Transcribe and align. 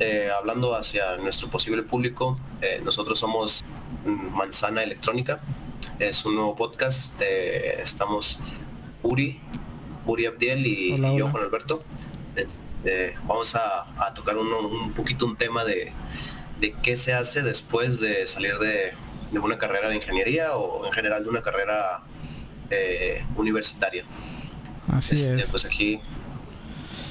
eh, 0.00 0.30
hablando 0.36 0.74
hacia 0.74 1.16
nuestro 1.16 1.50
posible 1.50 1.82
público, 1.82 2.38
eh, 2.60 2.80
nosotros 2.84 3.18
somos 3.18 3.64
Manzana 4.04 4.82
Electrónica, 4.82 5.40
es 5.98 6.24
un 6.24 6.36
nuevo 6.36 6.54
podcast, 6.56 7.20
estamos 7.20 8.40
Uri, 9.02 9.40
Uri 10.06 10.26
Abdiel 10.26 10.66
y, 10.66 11.16
yo 11.16 11.30
con 11.32 11.42
Alberto. 11.42 11.82
Este, 12.36 13.16
vamos 13.26 13.54
a, 13.54 14.14
tocar 14.14 14.36
un, 14.38 14.92
poquito 14.92 15.26
un 15.26 15.36
tema 15.36 15.64
de, 15.64 15.92
qué 16.82 16.96
se 16.96 17.12
hace 17.12 17.42
después 17.42 18.00
de 18.00 18.26
salir 18.26 18.58
de, 18.58 18.94
una 19.38 19.58
carrera 19.58 19.88
de 19.88 19.96
ingeniería 19.96 20.56
o 20.56 20.86
en 20.86 20.92
general 20.92 21.22
de 21.24 21.28
una 21.28 21.42
carrera 21.42 22.02
eh, 22.70 23.24
universitaria. 23.36 24.04
Así 24.92 25.14
este, 25.14 25.36
es. 25.36 25.50
Pues 25.50 25.64
aquí 25.64 26.00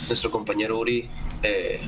nuestro 0.08 0.32
compañero 0.32 0.80
Uri 0.80 1.10
eh, 1.44 1.82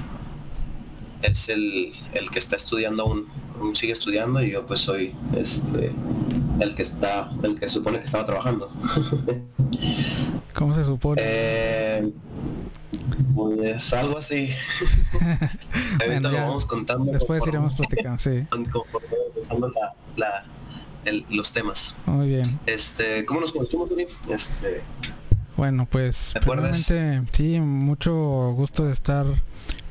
es 1.21 1.49
el, 1.49 1.93
que 2.31 2.39
está 2.39 2.55
estudiando 2.55 3.03
aún, 3.03 3.75
sigue 3.75 3.93
estudiando 3.93 4.41
y 4.41 4.51
yo 4.51 4.65
pues 4.65 4.79
soy 4.79 5.13
este 5.35 5.91
el 6.59 6.75
que 6.75 6.81
está, 6.81 7.31
el 7.43 7.59
que 7.59 7.67
supone 7.67 7.99
que 7.99 8.05
estaba 8.05 8.25
trabajando. 8.25 8.71
¿Cómo 10.53 10.73
se 10.73 10.83
supone? 10.83 11.21
Eh, 11.23 12.11
pues 13.33 13.93
algo 13.93 14.17
así. 14.17 14.49
Ahorita 16.01 16.29
lo 16.29 16.37
vamos 16.37 16.65
contando. 16.65 17.11
Después 17.11 17.45
iremos 17.47 17.75
platicando, 17.75 18.17
sí. 18.17 18.45
los 21.29 21.53
temas. 21.53 21.95
Muy 22.05 22.27
bien. 22.27 22.59
Este, 22.65 23.25
¿cómo 23.25 23.39
nos 23.41 23.51
conocimos? 23.51 23.89
Este, 24.29 24.83
bueno, 25.59 25.87
pues 25.89 26.33
realmente 26.41 27.21
sí, 27.31 27.59
mucho 27.59 28.53
gusto 28.55 28.85
de 28.85 28.93
estar 28.93 29.25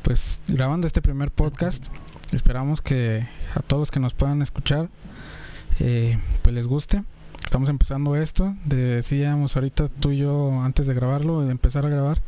pues 0.09 0.41
grabando 0.49 0.87
este 0.87 1.03
primer 1.03 1.31
podcast. 1.31 1.89
Esperamos 2.33 2.81
que 2.81 3.29
a 3.55 3.61
todos 3.61 3.91
que 3.91 4.01
nos 4.01 4.15
puedan 4.15 4.41
escuchar 4.41 4.89
eh, 5.81 6.19
pues 6.41 6.55
les 6.55 6.67
guste. 6.67 7.05
Estamos 7.45 7.69
empezando 7.69 8.17
esto. 8.17 8.57
Decíamos 8.65 9.55
ahorita 9.55 9.89
tú 9.89 10.13
y 10.13 10.17
yo 10.17 10.63
antes 10.63 10.87
de 10.87 10.95
grabarlo, 10.95 11.43
de 11.43 11.51
empezar 11.51 11.85
a 11.85 11.91
grabar, 11.91 12.23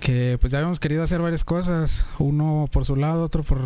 que 0.00 0.36
pues 0.40 0.50
ya 0.50 0.58
habíamos 0.58 0.80
querido 0.80 1.04
hacer 1.04 1.20
varias 1.20 1.44
cosas, 1.44 2.06
uno 2.18 2.68
por 2.72 2.84
su 2.84 2.96
lado, 2.96 3.22
otro 3.22 3.44
por 3.44 3.60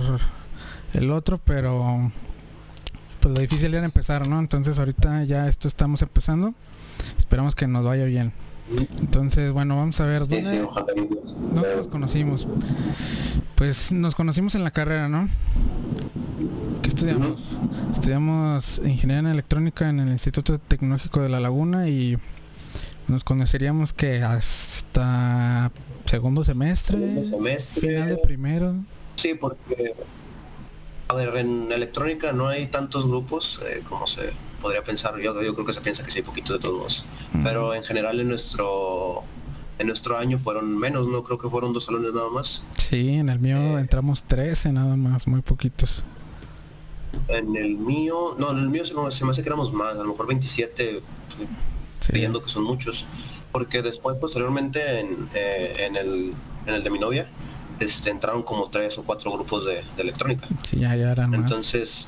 el 0.92 1.10
otro, 1.10 1.40
pero 1.42 2.12
pues 3.20 3.32
lo 3.32 3.40
difícil 3.40 3.72
era 3.72 3.86
empezar, 3.86 4.28
¿no? 4.28 4.38
Entonces 4.38 4.78
ahorita 4.78 5.24
ya 5.24 5.48
esto 5.48 5.66
estamos 5.66 6.02
empezando. 6.02 6.52
Esperamos 7.16 7.54
que 7.54 7.66
nos 7.68 7.86
vaya 7.86 8.04
bien. 8.04 8.34
Entonces, 8.98 9.52
bueno, 9.52 9.76
vamos 9.76 10.00
a 10.00 10.06
ver 10.06 10.26
dónde, 10.26 10.66
nos 11.76 11.86
conocimos. 11.88 12.46
Pues 13.54 13.92
nos 13.92 14.14
conocimos 14.14 14.54
en 14.54 14.64
la 14.64 14.70
carrera, 14.70 15.08
¿no? 15.08 15.28
¿Qué 16.82 16.88
estudiamos? 16.88 17.58
Estudiamos 17.92 18.78
ingeniería 18.84 19.18
en 19.20 19.26
electrónica 19.26 19.88
en 19.88 20.00
el 20.00 20.08
Instituto 20.08 20.58
Tecnológico 20.58 21.20
de 21.20 21.28
La 21.28 21.40
Laguna 21.40 21.88
y 21.88 22.18
nos 23.08 23.22
conoceríamos 23.22 23.92
que 23.92 24.22
hasta 24.22 25.70
segundo 26.06 26.44
semestre, 26.44 27.24
final 27.74 28.08
de 28.08 28.18
primero. 28.18 28.74
Sí, 29.16 29.34
porque 29.34 29.94
a 31.08 31.14
ver, 31.14 31.36
en 31.36 31.70
electrónica 31.70 32.32
no 32.32 32.48
hay 32.48 32.66
tantos 32.66 33.06
grupos 33.06 33.60
eh, 33.64 33.82
como 33.88 34.06
se 34.06 34.32
podría 34.64 34.82
pensar. 34.82 35.18
Yo, 35.20 35.42
yo 35.42 35.54
creo 35.54 35.66
que 35.66 35.74
se 35.74 35.82
piensa 35.82 36.02
que 36.02 36.10
sí 36.10 36.20
hay 36.20 36.24
poquito 36.24 36.54
de 36.54 36.58
todos. 36.58 37.04
Pero 37.44 37.74
en 37.74 37.84
general 37.84 38.18
en 38.18 38.28
nuestro 38.28 39.22
en 39.78 39.88
nuestro 39.88 40.16
año 40.16 40.38
fueron 40.38 40.78
menos, 40.78 41.06
no 41.06 41.22
creo 41.22 41.38
que 41.38 41.50
fueron 41.50 41.74
dos 41.74 41.84
salones 41.84 42.14
nada 42.14 42.30
más. 42.30 42.62
Sí, 42.72 43.10
en 43.10 43.28
el 43.28 43.40
mío 43.40 43.58
eh, 43.58 43.80
entramos 43.80 44.22
13 44.22 44.72
nada 44.72 44.96
más, 44.96 45.26
muy 45.26 45.42
poquitos. 45.42 46.02
En 47.28 47.56
el 47.56 47.76
mío, 47.76 48.36
no, 48.38 48.52
en 48.52 48.58
el 48.58 48.70
mío 48.70 48.84
se, 48.86 48.94
me 48.94 49.30
hace 49.30 49.42
que 49.42 49.48
éramos 49.48 49.72
más, 49.72 49.96
a 49.96 49.98
lo 49.98 50.06
mejor 50.06 50.26
27, 50.28 51.02
creyendo 52.06 52.42
que 52.42 52.48
son 52.48 52.64
muchos. 52.64 53.04
Porque 53.52 53.82
después, 53.82 54.16
posteriormente, 54.16 55.00
en, 55.00 55.28
eh, 55.34 55.76
en, 55.80 55.96
el, 55.96 56.34
en 56.66 56.74
el 56.74 56.82
de 56.82 56.90
mi 56.90 56.98
novia, 56.98 57.28
este, 57.80 58.10
entraron 58.10 58.42
como 58.42 58.70
tres 58.70 58.96
o 58.96 59.02
cuatro 59.02 59.30
grupos 59.32 59.66
de, 59.66 59.84
electrónica. 59.98 60.48
Sí, 60.68 60.78
ya, 60.78 60.96
ya 60.96 61.12
eran 61.12 61.34
Entonces, 61.34 62.06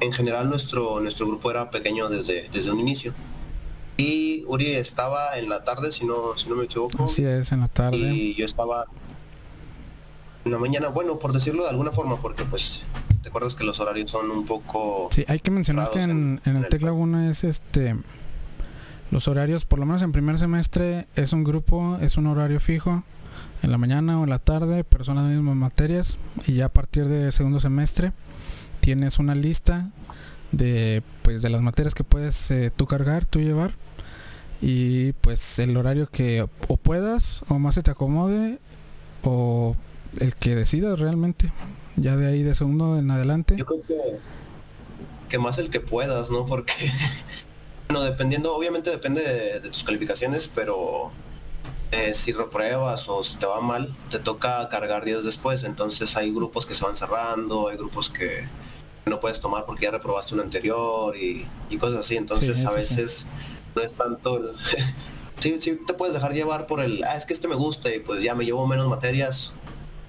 en 0.00 0.12
general 0.12 0.48
nuestro, 0.48 1.00
nuestro 1.00 1.26
grupo 1.26 1.50
era 1.50 1.70
pequeño 1.70 2.08
desde, 2.08 2.48
desde 2.52 2.70
un 2.70 2.80
inicio. 2.80 3.14
Y 3.96 4.44
Uri 4.46 4.72
estaba 4.72 5.38
en 5.38 5.48
la 5.48 5.64
tarde, 5.64 5.92
si 5.92 6.04
no, 6.04 6.36
si 6.36 6.48
no 6.48 6.56
me 6.56 6.64
equivoco. 6.64 7.04
Así 7.04 7.24
es, 7.24 7.52
en 7.52 7.60
la 7.60 7.68
tarde. 7.68 7.98
Y 7.98 8.34
yo 8.34 8.44
estaba 8.44 8.86
en 10.44 10.50
la 10.50 10.58
mañana, 10.58 10.88
bueno, 10.88 11.18
por 11.18 11.32
decirlo 11.32 11.64
de 11.64 11.70
alguna 11.70 11.92
forma, 11.92 12.20
porque 12.20 12.44
pues 12.44 12.82
te 13.22 13.28
acuerdas 13.28 13.54
que 13.54 13.64
los 13.64 13.80
horarios 13.80 14.10
son 14.10 14.30
un 14.30 14.44
poco... 14.44 15.08
Sí, 15.12 15.24
hay 15.28 15.40
que 15.40 15.50
mencionar 15.50 15.90
que 15.90 16.02
en, 16.02 16.40
el 16.44 16.68
Tec 16.68 16.82
Laguna 16.82 17.30
es 17.30 17.44
este... 17.44 17.96
Los 19.10 19.28
horarios, 19.28 19.66
por 19.66 19.78
lo 19.78 19.84
menos 19.84 20.00
en 20.00 20.10
primer 20.10 20.38
semestre, 20.38 21.06
es 21.16 21.34
un 21.34 21.44
grupo, 21.44 21.98
es 22.00 22.16
un 22.16 22.26
horario 22.26 22.60
fijo, 22.60 23.04
en 23.62 23.70
la 23.70 23.76
mañana 23.76 24.18
o 24.18 24.24
en 24.24 24.30
la 24.30 24.38
tarde, 24.38 24.84
pero 24.84 25.04
son 25.04 25.16
las 25.16 25.26
mismas 25.26 25.54
materias, 25.54 26.18
y 26.46 26.54
ya 26.54 26.66
a 26.66 26.68
partir 26.70 27.06
de 27.08 27.30
segundo 27.30 27.60
semestre 27.60 28.12
tienes 28.82 29.20
una 29.20 29.36
lista 29.36 29.90
de 30.50 31.02
pues 31.22 31.40
de 31.40 31.48
las 31.48 31.62
materias 31.62 31.94
que 31.94 32.02
puedes 32.02 32.50
eh, 32.50 32.72
tú 32.74 32.86
cargar, 32.86 33.24
tú 33.24 33.40
llevar 33.40 33.74
y 34.60 35.12
pues 35.14 35.60
el 35.60 35.76
horario 35.76 36.08
que 36.10 36.46
o 36.68 36.76
puedas 36.76 37.42
o 37.48 37.60
más 37.60 37.76
se 37.76 37.82
te 37.82 37.92
acomode 37.92 38.58
o 39.22 39.76
el 40.18 40.34
que 40.34 40.56
decidas 40.56 40.98
realmente. 40.98 41.52
Ya 41.94 42.16
de 42.16 42.26
ahí 42.26 42.42
de 42.42 42.54
segundo 42.56 42.98
en 42.98 43.10
adelante. 43.10 43.54
Yo 43.56 43.66
creo 43.66 43.82
que, 43.82 44.18
que 45.28 45.38
más 45.38 45.58
el 45.58 45.70
que 45.70 45.78
puedas, 45.80 46.30
¿no? 46.30 46.44
Porque 46.44 46.90
bueno, 47.88 48.02
dependiendo, 48.02 48.54
obviamente 48.54 48.90
depende 48.90 49.60
de, 49.60 49.68
tus 49.68 49.84
calificaciones, 49.84 50.50
pero 50.52 51.12
eh, 51.92 52.14
si 52.14 52.32
repruebas 52.32 53.08
o 53.08 53.22
si 53.22 53.36
te 53.36 53.46
va 53.46 53.60
mal, 53.60 53.94
te 54.10 54.18
toca 54.18 54.68
cargar 54.70 55.04
días 55.04 55.22
después. 55.22 55.62
Entonces 55.62 56.16
hay 56.16 56.32
grupos 56.32 56.66
que 56.66 56.74
se 56.74 56.84
van 56.84 56.96
cerrando, 56.96 57.68
hay 57.68 57.76
grupos 57.76 58.10
que 58.10 58.44
no 59.06 59.20
puedes 59.20 59.40
tomar 59.40 59.64
porque 59.66 59.84
ya 59.84 59.90
reprobaste 59.90 60.34
un 60.34 60.40
anterior 60.40 61.16
y, 61.16 61.46
cosas 61.78 62.00
así. 62.00 62.16
Entonces 62.16 62.64
a 62.64 62.70
veces 62.70 63.26
no 63.74 63.82
es 63.82 63.94
tanto 63.94 64.36
el... 64.36 64.52
sí, 65.40 65.58
sí 65.60 65.78
te 65.86 65.94
puedes 65.94 66.14
dejar 66.14 66.32
llevar 66.32 66.66
por 66.66 66.80
el, 66.80 67.02
ah, 67.04 67.16
es 67.16 67.26
que 67.26 67.32
este 67.32 67.48
me 67.48 67.54
gusta 67.54 67.94
y 67.94 67.98
pues 67.98 68.22
ya 68.22 68.34
me 68.34 68.44
llevo 68.44 68.66
menos 68.66 68.88
materias 68.88 69.52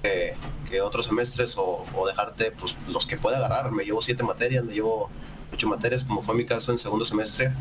que, 0.01 0.35
otros 0.81 1.05
semestres 1.05 1.53
o, 1.55 1.85
dejarte 2.07 2.51
pues 2.51 2.75
los 2.89 3.05
que 3.05 3.17
pueda 3.17 3.37
agarrar. 3.37 3.71
Me 3.71 3.85
llevo 3.85 4.01
siete 4.01 4.23
materias, 4.23 4.63
me 4.63 4.73
llevo 4.73 5.09
ocho 5.53 5.67
materias, 5.67 6.03
como 6.03 6.23
fue 6.23 6.33
mi 6.33 6.45
caso 6.45 6.71
en 6.71 6.79
segundo 6.79 7.05
semestre, 7.05 7.53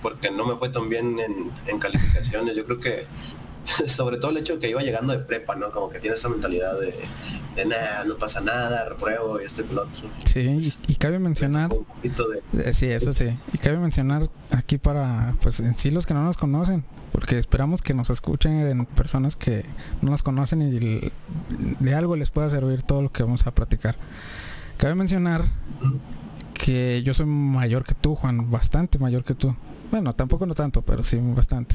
porque 0.00 0.30
no 0.30 0.46
me 0.46 0.54
fue 0.54 0.68
tan 0.68 0.88
bien 0.88 1.18
en, 1.18 1.50
en 1.66 1.78
calificaciones. 1.80 2.56
Yo 2.56 2.64
creo 2.64 2.78
que 2.78 3.06
sobre 3.86 4.16
todo 4.16 4.30
el 4.30 4.38
hecho 4.38 4.54
de 4.54 4.58
que 4.58 4.70
iba 4.70 4.82
llegando 4.82 5.12
de 5.12 5.20
prepa, 5.20 5.54
¿no? 5.54 5.70
Como 5.70 5.90
que 5.90 6.00
tiene 6.00 6.16
esa 6.16 6.28
mentalidad 6.28 6.78
de, 6.78 6.94
de 7.56 7.66
nada, 7.66 8.04
no 8.04 8.16
pasa 8.16 8.40
nada, 8.40 8.88
repruebo 8.88 9.40
y 9.40 9.44
este 9.44 9.62
piloto. 9.62 9.90
Sí, 10.24 10.72
y, 10.86 10.94
cabe 10.96 11.18
mencionar... 11.18 11.70
Eh, 12.02 12.72
sí, 12.72 12.86
eso 12.86 13.12
sí. 13.12 13.36
Y 13.52 13.58
cabe 13.58 13.78
mencionar 13.78 14.30
aquí 14.50 14.78
para, 14.78 15.34
pues 15.42 15.60
en 15.60 15.74
sí 15.74 15.90
los 15.90 16.06
que 16.06 16.14
no 16.14 16.24
nos 16.24 16.36
conocen, 16.36 16.84
porque 17.12 17.38
esperamos 17.38 17.82
que 17.82 17.94
nos 17.94 18.10
escuchen 18.10 18.66
en 18.66 18.86
personas 18.86 19.36
que 19.36 19.64
no 20.00 20.10
nos 20.10 20.22
conocen 20.22 20.62
y 20.62 21.12
de 21.80 21.94
algo 21.94 22.16
les 22.16 22.30
pueda 22.30 22.48
servir 22.50 22.82
todo 22.82 23.02
lo 23.02 23.12
que 23.12 23.22
vamos 23.22 23.46
a 23.46 23.54
platicar. 23.54 23.96
Cabe 24.78 24.94
mencionar 24.94 25.44
que 26.54 27.02
yo 27.02 27.14
soy 27.14 27.26
mayor 27.26 27.84
que 27.84 27.94
tú, 27.94 28.14
Juan, 28.14 28.50
bastante 28.50 28.98
mayor 28.98 29.24
que 29.24 29.34
tú. 29.34 29.54
Bueno, 29.92 30.14
tampoco 30.14 30.46
no 30.46 30.54
tanto, 30.54 30.80
pero 30.80 31.02
sí 31.02 31.18
bastante. 31.20 31.74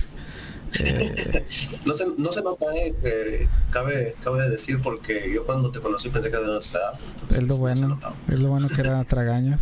no, 1.86 1.94
se, 1.94 2.08
no 2.18 2.32
se 2.32 2.42
nota, 2.42 2.66
eh, 2.76 3.48
cabe, 3.70 4.16
cabe 4.24 4.50
decir, 4.50 4.82
porque 4.82 5.32
yo 5.32 5.46
cuando 5.46 5.70
te 5.70 5.80
conocí 5.80 6.10
pensé 6.10 6.32
que 6.32 6.36
era 6.36 6.48
de 6.48 6.54
nuestra 6.54 6.80
edad. 6.80 7.00
Es 7.30 7.44
lo 7.44 7.58
bueno, 7.58 8.00
es 8.28 8.40
lo 8.40 8.50
bueno 8.50 8.70
que 8.70 8.82
era 8.82 9.04
tragaños. 9.08 9.62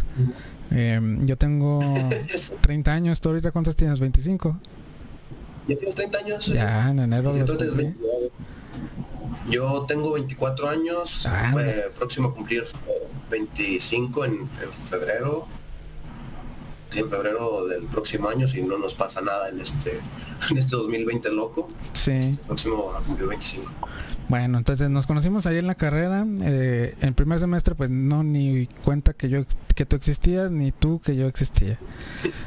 Em, 0.71 1.25
yo 1.25 1.37
tengo 1.37 1.81
30 2.61 2.93
años, 2.93 3.19
¿tú 3.19 3.27
ahorita 3.27 3.51
cuántos 3.51 3.75
tienes? 3.75 3.99
¿25? 3.99 4.57
¿Ya 5.67 5.75
tienes 5.75 5.95
30 5.95 6.17
años? 6.17 6.45
Ya, 6.45 6.89
en 6.91 6.99
enero. 6.99 7.33
Yo 9.49 9.85
tengo 9.85 10.13
24 10.13 10.69
años, 10.69 11.25
ah, 11.27 11.53
próximo 11.97 12.29
a 12.29 12.33
cumplir 12.33 12.63
25 13.29 14.23
en, 14.23 14.33
en 14.33 14.73
febrero 14.89 15.45
en 16.95 17.09
febrero 17.09 17.65
del 17.67 17.83
próximo 17.83 18.29
año 18.29 18.47
si 18.47 18.61
no 18.61 18.77
nos 18.77 18.95
pasa 18.95 19.21
nada 19.21 19.49
en 19.49 19.59
este 19.59 19.99
en 20.49 20.57
este 20.57 20.75
2020 20.75 21.31
loco. 21.31 21.67
Sí. 21.93 22.11
Este 22.11 22.43
próximo 22.43 22.91
2025. 23.07 23.71
Bueno, 24.27 24.57
entonces 24.57 24.89
nos 24.89 25.05
conocimos 25.05 25.45
ahí 25.45 25.57
en 25.57 25.67
la 25.67 25.75
carrera. 25.75 26.25
Eh, 26.41 26.95
en 27.01 27.13
primer 27.13 27.39
semestre, 27.39 27.75
pues 27.75 27.91
no 27.91 28.23
ni 28.23 28.67
cuenta 28.83 29.13
que 29.13 29.29
yo 29.29 29.43
que 29.75 29.85
tú 29.85 29.95
existías 29.95 30.49
ni 30.49 30.71
tú 30.71 30.99
que 30.99 31.15
yo 31.15 31.27
existía. 31.27 31.77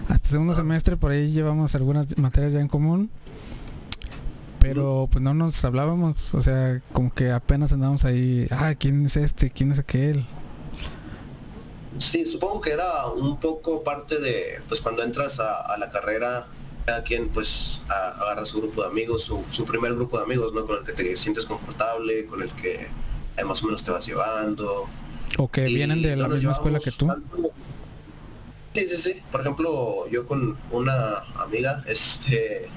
Hasta 0.08 0.28
segundo 0.28 0.54
semestre 0.54 0.96
por 0.96 1.12
ahí 1.12 1.30
llevamos 1.30 1.74
algunas 1.74 2.18
materias 2.18 2.52
ya 2.54 2.60
en 2.60 2.68
común. 2.68 3.10
pero 4.60 5.08
pues 5.10 5.22
no 5.22 5.34
nos 5.34 5.64
hablábamos, 5.64 6.34
o 6.34 6.42
sea, 6.42 6.82
como 6.92 7.14
que 7.14 7.30
apenas 7.30 7.72
andábamos 7.72 8.04
ahí, 8.04 8.48
ah, 8.50 8.74
¿quién 8.76 9.06
es 9.06 9.16
este? 9.16 9.50
¿Quién 9.50 9.70
es 9.70 9.78
aquel? 9.78 10.26
Sí, 11.98 12.26
supongo 12.26 12.60
que 12.60 12.70
era 12.70 13.06
un 13.06 13.38
poco 13.38 13.82
parte 13.82 14.18
de, 14.18 14.60
pues 14.68 14.80
cuando 14.80 15.02
entras 15.02 15.40
a, 15.40 15.76
la 15.78 15.90
carrera, 15.90 16.46
cada 16.84 17.02
quien 17.02 17.28
pues 17.28 17.80
agarra 17.88 18.44
su 18.46 18.58
grupo 18.58 18.82
de 18.82 18.88
amigos, 18.88 19.24
su, 19.24 19.64
primer 19.64 19.94
grupo 19.94 20.18
de 20.18 20.24
amigos, 20.24 20.52
¿no? 20.52 20.66
Con 20.66 20.78
el 20.78 20.84
que 20.84 20.92
te 20.92 21.16
sientes 21.16 21.44
confortable, 21.44 22.26
con 22.26 22.42
el 22.42 22.50
que 22.50 22.88
eh, 23.36 23.44
más 23.44 23.62
o 23.62 23.66
menos 23.66 23.82
te 23.82 23.90
vas 23.90 24.06
llevando. 24.06 24.88
O 25.38 25.50
que 25.50 25.64
vienen 25.64 26.02
de 26.02 26.16
la 26.16 26.28
misma 26.28 26.52
escuela 26.52 26.78
que 26.78 26.92
tú. 26.92 27.10
Sí, 28.74 28.86
sí, 28.88 28.96
sí. 28.96 29.22
Por 29.30 29.40
ejemplo, 29.40 30.08
yo 30.08 30.26
con 30.26 30.56
una 30.70 31.24
amiga, 31.36 31.82
este, 31.86 32.68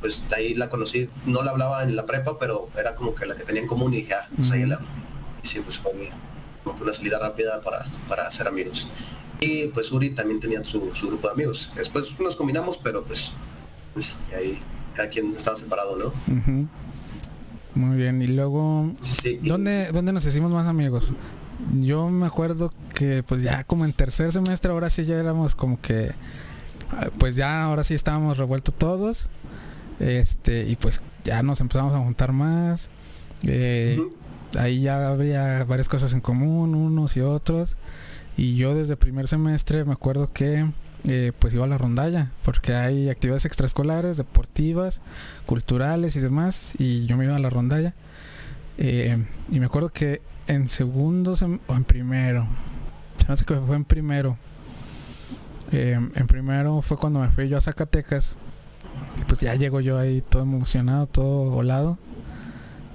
pues 0.00 0.28
de 0.28 0.36
ahí 0.36 0.54
la 0.54 0.68
conocí, 0.68 1.08
no 1.24 1.42
la 1.42 1.52
hablaba 1.52 1.82
en 1.82 1.96
la 1.96 2.04
prepa, 2.04 2.38
pero 2.38 2.68
era 2.78 2.94
como 2.94 3.14
que 3.14 3.26
la 3.26 3.36
que 3.36 3.44
tenía 3.44 3.62
en 3.62 3.68
común 3.68 3.94
y 3.94 3.98
dije, 3.98 4.14
ah, 4.14 4.28
pues 4.36 4.50
ahí 4.50 4.66
la... 4.66 4.80
Y 5.42 5.46
sí, 5.46 5.60
pues 5.60 5.78
fue 5.78 5.92
una 6.80 6.92
salida 6.92 7.18
rápida 7.18 7.60
para, 7.60 7.86
para 8.08 8.26
hacer 8.26 8.46
amigos. 8.46 8.88
Y 9.40 9.68
pues 9.68 9.90
Uri 9.90 10.10
también 10.10 10.38
tenía 10.38 10.62
su, 10.64 10.80
grupo 10.80 11.28
de 11.28 11.32
amigos. 11.32 11.70
Después 11.74 12.18
nos 12.20 12.36
combinamos, 12.36 12.78
pero 12.78 13.02
pues, 13.02 13.32
pues 13.94 14.20
ahí 14.36 14.58
cada 14.94 15.08
quien 15.08 15.32
estaba 15.32 15.56
separado, 15.56 15.96
¿no? 15.96 16.68
Muy 17.74 17.96
bien, 17.96 18.20
y 18.20 18.26
luego, 18.26 18.92
¿dónde, 19.42 19.90
¿dónde 19.92 20.12
nos 20.12 20.26
hicimos 20.26 20.50
más 20.50 20.66
amigos? 20.66 21.14
Yo 21.80 22.08
me 22.08 22.26
acuerdo 22.26 22.72
que 22.94 23.22
pues 23.22 23.42
ya 23.42 23.64
como 23.64 23.84
en 23.84 23.92
tercer 23.92 24.32
semestre, 24.32 24.72
ahora 24.72 24.90
sí 24.90 25.04
ya 25.04 25.18
éramos 25.18 25.54
como 25.54 25.80
que, 25.80 26.12
pues 27.18 27.36
ya 27.36 27.64
ahora 27.64 27.84
sí 27.84 27.94
estábamos 27.94 28.38
revueltos 28.38 28.74
todos, 28.74 29.26
este, 30.00 30.66
y 30.68 30.76
pues 30.76 31.00
ya 31.24 31.42
nos 31.42 31.60
empezamos 31.60 31.94
a 31.94 31.98
juntar 31.98 32.32
más. 32.32 32.90
Eh, 33.42 34.02
ahí 34.58 34.80
ya 34.82 35.08
había 35.08 35.64
varias 35.64 35.88
cosas 35.88 36.12
en 36.12 36.20
común, 36.20 36.74
unos 36.74 37.16
y 37.16 37.20
otros. 37.20 37.76
Y 38.36 38.56
yo 38.56 38.74
desde 38.74 38.96
primer 38.96 39.28
semestre 39.28 39.84
me 39.84 39.92
acuerdo 39.92 40.32
que 40.32 40.66
eh, 41.04 41.32
pues 41.38 41.54
iba 41.54 41.64
a 41.64 41.68
la 41.68 41.78
rondalla, 41.78 42.30
porque 42.44 42.74
hay 42.74 43.08
actividades 43.08 43.44
extraescolares, 43.44 44.16
deportivas, 44.16 45.00
culturales 45.46 46.16
y 46.16 46.20
demás, 46.20 46.72
y 46.78 47.06
yo 47.06 47.16
me 47.16 47.24
iba 47.24 47.36
a 47.36 47.40
la 47.40 47.50
rondalla. 47.50 47.94
Eh, 48.78 49.24
y 49.50 49.60
me 49.60 49.66
acuerdo 49.66 49.90
que 49.90 50.22
en 50.46 50.68
segundo 50.68 51.34
o 51.66 51.74
en 51.74 51.84
primero, 51.84 52.46
no 53.28 53.36
sé 53.36 53.44
que 53.44 53.54
fue 53.56 53.76
en 53.76 53.84
primero. 53.84 54.36
Eh, 55.72 55.98
en 56.14 56.26
primero 56.26 56.82
fue 56.82 56.96
cuando 56.96 57.20
me 57.20 57.28
fui 57.28 57.48
yo 57.48 57.56
a 57.56 57.60
Zacatecas. 57.60 58.36
pues 59.28 59.40
ya 59.40 59.54
llego 59.54 59.80
yo 59.80 59.98
ahí 59.98 60.22
todo 60.22 60.42
emocionado, 60.42 61.06
todo 61.06 61.50
volado 61.50 61.98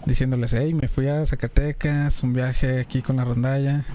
diciéndoles, 0.06 0.54
hey, 0.54 0.74
me 0.74 0.88
fui 0.88 1.08
a 1.08 1.26
Zacatecas, 1.26 2.24
un 2.24 2.34
viaje 2.34 2.80
aquí 2.80 3.02
con 3.02 3.18
la 3.18 3.26
rondalla. 3.26 3.86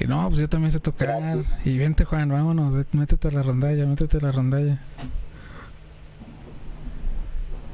Y 0.00 0.06
no, 0.06 0.26
pues 0.28 0.40
yo 0.40 0.48
también 0.48 0.72
sé 0.72 0.80
tocar. 0.80 1.44
Y 1.64 1.78
vente 1.78 2.04
Juan, 2.04 2.28
vámonos, 2.30 2.86
métete 2.92 3.28
a 3.28 3.30
la 3.30 3.42
rondalla, 3.42 3.86
métete 3.86 4.16
a 4.16 4.20
la 4.20 4.32
rondalla. 4.32 4.80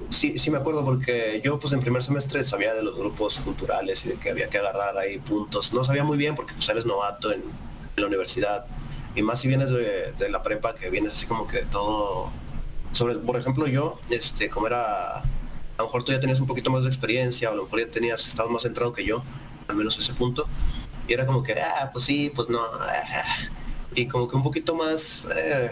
Sí, 0.09 0.39
sí 0.41 0.51
me 0.51 0.59
acuerdo 0.59 0.85
porque 0.85 1.41
yo 1.45 1.61
pues 1.61 1.73
en 1.73 1.81
primer 1.81 2.03
semestre 2.03 2.45
sabía 2.45 2.75
de 2.75 2.83
los 2.83 2.97
grupos 2.97 3.39
culturales 3.39 4.05
y 4.05 4.09
de 4.09 4.15
que 4.17 4.31
había 4.31 4.49
que 4.49 4.59
agarrar 4.59 4.99
ahí 4.99 5.19
puntos. 5.19 5.73
No 5.73 5.85
sabía 5.85 6.03
muy 6.03 6.19
bien 6.19 6.35
porque 6.35 6.53
pues 6.55 6.69
eres 6.69 6.85
novato 6.85 7.33
en, 7.33 7.43
la 7.97 8.07
universidad. 8.07 8.65
Y 9.15 9.23
más 9.23 9.41
si 9.41 9.49
vienes 9.49 9.69
de, 9.69 10.13
de, 10.13 10.31
la 10.31 10.43
prepa 10.43 10.75
que 10.75 10.89
vienes 10.89 11.13
así 11.13 11.27
como 11.27 11.47
que 11.47 11.59
todo... 11.59 12.31
Sobre, 12.93 13.17
por 13.17 13.37
ejemplo 13.37 13.67
yo, 13.67 14.01
este, 14.09 14.49
como 14.49 14.67
era 14.67 15.23
a 15.81 15.83
lo 15.83 15.89
mejor 15.89 16.05
tú 16.05 16.13
ya 16.13 16.21
tenías 16.21 16.41
un 16.41 16.47
poquito 16.47 16.71
más 16.71 16.83
de 16.83 16.89
experiencia, 16.89 17.49
o 17.49 17.53
a 17.53 17.57
lo 17.57 17.65
mejor 17.65 17.81
ya 17.81 17.91
tenías, 17.91 18.27
estabas 18.27 18.53
más 18.53 18.63
centrado 18.63 18.93
que 18.93 19.05
yo, 19.05 19.23
al 19.67 19.77
menos 19.77 19.99
ese 19.99 20.13
punto, 20.13 20.47
y 21.09 21.15
era 21.15 21.27
como 21.27 21.43
que, 21.43 21.55
ah, 21.55 21.91
pues 21.93 22.05
sí, 22.05 22.31
pues 22.35 22.49
no, 22.49 22.61
y 23.95 24.07
como 24.07 24.29
que 24.29 24.37
un 24.37 24.43
poquito 24.43 24.75
más 24.75 25.27
eh, 25.35 25.71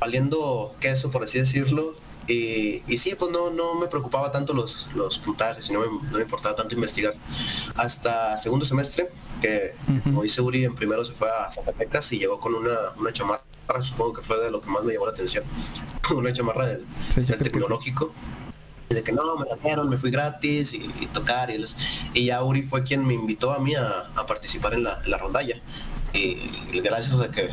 valiendo 0.00 0.74
queso, 0.80 1.10
por 1.10 1.22
así 1.22 1.38
decirlo, 1.38 1.94
y, 2.26 2.82
y, 2.88 2.98
sí, 2.98 3.14
pues 3.14 3.30
no, 3.30 3.50
no 3.50 3.74
me 3.74 3.86
preocupaba 3.86 4.32
tanto 4.32 4.54
los, 4.54 4.88
los 4.94 5.18
puntajes, 5.18 5.68
y 5.68 5.72
no 5.72 5.80
me, 6.10 6.22
importaba 6.22 6.56
tanto 6.56 6.74
investigar. 6.74 7.14
Hasta 7.76 8.38
segundo 8.38 8.64
semestre, 8.64 9.10
que 9.40 9.74
como 10.02 10.22
dice 10.22 10.40
Uri, 10.40 10.64
en 10.64 10.74
primero 10.74 11.04
se 11.04 11.12
fue 11.12 11.28
a 11.28 11.52
Zacatecas 11.52 12.10
y 12.12 12.18
llegó 12.18 12.40
con 12.40 12.54
una, 12.54 12.76
una 12.98 13.12
chamarra, 13.12 13.42
supongo 13.82 14.14
que 14.14 14.22
fue 14.22 14.40
de 14.40 14.50
lo 14.50 14.60
que 14.60 14.70
más 14.70 14.82
me 14.82 14.94
llamó 14.94 15.06
la 15.06 15.12
atención, 15.12 15.44
una 16.16 16.32
chamarra 16.32 16.66
del, 16.66 16.86
tecnológico 17.38 18.12
de 18.88 19.02
que 19.02 19.12
no, 19.12 19.36
me 19.36 19.46
la 19.46 19.56
dieron, 19.56 19.88
me 19.88 19.96
fui 19.96 20.10
gratis 20.10 20.72
y, 20.72 21.06
tocar 21.12 21.50
y, 21.50 21.64
y 22.14 22.26
ya 22.26 22.42
Uri 22.42 22.62
fue 22.62 22.84
quien 22.84 23.06
me 23.06 23.14
invitó 23.14 23.52
a 23.52 23.58
mí 23.58 23.74
a, 23.74 24.10
participar 24.26 24.74
en 24.74 24.84
la, 24.84 25.18
rondalla 25.18 25.56
y, 26.12 26.36
gracias 26.80 27.18
a 27.20 27.30
que, 27.30 27.50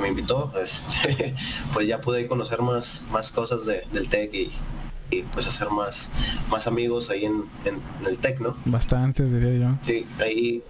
me, 0.00 0.08
invitó 0.08 0.52
este, 0.60 1.34
pues 1.72 1.86
ya 1.86 2.00
pude 2.00 2.26
conocer 2.26 2.62
más, 2.62 3.02
más 3.10 3.30
cosas 3.30 3.64
del 3.64 4.08
TEC 4.08 4.34
y, 4.34 5.22
pues 5.32 5.46
hacer 5.46 5.70
más, 5.70 6.10
más 6.50 6.66
amigos 6.66 7.08
ahí 7.08 7.24
en, 7.24 7.44
el 8.06 8.18
TEC, 8.18 8.40
¿no? 8.40 8.56
Bastantes 8.66 9.32
diría 9.32 9.54
yo. 9.54 9.78
Sí, 9.86 10.06
ahí 10.20 10.62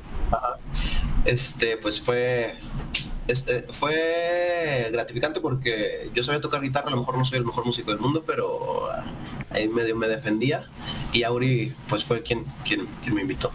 este 1.24 1.76
pues 1.76 2.00
fue 2.00 2.54
este, 3.28 3.66
fue 3.72 4.88
gratificante 4.90 5.40
porque 5.40 6.10
yo 6.14 6.22
sabía 6.22 6.40
tocar 6.40 6.62
guitarra, 6.62 6.88
a 6.88 6.90
lo 6.92 6.98
mejor 6.98 7.18
no 7.18 7.24
soy 7.24 7.38
el 7.38 7.44
mejor 7.44 7.66
músico 7.66 7.90
del 7.90 8.00
mundo, 8.00 8.24
pero 8.26 8.88
ahí 9.50 9.68
medio 9.68 9.96
me 9.96 10.08
defendía 10.08 10.66
y 11.12 11.22
Auri 11.22 11.74
pues 11.88 12.04
fue 12.04 12.22
quien, 12.22 12.44
quien, 12.64 12.86
me 13.12 13.22
invitó. 13.22 13.50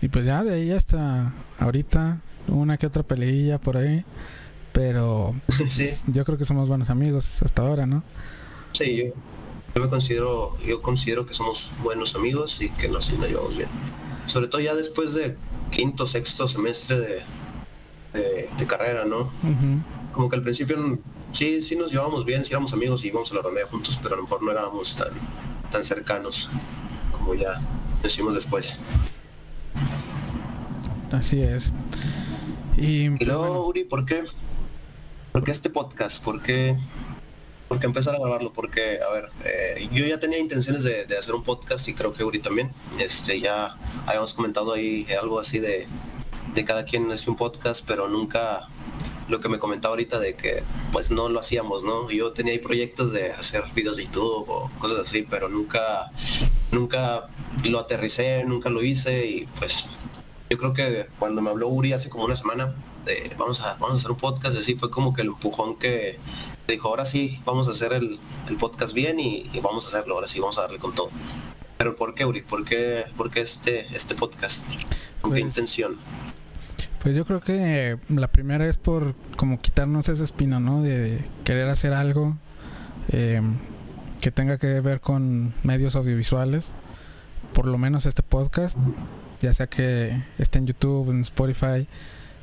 Y 0.00 0.08
pues 0.08 0.24
ya 0.24 0.42
de 0.44 0.54
ahí 0.54 0.72
hasta 0.72 1.32
ahorita, 1.58 2.20
una 2.48 2.78
que 2.78 2.86
otra 2.86 3.02
peleilla 3.02 3.58
por 3.58 3.76
ahí, 3.76 4.04
pero 4.72 5.34
yo 6.06 6.24
creo 6.24 6.38
que 6.38 6.44
somos 6.44 6.68
buenos 6.68 6.90
amigos 6.90 7.42
hasta 7.42 7.62
ahora, 7.62 7.86
¿no? 7.86 8.02
Sí, 8.72 9.12
yo, 9.74 9.82
me 9.82 9.88
considero, 9.88 10.56
yo 10.66 10.80
considero 10.80 11.26
que 11.26 11.34
somos 11.34 11.70
buenos 11.82 12.14
amigos 12.14 12.60
y 12.62 12.70
que 12.70 12.88
nos, 12.88 13.10
llevamos 13.10 13.56
bien. 13.56 13.68
Sobre 14.26 14.46
todo 14.46 14.60
ya 14.60 14.74
después 14.74 15.12
de 15.12 15.36
quinto, 15.70 16.06
sexto 16.06 16.48
semestre 16.48 16.98
de, 17.00 18.48
de, 18.58 18.66
carrera, 18.66 19.04
¿no? 19.04 19.30
Como 20.12 20.28
que 20.28 20.36
al 20.36 20.42
principio 20.42 20.76
sí, 21.32 21.62
sí 21.62 21.76
nos 21.76 21.90
llevábamos 21.90 22.24
bien, 22.24 22.44
sí 22.44 22.52
éramos 22.52 22.72
amigos 22.72 23.04
y 23.04 23.08
íbamos 23.08 23.30
a 23.32 23.34
la 23.36 23.42
rondalla 23.42 23.66
juntos, 23.66 23.98
pero 24.02 24.14
a 24.14 24.16
lo 24.16 24.24
mejor 24.24 24.42
no 24.42 24.50
éramos 24.50 24.96
tan, 24.96 25.12
tan 25.70 25.84
cercanos 25.84 26.48
como 27.12 27.34
ya 27.34 27.60
decimos 28.02 28.34
después. 28.34 28.76
Así 31.12 31.42
es. 31.42 31.72
Y, 32.76 33.08
luego, 33.24 33.66
Uri, 33.66 33.84
¿por 33.84 34.06
qué? 34.06 34.24
¿Por 35.32 35.44
qué 35.44 35.50
este 35.50 35.70
podcast? 35.70 36.22
¿Por 36.22 36.40
qué, 36.42 36.78
por 37.68 37.78
qué 37.78 37.86
empezar 37.86 38.14
a 38.14 38.18
grabarlo? 38.18 38.52
Porque, 38.52 39.00
a 39.06 39.12
ver, 39.12 39.28
eh, 39.44 39.88
yo 39.92 40.06
ya 40.06 40.18
tenía 40.18 40.38
intenciones 40.38 40.84
de, 40.84 41.06
hacer 41.18 41.34
un 41.34 41.42
podcast 41.42 41.86
y 41.88 41.94
creo 41.94 42.14
que 42.14 42.24
Uri 42.24 42.38
también. 42.38 42.72
Este, 42.98 43.40
ya 43.40 43.76
habíamos 44.06 44.34
comentado 44.34 44.72
ahí 44.72 45.06
algo 45.20 45.40
así 45.40 45.58
de, 45.58 45.86
de 46.54 46.64
cada 46.64 46.84
quien 46.84 47.10
hace 47.10 47.28
un 47.28 47.36
podcast, 47.36 47.84
pero 47.86 48.08
nunca 48.08 48.68
lo 49.30 49.40
que 49.40 49.48
me 49.48 49.58
comentaba 49.58 49.92
ahorita 49.92 50.18
de 50.18 50.34
que 50.34 50.62
pues 50.92 51.10
no 51.10 51.28
lo 51.28 51.40
hacíamos, 51.40 51.84
¿no? 51.84 52.10
Yo 52.10 52.32
tenía 52.32 52.52
ahí 52.52 52.58
proyectos 52.58 53.12
de 53.12 53.32
hacer 53.32 53.64
videos 53.74 53.96
de 53.96 54.04
YouTube 54.04 54.48
o 54.48 54.70
cosas 54.80 54.98
así, 54.98 55.22
pero 55.22 55.48
nunca, 55.48 56.10
nunca 56.72 57.28
lo 57.68 57.78
aterricé, 57.78 58.44
nunca 58.44 58.70
lo 58.70 58.82
hice 58.82 59.26
y 59.26 59.48
pues 59.58 59.86
yo 60.50 60.58
creo 60.58 60.74
que 60.74 61.06
cuando 61.18 61.40
me 61.42 61.50
habló 61.50 61.68
Uri 61.68 61.92
hace 61.92 62.10
como 62.10 62.24
una 62.24 62.34
semana 62.34 62.74
de 63.04 63.34
vamos 63.38 63.60
a, 63.60 63.74
vamos 63.74 63.92
a 63.92 63.94
hacer 63.96 64.10
un 64.10 64.16
podcast, 64.16 64.58
así 64.58 64.74
fue 64.74 64.90
como 64.90 65.14
que 65.14 65.22
el 65.22 65.28
empujón 65.28 65.76
que 65.76 66.18
dijo, 66.66 66.88
ahora 66.88 67.04
sí, 67.04 67.40
vamos 67.44 67.68
a 67.68 67.72
hacer 67.72 67.92
el, 67.92 68.18
podcast 68.58 68.92
bien 68.92 69.20
y, 69.20 69.48
vamos 69.62 69.84
a 69.84 69.88
hacerlo, 69.88 70.14
ahora 70.14 70.28
sí, 70.28 70.40
vamos 70.40 70.58
a 70.58 70.62
darle 70.62 70.78
con 70.78 70.94
todo. 70.94 71.10
Pero 71.78 71.96
¿por 71.96 72.14
qué, 72.14 72.24
Uri? 72.26 72.42
¿Por 72.42 72.64
qué, 72.64 73.06
por 73.16 73.30
qué 73.30 73.40
este, 73.40 73.86
este 73.94 74.14
podcast? 74.14 74.66
¿Con 75.20 75.32
qué 75.32 75.40
pues, 75.40 75.56
intención? 75.56 75.98
Pues 77.02 77.16
yo 77.16 77.24
creo 77.24 77.40
que 77.40 77.98
la 78.08 78.28
primera 78.28 78.66
es 78.66 78.76
por 78.76 79.14
como 79.36 79.60
quitarnos 79.60 80.08
esa 80.10 80.22
espina, 80.22 80.60
¿no? 80.60 80.82
De 80.82 81.24
querer 81.44 81.68
hacer 81.70 81.94
algo 81.94 82.36
em, 83.08 83.56
que 84.20 84.30
tenga 84.30 84.58
que 84.58 84.80
ver 84.80 85.00
con 85.00 85.54
medios 85.62 85.96
audiovisuales. 85.96 86.72
Por 87.54 87.66
lo 87.66 87.78
menos 87.78 88.04
este 88.04 88.22
podcast, 88.22 88.76
ya 89.40 89.54
sea 89.54 89.66
que 89.66 90.22
esté 90.38 90.58
en 90.58 90.66
YouTube, 90.66 91.10
en 91.10 91.22
Spotify. 91.22 91.88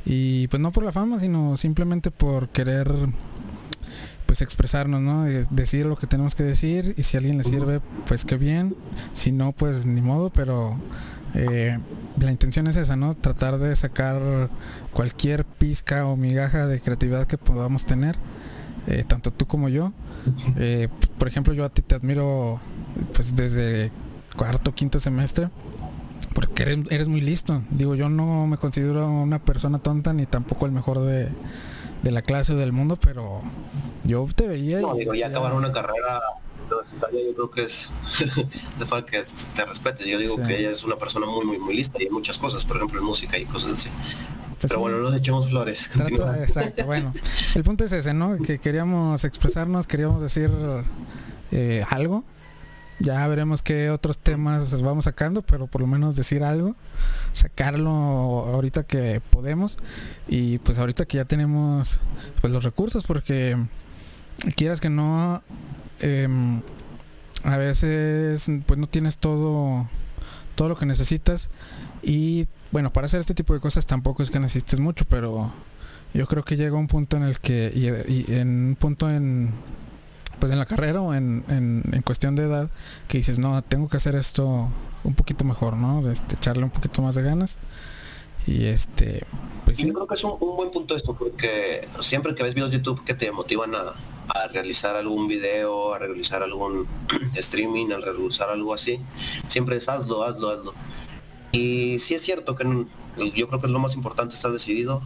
Y 0.05 0.47
pues 0.47 0.59
no 0.59 0.71
por 0.71 0.83
la 0.83 0.91
fama, 0.91 1.19
sino 1.19 1.55
simplemente 1.55 2.09
por 2.09 2.49
querer 2.49 2.91
pues 4.25 4.41
expresarnos, 4.41 5.01
¿no? 5.01 5.23
Decir 5.51 5.85
lo 5.85 5.97
que 5.97 6.07
tenemos 6.07 6.33
que 6.33 6.43
decir 6.43 6.95
y 6.97 7.03
si 7.03 7.15
a 7.15 7.19
alguien 7.19 7.37
le 7.37 7.43
sirve, 7.43 7.79
pues 8.07 8.25
qué 8.25 8.37
bien. 8.37 8.75
Si 9.13 9.31
no, 9.31 9.51
pues 9.51 9.85
ni 9.85 10.01
modo, 10.01 10.31
pero 10.31 10.77
eh, 11.33 11.77
la 12.19 12.31
intención 12.31 12.67
es 12.67 12.75
esa, 12.75 12.95
¿no? 12.95 13.13
Tratar 13.15 13.57
de 13.57 13.75
sacar 13.75 14.49
cualquier 14.93 15.45
pizca 15.45 16.05
o 16.05 16.15
migaja 16.15 16.67
de 16.67 16.81
creatividad 16.81 17.27
que 17.27 17.37
podamos 17.37 17.85
tener 17.85 18.15
eh, 18.87 19.03
tanto 19.07 19.31
tú 19.31 19.45
como 19.47 19.69
yo. 19.69 19.91
Eh, 20.57 20.89
por 21.17 21.27
ejemplo, 21.27 21.53
yo 21.53 21.65
a 21.65 21.69
ti 21.69 21.81
te 21.81 21.95
admiro 21.95 22.59
pues 23.13 23.35
desde 23.35 23.91
cuarto, 24.35 24.73
quinto 24.73 24.99
semestre, 24.99 25.49
porque 26.33 26.63
eres, 26.63 26.79
eres, 26.89 27.07
muy 27.07 27.21
listo. 27.21 27.63
Digo, 27.69 27.95
yo 27.95 28.09
no 28.09 28.47
me 28.47 28.57
considero 28.57 29.09
una 29.09 29.39
persona 29.39 29.79
tonta 29.79 30.13
ni 30.13 30.25
tampoco 30.25 30.65
el 30.65 30.71
mejor 30.71 30.99
de, 30.99 31.29
de 32.03 32.11
la 32.11 32.21
clase 32.21 32.53
o 32.53 32.57
del 32.57 32.71
mundo, 32.71 32.97
pero 32.97 33.41
yo 34.03 34.27
te 34.35 34.47
veía... 34.47 34.79
No, 34.79 34.95
digo, 34.95 35.13
ya 35.13 35.27
acabar 35.27 35.53
una 35.53 35.71
carrera 35.71 36.19
yo 36.69 37.33
creo 37.33 37.51
que 37.51 37.63
es 37.63 37.89
de 38.79 38.85
falta 38.85 39.11
que 39.11 39.23
te 39.55 39.65
respetes. 39.65 40.05
Yo 40.05 40.17
digo 40.17 40.37
que 40.37 40.59
ella 40.59 40.71
es 40.71 40.83
una 40.83 40.95
persona 40.95 41.25
muy, 41.25 41.45
muy, 41.45 41.59
muy 41.59 41.75
lista 41.75 41.97
y 41.99 42.05
hay 42.05 42.09
muchas 42.09 42.37
cosas, 42.37 42.65
por 42.65 42.77
ejemplo, 42.77 42.99
en 42.99 43.05
música 43.05 43.37
y 43.37 43.45
cosas 43.45 43.73
así. 43.73 43.89
Pues 44.59 44.71
Pero 44.71 44.79
bueno, 44.79 44.97
nos 44.97 45.15
echemos 45.15 45.49
flores. 45.49 45.89
exacto, 46.41 46.85
bueno. 46.85 47.13
El 47.53 47.63
punto 47.63 47.83
es 47.83 47.91
ese, 47.91 48.13
¿no? 48.13 48.37
Que 48.37 48.59
queríamos 48.59 49.23
expresarnos, 49.23 49.85
queríamos 49.85 50.21
decir 50.21 50.49
eh, 51.51 51.85
algo. 51.89 52.23
Ya 52.99 53.27
veremos 53.27 53.61
qué 53.61 53.91
otros 53.91 54.17
temas 54.17 54.81
vamos 54.81 55.05
sacando, 55.05 55.43
pero 55.43 55.67
por 55.67 55.81
lo 55.81 55.87
menos 55.87 56.15
decir 56.15 56.43
algo, 56.43 56.75
sacarlo 57.33 57.91
ahorita 57.91 58.85
que 58.85 59.21
podemos 59.29 59.77
y 60.27 60.57
pues 60.57 60.79
ahorita 60.79 61.05
que 61.05 61.17
ya 61.17 61.25
tenemos 61.25 61.99
pues 62.41 62.51
los 62.51 62.63
recursos, 62.63 63.03
porque 63.03 63.55
quieras 64.55 64.81
que 64.81 64.89
no, 64.89 65.43
em, 66.01 66.61
a 67.43 67.57
veces 67.57 68.49
pues 68.65 68.79
no 68.79 68.87
tienes 68.87 69.17
todo 69.17 69.87
todo 70.55 70.69
lo 70.69 70.75
que 70.77 70.85
necesitas 70.85 71.49
y 72.01 72.47
bueno, 72.71 72.91
para 72.91 73.05
hacer 73.05 73.19
este 73.19 73.33
tipo 73.33 73.53
de 73.53 73.59
cosas 73.59 73.85
tampoco 73.85 74.23
es 74.23 74.31
que 74.31 74.39
necesites 74.39 74.79
mucho, 74.79 75.05
pero 75.05 75.53
yo 76.13 76.27
creo 76.27 76.43
que 76.43 76.57
llega 76.57 76.77
un 76.77 76.87
punto 76.87 77.17
en 77.17 77.23
el 77.23 77.39
que, 77.39 77.71
y, 77.73 78.31
en 78.31 78.69
un 78.69 78.75
punto 78.75 79.09
en, 79.09 79.51
pues 80.39 80.51
en 80.51 80.59
la 80.59 80.65
carrera 80.65 81.01
o 81.01 81.13
en, 81.13 81.43
en, 81.47 82.01
cuestión 82.01 82.35
de 82.35 82.43
edad, 82.43 82.69
que 83.07 83.19
dices, 83.19 83.39
no, 83.39 83.61
tengo 83.61 83.87
que 83.89 83.97
hacer 83.97 84.15
esto 84.15 84.69
un 85.03 85.15
poquito 85.15 85.45
mejor, 85.45 85.75
¿no? 85.75 86.09
Este, 86.09 86.35
echarle 86.35 86.63
un 86.63 86.69
poquito 86.69 87.01
más 87.01 87.15
de 87.15 87.23
ganas. 87.23 87.57
Y 88.45 88.65
este, 88.65 89.25
pues 89.65 89.77
Yo 89.77 89.93
creo 89.93 90.07
que 90.07 90.15
es 90.15 90.23
un, 90.23 90.39
buen 90.39 90.71
punto 90.71 90.95
esto, 90.95 91.13
porque 91.13 91.87
siempre 92.01 92.33
que 92.33 92.43
ves 92.43 92.53
videos 92.53 92.71
de 92.71 92.77
YouTube 92.77 93.03
que 93.03 93.13
te 93.13 93.31
motivan 93.31 93.75
a, 93.75 93.93
a 94.29 94.47
realizar 94.47 94.95
algún 94.95 95.27
video, 95.27 95.93
a 95.93 95.99
realizar 95.99 96.43
algún 96.43 96.87
streaming, 97.35 97.91
a 97.91 97.97
realizar 97.97 98.49
algo 98.49 98.73
así, 98.73 98.99
siempre 99.47 99.77
es 99.77 99.87
hazlo, 99.89 100.23
hazlo, 100.23 100.49
hazlo 100.49 100.73
y 101.51 101.99
sí 101.99 102.13
es 102.13 102.21
cierto 102.21 102.55
que 102.55 102.65
yo 103.33 103.47
creo 103.47 103.59
que 103.59 103.67
es 103.67 103.73
lo 103.73 103.79
más 103.79 103.95
importante 103.95 104.35
estar 104.35 104.51
decidido, 104.51 105.01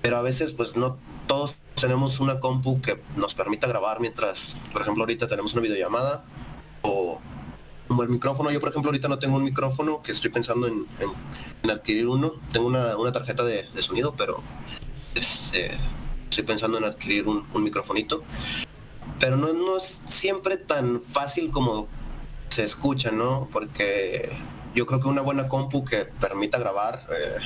pero 0.00 0.16
a 0.16 0.22
veces 0.22 0.52
pues 0.52 0.76
no 0.76 0.96
todos 1.26 1.54
tenemos 1.78 2.20
una 2.20 2.40
compu 2.40 2.80
que 2.80 3.02
nos 3.16 3.34
permita 3.34 3.66
grabar 3.66 4.00
mientras, 4.00 4.56
por 4.72 4.82
ejemplo, 4.82 5.02
ahorita 5.02 5.26
tenemos 5.26 5.52
una 5.52 5.62
videollamada 5.62 6.24
o 6.82 7.20
un 7.88 7.96
buen 7.96 8.10
micrófono. 8.10 8.50
Yo, 8.50 8.60
por 8.60 8.70
ejemplo, 8.70 8.88
ahorita 8.88 9.08
no 9.08 9.18
tengo 9.18 9.36
un 9.36 9.44
micrófono, 9.44 10.02
que 10.02 10.12
estoy 10.12 10.30
pensando 10.30 10.66
en, 10.66 10.86
adquirir 11.70 12.08
uno. 12.08 12.34
Tengo 12.52 12.68
una, 12.68 13.12
tarjeta 13.12 13.44
de, 13.44 13.66
sonido, 13.82 14.14
pero 14.16 14.42
este, 15.14 15.72
estoy 16.32 16.44
pensando 16.44 16.78
en 16.78 16.84
adquirir 16.84 17.28
un, 17.28 17.46
un 17.52 17.62
microfonito. 17.62 18.22
Pero 19.20 19.36
no, 19.36 19.52
no 19.52 19.76
es 19.76 19.98
siempre 20.08 20.56
tan 20.56 21.02
fácil 21.02 21.50
como 21.50 21.88
se 22.48 22.64
escucha, 22.64 23.10
¿no? 23.10 23.48
Porque 23.52 24.30
yo 24.74 24.86
creo 24.86 25.00
que 25.00 25.08
una 25.08 25.20
buena 25.20 25.48
compu 25.48 25.84
que 25.84 26.06
permita 26.06 26.58
grabar, 26.58 27.06
eh, 27.10 27.38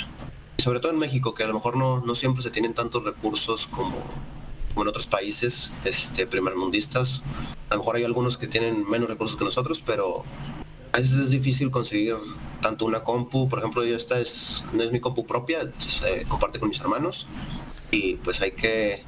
sobre 0.59 0.81
todo 0.81 0.93
en 0.93 0.99
México, 0.99 1.35
que 1.35 1.43
a 1.43 1.47
lo 1.49 1.55
mejor 1.55 1.77
no, 1.77 2.01
no 2.01 2.15
siempre 2.15 2.43
se 2.43 2.51
tienen 2.51 2.75
tantos 2.75 3.05
recursos 3.05 3.67
como, 3.67 4.03
en 4.77 4.89
otros 4.89 5.07
países 5.07 5.73
este, 5.85 6.27
primermundistas. 6.27 7.23
A 7.69 7.75
lo 7.75 7.81
mejor 7.81 7.97
hay 7.97 8.05
algunos 8.05 8.39
que 8.39 8.47
tienen 8.47 8.89
menos 8.89 9.09
recursos 9.09 9.37
que 9.37 9.45
nosotros, 9.45 9.83
pero 9.85 10.25
a 10.93 10.99
veces 10.99 11.19
es 11.19 11.31
difícil 11.31 11.71
conseguir 11.71 12.17
tanto 12.63 12.85
una 12.85 13.03
compu, 13.03 13.49
por 13.49 13.59
ejemplo, 13.59 13.85
yo 13.85 13.97
esta 13.97 14.19
es, 14.21 14.65
no 14.73 14.83
es 14.83 14.93
mi 14.93 15.01
compu 15.01 15.27
propia, 15.27 15.73
se 15.79 16.25
comparte 16.29 16.59
con 16.59 16.69
mis 16.69 16.81
hermanos 16.81 17.27
y 17.91 18.15
pues 18.17 18.41
hay 18.41 18.53
que 18.53 19.05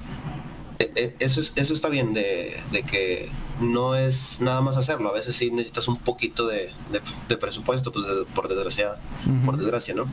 e, 0.78 0.92
e, 0.94 1.16
eso, 1.18 1.40
eso 1.56 1.74
está 1.74 1.88
bien 1.88 2.14
de, 2.14 2.60
que 2.88 3.30
no 3.60 3.94
es 3.94 4.40
nada 4.40 4.60
más 4.60 4.76
hacerlo. 4.76 5.08
A 5.08 5.12
veces 5.12 5.36
sí 5.36 5.50
necesitas 5.50 5.88
un 5.88 5.96
poquito 5.96 6.46
de, 6.46 6.70
presupuesto, 7.40 7.92
pues 7.92 8.06
por 8.34 8.48
desgracia, 8.48 8.96
por 9.44 9.56
desgracia, 9.56 9.94
¿no? 9.94 10.06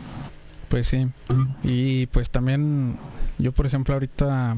Pues 0.70 0.88
sí. 0.88 1.08
Y 1.64 2.08
pues 2.08 2.30
también 2.30 2.98
yo, 3.38 3.52
por 3.52 3.68
ejemplo, 3.68 3.94
ahorita, 3.94 4.58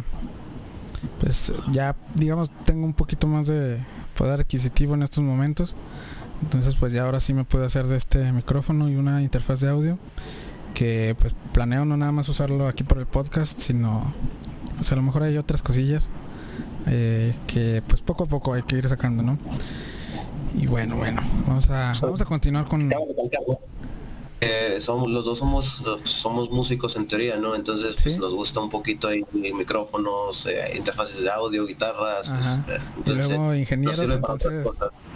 pues 1.19 1.53
ya, 1.71 1.95
digamos, 2.15 2.49
tengo 2.63 2.85
un 2.85 2.93
poquito 2.93 3.27
más 3.27 3.47
de 3.47 3.79
poder 4.17 4.39
adquisitivo 4.39 4.93
en 4.93 5.03
estos 5.03 5.23
momentos. 5.23 5.75
Entonces, 6.41 6.75
pues 6.75 6.93
ya 6.93 7.03
ahora 7.03 7.19
sí 7.19 7.33
me 7.33 7.43
puedo 7.43 7.65
hacer 7.65 7.87
de 7.87 7.97
este 7.97 8.31
micrófono 8.31 8.89
y 8.89 8.95
una 8.95 9.21
interfaz 9.21 9.59
de 9.59 9.69
audio 9.69 9.97
que 10.77 11.15
pues 11.19 11.33
planeo 11.53 11.85
no 11.85 11.97
nada 11.97 12.11
más 12.11 12.29
usarlo 12.29 12.67
aquí 12.67 12.83
por 12.83 12.99
el 12.99 13.07
podcast, 13.07 13.59
sino 13.59 14.13
pues 14.75 14.91
a 14.91 14.95
lo 14.95 15.01
mejor 15.01 15.23
hay 15.23 15.35
otras 15.35 15.63
cosillas 15.63 16.07
eh, 16.85 17.33
que 17.47 17.81
pues 17.87 18.01
poco 18.01 18.25
a 18.25 18.27
poco 18.27 18.53
hay 18.53 18.61
que 18.61 18.75
ir 18.75 18.87
sacando, 18.87 19.23
¿no? 19.23 19.39
Y 20.55 20.67
bueno, 20.67 20.95
bueno, 20.95 21.23
vamos 21.47 21.67
a, 21.71 21.93
vamos 21.99 22.21
a 22.21 22.25
continuar 22.25 22.65
con... 22.65 22.91
Eh, 24.39 24.77
somos 24.79 25.09
los 25.09 25.25
dos 25.25 25.39
somos 25.39 25.81
somos 26.03 26.51
músicos 26.51 26.95
en 26.95 27.07
teoría 27.07 27.37
no 27.37 27.55
entonces 27.55 27.95
pues, 28.03 28.19
nos 28.19 28.35
gusta 28.35 28.59
un 28.59 28.69
poquito 28.69 29.07
ahí 29.07 29.25
micrófonos 29.33 30.45
eh, 30.45 30.75
interfaces 30.77 31.23
de 31.23 31.31
audio 31.31 31.65
guitarras 31.65 32.31
pues, 33.03 33.17
y 33.17 33.27
luego 33.27 33.55
ingenieros 33.55 33.99
entonces 33.99 34.63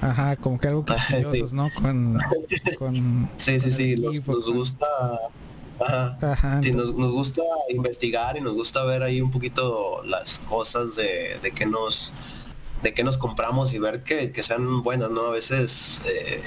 ajá 0.01 0.35
como 0.37 0.59
que 0.59 0.69
algo 0.69 0.85
que 0.85 0.95
no 1.51 1.69
con, 1.79 2.19
con 2.79 3.29
sí 3.37 3.59
sí 3.59 3.71
sí 3.71 3.95
nos, 3.95 4.21
gusta 4.25 4.87
Ajá. 5.81 6.61
nos, 6.73 6.91
gusta 6.93 7.41
investigar 7.69 8.37
y 8.37 8.41
nos 8.41 8.53
gusta 8.53 8.83
ver 8.83 9.03
ahí 9.03 9.21
un 9.21 9.31
poquito 9.31 10.03
las 10.03 10.39
cosas 10.39 10.95
de, 10.95 11.39
de 11.41 11.51
que 11.51 11.65
nos 11.65 12.13
de 12.81 12.93
que 12.93 13.03
nos 13.03 13.17
compramos 13.17 13.73
y 13.73 13.79
ver 13.79 14.03
que, 14.03 14.31
sean 14.41 14.83
buenas, 14.83 15.11
¿no? 15.11 15.21
A 15.27 15.31
veces 15.31 16.01
eh, 16.05 16.41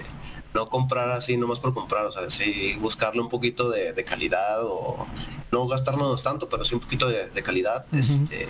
no 0.52 0.68
comprar 0.68 1.10
así 1.10 1.36
nomás 1.36 1.60
por 1.60 1.74
comprar, 1.74 2.06
o 2.06 2.12
sea, 2.12 2.30
sí 2.30 2.76
buscarle 2.80 3.20
un 3.20 3.28
poquito 3.28 3.70
de, 3.70 4.04
calidad 4.04 4.64
o 4.64 5.06
no 5.52 5.66
gastarnos 5.66 6.22
tanto, 6.22 6.48
pero 6.48 6.64
sí 6.64 6.74
un 6.74 6.80
poquito 6.80 7.08
de, 7.08 7.42
calidad. 7.42 7.86
este, 7.92 8.48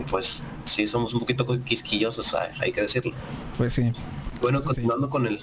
y, 0.00 0.04
pues 0.10 0.42
sí 0.64 0.88
somos 0.88 1.14
un 1.14 1.20
poquito 1.20 1.46
quisquillosos, 1.62 2.34
hay, 2.60 2.72
que 2.72 2.82
decirlo. 2.82 3.12
Pues 3.56 3.74
sí. 3.74 3.92
Bueno, 4.40 4.62
continuando 4.62 5.08
con 5.08 5.26
el 5.26 5.40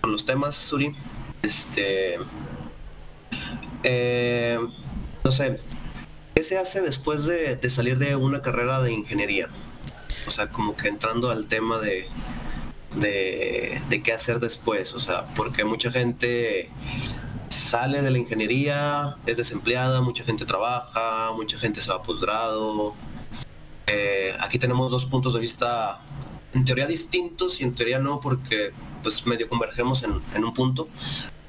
con 0.00 0.12
los 0.12 0.24
temas, 0.26 0.54
Suri, 0.54 0.94
este 1.42 2.18
eh, 3.84 4.58
no 5.22 5.30
sé, 5.30 5.60
¿qué 6.34 6.42
se 6.42 6.58
hace 6.58 6.80
después 6.80 7.26
de, 7.26 7.58
salir 7.68 7.98
de 7.98 8.16
una 8.16 8.42
carrera 8.42 8.80
de 8.80 8.92
ingeniería? 8.92 9.48
O 10.26 10.30
sea, 10.30 10.48
como 10.48 10.74
que 10.76 10.88
entrando 10.88 11.30
al 11.30 11.46
tema 11.46 11.78
de, 11.78 12.08
de, 12.96 14.02
qué 14.02 14.12
hacer 14.12 14.40
después, 14.40 14.94
o 14.94 15.00
sea, 15.00 15.26
porque 15.36 15.64
mucha 15.64 15.92
gente 15.92 16.70
sale 17.50 18.00
de 18.00 18.10
la 18.10 18.18
ingeniería, 18.18 19.16
es 19.26 19.36
desempleada, 19.36 20.00
mucha 20.00 20.24
gente 20.24 20.46
trabaja, 20.46 21.32
mucha 21.36 21.58
gente 21.58 21.80
se 21.82 21.90
va 21.90 21.96
a 21.96 22.02
posgrado. 22.02 22.94
Eh, 23.86 24.34
aquí 24.40 24.58
tenemos 24.58 24.90
dos 24.90 25.04
puntos 25.04 25.34
de 25.34 25.40
vista 25.40 26.00
en 26.54 26.64
teoría 26.64 26.86
distintos 26.86 27.60
y 27.60 27.64
en 27.64 27.74
teoría 27.74 27.98
no, 27.98 28.20
porque 28.20 28.72
pues 29.02 29.26
medio 29.26 29.46
convergemos 29.48 30.02
en, 30.02 30.22
en 30.34 30.44
un 30.44 30.54
punto, 30.54 30.88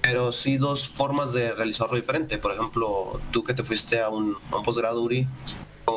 pero 0.06 0.32
sí 0.32 0.58
dos 0.58 0.88
formas 0.88 1.34
de 1.34 1.52
realizarlo 1.54 1.96
diferente. 1.96 2.38
Por 2.38 2.54
ejemplo, 2.54 3.20
tú 3.32 3.44
que 3.44 3.56
te 3.56 3.64
fuiste 3.64 4.02
a 4.02 4.10
un, 4.10 4.38
posgrado, 4.64 5.02
Uri, 5.02 5.28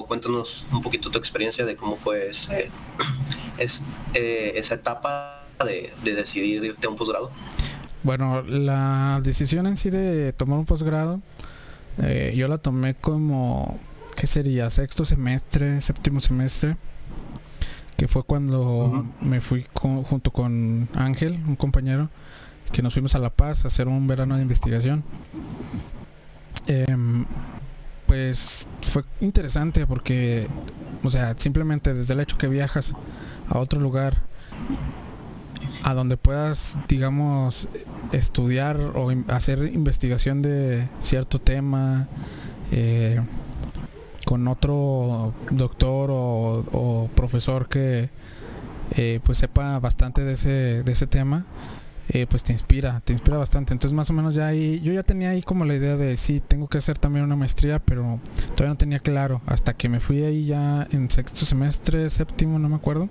cuéntanos 0.07 0.67
un 0.73 0.81
poquito 0.81 1.11
tu 1.11 1.19
experiencia 1.19 1.67
de 1.67 1.77
cómo 1.77 1.97
fue 1.97 2.29
ese, 2.29 2.71
es, 3.59 3.83
eh, 4.15 4.53
esa 4.57 4.77
etapa 4.77 5.45
de, 5.63 5.93
decidir 6.03 6.65
irte 6.65 6.87
a 6.87 6.91
un 6.91 6.97
posgrado. 6.97 7.31
Bueno, 8.03 8.43
la 8.43 9.21
decisión 9.23 9.67
en 9.67 9.77
sí 9.77 9.91
de 9.91 10.33
tomar 10.33 10.59
un 10.59 10.65
posgrado, 10.65 11.21
eh, 11.99 12.33
yo 12.35 12.49
la 12.49 12.57
tomé 12.57 12.95
como, 12.95 13.79
¿qué 14.17 14.27
sería? 14.27 14.71
Sexto 14.71 15.05
semestre, 15.05 15.83
séptimo 15.83 16.23
semestre, 16.23 16.79
que 17.99 18.09
fue 18.09 18.23
cuando 18.23 19.05
me 19.21 19.43
fui 19.43 19.67
junto 19.75 20.31
con 20.31 20.89
Ángel, 20.95 21.43
un 21.47 21.57
compañero, 21.57 22.09
que 22.73 22.83
nos 22.83 22.93
fuimos 22.93 23.15
a 23.15 23.19
La 23.19 23.31
Paz 23.31 23.65
a 23.65 23.69
hacer 23.69 23.89
un 23.89 24.07
verano 24.07 24.37
de 24.37 24.43
investigación. 24.43 25.05
Em, 26.67 27.25
pues 28.07 28.69
fue 28.83 29.05
interesante 29.21 29.87
porque, 29.87 30.49
o 31.03 31.11
sea, 31.11 31.35
simplemente 31.39 31.95
desde 31.95 32.15
el 32.15 32.21
hecho 32.21 32.39
que 32.39 32.49
viajas 32.49 32.95
a 33.49 33.59
otro 33.59 33.81
lugar 33.81 34.17
a 35.83 35.95
donde 35.95 36.17
puedas, 36.17 36.79
digamos, 36.89 37.69
estudiar 38.13 38.79
o 38.79 39.11
hacer 39.29 39.71
investigación 39.73 40.43
de 40.43 40.89
cierto 41.01 41.41
tema, 41.41 42.09
eh, 42.73 43.21
con 44.25 44.47
otro 44.47 45.33
doctor 45.51 46.11
o, 46.13 47.09
profesor 47.15 47.69
que 47.69 48.11
eh, 48.97 49.21
pues 49.23 49.39
sepa 49.39 49.79
bastante 49.79 50.23
de 50.23 50.33
ese, 50.35 50.83
de 50.83 50.93
ese 50.93 51.07
tema, 51.07 51.47
eh, 52.11 52.27
pues 52.27 52.43
te 52.43 52.53
inspira, 52.53 53.03
te 53.05 53.13
inspira 53.13 53.37
bastante. 53.37 53.73
Entonces 53.73 53.95
más 53.95 54.09
o 54.11 54.13
menos 54.13 54.35
ya 54.35 54.47
ahí, 54.47 54.81
yo 54.81 54.93
ya 54.93 55.03
tenía 55.03 55.31
ahí 55.31 55.43
como 55.43 55.65
la 55.65 55.75
idea 55.75 55.97
de 55.97 56.17
sí, 56.17 56.41
tengo 56.47 56.69
que 56.69 56.79
hacer 56.79 56.99
también 56.99 57.25
una 57.25 57.37
maestría, 57.37 57.79
pero 57.81 58.19
todavía 58.55 58.69
no 58.69 58.77
tenía 58.77 58.99
claro, 59.01 59.43
hasta 59.47 59.75
que 59.75 59.89
me 59.89 60.01
fui 60.01 60.23
ahí 60.23 60.47
ya 60.47 60.89
en 60.91 61.11
sexto 61.11 61.45
semestre, 61.45 62.09
séptimo, 62.09 62.59
no 62.59 62.69
me 62.69 62.77
acuerdo, 62.77 63.09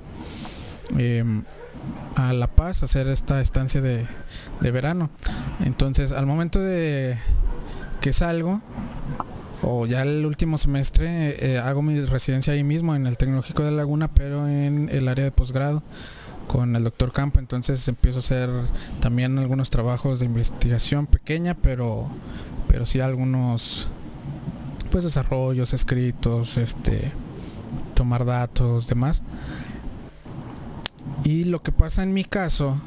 em, 0.98 1.44
a 2.16 2.34
La 2.34 2.48
Paz 2.48 2.82
hacer 2.82 3.08
esta 3.08 3.40
estancia 3.40 3.82
de, 3.82 4.08
de 4.62 4.72
verano. 4.72 5.12
Entonces 5.64 6.12
al 6.12 6.26
momento 6.26 6.60
de 6.60 7.18
que 8.02 8.14
salgo, 8.14 8.62
o 9.62 9.86
ya 9.86 10.02
el 10.04 10.26
último 10.26 10.58
semestre 10.58 11.54
eh, 11.54 11.60
hago 11.60 11.82
mi 11.82 12.00
residencia 12.02 12.54
ahí 12.54 12.64
mismo 12.64 12.96
en 12.96 13.08
el 13.08 13.18
Tecnológico 13.18 13.64
de 13.64 13.72
Laguna, 13.72 14.08
pero 14.08 14.48
en 14.48 14.90
el 14.92 15.08
área 15.08 15.26
de 15.26 15.32
posgrado 15.32 15.84
con 16.48 16.76
el 16.76 16.84
doctor 16.84 17.12
Campo, 17.12 17.40
entonces 17.40 17.88
empiezo 17.88 18.20
a 18.20 18.22
hacer 18.22 18.50
también 19.00 19.38
algunos 19.38 19.70
trabajos 19.70 20.20
de 20.20 20.26
investigación 20.26 21.06
pequeña, 21.06 21.56
pero 21.56 22.10
pero 22.68 22.86
sí 22.86 23.00
algunos 23.00 23.88
pues 24.92 25.04
desarrollos 25.04 25.74
escritos, 25.74 26.58
este 26.58 27.12
tomar 27.94 28.26
datos, 28.26 28.88
demás. 28.88 29.22
Y 31.24 31.46
lo 31.46 31.62
que 31.62 31.72
pasa 31.72 32.04
en 32.04 32.14
mi 32.14 32.24
caso 32.24 32.80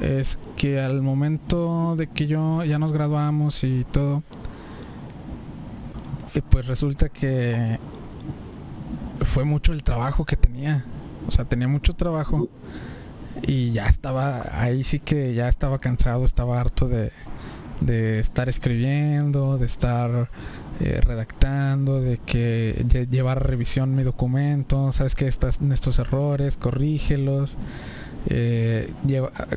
es 0.00 0.38
que 0.56 0.80
al 0.80 1.02
momento 1.02 1.94
de 1.96 2.08
que 2.08 2.26
yo 2.26 2.64
ya 2.64 2.78
nos 2.78 2.92
graduamos 2.92 3.64
y 3.64 3.84
todo, 3.84 4.22
pues 6.50 6.66
resulta 6.66 7.08
que 7.08 7.78
fue 9.24 9.44
mucho 9.44 9.72
el 9.72 9.82
trabajo 9.82 10.24
que 10.24 10.36
tenía. 10.36 10.84
O 11.26 11.30
sea, 11.30 11.44
tenía 11.44 11.68
mucho 11.68 11.92
trabajo 11.92 12.48
y 13.42 13.72
ya 13.72 13.88
estaba, 13.88 14.42
ahí 14.52 14.84
sí 14.84 14.98
que 15.00 15.34
ya 15.34 15.48
estaba 15.48 15.78
cansado, 15.78 16.24
estaba 16.24 16.60
harto 16.60 16.88
de, 16.88 17.10
estar 18.20 18.48
escribiendo, 18.48 19.58
de 19.58 19.66
estar 19.66 20.30
eh, 20.80 21.00
redactando, 21.02 22.00
de 22.00 22.18
que 22.18 23.06
llevar 23.10 23.38
a 23.38 23.40
revisión 23.40 23.94
mi 23.94 24.02
documento, 24.02 24.92
sabes 24.92 25.14
que 25.14 25.26
estás 25.28 25.60
en 25.60 25.72
estos 25.72 25.98
errores, 25.98 26.56
corrígelos, 26.56 27.56
eh, 28.28 28.92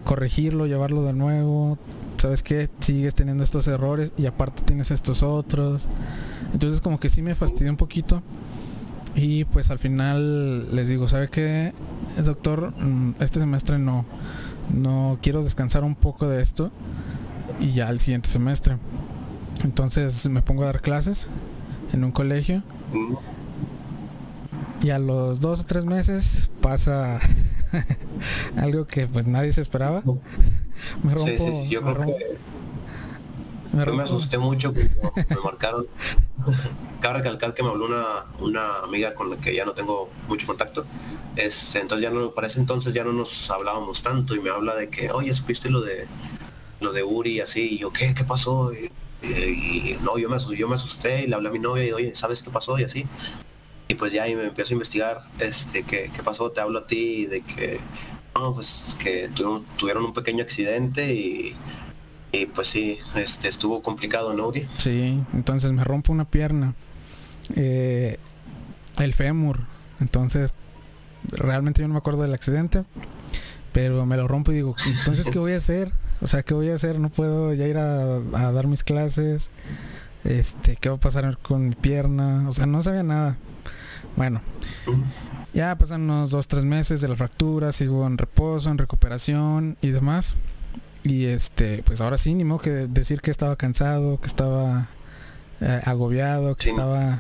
corregirlo, 0.04 0.68
llevarlo 0.68 1.04
de 1.04 1.14
nuevo, 1.14 1.78
sabes 2.18 2.44
que 2.44 2.70
sigues 2.80 3.16
teniendo 3.16 3.44
estos 3.44 3.68
errores 3.68 4.12
y 4.18 4.26
aparte 4.26 4.64
tienes 4.64 4.92
estos 4.92 5.24
otros. 5.24 5.88
Entonces 6.54 6.82
como 6.82 7.00
que 7.00 7.10
sí 7.10 7.22
me 7.22 7.36
fastidió 7.36 7.72
un 7.72 7.78
poquito. 7.78 8.22
Y 9.16 9.46
pues 9.46 9.70
al 9.72 9.80
final 9.80 10.74
les 10.76 10.88
digo, 10.88 11.08
¿sabe 11.08 11.30
qué, 11.30 11.74
doctor? 12.24 12.74
Mm, 12.78 13.16
este 13.20 13.40
semestre 13.40 13.80
no, 13.80 14.06
no 14.74 15.18
quiero 15.22 15.44
descansar 15.44 15.84
un 15.84 15.96
poco 15.96 16.28
de 16.28 16.42
esto 16.42 16.72
y 17.60 17.74
ya 17.74 17.90
el 17.90 18.00
siguiente 18.00 18.30
semestre. 18.30 18.78
Entonces 19.64 20.28
me 20.30 20.42
pongo 20.42 20.64
a 20.64 20.68
dar 20.68 20.82
clases 20.82 21.28
en 21.92 22.04
un 22.04 22.12
colegio 22.12 22.64
y 24.82 24.92
a 24.92 25.00
los 25.00 25.40
dos 25.40 25.62
o 25.62 25.66
tres 25.66 25.86
meses 25.86 26.50
pasa 26.62 27.20
algo 28.56 28.86
que 28.88 29.08
pues 29.08 29.26
nadie 29.26 29.52
se 29.54 29.62
esperaba. 29.62 30.04
Me 31.04 31.14
rompo, 31.14 31.66
yo 31.68 31.82
creo 31.82 32.16
que 33.72 33.86
yo 33.86 33.94
me 33.94 34.04
asusté 34.04 34.38
mucho 34.38 34.74
cuando 34.74 35.14
me 35.30 35.42
marcaron. 35.44 35.88
Cabe 37.02 37.20
recalcar 37.20 37.54
que 37.54 37.64
me 37.64 37.70
habló 37.70 37.86
una, 37.86 38.26
una 38.40 38.80
amiga 38.80 39.14
con 39.14 39.30
la 39.30 39.38
que 39.38 39.56
ya 39.56 39.66
no 39.66 39.74
tengo 39.74 40.10
mucho 40.28 40.48
contacto. 40.48 40.86
Este, 41.36 41.80
entonces 41.80 42.04
ya 42.04 42.14
no, 42.14 42.32
para 42.32 42.48
ese 42.48 42.60
entonces 42.60 42.94
ya 42.94 43.04
no 43.04 43.14
nos 43.14 43.50
hablábamos 43.50 44.04
tanto 44.04 44.36
y 44.36 44.40
me 44.40 44.50
habla 44.50 44.76
de 44.76 44.90
que, 44.90 45.12
oye, 45.12 45.32
supiste 45.34 45.70
lo 45.70 45.82
de 45.82 46.08
lo 46.80 46.94
de 46.94 47.04
Uri 47.04 47.34
y 47.34 47.40
así, 47.42 47.74
y 47.74 47.78
yo, 47.78 47.92
¿qué? 47.92 48.14
¿Qué 48.14 48.24
pasó? 48.24 48.72
Y, 48.74 48.90
no, 50.02 50.18
yo 50.18 50.30
me, 50.30 50.38
yo 50.56 50.68
me 50.68 50.76
asusté 50.76 51.24
y 51.24 51.28
le 51.28 51.36
hablé 51.36 51.50
a 51.50 51.52
mi 51.52 51.60
novia 51.60 51.86
y, 51.86 51.92
oye, 51.92 52.16
¿sabes 52.16 52.42
qué 52.42 52.50
pasó? 52.50 52.80
Y 52.80 52.84
así. 52.84 53.06
Y 53.88 53.96
pues 53.96 54.14
ya 54.14 54.28
y 54.28 54.36
me 54.36 54.46
empiezo 54.46 54.72
a 54.72 54.76
investigar, 54.76 55.24
este, 55.40 55.84
qué, 55.84 56.12
qué 56.16 56.24
pasó, 56.24 56.52
te 56.52 56.62
hablo 56.62 56.80
a 56.80 56.88
ti 56.88 57.26
de 57.26 57.42
que, 57.42 57.80
no, 58.36 58.54
pues 58.54 58.96
que 59.00 59.30
tuvieron 59.78 60.06
un 60.06 60.14
pequeño 60.14 60.44
accidente 60.44 61.14
y 61.14 61.56
y 62.32 62.46
pues 62.46 62.68
sí, 62.68 63.00
este 63.16 63.48
estuvo 63.48 63.82
complicado, 63.82 64.34
¿no, 64.34 64.52
Sí, 64.78 65.24
entonces 65.34 65.72
me 65.72 65.84
rompo 65.84 66.12
una 66.12 66.26
pierna. 66.26 66.76
Eh, 67.56 68.18
el 69.00 69.14
fémur. 69.14 69.62
Entonces, 70.00 70.54
realmente 71.28 71.82
yo 71.82 71.88
no 71.88 71.94
me 71.94 71.98
acuerdo 71.98 72.22
del 72.22 72.34
accidente, 72.34 72.84
pero 73.74 74.06
me 74.06 74.18
lo 74.18 74.28
rompo 74.28 74.52
y 74.52 74.56
digo, 74.56 74.76
entonces, 74.86 75.30
¿qué 75.30 75.40
voy 75.40 75.54
a 75.54 75.58
hacer? 75.58 75.92
O 76.22 76.28
sea, 76.28 76.44
¿qué 76.44 76.54
voy 76.54 76.70
a 76.70 76.76
hacer? 76.76 77.00
No 77.00 77.10
puedo 77.10 77.54
ya 77.54 77.68
ir 77.68 77.78
a, 77.78 78.20
dar 78.52 78.68
mis 78.68 78.84
clases. 78.84 79.50
Este, 80.24 80.76
¿qué 80.76 80.90
va 80.90 80.96
a 80.96 81.00
pasar 81.00 81.38
con 81.38 81.70
mi 81.70 81.76
pierna? 81.76 82.48
O 82.48 82.52
sea, 82.52 82.66
no 82.66 82.82
sabía 82.82 83.04
nada. 83.04 83.38
Bueno, 84.16 84.42
ya 85.54 85.78
pasan 85.78 86.02
unos 86.02 86.32
dos, 86.32 86.48
tres 86.48 86.66
meses 86.66 87.00
de 87.00 87.08
la 87.08 87.16
fractura, 87.16 87.72
sigo 87.72 88.06
en 88.06 88.18
reposo, 88.18 88.70
en 88.70 88.78
recuperación 88.78 89.78
y 89.82 89.90
demás. 89.90 90.36
Y 91.04 91.26
este, 91.26 91.82
pues 91.84 92.02
ahora 92.02 92.18
sí, 92.18 92.34
ni 92.36 92.44
modo 92.44 92.60
que 92.60 92.70
decir 92.70 93.22
que 93.22 93.32
estaba 93.32 93.56
cansado, 93.56 94.20
que 94.20 94.28
estaba 94.28 94.88
eh, 95.62 95.82
agobiado, 95.86 96.56
que 96.56 96.70
estaba... 96.70 97.20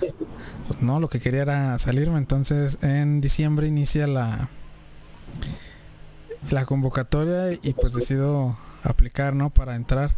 Pues 0.68 0.82
no, 0.82 1.00
lo 1.00 1.10
que 1.10 1.20
quería 1.20 1.42
era 1.44 1.78
salirme. 1.80 2.18
Entonces 2.18 2.78
en 2.82 3.22
diciembre 3.22 3.68
inicia 3.68 4.06
la, 4.08 4.50
la 6.52 6.66
convocatoria 6.66 7.58
y 7.62 7.74
pues 7.74 7.94
decido 7.94 8.58
aplicar, 8.84 9.34
¿no? 9.34 9.50
Para 9.50 9.76
entrar. 9.76 10.14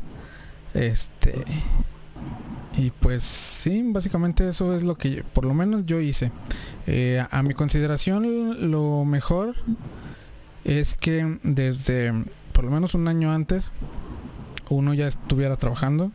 Este... 0.73 1.45
Y 2.77 2.91
pues 2.91 3.23
sí, 3.23 3.83
básicamente 3.85 4.47
eso 4.47 4.73
es 4.73 4.83
lo 4.83 4.95
que 4.95 5.23
por 5.33 5.43
lo 5.43 5.53
menos 5.53 5.85
yo 5.85 5.99
hice. 5.99 6.31
Eh, 6.87 7.23
a 7.29 7.43
mi 7.43 7.53
consideración 7.53 8.71
lo 8.71 9.03
mejor 9.03 9.55
es 10.63 10.95
que 10.95 11.37
desde 11.43 12.13
por 12.51 12.63
lo 12.63 12.71
menos 12.71 12.93
un 12.93 13.07
año 13.07 13.31
antes 13.31 13.71
uno 14.71 14.93
ya 14.93 15.07
estuviera 15.07 15.55
trabajando. 15.57 16.11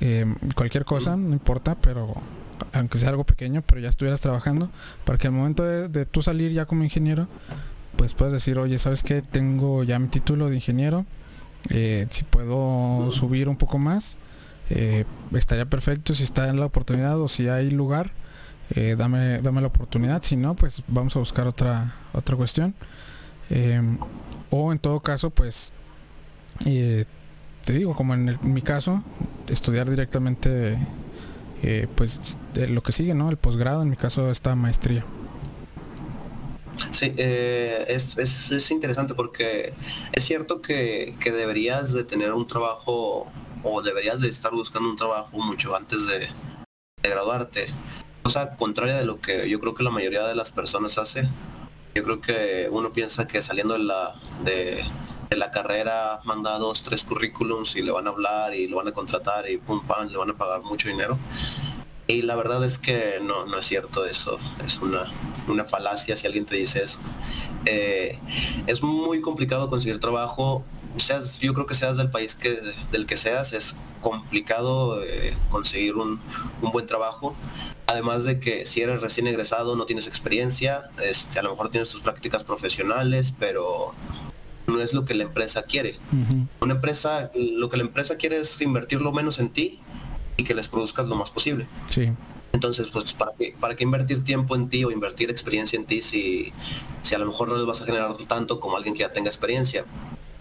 Eh, 0.00 0.26
cualquier 0.54 0.84
cosa, 0.84 1.16
no 1.16 1.32
importa, 1.32 1.74
pero 1.76 2.14
aunque 2.72 2.98
sea 2.98 3.08
algo 3.08 3.24
pequeño, 3.24 3.62
pero 3.62 3.80
ya 3.80 3.88
estuvieras 3.88 4.20
trabajando, 4.20 4.70
para 5.04 5.18
que 5.18 5.26
al 5.26 5.32
momento 5.32 5.62
de, 5.64 6.06
tú 6.06 6.22
salir 6.22 6.52
ya 6.52 6.66
como 6.66 6.84
ingeniero, 6.84 7.28
pues 7.96 8.12
puedas 8.12 8.32
decir, 8.32 8.58
oye, 8.58 8.78
¿sabes 8.78 9.02
qué? 9.02 9.22
Tengo 9.22 9.84
ya 9.84 9.98
mi 9.98 10.08
título 10.08 10.50
de 10.50 10.56
ingeniero, 10.56 11.06
eh, 11.70 12.06
si 12.10 12.24
puedo 12.24 13.10
subir 13.10 13.48
un 13.48 13.56
poco 13.56 13.78
más, 13.78 14.16
eh, 14.68 15.04
estaría 15.32 15.64
perfecto, 15.64 16.12
si 16.12 16.24
está 16.24 16.48
en 16.48 16.60
la 16.60 16.66
oportunidad 16.66 17.18
o 17.18 17.28
si 17.28 17.48
hay 17.48 17.70
lugar, 17.70 18.12
dame, 18.98 19.40
dame 19.40 19.60
la 19.60 19.68
oportunidad, 19.68 20.22
si 20.22 20.36
no, 20.36 20.54
pues 20.56 20.82
vamos 20.88 21.14
a 21.16 21.20
buscar 21.20 21.46
otra, 21.46 21.94
otra 22.12 22.36
cuestión. 22.36 22.74
O 24.50 24.72
en 24.72 24.78
todo 24.78 25.00
caso, 25.00 25.30
pues, 25.30 25.72
eh, 26.64 27.04
te 27.64 27.72
digo, 27.72 27.94
como 27.94 28.14
en, 28.14 28.38
mi 28.42 28.62
caso, 28.62 29.02
estudiar 29.48 29.90
directamente, 29.90 30.78
eh, 31.62 31.88
pues, 31.94 32.38
lo 32.54 32.82
que 32.82 32.92
sigue, 32.92 33.14
¿no? 33.14 33.28
El 33.28 33.36
posgrado, 33.36 33.82
en 33.82 33.90
mi 33.90 33.96
caso, 33.96 34.30
esta 34.30 34.54
maestría. 34.54 35.04
Sí, 36.90 37.12
eh, 37.16 37.84
es, 37.88 38.16
es, 38.18 38.70
interesante 38.70 39.14
porque 39.14 39.72
es 40.12 40.24
cierto 40.24 40.62
que, 40.62 41.16
deberías 41.24 41.92
de 41.92 42.04
tener 42.04 42.32
un 42.32 42.46
trabajo 42.46 43.30
o 43.62 43.82
deberías 43.82 44.20
de 44.20 44.28
estar 44.28 44.52
buscando 44.52 44.90
un 44.90 44.96
trabajo 44.96 45.38
mucho 45.38 45.74
antes 45.74 46.06
de, 46.06 46.20
de 46.20 47.08
graduarte. 47.08 47.66
Cosa 48.22 48.56
contraria 48.56 48.96
de 48.96 49.04
lo 49.04 49.20
que 49.20 49.48
yo 49.48 49.58
creo 49.60 49.74
que 49.74 49.82
la 49.82 49.90
mayoría 49.90 50.26
de 50.26 50.34
las 50.34 50.50
personas 50.50 50.98
hace 50.98 51.28
yo 51.96 52.04
creo 52.04 52.20
que 52.20 52.68
uno 52.70 52.92
piensa 52.92 53.26
que 53.26 53.40
saliendo 53.40 53.72
de 53.72 53.80
la, 53.80 54.14
de, 54.44 54.84
la 55.34 55.50
carrera 55.50 56.20
manda 56.24 56.58
dos, 56.58 56.82
tres 56.82 57.04
currículums 57.04 57.74
y 57.74 57.80
le 57.80 57.90
van 57.90 58.06
a 58.06 58.10
hablar 58.10 58.54
y 58.54 58.68
lo 58.68 58.76
van 58.76 58.88
a 58.88 58.92
contratar 58.92 59.48
y 59.50 59.56
pum 59.56 59.80
pam, 59.86 60.08
le 60.08 60.18
van 60.18 60.28
a 60.28 60.34
pagar 60.34 60.62
mucho 60.62 60.88
dinero. 60.88 61.16
Y 62.06 62.20
la 62.20 62.36
verdad 62.36 62.62
es 62.64 62.76
que 62.76 63.18
no, 63.22 63.46
no 63.46 63.58
es 63.58 63.64
cierto 63.64 64.04
eso, 64.04 64.38
es 64.64 64.76
una, 64.82 65.10
una 65.48 65.64
falacia 65.64 66.16
si 66.16 66.26
alguien 66.26 66.44
te 66.44 66.56
dice 66.56 66.82
eso. 66.82 66.98
Eh, 67.64 68.18
es 68.66 68.82
muy 68.82 69.22
complicado 69.22 69.70
conseguir 69.70 69.98
trabajo, 69.98 70.64
seas, 70.98 71.38
yo 71.38 71.54
creo 71.54 71.64
que 71.64 71.74
seas 71.74 71.96
del 71.96 72.10
país 72.10 72.34
que, 72.34 72.60
del 72.92 73.06
que 73.06 73.16
seas, 73.16 73.54
es 73.54 73.74
complicado 74.10 75.02
eh, 75.02 75.34
conseguir 75.50 75.96
un, 75.96 76.20
un, 76.62 76.72
buen 76.72 76.86
trabajo. 76.86 77.34
Además 77.88 78.22
de 78.22 78.38
que 78.38 78.64
si 78.64 78.80
eres 78.80 79.00
recién 79.00 79.26
egresado 79.26 79.74
no 79.74 79.84
tienes 79.84 80.06
experiencia, 80.06 80.90
este, 81.02 81.40
a 81.40 81.42
lo 81.42 81.50
mejor 81.50 81.70
tienes 81.70 81.88
tus 81.88 82.02
prácticas 82.02 82.44
profesionales, 82.44 83.32
pero 83.36 83.94
no 84.68 84.80
es 84.80 84.92
lo 84.92 85.04
que 85.04 85.14
la 85.14 85.24
empresa 85.24 85.62
quiere. 85.62 85.98
Una 86.60 86.74
empresa, 86.74 87.30
lo 87.34 87.68
que 87.68 87.76
la 87.76 87.82
empresa 87.82 88.16
quiere 88.16 88.40
es 88.40 88.60
invertir 88.60 89.00
lo 89.00 89.12
menos 89.12 89.40
en 89.40 89.50
ti 89.50 89.80
y 90.36 90.44
que 90.44 90.54
les 90.54 90.68
produzcas 90.68 91.06
lo 91.06 91.16
más 91.16 91.30
posible. 91.30 91.66
Sí. 91.86 92.12
Entonces, 92.52 92.88
pues, 92.92 93.12
¿para 93.12 93.32
qué, 93.36 93.56
¿para 93.58 93.74
qué 93.74 93.84
invertir 93.84 94.22
tiempo 94.22 94.54
en 94.54 94.68
ti 94.68 94.84
o 94.84 94.90
invertir 94.90 95.30
experiencia 95.30 95.76
en 95.76 95.84
ti 95.84 96.00
si, 96.00 96.52
si 97.02 97.14
a 97.14 97.18
lo 97.18 97.26
mejor 97.26 97.48
no 97.48 97.56
les 97.56 97.66
vas 97.66 97.80
a 97.80 97.84
generar 97.84 98.16
tanto 98.28 98.60
como 98.60 98.76
alguien 98.76 98.94
que 98.94 99.00
ya 99.00 99.12
tenga 99.12 99.28
experiencia? 99.28 99.84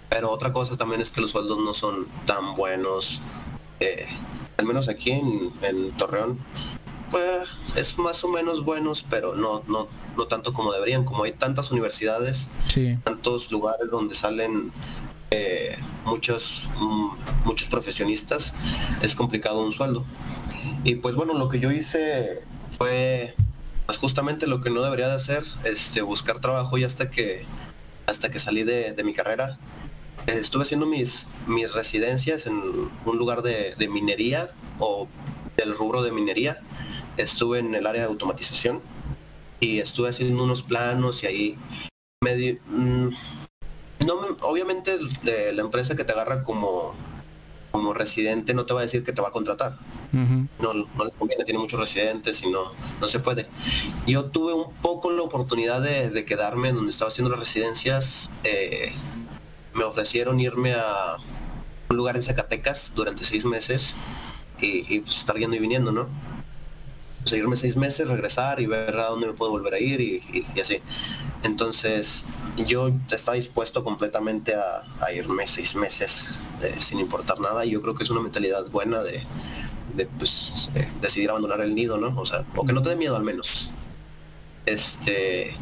Pero 0.09 0.31
otra 0.31 0.53
cosa 0.53 0.77
también 0.77 1.01
es 1.01 1.11
que 1.11 1.21
los 1.21 1.31
sueldos 1.31 1.59
no 1.59 1.73
son 1.73 2.07
tan 2.25 2.55
buenos, 2.55 3.19
eh, 3.79 4.05
al 4.57 4.65
menos 4.65 4.89
aquí 4.89 5.11
en, 5.11 5.51
en, 5.61 5.91
Torreón, 5.91 6.39
pues 7.11 7.49
es 7.75 7.97
más 7.97 8.23
o 8.23 8.27
menos 8.29 8.63
buenos, 8.63 9.05
pero 9.09 9.35
no, 9.35 9.63
no, 9.67 9.87
no 10.17 10.27
tanto 10.27 10.53
como 10.53 10.71
deberían, 10.71 11.03
como 11.05 11.23
hay 11.23 11.33
tantas 11.33 11.71
universidades, 11.71 12.47
tantos 13.03 13.51
lugares 13.51 13.89
donde 13.91 14.15
salen 14.15 14.71
eh, 15.31 15.77
muchos, 16.05 16.69
mm, 16.79 17.45
muchos 17.45 17.67
profesionistas, 17.67 18.53
es 19.01 19.15
complicado 19.15 19.61
un 19.61 19.71
sueldo. 19.71 20.05
Y 20.83 20.95
pues 20.95 21.15
bueno, 21.15 21.33
lo 21.33 21.49
que 21.49 21.59
yo 21.59 21.71
hice 21.71 22.43
fue 22.77 23.35
pues, 23.85 23.97
justamente 23.97 24.47
lo 24.47 24.61
que 24.61 24.69
no 24.69 24.81
debería 24.81 25.07
de 25.07 25.15
hacer, 25.15 25.43
este, 25.63 26.01
buscar 26.01 26.39
trabajo 26.39 26.77
y 26.77 26.83
hasta 26.83 27.09
que, 27.09 27.45
hasta 28.07 28.29
que 28.29 28.39
salí 28.39 28.63
de, 28.63 28.95
mi 29.03 29.13
carrera. 29.13 29.57
Estuve 30.27 30.63
haciendo 30.63 30.85
mis, 30.85 31.27
mis 31.47 31.71
residencias 31.73 32.47
en 32.47 32.55
un 33.05 33.17
lugar 33.17 33.41
de, 33.41 33.75
minería 33.89 34.51
o 34.79 35.07
del 35.57 35.75
rubro 35.77 36.03
de 36.03 36.11
minería. 36.11 36.59
Estuve 37.17 37.59
en 37.59 37.75
el 37.75 37.85
área 37.85 38.01
de 38.01 38.07
automatización 38.07 38.81
y 39.59 39.79
estuve 39.79 40.09
haciendo 40.09 40.43
unos 40.43 40.63
planos 40.63 41.23
y 41.23 41.27
ahí. 41.27 41.57
Mm, 42.21 43.09
no, 44.05 44.13
obviamente 44.41 44.97
la 45.23 45.61
empresa 45.61 45.95
que 45.95 46.03
te 46.03 46.11
agarra 46.11 46.43
como, 46.43 46.95
como 47.71 47.93
residente 47.93 48.53
no 48.53 48.65
te 48.65 48.73
va 48.73 48.79
a 48.79 48.83
decir 48.83 49.03
que 49.03 49.13
te 49.13 49.21
va 49.21 49.29
a 49.29 49.31
contratar 49.31 49.77
no, 50.15 50.73
no 50.73 51.05
le 51.05 51.11
conviene, 51.11 51.43
tiene 51.43 51.59
muchos 51.59 51.79
residentes 51.79 52.41
y 52.43 52.49
no, 52.49 52.71
no 53.01 53.07
se 53.07 53.19
puede. 53.19 53.47
Yo 54.07 54.25
tuve 54.25 54.53
un 54.53 54.73
poco 54.75 55.11
la 55.11 55.21
oportunidad 55.21 55.81
de, 55.81 56.25
quedarme 56.25 56.71
donde 56.71 56.91
estaba 56.91 57.09
haciendo 57.09 57.29
las 57.29 57.39
residencias. 57.39 58.31
Eh, 58.43 58.93
me 59.75 59.83
ofrecieron 59.83 60.39
irme 60.39 60.73
a 60.73 61.17
un 61.89 61.97
lugar 61.97 62.15
en 62.15 62.23
Zacatecas 62.23 62.93
durante 62.95 63.23
seis 63.23 63.45
meses 63.45 63.93
y, 64.59 65.01
pues, 65.01 65.17
estar 65.17 65.37
yendo 65.37 65.55
y 65.55 65.59
viniendo, 65.59 65.91
¿no? 65.91 66.07
seguirme 67.25 67.57
seis 67.57 67.75
meses, 67.75 68.07
regresar 68.07 68.59
y 68.59 68.67
ver 68.67 68.95
a 68.97 69.07
dónde 69.07 69.27
me 69.27 69.33
puedo 69.33 69.51
volver 69.51 69.73
a 69.73 69.79
ir 69.79 69.99
y, 69.99 70.45
así. 70.61 70.79
Entonces 71.43 72.23
yo 72.57 72.91
estaba 73.11 73.35
dispuesto 73.35 73.83
completamente 73.83 74.53
a, 74.55 75.11
irme 75.11 75.47
seis 75.47 75.75
meses 75.75 76.39
eh, 76.61 76.75
sin 76.79 76.99
importar 76.99 77.39
nada 77.39 77.65
y 77.65 77.71
yo 77.71 77.81
creo 77.81 77.95
que 77.95 78.03
es 78.03 78.09
una 78.09 78.21
mentalidad 78.21 78.67
buena 78.67 79.01
de, 79.01 79.23
de 79.95 80.05
pues, 80.05 80.69
eh, 80.75 80.87
decidir 81.01 81.29
abandonar 81.31 81.61
el 81.61 81.73
nido, 81.73 81.97
¿no? 81.97 82.19
O 82.19 82.25
sea, 82.25 82.45
o 82.55 82.65
que 82.65 82.73
no 82.73 82.81
te 82.81 82.89
dé 82.89 82.95
miedo 82.95 83.15
al 83.15 83.23
menos. 83.23 83.71
Este, 84.65 85.55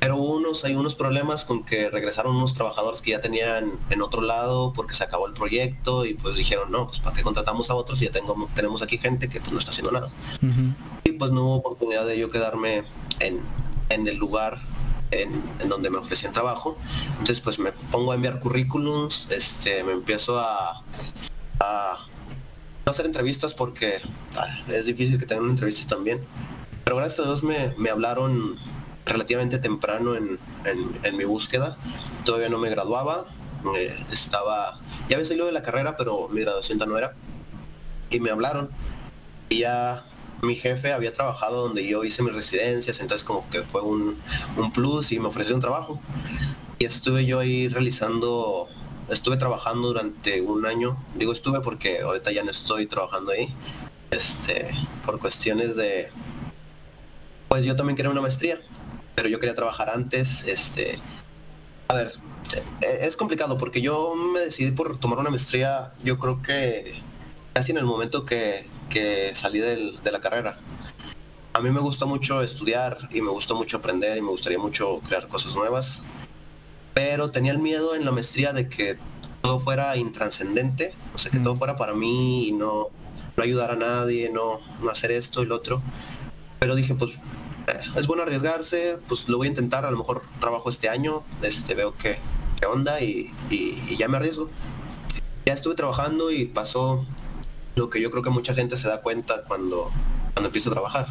pero 0.00 0.16
unos, 0.16 0.64
hay 0.64 0.74
unos 0.74 0.94
problemas 0.94 1.44
con 1.44 1.64
que 1.64 1.90
regresaron 1.90 2.36
unos 2.36 2.54
trabajadores 2.54 3.00
que 3.00 3.12
ya 3.12 3.20
tenían 3.20 3.72
en 3.90 4.02
otro 4.02 4.20
lado 4.20 4.72
porque 4.74 4.94
se 4.94 5.04
acabó 5.04 5.26
el 5.26 5.32
proyecto 5.32 6.04
y 6.04 6.14
pues 6.14 6.36
dijeron, 6.36 6.70
no, 6.70 6.86
pues 6.86 7.00
para 7.00 7.16
qué 7.16 7.22
contratamos 7.22 7.70
a 7.70 7.74
otros 7.74 8.00
y 8.02 8.06
ya 8.06 8.12
tengo, 8.12 8.48
tenemos 8.54 8.82
aquí 8.82 8.98
gente 8.98 9.28
que 9.28 9.40
pues, 9.40 9.52
no 9.52 9.58
está 9.58 9.70
haciendo 9.70 9.92
nada. 9.92 10.10
Y 11.04 11.12
pues 11.12 11.32
no 11.32 11.44
hubo 11.44 11.54
oportunidad 11.56 12.06
de 12.06 12.18
yo 12.18 12.28
quedarme 12.28 12.84
en, 13.20 13.40
en 13.88 14.06
el 14.06 14.16
lugar 14.16 14.58
en, 15.10 15.42
en, 15.60 15.68
donde 15.68 15.88
me 15.88 15.98
ofrecían 15.98 16.32
trabajo. 16.32 16.76
Entonces 17.12 17.40
pues 17.40 17.58
me 17.58 17.72
pongo 17.72 18.12
a 18.12 18.16
enviar 18.16 18.38
currículums, 18.38 19.28
este, 19.30 19.82
me 19.82 19.92
empiezo 19.92 20.38
a, 20.38 20.84
a 21.60 22.06
hacer 22.84 23.06
entrevistas 23.06 23.54
porque 23.54 24.00
ah, 24.36 24.46
es 24.68 24.86
difícil 24.86 25.18
que 25.18 25.26
tengan 25.26 25.44
una 25.44 25.52
entrevista 25.54 25.86
también. 25.86 26.20
Pero 26.84 26.96
gracias 26.96 27.20
a 27.20 27.24
Dios 27.24 27.42
me, 27.42 27.74
me 27.78 27.90
hablaron 27.90 28.58
relativamente 29.06 29.58
temprano 29.58 30.16
en, 30.16 30.38
en, 30.64 31.16
mi 31.16 31.24
búsqueda. 31.24 31.76
Todavía 32.24 32.48
no 32.48 32.58
me 32.58 32.68
graduaba. 32.68 33.26
estaba, 34.10 34.80
ya 35.08 35.16
había 35.16 35.26
salido 35.26 35.46
de 35.46 35.52
la 35.52 35.62
carrera, 35.62 35.96
pero 35.96 36.28
mi 36.28 36.42
graduación 36.42 36.78
no 36.78 36.98
era. 36.98 37.14
Y 38.10 38.20
me 38.20 38.30
hablaron. 38.30 38.70
Y 39.48 39.60
ya 39.60 40.04
mi 40.42 40.56
jefe 40.56 40.92
había 40.92 41.12
trabajado 41.12 41.62
donde 41.62 41.86
yo 41.86 42.04
hice 42.04 42.22
mis 42.22 42.34
residencias, 42.34 43.00
entonces 43.00 43.24
como 43.24 43.48
que 43.48 43.62
fue 43.62 43.80
un, 43.80 44.18
un 44.56 44.72
plus 44.72 45.12
y 45.12 45.20
me 45.20 45.28
ofreció 45.28 45.54
un 45.54 45.60
trabajo. 45.60 46.00
Y 46.78 46.84
estuve 46.84 47.24
yo 47.24 47.38
ahí 47.38 47.68
realizando 47.68 48.68
estuve 49.08 49.36
trabajando 49.36 49.88
durante 49.88 50.40
un 50.40 50.66
año. 50.66 50.98
Digo 51.14 51.32
estuve 51.32 51.60
porque 51.60 52.00
ahorita 52.00 52.32
ya 52.32 52.42
no 52.42 52.50
estoy 52.50 52.86
trabajando 52.86 53.32
ahí. 53.32 53.54
Este, 54.10 54.70
por 55.04 55.18
cuestiones 55.18 55.76
de 55.76 56.10
pues 57.48 57.64
yo 57.64 57.76
también 57.76 57.96
quería 57.96 58.10
una 58.10 58.20
maestría, 58.20 58.60
pero 59.16 59.28
yo 59.28 59.40
quería 59.40 59.56
trabajar 59.56 59.90
antes, 59.90 60.46
este 60.46 61.00
a 61.88 61.94
ver, 61.94 62.12
e-, 62.82 63.06
es 63.06 63.16
complicado 63.16 63.58
porque 63.58 63.80
yo 63.80 64.14
me 64.14 64.38
decidí 64.38 64.70
por 64.70 65.00
tomar 65.00 65.18
una 65.18 65.30
maestría, 65.30 65.92
yo 66.04 66.18
creo 66.20 66.40
que 66.42 67.02
casi 67.52 67.72
en 67.72 67.78
el 67.78 67.84
momento 67.84 68.24
que, 68.24 68.68
que 68.88 69.32
salí 69.34 69.58
del, 69.58 70.00
de 70.04 70.12
la 70.12 70.20
carrera. 70.20 70.58
A 71.54 71.60
mí 71.60 71.70
me 71.70 71.80
gusta 71.80 72.04
mucho 72.04 72.42
estudiar 72.42 73.08
y 73.10 73.20
me 73.22 73.30
gusta 73.30 73.54
mucho 73.54 73.78
aprender 73.78 74.16
y 74.16 74.20
me 74.20 74.28
gustaría 74.28 74.58
mucho 74.58 75.00
crear 75.08 75.26
cosas 75.26 75.56
nuevas 75.56 76.02
pero 76.96 77.30
tenía 77.30 77.52
el 77.52 77.58
miedo 77.58 77.94
en 77.94 78.06
la 78.06 78.10
maestría 78.10 78.54
de 78.54 78.70
que 78.70 78.96
todo 79.42 79.60
fuera 79.60 79.98
intranscendente, 79.98 80.94
o 81.14 81.18
sea, 81.18 81.30
que 81.30 81.38
todo 81.38 81.54
fuera 81.54 81.76
para 81.76 81.92
mí 81.92 82.48
y 82.48 82.52
no, 82.52 82.88
no 83.36 83.44
ayudar 83.44 83.70
a 83.70 83.76
nadie, 83.76 84.30
no, 84.30 84.60
no 84.80 84.88
hacer 84.90 85.12
esto 85.12 85.42
y 85.42 85.46
lo 85.46 85.56
otro. 85.56 85.82
Pero 86.58 86.74
dije, 86.74 86.94
pues 86.94 87.12
eh, 87.66 87.80
es 87.96 88.06
bueno 88.06 88.22
arriesgarse, 88.22 88.98
pues 89.08 89.28
lo 89.28 89.38
voy 89.38 89.48
a 89.48 89.50
intentar, 89.50 89.84
a 89.84 89.90
lo 89.90 89.98
mejor 89.98 90.22
trabajo 90.40 90.70
este 90.70 90.88
año, 90.88 91.22
este, 91.42 91.74
veo 91.74 91.94
qué, 91.96 92.18
qué 92.60 92.66
onda 92.66 93.00
y, 93.00 93.32
y, 93.50 93.96
ya 93.96 94.08
me 94.08 94.16
arriesgo. 94.16 94.50
Ya 95.44 95.52
estuve 95.52 95.74
trabajando 95.74 96.30
y 96.30 96.46
pasó 96.46 97.06
lo 97.76 97.90
que 97.90 98.00
yo 98.00 98.10
creo 98.10 98.22
que 98.22 98.30
mucha 98.30 98.54
gente 98.54 98.76
se 98.76 98.88
da 98.88 99.02
cuenta 99.02 99.44
cuando, 99.44 99.90
cuando 100.34 100.48
empieza 100.48 100.70
a 100.70 100.72
trabajar. 100.72 101.06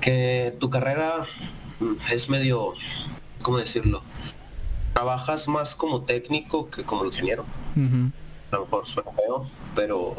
Que 0.00 0.54
tu 0.58 0.70
carrera 0.70 1.26
es 2.10 2.28
medio, 2.28 2.74
¿cómo 3.42 3.58
decirlo? 3.58 4.02
trabajas 4.94 5.48
más 5.48 5.74
como 5.74 6.02
técnico 6.02 6.70
que 6.70 6.84
como 6.84 7.04
ingeniero. 7.04 7.44
A 8.50 8.56
lo 8.56 8.64
mejor 8.64 8.86
suena 8.86 9.10
feo, 9.10 9.50
pero 9.74 10.14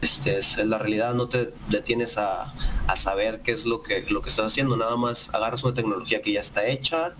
este 0.00 0.38
es 0.38 0.56
la 0.58 0.78
realidad, 0.78 1.14
no 1.14 1.28
te 1.28 1.52
detienes 1.68 2.18
a, 2.18 2.54
saber 2.96 3.42
qué 3.42 3.52
es 3.52 3.64
lo 3.64 3.82
que, 3.82 4.06
lo 4.10 4.22
que 4.22 4.30
estás 4.30 4.46
haciendo, 4.46 4.76
nada 4.76 4.96
más 4.96 5.32
agarras 5.32 5.62
una 5.62 5.74
tecnología 5.74 6.22
que 6.22 6.32
ya 6.32 6.40
está 6.40 6.66
hecha, 6.66 7.14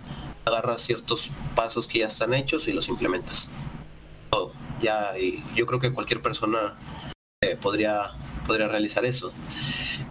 agarras 0.45 0.81
ciertos 0.81 1.29
pasos 1.55 1.87
que 1.87 1.99
ya 1.99 2.07
están 2.07 2.33
hechos 2.33 2.67
y 2.67 2.73
los 2.73 2.89
implementas. 2.89 3.49
Todo. 4.29 4.53
Ya, 4.81 5.17
y 5.17 5.43
yo 5.55 5.65
creo 5.65 5.79
que 5.79 5.93
cualquier 5.93 6.21
persona 6.21 6.77
eh, 7.41 7.55
podría, 7.55 8.11
podría 8.47 8.67
realizar 8.67 9.05
eso. 9.05 9.31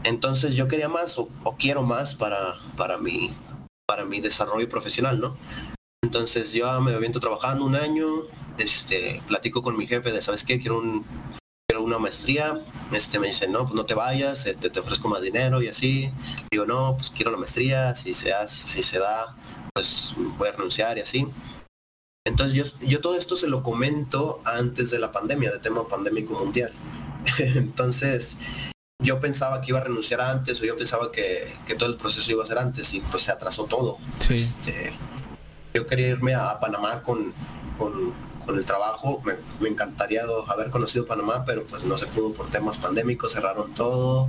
Entonces 0.05 0.55
yo 0.55 0.69
quería 0.69 0.89
más 0.89 1.19
o, 1.19 1.29
quiero 1.59 1.83
más 1.83 2.15
para, 2.15 2.55
para, 2.77 2.99
mi, 2.99 3.35
para 3.87 4.05
mi 4.05 4.21
desarrollo 4.21 4.69
profesional, 4.69 5.21
¿no? 5.21 5.37
Entonces 6.03 6.53
yo 6.53 6.81
me 6.81 6.95
aviento 6.95 7.21
trabajando 7.21 7.65
un 7.65 7.77
año, 7.77 8.07
este, 8.59 9.23
platico 9.27 9.63
con 9.63 9.77
mi 9.77 9.87
jefe 9.87 10.13
de, 10.13 10.23
¿sabes 10.23 10.45
qué? 10.45 10.61
Quiero 10.61 10.79
un 10.79 11.05
quiero 11.71 11.85
una 11.85 11.99
maestría, 11.99 12.63
este 12.93 13.19
me 13.19 13.27
dice, 13.27 13.47
no, 13.47 13.65
pues 13.65 13.75
no 13.75 13.85
te 13.85 13.93
vayas, 13.93 14.47
este, 14.47 14.71
te 14.71 14.81
ofrezco 14.81 15.07
más 15.07 15.21
dinero 15.21 15.61
y 15.61 15.69
así. 15.69 16.11
Digo, 16.51 16.65
no, 16.65 16.97
pues 16.97 17.11
quiero 17.11 17.31
la 17.31 17.37
maestría, 17.37 17.95
si 17.95 18.15
se 18.15 18.33
hace, 18.33 18.57
si 18.57 18.83
se 18.83 18.99
da, 18.99 19.37
pues 19.75 20.15
voy 20.39 20.49
a 20.49 20.53
renunciar 20.53 20.97
y 20.97 21.03
así. 21.03 21.29
Entonces 22.27 22.55
yo, 22.55 22.87
yo 22.87 23.03
todo 23.03 23.19
esto 23.19 23.37
se 23.37 23.49
lo 23.49 23.63
comento 23.63 24.41
antes 24.47 24.91
de 24.91 24.99
la 24.99 25.13
pandemia, 25.13 25.53
de 25.53 25.59
tema 25.59 25.87
pandémico 25.87 26.33
mundial. 26.43 26.73
Entonces 27.39 28.39
yo 29.05 29.21
pensaba 29.21 29.61
que 29.61 29.73
iba 29.73 29.79
a 29.79 29.85
renunciar 29.85 30.23
antes 30.23 30.63
o 30.63 30.65
yo 30.65 30.75
pensaba 30.75 31.13
que, 31.13 31.53
que, 31.67 31.75
todo 31.75 31.91
el 31.91 31.97
proceso 31.97 32.31
iba 32.31 32.45
a 32.45 32.47
ser 32.47 32.59
antes 32.59 32.95
y 32.95 33.01
pues 33.01 33.25
se 33.25 33.31
atrasó 33.31 33.65
todo. 33.65 33.99
Sí. 34.27 34.37
Este, 34.37 34.95
yo 35.75 35.87
quería 35.87 36.09
irme 36.09 36.35
a 36.35 36.59
Panamá 36.59 37.03
con, 37.03 37.35
con, 37.79 38.15
el 38.57 38.65
trabajo, 38.65 39.23
me, 39.61 39.69
encantaría 39.69 40.23
haber 40.47 40.71
conocido 40.71 41.07
Panamá, 41.07 41.45
pero 41.45 41.65
pues 41.67 41.85
no 41.85 41.99
se 41.99 42.07
pudo 42.07 42.33
por 42.33 42.51
temas 42.51 42.79
pandémicos, 42.79 43.33
cerraron 43.33 43.75
todo, 43.75 44.29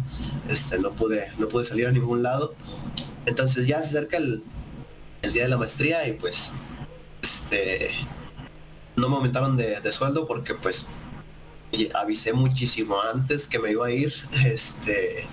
este, 0.50 0.80
no 0.80 0.92
pude, 0.92 1.32
no 1.38 1.48
pude 1.48 1.66
salir 1.66 1.88
a 1.88 1.92
ningún 1.92 2.24
lado. 2.24 2.54
Entonces 3.26 3.68
ya 3.68 3.82
se 3.82 3.90
acerca 3.90 4.18
el, 4.18 4.44
día 5.22 5.44
de 5.44 5.50
la 5.50 5.58
maestría 5.58 6.08
y 6.08 6.14
pues 6.14 6.54
este 7.22 7.92
no 8.96 9.10
me 9.10 9.16
aumentaron 9.16 9.58
de, 9.58 9.92
sueldo 9.92 10.28
porque 10.28 10.56
pues 10.56 10.88
avisé 11.94 12.34
muchísimo 12.34 12.98
antes 13.14 13.48
que 13.48 13.60
me 13.60 13.72
iba 13.72 13.86
a 13.88 13.92
ir, 13.92 14.14
este 14.46 15.28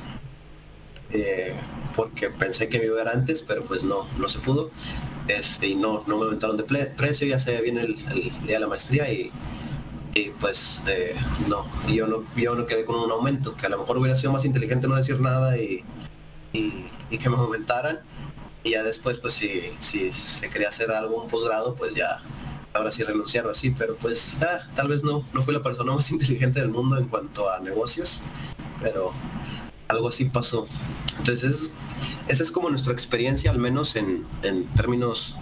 eh, 1.10 1.54
porque 1.94 2.30
pensé 2.30 2.68
que 2.68 2.78
me 2.78 2.86
iba 2.86 2.98
a 2.98 3.02
ir 3.02 3.08
antes, 3.08 3.42
pero 3.42 3.64
pues 3.64 3.84
no, 3.84 4.06
no 4.18 4.28
se 4.28 4.38
pudo 4.40 4.70
este, 5.28 5.68
y 5.68 5.74
no, 5.74 6.04
no 6.06 6.18
me 6.18 6.24
aumentaron 6.24 6.56
de 6.56 6.64
precio, 6.64 7.26
ya 7.26 7.38
se 7.38 7.60
viene 7.60 7.82
el, 7.82 7.96
día 8.44 8.54
de 8.54 8.60
la 8.60 8.66
maestría 8.68 9.10
y, 9.12 9.30
y 10.14 10.30
pues 10.40 10.80
eh, 10.86 11.14
no, 11.48 11.66
yo 11.88 12.06
no, 12.06 12.24
yo 12.36 12.54
no 12.54 12.66
quedé 12.66 12.84
con 12.84 12.96
un 12.96 13.10
aumento, 13.10 13.54
que 13.54 13.66
a 13.66 13.68
lo 13.68 13.78
mejor 13.78 13.98
hubiera 13.98 14.16
sido 14.16 14.32
más 14.32 14.44
inteligente 14.44 14.88
no 14.88 14.96
decir 14.96 15.20
nada 15.20 15.56
y, 15.58 15.84
y, 16.52 17.18
que 17.18 17.28
me 17.28 17.36
aumentaran. 17.36 18.00
Y 18.62 18.72
ya 18.72 18.82
después, 18.82 19.18
pues 19.18 19.34
si, 19.34 19.72
si 19.78 20.12
se 20.12 20.50
quería 20.50 20.68
hacer 20.68 20.90
algo, 20.90 21.22
un 21.22 21.28
posgrado, 21.28 21.76
pues 21.76 21.94
ya 21.94 22.20
ahora 22.74 22.92
sí 22.92 23.02
renunciar 23.02 23.46
así, 23.46 23.70
pero 23.70 23.96
pues 23.96 24.36
ah, 24.42 24.66
tal 24.74 24.88
vez 24.88 25.02
no, 25.02 25.24
no 25.32 25.42
fui 25.42 25.54
la 25.54 25.62
persona 25.62 25.94
más 25.94 26.10
inteligente 26.12 26.60
del 26.60 26.70
mundo 26.70 26.98
en 26.98 27.08
cuanto 27.08 27.50
a 27.50 27.60
negocios, 27.60 28.22
pero 28.80 29.12
algo 29.88 30.08
así 30.08 30.26
pasó. 30.26 30.66
Entonces, 31.18 31.72
esa 32.28 32.42
es 32.42 32.50
como 32.50 32.70
nuestra 32.70 32.92
experiencia, 32.92 33.50
al 33.50 33.58
menos 33.58 33.96
en, 33.96 34.24
en 34.42 34.66
términos 34.74 35.36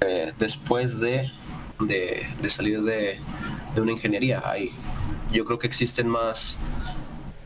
eh, 0.00 0.32
después 0.38 1.00
de, 1.00 1.30
de, 1.80 2.50
salir 2.50 2.82
de, 2.82 3.18
de, 3.74 3.80
una 3.80 3.92
ingeniería. 3.92 4.42
Hay, 4.44 4.70
yo 5.32 5.44
creo 5.44 5.58
que 5.58 5.66
existen 5.66 6.08
más 6.08 6.56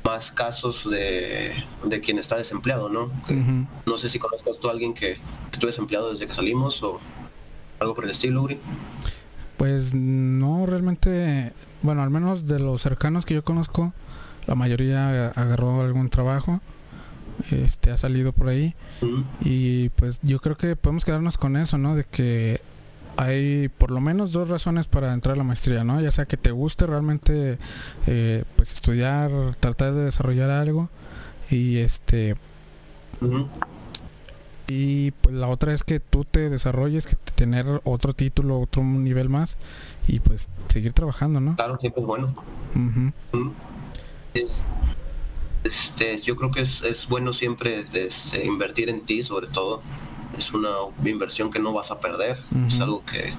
más 0.05 0.31
casos 0.31 0.89
de, 0.89 1.53
de 1.85 2.01
quien 2.01 2.19
está 2.19 2.37
desempleado, 2.37 2.89
¿no? 2.89 3.11
No 3.85 3.99
sé 3.99 4.09
si 4.09 4.19
conozcas 4.19 4.59
tú 4.59 4.69
a 4.69 4.71
alguien 4.71 4.95
que 4.95 5.19
estuvo 5.53 5.67
desempleado 5.67 6.13
desde 6.13 6.27
que 6.27 6.35
salimos 6.35 6.83
o 6.83 6.99
algo 7.79 7.95
por 7.95 8.05
el 8.05 8.11
estilo, 8.11 8.43
Uri. 8.43 8.59
Pues 9.59 9.95
no, 9.95 10.65
realmente, 10.65 11.53
bueno, 11.83 12.03
al 12.03 12.09
menos 12.09 12.47
de 12.47 12.59
los 12.59 12.81
cercanos 12.81 13.27
que 13.27 13.35
yo 13.35 13.45
conozco, 13.45 13.93
la 14.47 14.55
mayoría 14.55 15.29
agarró 15.29 15.83
algún 15.83 16.09
trabajo, 16.09 16.61
este 17.51 17.91
ha 17.91 17.97
salido 17.97 18.33
por 18.33 18.49
ahí 18.49 18.75
y 19.41 19.91
pues 19.91 20.19
yo 20.23 20.41
creo 20.41 20.57
que 20.57 20.77
podemos 20.77 21.05
quedarnos 21.05 21.39
con 21.39 21.57
eso, 21.57 21.79
¿no? 21.79 21.95
De 21.95 22.05
que 22.05 22.61
hay 23.17 23.69
por 23.69 23.91
lo 23.91 24.01
menos 24.01 24.33
dos 24.33 24.49
razones 24.49 24.87
para 24.87 25.13
entrar 25.13 25.35
a 25.35 25.39
la 25.39 25.45
maestría, 25.45 25.85
¿no? 25.85 26.01
Ya 26.01 26.11
sea 26.11 26.27
que 26.27 26.37
te 26.37 26.51
guste 26.51 26.87
realmente 26.87 27.59
eh, 28.07 28.45
pues 28.57 28.73
estudiar, 28.73 29.31
tratar 29.61 29.95
de 29.95 30.05
desarrollar 30.05 30.51
algo 30.51 30.89
y 31.51 31.79
este 31.79 32.37
y 34.69 35.13
pues 35.13 35.35
la 35.35 35.49
otra 35.49 35.73
es 35.73 35.83
que 35.83 35.99
tú 35.99 36.25
te 36.25 36.51
desarrolles, 36.51 37.07
que 37.07 37.17
tener 37.35 37.67
otro 37.85 38.13
título, 38.13 38.61
otro 38.61 38.85
nivel 38.85 39.29
más 39.29 39.57
y 40.07 40.21
pues 40.21 40.49
seguir 40.69 40.93
trabajando, 40.93 41.41
¿no? 41.41 41.57
Claro, 41.57 41.79
siempre 41.79 42.03
es 42.03 42.07
bueno. 42.07 42.35
Este, 45.65 46.19
yo 46.19 46.37
creo 46.37 46.51
que 46.51 46.61
es, 46.61 47.07
bueno 47.09 47.33
siempre 47.33 47.85
este, 47.93 48.47
invertir 48.47 48.89
en 48.89 49.03
ti, 49.03 49.23
sobre 49.23 49.47
todo. 49.49 49.83
Es 50.37 50.53
una 50.53 50.71
inversión 51.05 51.51
que 51.51 51.59
no 51.59 51.73
vas 51.73 51.91
a 51.91 52.01
perder. 52.01 52.39
Es 52.67 52.81
algo 52.81 53.05
que 53.05 53.35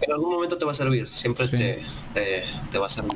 en 0.00 0.12
algún 0.12 0.32
momento 0.32 0.56
te 0.56 0.64
va 0.64 0.72
a 0.72 0.74
servir. 0.74 1.08
Siempre 1.08 1.48
te, 1.48 1.82
te, 2.14 2.78
va 2.78 2.86
a 2.86 2.90
servir. 2.90 3.12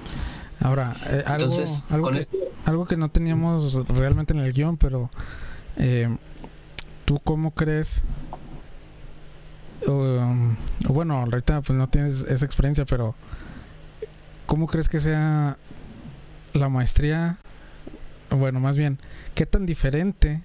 Ahora, 0.60 0.96
eh, 1.06 1.22
algo, 1.26 1.56
algo, 1.90 2.10
que, 2.10 2.28
algo, 2.64 2.86
que, 2.86 2.96
no 2.96 3.08
teníamos 3.10 3.86
realmente 3.88 4.34
en 4.34 4.40
el 4.40 4.52
guion, 4.52 4.76
pero 4.76 5.10
eh, 5.76 6.08
¿tú 7.04 7.20
cómo 7.24 7.52
crees? 7.52 8.02
bueno, 10.88 11.18
ahorita 11.18 11.62
pues 11.62 11.78
no 11.78 11.88
tienes 11.88 12.22
esa 12.22 12.44
experiencia, 12.44 12.84
pero 12.84 13.14
¿cómo 14.46 14.66
crees 14.66 14.88
que 14.88 15.00
sea 15.00 15.56
la 16.52 16.68
maestría? 16.68 17.38
Bueno, 18.30 18.60
más 18.60 18.76
bien, 18.76 18.98
¿qué 19.34 19.46
tan 19.46 19.64
diferente 19.64 20.42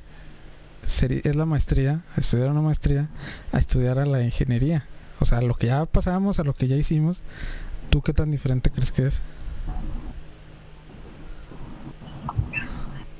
es 0.85 1.35
la 1.35 1.45
maestría, 1.45 2.01
estudiar 2.15 2.49
una 2.49 2.61
maestría, 2.61 3.09
a 3.51 3.59
estudiar 3.59 3.99
a 3.99 4.05
la 4.05 4.21
ingeniería? 4.21 4.85
O 5.19 5.25
sea, 5.25 5.41
lo 5.41 5.55
que 5.55 5.67
ya 5.67 5.85
pasamos, 5.85 6.39
a 6.39 6.43
lo 6.43 6.53
que 6.53 6.67
ya 6.67 6.77
hicimos, 6.77 7.23
¿tú 7.89 8.01
qué 8.01 8.13
tan 8.13 8.31
diferente 8.31 8.69
crees 8.69 8.91
que 8.91 9.07
es? 9.07 9.21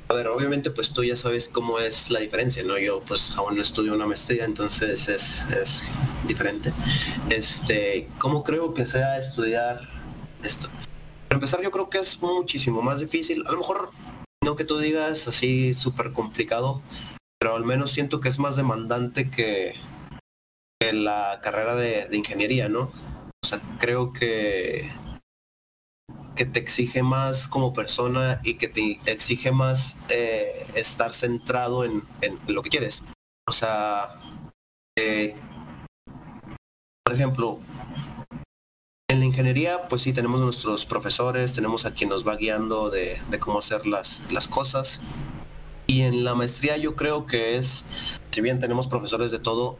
A 0.08 0.14
ver, 0.14 0.28
obviamente 0.28 0.70
pues 0.70 0.92
tú 0.92 1.04
ya 1.04 1.16
sabes 1.16 1.48
cómo 1.48 1.78
es 1.78 2.10
la 2.10 2.20
diferencia, 2.20 2.62
¿no? 2.62 2.78
Yo 2.78 3.00
pues 3.00 3.32
aún 3.36 3.56
no 3.56 3.62
estudio 3.62 3.94
una 3.94 4.06
maestría, 4.06 4.44
entonces 4.44 5.08
es, 5.08 5.44
es 5.50 5.82
diferente. 6.26 6.72
Este, 7.30 8.08
¿cómo 8.18 8.44
creo 8.44 8.72
que 8.72 8.86
sea 8.86 9.18
estudiar 9.18 9.80
esto? 10.42 10.68
Para 11.28 11.36
empezar 11.36 11.62
yo 11.62 11.70
creo 11.70 11.90
que 11.90 11.98
es 11.98 12.20
muchísimo 12.22 12.80
más 12.80 13.00
difícil. 13.00 13.44
A 13.46 13.52
lo 13.52 13.58
mejor 13.58 13.90
no 14.44 14.56
que 14.56 14.64
tú 14.64 14.78
digas 14.78 15.26
así 15.26 15.74
súper 15.74 16.12
complicado, 16.12 16.82
pero 17.40 17.56
al 17.56 17.64
menos 17.64 17.90
siento 17.90 18.20
que 18.20 18.28
es 18.28 18.38
más 18.38 18.56
demandante 18.56 19.30
que, 19.30 19.74
la 20.92 21.40
carrera 21.42 21.74
de, 21.74 22.06
ingeniería, 22.12 22.68
¿no? 22.68 22.92
O 23.42 23.46
sea, 23.46 23.58
creo 23.80 24.12
que 24.12 24.92
que 26.36 26.44
te 26.44 26.58
exige 26.58 27.02
más 27.02 27.48
como 27.48 27.72
persona 27.72 28.40
y 28.42 28.54
que 28.54 28.68
te 28.68 29.00
exige 29.06 29.50
más 29.50 29.96
eh, 30.10 30.66
estar 30.74 31.14
centrado 31.14 31.84
en, 31.84 32.02
lo 32.48 32.62
que 32.62 32.70
quieres. 32.70 33.02
O 33.48 33.52
sea, 33.52 34.20
eh, 34.98 35.36
por 37.04 37.14
ejemplo, 37.14 37.60
en 37.70 37.73
ingeniería, 39.34 39.88
pues 39.88 40.02
sí, 40.02 40.12
tenemos 40.12 40.40
nuestros 40.40 40.86
profesores, 40.86 41.52
tenemos 41.52 41.84
a 41.86 41.92
quien 41.92 42.08
nos 42.08 42.26
va 42.26 42.36
guiando 42.36 42.88
de, 42.88 43.18
cómo 43.40 43.58
hacer 43.58 43.84
las, 43.84 44.20
las 44.30 44.46
cosas. 44.46 45.00
Y 45.88 46.02
en 46.02 46.22
la 46.24 46.34
maestría 46.34 46.76
yo 46.76 46.94
creo 46.94 47.26
que 47.26 47.56
es, 47.56 47.82
si 48.30 48.40
bien 48.40 48.60
tenemos 48.60 48.86
profesores 48.86 49.32
de 49.32 49.40
todo, 49.40 49.76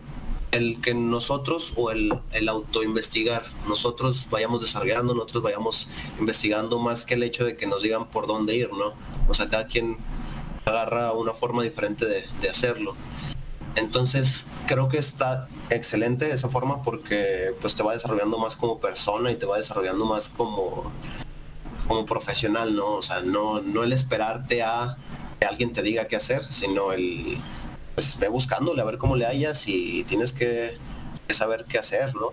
el 0.50 0.80
que 0.80 0.94
nosotros 0.94 1.72
o 1.76 1.92
el, 1.92 2.12
el 2.32 2.48
autoinvestigar, 2.48 3.44
nosotros 3.68 4.26
vayamos 4.28 4.60
desarrollando, 4.60 5.14
nosotros 5.14 5.44
vayamos 5.44 5.88
investigando 6.18 6.80
más 6.80 7.04
que 7.04 7.14
el 7.14 7.22
hecho 7.22 7.44
de 7.44 7.56
que 7.56 7.66
nos 7.68 7.82
digan 7.82 8.10
por 8.10 8.26
dónde 8.26 8.56
ir, 8.56 8.70
¿no? 8.72 8.94
O 9.28 9.34
sea, 9.34 9.48
cada 9.48 9.68
quien 9.68 9.98
agarra 10.64 11.12
una 11.12 11.32
forma 11.32 11.62
diferente 11.62 12.06
de, 12.06 12.24
de 12.42 12.50
hacerlo. 12.50 12.96
Entonces, 13.76 14.44
creo 14.66 14.88
que 14.88 14.98
está 14.98 15.48
excelente 15.70 16.30
esa 16.30 16.48
forma 16.48 16.82
porque 16.82 17.54
pues 17.60 17.74
te 17.74 17.82
va 17.82 17.92
desarrollando 17.92 18.38
más 18.38 18.56
como 18.56 18.78
persona 18.78 19.30
y 19.30 19.36
te 19.36 19.46
va 19.46 19.56
desarrollando 19.56 20.04
más 20.04 20.28
como, 20.28 20.92
como 21.88 22.06
profesional, 22.06 22.74
¿no? 22.76 22.86
O 22.86 23.02
sea, 23.02 23.20
no, 23.20 23.60
no 23.60 23.82
el 23.82 23.92
esperarte 23.92 24.62
a 24.62 24.96
que 25.40 25.46
alguien 25.46 25.72
te 25.72 25.82
diga 25.82 26.06
qué 26.06 26.16
hacer, 26.16 26.44
sino 26.52 26.92
el 26.92 27.38
pues 27.94 28.18
ve 28.18 28.28
buscándole 28.28 28.80
a 28.80 28.84
ver 28.84 28.98
cómo 28.98 29.16
le 29.16 29.26
hayas 29.26 29.68
y 29.68 30.04
tienes 30.04 30.32
que, 30.32 30.76
saber 31.28 31.64
qué 31.68 31.78
hacer, 31.78 32.14
¿no? 32.14 32.32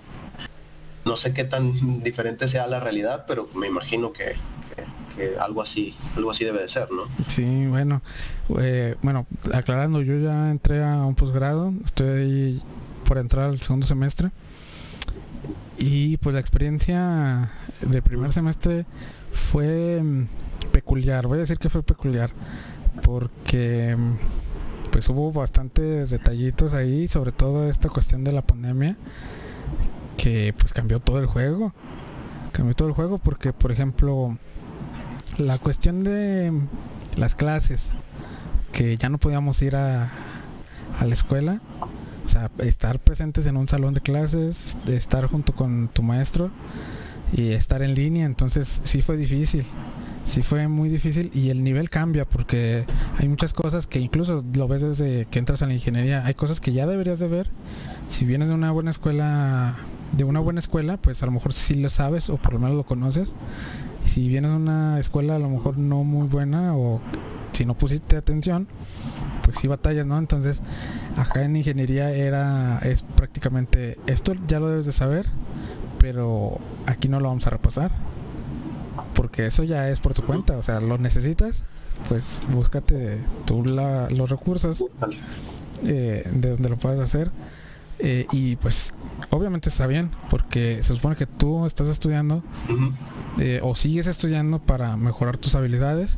No 1.05 1.15
sé 1.15 1.33
qué 1.33 1.43
tan 1.43 1.73
diferente 2.03 2.47
sea 2.47 2.67
la 2.67 2.79
realidad, 2.79 3.25
pero 3.27 3.49
me 3.55 3.67
imagino 3.67 4.11
que, 4.11 4.35
algo 5.39 5.61
así, 5.61 5.95
algo 6.15 6.31
así 6.31 6.45
debe 6.45 6.59
de 6.61 6.69
ser, 6.69 6.89
¿no? 6.91 7.03
Sí, 7.27 7.67
bueno, 7.67 8.01
eh, 8.59 8.95
bueno, 9.01 9.27
aclarando, 9.53 10.01
yo 10.01 10.17
ya 10.17 10.51
entré 10.51 10.83
a 10.83 11.05
un 11.05 11.15
posgrado, 11.15 11.73
estoy 11.85 12.07
ahí 12.07 12.61
por 13.05 13.17
entrar 13.17 13.49
al 13.49 13.59
segundo 13.61 13.85
semestre 13.87 14.31
y 15.77 16.17
pues 16.17 16.33
la 16.33 16.39
experiencia 16.39 17.51
de 17.81 18.01
primer 18.01 18.31
semestre 18.31 18.85
fue 19.31 20.01
mm, 20.01 20.27
peculiar, 20.71 21.27
voy 21.27 21.37
a 21.37 21.41
decir 21.41 21.57
que 21.57 21.69
fue 21.69 21.83
peculiar, 21.83 22.31
porque 23.03 23.95
mm, 23.97 24.91
pues 24.91 25.07
hubo 25.09 25.31
bastantes 25.31 26.09
detallitos 26.09 26.73
ahí, 26.73 27.07
sobre 27.07 27.31
todo 27.31 27.69
esta 27.69 27.89
cuestión 27.89 28.23
de 28.23 28.31
la 28.33 28.41
pandemia, 28.41 28.97
que 30.17 30.53
pues 30.57 30.73
cambió 30.73 30.99
todo 30.99 31.19
el 31.19 31.25
juego. 31.25 31.73
Cambió 32.51 32.75
todo 32.75 32.89
el 32.89 32.93
juego 32.93 33.17
porque, 33.17 33.53
por 33.53 33.71
ejemplo, 33.71 34.37
la 35.41 35.57
cuestión 35.57 36.03
de 36.03 36.51
las 37.17 37.35
clases, 37.35 37.89
que 38.71 38.97
ya 38.97 39.09
no 39.09 39.17
podíamos 39.17 39.61
ir 39.61 39.75
a, 39.75 40.11
la 41.01 41.13
escuela, 41.13 41.61
o 42.25 42.29
sea, 42.29 42.51
estar 42.59 42.99
presentes 42.99 43.47
en 43.47 43.57
un 43.57 43.67
salón 43.67 43.93
de 43.93 44.01
clases, 44.01 44.77
estar 44.87 45.25
junto 45.25 45.53
con 45.53 45.87
tu 45.87 46.03
maestro 46.03 46.51
y 47.33 47.53
estar 47.53 47.81
en 47.81 47.95
línea, 47.95 48.25
entonces 48.25 48.81
sí 48.83 49.01
fue 49.01 49.17
difícil 49.17 49.65
sí 50.23 50.43
fue 50.43 50.67
muy 50.67 50.89
difícil 50.89 51.31
y 51.33 51.49
el 51.49 51.63
nivel 51.63 51.89
cambia 51.89 52.25
porque 52.25 52.85
hay 53.17 53.27
muchas 53.27 53.53
cosas 53.53 53.87
que 53.87 53.99
incluso 53.99 54.43
lo 54.53 54.67
ves 54.67 54.81
desde 54.81 55.25
que 55.25 55.39
entras 55.39 55.61
a 55.61 55.65
la 55.65 55.73
ingeniería, 55.73 56.25
hay 56.25 56.33
cosas 56.33 56.61
que 56.61 56.73
ya 56.73 56.85
deberías 56.85 57.19
de 57.19 57.27
ver. 57.27 57.49
Si 58.07 58.25
vienes 58.25 58.49
de 58.49 58.53
una 58.53 58.71
buena 58.71 58.91
escuela, 58.91 59.77
de 60.11 60.23
una 60.23 60.39
buena 60.39 60.59
escuela, 60.59 60.97
pues 60.97 61.23
a 61.23 61.25
lo 61.25 61.31
mejor 61.31 61.53
sí 61.53 61.75
lo 61.75 61.89
sabes 61.89 62.29
o 62.29 62.37
por 62.37 62.53
lo 62.53 62.59
menos 62.59 62.75
lo 62.75 62.83
conoces. 62.83 63.33
Si 64.11 64.27
vienes 64.27 64.51
de 64.51 64.57
una 64.57 64.99
escuela 64.99 65.37
a 65.37 65.39
lo 65.39 65.47
mejor 65.47 65.77
no 65.77 66.03
muy 66.03 66.27
buena 66.27 66.75
o 66.75 66.99
si 67.53 67.65
no 67.65 67.75
pusiste 67.75 68.17
atención, 68.17 68.67
pues 69.41 69.57
sí 69.57 69.67
batallas, 69.67 70.05
¿no? 70.05 70.17
Entonces, 70.17 70.61
acá 71.15 71.43
en 71.43 71.55
ingeniería 71.55 72.11
era 72.11 72.79
es 72.79 73.03
prácticamente 73.03 73.97
esto 74.07 74.33
ya 74.49 74.59
lo 74.59 74.67
debes 74.67 74.85
de 74.85 74.91
saber, 74.91 75.27
pero 75.97 76.59
aquí 76.87 77.07
no 77.07 77.21
lo 77.21 77.29
vamos 77.29 77.47
a 77.47 77.51
repasar 77.51 77.89
porque 79.13 79.45
eso 79.45 79.63
ya 79.63 79.89
es 79.89 80.01
por 80.01 80.13
tu 80.13 80.23
cuenta, 80.23 80.57
o 80.57 80.61
sea, 80.61 80.81
lo 80.81 80.97
necesitas, 80.97 81.63
pues 82.09 82.41
búscate 82.51 83.17
tú 83.45 83.63
los 83.63 84.29
recursos 84.29 84.83
eh, 85.85 86.29
de 86.29 86.49
donde 86.49 86.67
lo 86.67 86.75
puedas 86.75 86.99
hacer. 86.99 87.31
Eh, 88.03 88.25
y 88.31 88.55
pues 88.55 88.93
obviamente 89.29 89.69
está 89.69 89.87
bien, 89.87 90.09
porque 90.29 90.81
se 90.81 90.93
supone 90.93 91.15
que 91.15 91.27
tú 91.27 91.65
estás 91.65 91.87
estudiando 91.87 92.43
o 93.61 93.75
sigues 93.75 94.07
estudiando 94.07 94.59
para 94.59 94.97
mejorar 94.97 95.37
tus 95.37 95.55
habilidades 95.55 96.17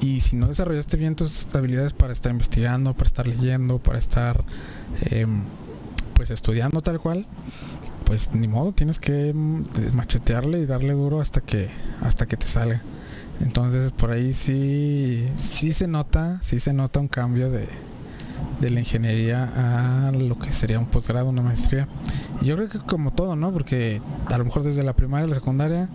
y 0.00 0.20
si 0.20 0.36
no 0.36 0.46
desarrollaste 0.46 0.96
bien 0.96 1.16
tus 1.16 1.52
habilidades 1.54 1.92
para 1.92 2.12
estar 2.12 2.30
investigando, 2.30 2.94
para 2.94 3.06
estar 3.06 3.26
leyendo, 3.26 3.78
para 3.78 3.98
estar 3.98 4.44
em, 5.10 5.42
pues 6.14 6.30
estudiando 6.30 6.82
tal 6.82 7.00
cual, 7.00 7.26
pues 8.04 8.32
ni 8.32 8.48
modo, 8.48 8.72
tienes 8.72 8.98
que 8.98 9.32
mm, 9.34 9.64
machetearle 9.92 10.60
y 10.60 10.66
darle 10.66 10.92
duro 10.92 11.20
hasta 11.20 11.40
que 11.40 11.70
hasta 12.00 12.26
que 12.26 12.36
te 12.36 12.46
salga. 12.46 12.82
Entonces 13.40 13.92
por 13.92 14.10
ahí 14.10 14.34
sí 14.34 15.28
sí 15.34 15.72
se 15.72 15.88
nota, 15.88 16.38
sí 16.42 16.60
se 16.60 16.72
nota 16.72 17.00
un 17.00 17.08
cambio 17.08 17.50
de, 17.50 17.68
de 18.60 18.70
la 18.70 18.80
ingeniería 18.80 20.08
a 20.08 20.12
lo 20.12 20.38
que 20.38 20.52
sería 20.52 20.78
un 20.78 20.86
posgrado, 20.86 21.28
una 21.28 21.42
maestría. 21.42 21.88
Yo 22.42 22.56
creo 22.56 22.68
que 22.68 22.78
como 22.78 23.12
todo, 23.12 23.36
¿no? 23.36 23.52
Porque 23.52 24.00
a 24.26 24.38
lo 24.38 24.44
mejor 24.44 24.62
desde 24.62 24.82
la 24.82 24.94
primaria 24.94 25.24
a 25.24 25.28
la 25.28 25.34
secundaria, 25.34 25.88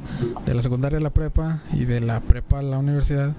de 0.46 0.54
la 0.54 0.62
secundaria 0.62 0.98
a 0.98 1.02
la 1.02 1.10
prepa 1.10 1.64
y 1.72 1.86
de 1.86 2.02
la 2.02 2.20
prepa 2.20 2.60
a 2.60 2.62
la 2.62 2.78
universidad, 2.78 3.34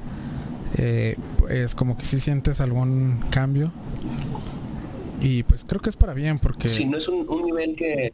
eh, 0.77 1.17
es 1.49 1.75
como 1.75 1.97
que 1.97 2.05
si 2.05 2.19
sientes 2.19 2.61
algún 2.61 3.21
cambio. 3.31 3.73
Y 5.21 5.43
pues 5.45 5.65
creo 5.65 5.81
que 5.81 5.91
es 5.91 5.97
para 5.97 6.15
bien 6.15 6.39
porque... 6.39 6.69
Si 6.69 6.85
no 6.85 6.99
es 6.99 7.09
un, 7.09 7.27
nivel 7.45 7.77
que... 7.77 8.13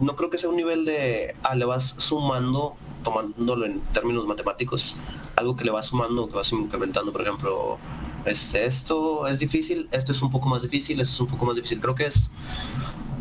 No 0.00 0.16
creo 0.16 0.30
que 0.30 0.38
sea 0.38 0.50
un 0.50 0.56
nivel 0.56 0.84
de... 0.84 1.34
Ah, 1.42 1.54
le 1.54 1.64
vas 1.64 1.94
sumando, 1.98 2.76
tomándolo 3.02 3.66
en 3.66 3.80
términos 3.92 4.26
matemáticos, 4.26 4.96
algo 5.36 5.56
que 5.56 5.64
le 5.64 5.70
vas 5.70 5.86
sumando, 5.86 6.28
que 6.28 6.36
vas 6.36 6.52
incrementando, 6.52 7.12
por 7.12 7.22
ejemplo, 7.22 7.78
este, 8.24 8.66
esto 8.66 9.26
es 9.26 9.38
difícil, 9.38 9.88
esto 9.92 10.12
es 10.12 10.20
un 10.22 10.30
poco 10.30 10.48
más 10.48 10.62
difícil, 10.62 11.00
esto 11.00 11.14
es 11.14 11.20
un 11.20 11.26
poco 11.28 11.46
más 11.46 11.56
difícil. 11.56 11.80
Creo 11.80 11.94
que 11.94 12.06
es, 12.06 12.30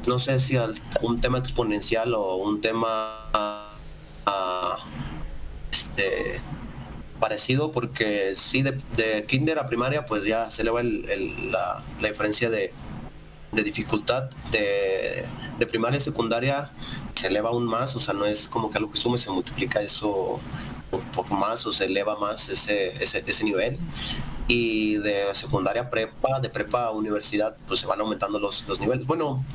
no 0.07 0.19
sé 0.19 0.39
si 0.39 0.57
un 1.01 1.21
tema 1.21 1.38
exponencial 1.38 2.13
o 2.13 2.35
un 2.35 2.59
tema 2.62 3.71
uh, 4.27 4.77
este, 5.71 6.41
parecido, 7.19 7.71
porque 7.71 8.33
sí, 8.35 8.62
de, 8.62 9.25
kinder 9.27 9.59
a 9.59 9.67
primaria, 9.67 10.05
pues 10.05 10.25
ya 10.25 10.51
se 10.51 10.63
eleva 10.63 10.83
la, 10.83 11.83
diferencia 12.01 12.49
de, 12.49 12.73
dificultad. 13.51 14.29
De, 14.51 15.25
primaria 15.67 15.97
a 15.97 16.01
secundaria 16.01 16.71
se 17.15 17.27
eleva 17.27 17.49
aún 17.49 17.65
más, 17.65 17.95
o 17.95 17.99
sea, 17.99 18.13
no 18.13 18.25
es 18.25 18.47
como 18.47 18.71
que 18.71 18.77
algo 18.77 18.91
que 18.91 18.97
sume, 18.97 19.17
se 19.17 19.29
multiplica 19.29 19.81
eso 19.81 20.39
por, 20.89 21.29
más 21.29 21.65
o 21.65 21.73
se 21.73 21.85
eleva 21.85 22.17
más 22.17 22.47
ese, 22.47 22.95
ese, 23.03 23.23
ese 23.27 23.43
nivel 23.43 23.77
y 24.49 24.97
de 24.97 25.33
secundaria 25.35 25.91
prepa, 25.91 26.39
de 26.39 26.49
prepa 26.49 26.85
a 26.85 26.91
universidad, 26.91 27.55
pues 27.67 27.79
se 27.79 27.85
van 27.85 28.01
aumentando 28.01 28.39
los, 28.39 28.67
los 28.67 28.79
niveles. 28.79 29.05
Bueno, 29.05 29.45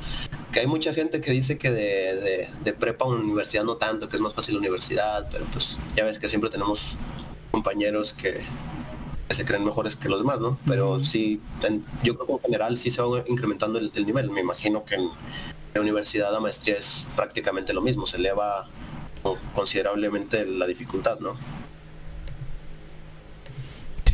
que 0.52 0.60
hay 0.60 0.68
mucha 0.68 0.94
gente 0.94 1.20
que 1.20 1.32
dice 1.32 1.58
que 1.58 1.72
de, 1.72 2.48
de, 2.62 2.72
prepa 2.72 3.04
a 3.04 3.08
universidad 3.08 3.64
no 3.64 3.76
tanto, 3.76 4.08
que 4.08 4.14
es 4.14 4.22
más 4.22 4.34
fácil 4.34 4.54
la 4.54 4.60
universidad, 4.60 5.28
pero 5.32 5.44
pues 5.46 5.80
ya 5.96 6.04
ves 6.04 6.20
que 6.20 6.28
siempre 6.28 6.48
tenemos 6.48 6.94
compañeros 7.50 8.12
que, 8.12 8.42
se 9.30 9.44
creen 9.44 9.64
mejores 9.64 9.96
que 9.96 10.08
los 10.08 10.20
demás, 10.20 10.38
¿no? 10.38 10.58
Pero 10.64 11.00
sí, 11.00 11.40
yo 12.04 12.14
creo 12.14 12.26
que 12.26 12.32
en 12.34 12.40
general 12.40 12.78
sí 12.78 12.92
se 12.92 13.02
va 13.02 13.24
incrementando 13.26 13.80
el, 13.80 14.06
nivel. 14.06 14.30
Me 14.30 14.42
imagino 14.42 14.84
que 14.84 14.94
en 14.94 15.08
la 15.74 15.80
universidad 15.80 16.32
la 16.32 16.38
maestría 16.38 16.76
es 16.76 17.04
prácticamente 17.16 17.72
lo 17.72 17.80
mismo, 17.80 18.06
se 18.06 18.18
eleva 18.18 18.68
considerablemente 19.56 20.46
la 20.46 20.68
dificultad, 20.68 21.18
¿no? 21.18 21.36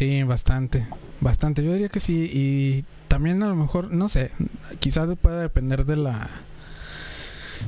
Sí, 0.00 0.22
bastante, 0.22 0.86
bastante. 1.20 1.62
Yo 1.62 1.74
diría 1.74 1.90
que 1.90 2.00
sí 2.00 2.30
y 2.32 2.86
también 3.06 3.42
a 3.42 3.48
lo 3.48 3.54
mejor, 3.54 3.92
no 3.92 4.08
sé, 4.08 4.30
quizás 4.78 5.14
puede 5.18 5.42
depender 5.42 5.84
de 5.84 5.96
la 5.96 6.30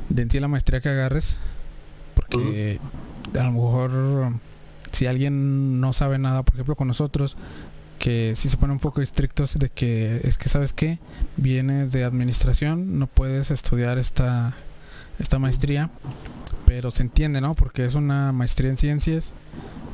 de 0.08 0.22
en 0.22 0.30
sí 0.30 0.40
la 0.40 0.48
maestría 0.48 0.80
que 0.80 0.88
agarres, 0.88 1.36
porque 2.14 2.80
a 3.38 3.42
lo 3.42 3.52
mejor 3.52 4.32
si 4.92 5.06
alguien 5.06 5.78
no 5.78 5.92
sabe 5.92 6.16
nada, 6.16 6.42
por 6.42 6.54
ejemplo 6.54 6.74
con 6.74 6.88
nosotros, 6.88 7.36
que 7.98 8.32
si 8.34 8.48
se 8.48 8.56
pone 8.56 8.72
un 8.72 8.78
poco 8.78 9.02
estrictos 9.02 9.58
de 9.58 9.68
que 9.68 10.22
es 10.24 10.38
que 10.38 10.48
sabes 10.48 10.72
qué, 10.72 11.00
vienes 11.36 11.92
de 11.92 12.02
administración, 12.02 12.98
no 12.98 13.08
puedes 13.08 13.50
estudiar 13.50 13.98
esta 13.98 14.54
esta 15.18 15.38
maestría, 15.38 15.90
pero 16.64 16.92
se 16.92 17.02
entiende, 17.02 17.42
¿no? 17.42 17.54
Porque 17.54 17.84
es 17.84 17.94
una 17.94 18.32
maestría 18.32 18.70
en 18.70 18.78
ciencias 18.78 19.34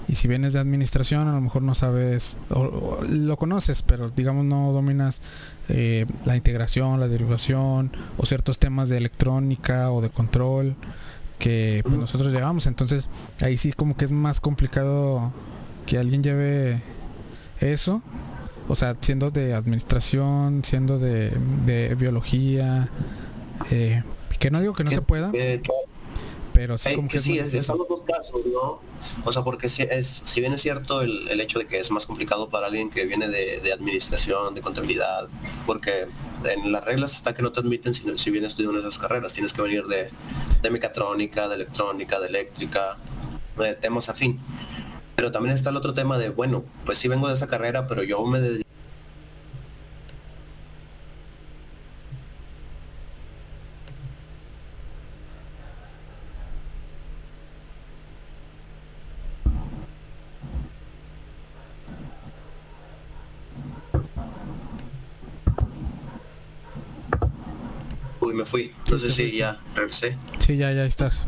y 0.08 0.14
si 0.14 0.26
vienes 0.26 0.54
de 0.54 0.58
administración, 0.58 1.28
a 1.28 1.32
lo 1.32 1.40
mejor 1.40 1.62
no 1.62 1.74
sabes, 1.74 2.38
o, 2.50 3.00
lo 3.06 3.36
conoces, 3.36 3.82
pero 3.82 4.10
digamos 4.10 4.44
no 4.46 4.72
dominas 4.72 5.20
eh, 5.68 6.06
la 6.24 6.34
integración, 6.34 6.98
la 6.98 7.08
derivación 7.08 7.92
o 8.16 8.24
ciertos 8.24 8.58
temas 8.58 8.88
de 8.88 8.96
electrónica 8.96 9.90
o 9.92 10.00
de 10.00 10.08
control 10.08 10.76
que 11.38 11.82
pues, 11.84 11.96
nosotros 11.96 12.32
llevamos. 12.32 12.66
Entonces 12.66 13.10
ahí 13.40 13.58
sí 13.58 13.72
como 13.72 13.96
que 13.96 14.06
es 14.06 14.12
más 14.12 14.40
complicado 14.40 15.30
que 15.86 15.98
alguien 15.98 16.22
lleve 16.22 16.82
eso. 17.60 18.02
O 18.66 18.76
sea, 18.76 18.96
siendo 19.00 19.30
de 19.30 19.54
administración, 19.54 20.62
siendo 20.64 20.98
de, 20.98 21.32
de 21.64 21.94
biología, 21.94 22.88
eh, 23.70 24.02
que 24.38 24.50
no 24.50 24.60
digo 24.60 24.74
que 24.74 24.84
no 24.84 24.90
se 24.90 25.02
pueda, 25.02 25.32
pero 26.58 26.76
sí, 26.76 26.96
como 26.96 27.06
que, 27.06 27.20
sí, 27.20 27.38
están 27.38 27.78
los 27.78 27.88
dos 27.88 28.00
casos, 28.04 28.40
¿no? 28.44 28.80
O 29.24 29.30
sea, 29.30 29.44
porque 29.44 29.68
si, 29.68 29.84
es, 29.84 30.22
si 30.24 30.40
bien 30.40 30.52
es 30.52 30.60
cierto 30.60 31.02
el, 31.02 31.28
el, 31.28 31.40
hecho 31.40 31.60
de 31.60 31.68
que 31.68 31.78
es 31.78 31.88
más 31.92 32.04
complicado 32.04 32.48
para 32.48 32.66
alguien 32.66 32.90
que 32.90 33.04
viene 33.04 33.28
de, 33.28 33.60
de, 33.60 33.72
administración, 33.72 34.56
de 34.56 34.60
contabilidad, 34.60 35.28
porque 35.66 36.08
en 36.42 36.72
las 36.72 36.84
reglas 36.84 37.14
está 37.14 37.32
que 37.32 37.42
no 37.42 37.52
te 37.52 37.60
admiten 37.60 37.94
si, 37.94 38.02
si 38.18 38.32
vienes 38.32 38.50
estudiando 38.50 38.80
esas 38.80 38.98
carreras, 38.98 39.32
tienes 39.32 39.52
que 39.52 39.62
venir 39.62 39.86
de, 39.86 40.10
de 40.60 40.70
mecatrónica, 40.70 41.46
de 41.46 41.54
electrónica, 41.54 42.18
de 42.18 42.26
eléctrica, 42.26 42.96
de 43.56 43.76
temas 43.76 44.08
afín. 44.08 44.40
Pero 45.14 45.30
también 45.30 45.54
está 45.54 45.70
el 45.70 45.76
otro 45.76 45.94
tema 45.94 46.18
de, 46.18 46.30
bueno, 46.30 46.64
pues 46.84 46.98
sí 46.98 47.06
vengo 47.06 47.28
de 47.28 47.34
esa 47.34 47.46
carrera, 47.46 47.86
pero 47.86 48.02
yo 48.02 48.26
me 48.26 48.40
dedico 48.40 48.68
me 68.37 68.37
fui. 68.48 68.74
No 68.90 68.98
sé 68.98 69.12
si 69.12 69.36
ya 69.36 69.60
regresé. 69.74 70.16
Sí, 70.38 70.56
ya, 70.56 70.72
ya 70.72 70.84
estás. 70.84 71.26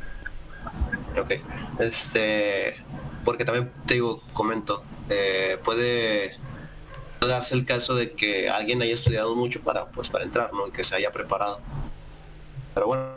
Ok. 1.18 1.34
Este, 1.78 2.76
porque 3.24 3.44
también 3.44 3.70
te 3.86 3.94
digo, 3.94 4.22
comento, 4.32 4.82
eh, 5.08 5.58
puede 5.64 6.38
darse 7.20 7.54
el 7.54 7.66
caso 7.66 7.94
de 7.94 8.12
que 8.12 8.48
alguien 8.48 8.80
haya 8.82 8.94
estudiado 8.94 9.36
mucho 9.36 9.60
para, 9.60 9.86
pues, 9.90 10.08
para 10.08 10.24
entrar, 10.24 10.52
¿no? 10.52 10.68
Y 10.68 10.70
que 10.72 10.84
se 10.84 10.96
haya 10.96 11.12
preparado. 11.12 11.60
Pero 12.74 12.86
bueno, 12.86 13.10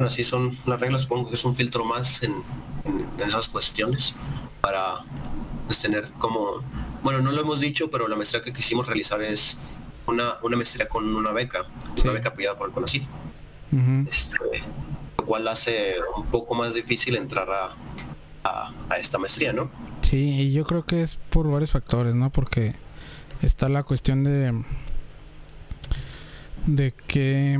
así 0.00 0.24
son 0.24 0.58
las 0.66 0.78
reglas, 0.80 1.02
supongo 1.02 1.28
que 1.28 1.34
es 1.34 1.44
un 1.44 1.56
filtro 1.56 1.84
más 1.84 2.22
en, 2.22 2.42
esas 3.26 3.48
cuestiones 3.48 4.14
para 4.60 5.04
pues, 5.66 5.78
tener 5.78 6.10
como, 6.18 6.62
bueno, 7.02 7.20
no 7.20 7.32
lo 7.32 7.40
hemos 7.40 7.60
dicho, 7.60 7.90
pero 7.90 8.08
la 8.08 8.16
maestría 8.16 8.42
que 8.42 8.52
quisimos 8.52 8.86
realizar 8.86 9.20
es 9.20 9.58
una, 10.06 10.38
una 10.42 10.56
maestría 10.56 10.88
con 10.88 11.14
una 11.14 11.32
beca, 11.32 11.66
una 12.02 12.12
beca 12.12 12.30
apoyada 12.30 12.56
por 12.56 12.68
el 12.68 12.74
CONACYT. 12.74 13.06
Este, 14.08 14.38
lo 15.18 15.26
cual 15.26 15.46
hace 15.48 15.96
un 16.16 16.26
poco 16.26 16.54
más 16.54 16.74
difícil 16.74 17.16
entrar 17.16 17.48
a, 17.50 17.76
a, 18.88 18.96
esta 18.96 19.18
maestría, 19.18 19.52
¿no? 19.52 19.70
Sí, 20.02 20.40
y 20.40 20.52
yo 20.52 20.64
creo 20.64 20.84
que 20.84 21.02
es 21.02 21.16
por 21.16 21.50
varios 21.50 21.72
factores, 21.72 22.14
¿no? 22.14 22.30
Porque 22.30 22.74
está 23.42 23.68
la 23.68 23.82
cuestión 23.82 24.24
de 24.24 24.62
de 26.66 26.92
que 27.06 27.58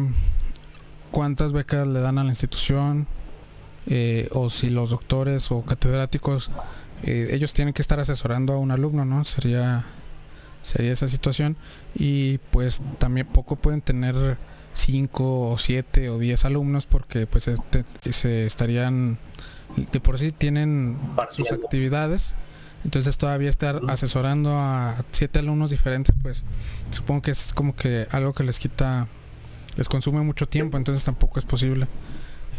cuántas 1.10 1.52
becas 1.52 1.86
le 1.86 2.00
dan 2.00 2.18
a 2.18 2.24
la 2.24 2.30
institución 2.30 3.06
eh, 3.86 4.28
o 4.32 4.50
si 4.50 4.68
los 4.68 4.90
doctores 4.90 5.50
o 5.50 5.62
catedráticos 5.62 6.50
eh, 7.02 7.28
ellos 7.30 7.54
tienen 7.54 7.72
que 7.72 7.80
estar 7.80 8.00
asesorando 8.00 8.52
a 8.52 8.58
un 8.58 8.70
alumno, 8.70 9.04
¿no? 9.04 9.24
Sería 9.24 9.86
sería 10.62 10.92
esa 10.92 11.08
situación 11.08 11.56
y 11.94 12.38
pues 12.50 12.82
también 12.98 13.26
poco 13.26 13.56
pueden 13.56 13.80
tener 13.80 14.36
5 14.78 15.50
o 15.50 15.58
7 15.58 16.10
o 16.10 16.18
10 16.18 16.44
alumnos 16.44 16.86
porque 16.86 17.26
pues 17.26 17.48
este, 17.48 17.84
se 18.10 18.46
estarían 18.46 19.18
de 19.76 20.00
por 20.00 20.18
sí 20.18 20.32
tienen 20.32 20.98
sus 21.30 21.52
actividades. 21.52 22.34
Entonces 22.84 23.18
todavía 23.18 23.50
estar 23.50 23.80
asesorando 23.88 24.56
a 24.56 25.04
siete 25.10 25.40
alumnos 25.40 25.70
diferentes 25.70 26.14
pues 26.22 26.44
supongo 26.92 27.22
que 27.22 27.32
es 27.32 27.52
como 27.52 27.74
que 27.74 28.06
algo 28.12 28.32
que 28.32 28.44
les 28.44 28.60
quita 28.60 29.08
les 29.76 29.88
consume 29.88 30.20
mucho 30.22 30.46
tiempo 30.46 30.76
entonces 30.76 31.04
tampoco 31.04 31.40
es 31.40 31.44
posible. 31.44 31.88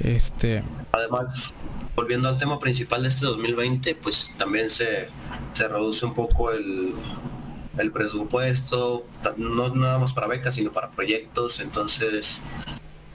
Este 0.02 0.64
además 0.92 1.54
volviendo 1.96 2.28
al 2.28 2.38
tema 2.38 2.60
principal 2.60 3.02
de 3.02 3.08
este 3.08 3.26
2020 3.26 3.96
pues 3.96 4.34
también 4.38 4.70
se, 4.70 5.10
se 5.54 5.68
reduce 5.68 6.06
un 6.06 6.14
poco 6.14 6.52
el 6.52 6.94
el 7.80 7.92
presupuesto, 7.92 9.06
no 9.38 9.70
nada 9.74 10.00
más 10.00 10.14
para 10.14 10.28
becas, 10.28 10.56
sino 10.56 10.72
para 10.72 10.92
proyectos, 10.92 11.60
entonces 11.60 12.42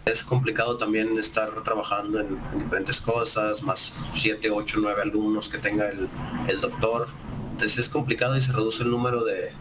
es 0.06 0.22
complicado 0.22 0.76
también 0.76 1.18
estar 1.18 1.62
trabajando 1.62 2.20
en, 2.20 2.38
diferentes 2.58 3.00
cosas, 3.00 3.62
más 3.62 3.94
7, 4.12 4.50
8, 4.50 4.78
9 4.80 5.02
alumnos 5.02 5.48
que 5.48 5.58
tenga 5.58 5.88
el, 5.88 6.60
doctor. 6.60 7.08
Entonces 7.52 7.78
es 7.78 7.88
complicado 7.88 8.36
y 8.36 8.40
se 8.40 8.52
reduce 8.52 8.82
el 8.82 8.90
número 8.90 9.24
de, 9.24 9.52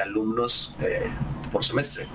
alumnos 0.00 0.74
eh, 0.80 1.10
por 1.52 1.64
semestre. 1.64 2.06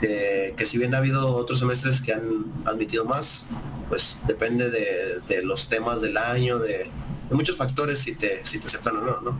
Que, 0.00 0.54
si 0.64 0.78
bien 0.78 0.94
ha 0.94 0.98
habido 0.98 1.34
otros 1.34 1.58
semestres 1.58 2.00
que 2.00 2.12
han 2.12 2.46
admitido 2.64 3.04
más, 3.04 3.44
pues 3.88 4.20
depende 4.26 4.70
de, 4.70 5.42
los 5.42 5.68
temas 5.68 6.02
del 6.02 6.16
año, 6.16 6.58
de, 6.58 6.90
muchos 7.30 7.56
factores 7.56 8.00
si 8.00 8.14
te, 8.14 8.44
si 8.44 8.58
te 8.58 8.66
aceptan 8.66 8.96
o 8.96 9.00
no, 9.02 9.20
¿no? 9.20 9.38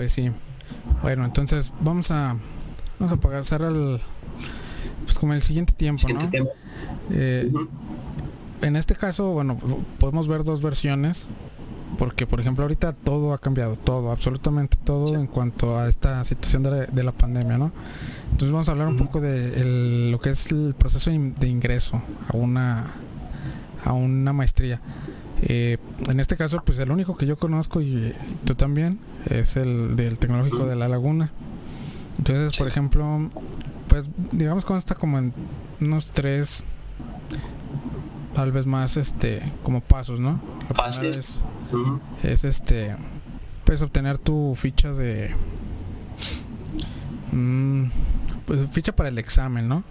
Pues 0.00 0.12
sí. 0.12 0.30
Bueno, 1.02 1.26
entonces 1.26 1.74
vamos 1.78 2.10
a 2.10 2.34
vamos 2.98 3.12
a 3.12 3.20
pasar 3.20 3.62
al 3.62 4.00
pues 5.04 5.18
como 5.18 5.34
el 5.34 5.42
siguiente 5.42 5.74
tiempo, 5.74 6.08
¿no? 6.08 6.20
Eh, 7.10 7.52
en 8.62 8.76
este 8.76 8.94
caso, 8.94 9.32
bueno, 9.32 9.58
podemos 9.98 10.26
ver 10.26 10.42
dos 10.42 10.62
versiones 10.62 11.26
porque 11.98 12.26
por 12.26 12.40
ejemplo 12.40 12.64
ahorita 12.64 12.94
todo 12.94 13.34
ha 13.34 13.38
cambiado, 13.38 13.76
todo, 13.76 14.10
absolutamente 14.10 14.78
todo 14.82 15.14
en 15.16 15.26
cuanto 15.26 15.78
a 15.78 15.86
esta 15.86 16.24
situación 16.24 16.62
de 16.62 17.02
la, 17.02 17.12
pandemia, 17.12 17.58
¿no? 17.58 17.70
Entonces 18.30 18.52
vamos 18.52 18.70
a 18.70 18.72
hablar 18.72 18.88
un 18.88 18.96
poco 18.96 19.20
de 19.20 20.10
lo 20.10 20.18
que 20.18 20.30
es 20.30 20.50
el 20.50 20.74
proceso 20.78 21.10
de 21.10 21.46
ingreso 21.46 22.00
a 22.26 22.38
una 22.38 22.86
a 23.84 23.92
una 23.92 24.32
maestría. 24.32 24.80
Eh, 25.42 25.78
en 26.08 26.20
este 26.20 26.36
caso, 26.36 26.62
pues 26.64 26.78
el 26.78 26.90
único 26.90 27.16
que 27.16 27.26
yo 27.26 27.38
conozco 27.38 27.80
y 27.80 28.12
tú 28.44 28.54
también 28.54 28.98
es 29.26 29.56
el 29.56 29.96
del 29.96 30.18
tecnológico 30.18 30.66
de 30.66 30.76
La 30.76 30.88
Laguna. 30.88 31.30
Entonces, 32.18 32.56
por 32.58 32.68
ejemplo, 32.68 33.30
pues 33.88 34.08
digamos 34.32 34.64
que 34.64 34.76
está 34.76 34.94
como 34.94 35.18
en 35.18 35.32
unos 35.80 36.10
tres, 36.10 36.64
tal 38.34 38.52
vez 38.52 38.66
más, 38.66 38.96
este, 38.96 39.52
como 39.62 39.80
pasos, 39.80 40.20
¿no? 40.20 40.40
Es, 41.02 41.40
es, 42.22 42.44
este, 42.44 42.96
pues 43.64 43.80
obtener 43.80 44.18
tu 44.18 44.54
ficha 44.56 44.92
de, 44.92 45.34
mm, 47.32 47.84
pues 48.46 48.68
ficha 48.70 48.94
para 48.94 49.08
el 49.08 49.18
examen, 49.18 49.68
¿no? 49.68 49.82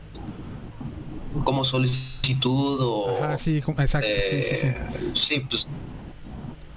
Como 1.44 1.64
solicitud 1.64 2.19
o... 2.44 3.18
Ajá, 3.18 3.38
sí, 3.38 3.58
exacto, 3.58 4.10
sí, 4.30 4.44
sí, 4.44 4.56
sí. 4.56 4.68
Eh, 4.68 5.12
sí, 5.14 5.46
pues 5.50 5.68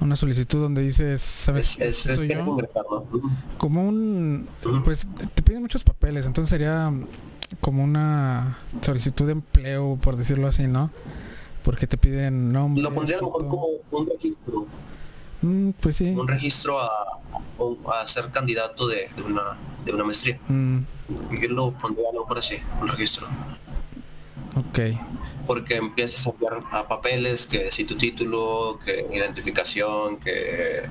una 0.02 0.16
solicitud 0.16 0.60
donde 0.60 0.82
dices, 0.82 1.22
¿sabes? 1.22 1.78
Es, 1.78 1.96
soy 1.98 2.28
yo? 2.28 2.58
Como 3.56 3.88
un, 3.88 4.48
pues 4.84 5.06
te 5.34 5.42
piden 5.42 5.62
muchos 5.62 5.84
papeles, 5.84 6.26
entonces 6.26 6.50
sería 6.50 6.92
como 7.60 7.84
una 7.84 8.58
solicitud 8.80 9.26
de 9.26 9.32
empleo, 9.32 9.98
por 10.02 10.16
decirlo 10.16 10.48
así, 10.48 10.66
¿no? 10.66 10.90
Porque 11.62 11.86
te 11.86 11.96
piden 11.96 12.52
nombre. 12.52 12.82
Lo 12.82 12.92
pondría 12.92 13.18
a 13.18 13.20
lo 13.20 13.26
mejor 13.26 13.48
como 13.48 13.66
un 13.92 14.06
registro. 14.08 14.66
Mm, 15.42 15.70
pues 15.80 15.96
sí. 15.96 16.10
Un 16.10 16.26
registro 16.26 16.80
a, 16.80 16.88
a 18.00 18.08
ser 18.08 18.30
candidato 18.30 18.88
de, 18.88 19.08
una, 19.24 19.56
de 19.84 19.92
una 19.92 20.04
maestría. 20.04 20.38
Mm. 20.48 20.78
Yo 21.40 21.48
lo 21.48 21.70
pondría 21.72 22.08
a 22.10 22.14
lo 22.14 22.22
mejor 22.22 22.38
así, 22.38 22.56
un 22.80 22.88
registro. 22.88 23.28
Ok 24.56 24.98
porque 25.46 25.76
empiezas 25.76 26.26
a 26.26 26.30
enviar 26.30 26.62
a 26.70 26.88
papeles 26.88 27.46
que 27.46 27.70
si 27.70 27.84
tu 27.84 27.96
título, 27.96 28.78
que 28.84 29.06
identificación, 29.12 30.18
que 30.18 30.88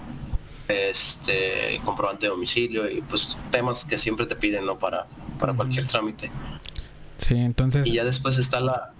este 0.68 1.82
comprobante 1.84 2.28
de 2.28 2.30
domicilio 2.30 2.90
y 2.90 3.02
pues 3.02 3.38
temas 3.52 3.84
que 3.84 3.98
siempre 3.98 4.26
te 4.26 4.36
piden 4.36 4.66
no 4.66 4.80
para 4.80 5.08
para 5.40 5.54
cualquier 5.54 5.86
trámite. 5.86 6.32
Sí, 7.18 7.36
entonces 7.36 7.88
y 7.88 7.94
ya 7.94 8.06
después 8.06 8.38
está 8.38 8.60
la 8.62 8.94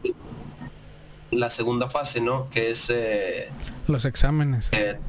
la 1.32 1.50
segunda 1.50 1.90
fase, 1.90 2.20
¿no? 2.20 2.50
Que 2.50 2.72
es 2.72 2.90
eh, 2.90 3.50
los 3.88 4.06
exámenes. 4.06 4.70
Eh, 4.74 5.00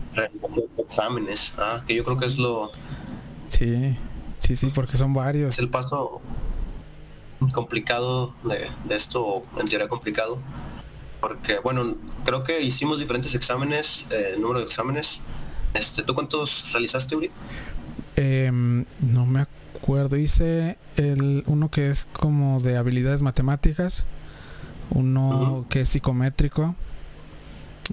exámenes, 0.78 1.55
ah, 1.59 1.82
que 1.86 1.97
yo 1.97 2.05
creo 2.05 2.18
que 2.18 2.26
es 2.26 2.38
lo 2.38 2.70
Sí, 3.49 3.97
sí, 4.38 4.57
sí, 4.57 4.70
porque 4.74 4.97
son 4.97 5.12
varios. 5.12 5.55
Es 5.55 5.59
el 5.59 5.68
paso 5.68 6.22
complicado 7.51 8.34
de, 8.45 8.95
esto, 8.95 9.45
en 9.59 9.66
teoría 9.66 9.88
complicado, 9.88 10.38
porque 11.20 11.59
bueno, 11.59 11.97
creo 12.24 12.45
que 12.45 12.61
hicimos 12.61 12.99
diferentes 12.99 13.34
exámenes, 13.34 14.07
eh, 14.11 14.36
número 14.38 14.61
de 14.61 14.66
exámenes. 14.66 15.20
Este, 15.74 16.03
¿Tú 16.03 16.14
cuántos 16.14 16.70
realizaste, 16.72 17.16
Uri? 17.16 17.30
Em, 18.16 18.84
no 19.01 19.24
me 19.24 19.47
acuerdo, 19.74 20.16
hice 20.16 20.76
el 20.97 21.45
uno 21.47 21.70
que 21.70 21.90
es 21.90 22.07
como 22.12 22.61
de 22.61 22.76
habilidades 22.76 23.22
matemáticas, 23.22 24.05
uno 24.90 25.64
que 25.70 25.82
es 25.82 25.88
psicométrico, 25.88 26.74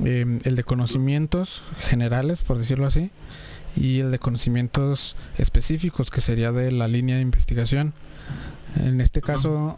em, 0.04 0.40
el 0.44 0.56
de 0.56 0.64
conocimientos 0.64 1.64
generales, 1.88 2.42
por 2.42 2.58
decirlo 2.58 2.86
así, 2.86 3.12
y 3.76 4.00
el 4.00 4.12
de 4.12 4.20
conocimientos 4.20 5.16
específicos, 5.38 6.10
que 6.10 6.22
sería 6.22 6.52
de 6.52 6.72
la 6.72 6.88
línea 6.88 7.16
de 7.16 7.22
investigación. 7.22 7.94
En 8.76 9.02
este 9.02 9.22
caso 9.22 9.78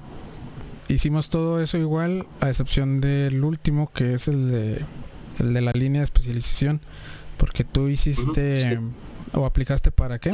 hicimos 0.87 1.29
todo 1.29 1.61
eso 1.61 1.77
igual, 1.77 2.27
a 2.39 2.49
excepción 2.49 3.01
del 3.01 3.43
último, 3.43 3.91
que 3.93 4.13
es 4.13 4.27
el 4.27 4.51
de, 4.51 4.85
el 5.39 5.53
de 5.53 5.61
la 5.61 5.71
línea 5.71 6.01
de 6.01 6.05
especialización, 6.05 6.81
porque 7.37 7.63
tú 7.63 7.87
hiciste 7.87 8.79
o 9.33 9.45
aplicaste 9.45 9.91
para 9.91 10.19
qué? 10.19 10.29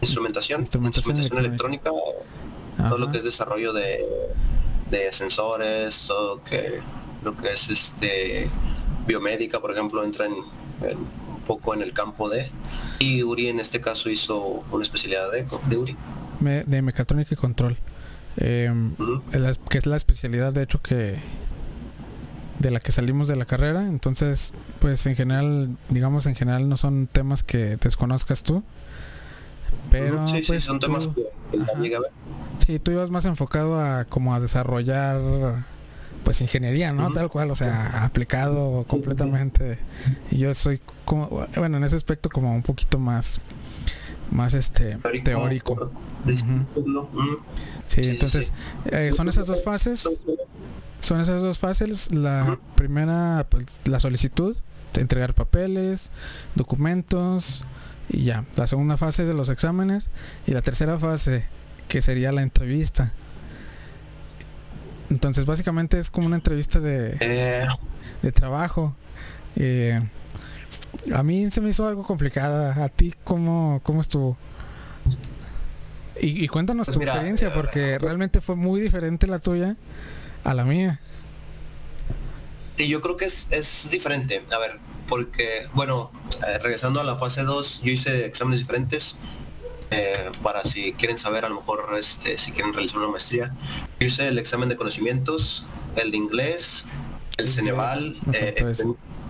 Instrumentación, 0.00 0.60
instrumentación, 0.60 1.18
electrónica, 1.38 1.90
todo 2.76 2.98
lo 2.98 3.10
que 3.10 3.18
es 3.18 3.24
desarrollo 3.24 3.72
de, 3.72 4.04
de 4.90 5.12
sensores, 5.12 6.04
todo 6.06 6.42
que 6.44 6.80
lo 7.24 7.36
que 7.36 7.52
es 7.52 7.68
este 7.68 8.48
biomédica, 9.06 9.60
por 9.60 9.72
ejemplo, 9.72 10.04
entra 10.04 10.26
en, 10.26 10.34
un 10.34 11.40
poco 11.46 11.74
en 11.74 11.82
el 11.82 11.92
campo 11.92 12.28
de 12.28 12.50
y 13.00 13.22
Uri 13.22 13.48
en 13.48 13.58
este 13.58 13.80
caso 13.80 14.08
hizo 14.10 14.64
una 14.70 14.84
especialidad 14.84 15.32
de, 15.32 15.46
de 15.68 15.76
Uri 15.76 15.96
de 16.40 16.82
mecatrónica 16.82 17.34
y 17.34 17.36
control. 17.36 17.76
Em, 18.36 18.94
que 19.68 19.78
es 19.78 19.86
la 19.86 19.96
especialidad 19.96 20.52
de 20.52 20.62
hecho 20.62 20.80
que 20.80 21.18
de 22.58 22.70
la 22.70 22.80
que 22.80 22.92
salimos 22.92 23.28
de 23.28 23.36
la 23.36 23.44
carrera. 23.46 23.86
Entonces, 23.86 24.52
pues 24.80 25.06
en 25.06 25.16
general, 25.16 25.76
digamos 25.88 26.26
en 26.26 26.34
general 26.34 26.68
no 26.68 26.76
son 26.76 27.08
temas 27.10 27.42
que 27.42 27.76
desconozcas 27.76 28.42
tú. 28.42 28.62
Pero 29.90 30.24
pues, 30.46 30.64
son 30.64 30.80
temas 30.80 31.08
que, 31.08 31.26
Sí, 32.58 32.78
tú 32.78 32.90
ibas 32.90 33.10
más 33.10 33.24
enfocado 33.24 33.80
a 33.80 34.04
como 34.04 34.34
a 34.34 34.40
desarrollar 34.40 35.64
pues 36.24 36.40
ingeniería, 36.40 36.92
¿no? 36.92 37.10
Tal 37.12 37.30
cual, 37.30 37.50
o 37.50 37.56
sea, 37.56 38.04
aplicado 38.04 38.84
completamente. 38.86 39.78
Y 40.30 40.38
yo 40.38 40.52
soy 40.52 40.80
como, 41.04 41.46
bueno, 41.56 41.78
en 41.78 41.84
ese 41.84 41.96
aspecto 41.96 42.28
como 42.28 42.54
un 42.54 42.62
poquito 42.62 42.98
más 42.98 43.40
más 44.30 44.54
este 44.54 44.98
teórico. 45.24 45.90
Sí, 47.86 48.00
entonces 48.04 48.52
eh, 48.86 49.12
son 49.14 49.28
esas 49.28 49.46
dos 49.46 49.62
fases. 49.62 50.08
Son 51.00 51.20
esas 51.20 51.40
dos 51.42 51.58
fases. 51.58 52.12
La 52.12 52.58
primera, 52.74 53.46
pues, 53.48 53.66
la 53.84 54.00
solicitud, 54.00 54.56
de 54.94 55.00
entregar 55.00 55.34
papeles, 55.34 56.10
documentos 56.54 57.62
y 58.08 58.24
ya. 58.24 58.44
La 58.56 58.66
segunda 58.66 58.96
fase 58.96 59.24
de 59.24 59.34
los 59.34 59.48
exámenes 59.48 60.08
y 60.46 60.52
la 60.52 60.62
tercera 60.62 60.98
fase, 60.98 61.44
que 61.88 62.02
sería 62.02 62.32
la 62.32 62.42
entrevista. 62.42 63.12
Entonces 65.10 65.46
básicamente 65.46 65.98
es 65.98 66.10
como 66.10 66.26
una 66.26 66.36
entrevista 66.36 66.80
de, 66.80 67.16
eh. 67.20 67.66
de 68.22 68.32
trabajo. 68.32 68.94
Eh, 69.56 70.00
a 71.14 71.22
mí 71.22 71.50
se 71.50 71.60
me 71.60 71.70
hizo 71.70 71.86
algo 71.86 72.02
complicada. 72.02 72.84
¿A 72.84 72.88
ti 72.88 73.14
cómo, 73.24 73.80
cómo 73.82 74.00
estuvo? 74.00 74.36
Y, 76.20 76.48
cuéntanos 76.48 76.86
pues 76.86 76.98
tu 76.98 77.04
experiencia, 77.04 77.54
porque 77.54 77.96
realmente 77.98 78.40
fue 78.40 78.56
muy 78.56 78.80
diferente 78.80 79.28
la 79.28 79.38
tuya 79.38 79.76
a 80.42 80.52
la 80.52 80.64
mía. 80.64 81.00
Sí, 82.76 82.88
yo 82.88 83.00
creo 83.00 83.16
que 83.16 83.26
es, 83.26 83.52
es 83.52 83.88
diferente. 83.90 84.42
A 84.50 84.58
ver, 84.58 84.78
porque, 85.08 85.68
bueno, 85.74 86.10
eh, 86.46 86.58
regresando 86.58 87.00
a 87.00 87.04
la 87.04 87.16
fase 87.16 87.42
2, 87.42 87.82
yo 87.82 87.92
hice 87.92 88.26
exámenes 88.26 88.60
diferentes. 88.60 89.16
Eh, 89.90 90.30
para 90.42 90.64
si 90.64 90.92
quieren 90.92 91.16
saber, 91.16 91.44
a 91.44 91.48
lo 91.48 91.54
mejor 91.54 91.88
este, 91.98 92.36
si 92.36 92.52
quieren 92.52 92.74
realizar 92.74 92.98
una 92.98 93.08
maestría. 93.08 93.54
Yo 94.00 94.06
hice 94.06 94.28
el 94.28 94.38
examen 94.38 94.68
de 94.68 94.76
conocimientos, 94.76 95.64
el 95.96 96.10
de 96.10 96.16
inglés, 96.16 96.84
el 97.38 97.48
Ceneval, 97.48 98.18
eh, 98.32 98.54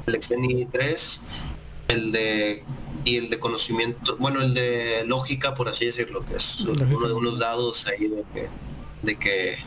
el, 0.07 0.15
Exeni 0.15 0.65
3 0.65 1.21
el 1.89 2.12
de 2.12 2.64
y 3.05 3.16
el 3.16 3.30
de 3.30 3.39
conocimiento, 3.39 4.16
bueno, 4.18 4.43
el 4.43 4.55
de 4.55 5.05
lógica, 5.07 5.55
por 5.55 5.68
así 5.68 5.86
decirlo, 5.86 6.24
que 6.26 6.36
es 6.36 6.61
uno 6.61 7.09
de 7.09 7.14
unos 7.14 7.39
dados 7.39 7.86
ahí 7.86 8.09
de 8.09 8.24
que, 8.34 8.49
de 9.03 9.16
que 9.16 9.59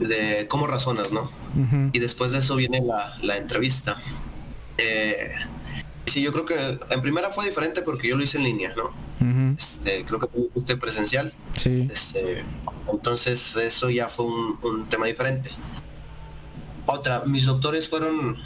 de 0.00 0.46
cómo 0.48 0.66
razonas, 0.66 1.12
¿no? 1.12 1.30
Y 1.92 1.98
después 1.98 2.32
de 2.32 2.38
eso 2.38 2.56
viene 2.56 2.80
la, 2.82 3.36
entrevista. 3.36 4.00
Eh, 4.78 5.34
sí, 6.06 6.22
yo 6.22 6.32
creo 6.32 6.46
que 6.46 6.78
en 6.90 7.02
primera 7.02 7.30
fue 7.30 7.44
diferente 7.46 7.82
porque 7.82 8.08
yo 8.08 8.16
lo 8.16 8.22
hice 8.22 8.38
en 8.38 8.44
línea, 8.44 8.74
¿no? 8.76 8.92
este, 9.56 10.04
creo 10.04 10.18
que 10.18 10.28
fue 10.66 10.76
presencial. 10.76 11.34
Sí. 11.54 11.88
Este, 11.92 12.44
entonces 12.90 13.56
eso 13.56 13.90
ya 13.90 14.08
fue 14.08 14.26
un, 14.26 14.86
tema 14.88 15.06
diferente. 15.06 15.50
Otra, 16.86 17.24
mis 17.26 17.44
doctores 17.44 17.88
fueron, 17.88 18.38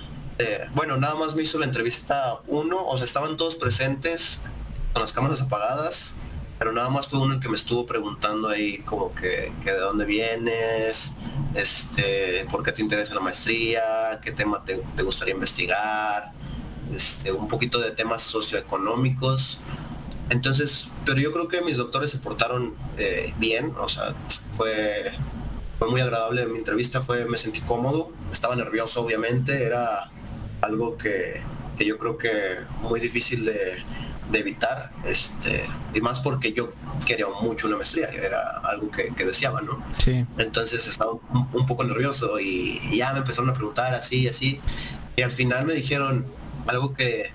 bueno, 0.74 0.96
nada 0.96 1.14
más 1.14 1.34
me 1.34 1.42
hizo 1.42 1.58
la 1.58 1.66
entrevista 1.66 2.40
uno, 2.46 2.84
o 2.86 2.96
sea, 2.96 3.04
estaban 3.04 3.36
todos 3.36 3.56
presentes 3.56 4.40
con 4.92 5.02
las 5.02 5.12
cámaras 5.12 5.40
apagadas, 5.40 6.14
pero 6.58 6.72
nada 6.72 6.88
más 6.88 7.08
fue 7.08 7.18
uno 7.18 7.34
el 7.34 7.40
que 7.40 7.48
me 7.48 7.56
estuvo 7.56 7.84
preguntando 7.84 8.48
ahí 8.48 8.78
como 8.78 9.14
que, 9.14 9.52
de 9.64 9.78
dónde 9.78 10.04
vienes, 10.04 11.14
este, 11.54 12.46
por 12.50 12.62
qué 12.62 12.72
te 12.72 12.82
interesa 12.82 13.14
la 13.14 13.20
maestría, 13.20 14.20
qué 14.22 14.32
tema 14.32 14.64
te, 14.64 15.02
gustaría 15.02 15.34
investigar, 15.34 16.32
este, 16.94 17.32
un 17.32 17.48
poquito 17.48 17.80
de 17.80 17.90
temas 17.90 18.22
socioeconómicos. 18.22 19.60
Entonces, 20.30 20.88
pero 21.04 21.20
yo 21.20 21.32
creo 21.32 21.48
que 21.48 21.60
mis 21.60 21.76
doctores 21.76 22.10
se 22.10 22.18
portaron 22.18 22.74
eh, 22.96 23.34
bien, 23.38 23.74
o 23.78 23.88
sea, 23.88 24.14
fue, 24.56 25.12
fue 25.78 25.90
muy 25.90 26.00
agradable 26.00 26.46
mi 26.46 26.58
entrevista, 26.58 27.02
fue, 27.02 27.24
me 27.26 27.36
sentí 27.36 27.60
cómodo, 27.60 28.10
estaba 28.32 28.56
nervioso 28.56 29.02
obviamente, 29.02 29.64
era 29.64 30.10
algo 30.64 30.96
que, 30.96 31.40
que 31.78 31.84
yo 31.84 31.98
creo 31.98 32.18
que 32.18 32.30
muy 32.82 33.00
difícil 33.00 33.44
de, 33.44 33.82
de 34.30 34.38
evitar, 34.38 34.90
este, 35.04 35.64
y 35.92 36.00
más 36.00 36.20
porque 36.20 36.52
yo 36.52 36.72
quería 37.06 37.26
mucho 37.42 37.66
una 37.66 37.76
maestría, 37.76 38.08
era 38.08 38.58
algo 38.64 38.90
que, 38.90 39.12
deseaba, 39.24 39.60
¿no? 39.60 39.84
Sí. 39.98 40.24
Entonces 40.38 40.86
estaba 40.86 41.12
un, 41.12 41.66
poco 41.66 41.84
nervioso 41.84 42.40
y, 42.40 42.80
ya 42.96 43.12
me 43.12 43.18
empezaron 43.18 43.50
a 43.50 43.54
preguntar 43.54 43.94
así 43.94 44.20
y 44.22 44.28
así, 44.28 44.60
y 45.16 45.22
al 45.22 45.30
final 45.30 45.66
me 45.66 45.74
dijeron 45.74 46.26
algo 46.66 46.94
que, 46.94 47.30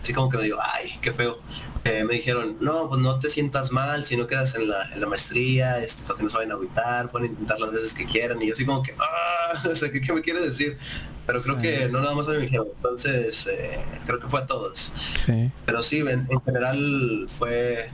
así 0.00 0.12
como 0.12 0.30
que 0.30 0.38
me 0.38 0.44
digo, 0.44 0.58
ay, 0.62 0.98
qué 1.00 1.12
feo. 1.12 1.38
Eh, 1.84 2.02
me 2.04 2.14
dijeron, 2.14 2.56
no, 2.60 2.88
pues 2.88 3.02
no 3.02 3.18
te 3.18 3.28
sientas 3.28 3.70
mal 3.70 4.06
si 4.06 4.16
no 4.16 4.26
quedas 4.26 4.54
en 4.54 4.70
la, 4.70 4.90
en 4.94 5.02
la 5.02 5.06
maestría, 5.06 5.80
este, 5.80 6.02
para 6.04 6.16
que 6.16 6.22
no 6.24 6.30
se 6.30 6.36
vayan 6.36 6.52
a 6.52 6.54
agüitar, 6.54 7.10
pueden 7.10 7.32
intentar 7.32 7.60
las 7.60 7.72
veces 7.72 7.92
que 7.92 8.06
quieran. 8.06 8.40
Y 8.40 8.46
yo 8.46 8.54
así 8.54 8.64
como 8.64 8.82
que, 8.82 8.94
ah, 8.98 9.62
o 9.70 9.76
sea, 9.76 9.92
¿qué, 9.92 10.00
¿qué, 10.00 10.12
me 10.14 10.22
quiere 10.22 10.40
decir? 10.40 10.78
Pero 11.26 11.40
creo 11.40 11.58
que 11.58 11.88
no 11.88 12.00
nada 12.00 12.14
más 12.14 12.28
a 12.28 12.32
dijeron, 12.32 12.68
entonces 12.76 13.46
eh, 13.46 13.82
creo 14.04 14.20
que 14.20 14.28
fue 14.28 14.40
a 14.40 14.46
todos. 14.46 14.92
Sí. 15.16 15.50
Pero 15.64 15.82
sí, 15.82 16.00
en, 16.00 16.28
general 16.44 17.26
fue 17.28 17.90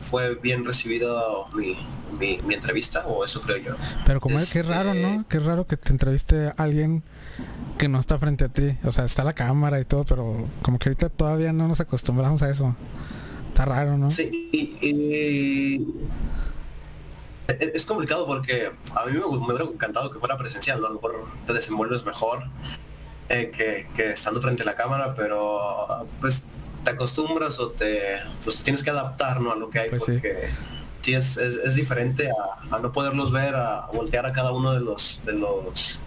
fue 0.00 0.34
bien 0.34 0.66
recibido 0.66 1.46
mi, 1.54 1.76
mi, 2.18 2.54
entrevista, 2.54 3.06
o 3.06 3.24
eso 3.24 3.40
creo 3.40 3.56
yo. 3.56 3.76
Pero 4.04 4.20
como 4.20 4.38
es, 4.38 4.52
que 4.52 4.62
raro, 4.62 4.92
¿no? 4.94 5.08
Este 5.08 5.24
qué 5.28 5.40
raro 5.40 5.66
que 5.66 5.76
te 5.76 5.90
entreviste 5.92 6.48
a 6.48 6.54
alguien 6.58 7.02
que 7.78 7.88
no 7.88 7.98
está 7.98 8.18
frente 8.18 8.44
a 8.44 8.48
ti. 8.48 8.76
O 8.84 8.92
sea, 8.92 9.04
está 9.04 9.24
la 9.24 9.32
cámara 9.32 9.80
y 9.80 9.84
todo, 9.84 10.04
pero 10.04 10.46
como 10.62 10.78
que 10.78 10.90
ahorita 10.90 11.08
todavía 11.08 11.52
no 11.52 11.68
nos 11.68 11.80
acostumbramos 11.80 12.42
a 12.42 12.50
eso. 12.50 12.76
Está 13.48 13.64
raro, 13.64 13.96
¿no? 13.96 14.10
Sí, 14.10 14.50
y, 14.52 15.86
es 17.48 17.84
complicado 17.84 18.26
porque 18.26 18.72
a 18.94 19.06
mí 19.06 19.12
me, 19.12 19.24
hubiera 19.24 19.64
encantado 19.64 20.10
que 20.10 20.18
fuera 20.18 20.36
presencial, 20.38 20.80
¿no? 20.80 20.86
A 20.86 20.90
lo 20.90 20.96
mejor 20.96 21.26
te 21.46 21.52
desenvuelves 21.52 22.04
mejor 22.04 22.44
eh, 23.28 23.86
que, 23.96 24.10
estando 24.10 24.40
frente 24.40 24.62
a 24.62 24.66
la 24.66 24.74
cámara, 24.74 25.14
pero 25.14 26.06
pues 26.20 26.42
te 26.84 26.90
acostumbras 26.90 27.58
o 27.58 27.70
te, 27.70 28.20
pues, 28.42 28.62
tienes 28.62 28.82
que 28.82 28.90
adaptar 28.90 29.40
¿no? 29.40 29.52
a 29.52 29.56
lo 29.56 29.70
que 29.70 29.78
hay 29.78 29.90
pues 29.90 30.04
porque 30.04 30.50
sí, 31.00 31.14
es, 31.14 31.38
es, 31.38 31.74
diferente 31.74 32.28
a, 32.70 32.78
no 32.78 32.92
poderlos 32.92 33.32
ver, 33.32 33.54
a, 33.54 33.86
voltear 33.92 34.26
a 34.26 34.32
cada 34.32 34.52
uno 34.52 34.72
de 34.72 34.80
los 34.80 35.20
de 35.24 35.32
los 35.32 36.00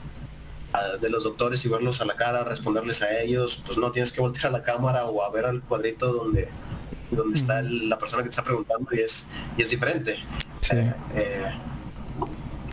de 1.01 1.09
los 1.09 1.23
doctores 1.23 1.65
y 1.65 1.69
verlos 1.69 2.01
a 2.01 2.05
la 2.05 2.15
cara, 2.15 2.43
responderles 2.43 3.01
a 3.01 3.19
ellos, 3.19 3.63
pues 3.65 3.79
no 3.79 3.91
tienes 3.91 4.11
que 4.11 4.21
voltear 4.21 4.47
a 4.47 4.51
la 4.51 4.63
cámara 4.63 5.05
o 5.05 5.23
a 5.23 5.31
ver 5.31 5.45
al 5.45 5.61
cuadrito 5.61 6.13
donde 6.13 6.49
donde 7.15 7.37
está 7.37 7.61
la 7.61 7.97
persona 7.97 8.23
que 8.23 8.29
te 8.29 8.33
está 8.33 8.43
preguntando 8.43 8.89
y 8.91 8.99
es, 8.99 9.27
y 9.57 9.61
es 9.61 9.69
diferente. 9.69 10.15
Eh, 10.71 10.93
eh, 11.15 11.51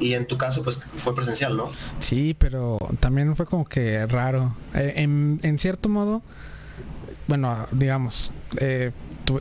y 0.01 0.15
en 0.15 0.27
tu 0.27 0.37
caso, 0.37 0.63
pues 0.63 0.81
fue 0.97 1.15
presencial, 1.15 1.57
¿no? 1.57 1.71
Sí, 2.01 2.35
pero 2.39 2.79
también 3.01 3.37
fue 3.37 3.47
como 3.47 3.65
que 3.65 4.07
raro. 4.07 4.55
Eh, 4.75 4.95
en, 4.97 5.59
cierto 5.59 5.89
modo, 5.89 6.23
bueno, 7.29 7.67
digamos, 7.71 8.33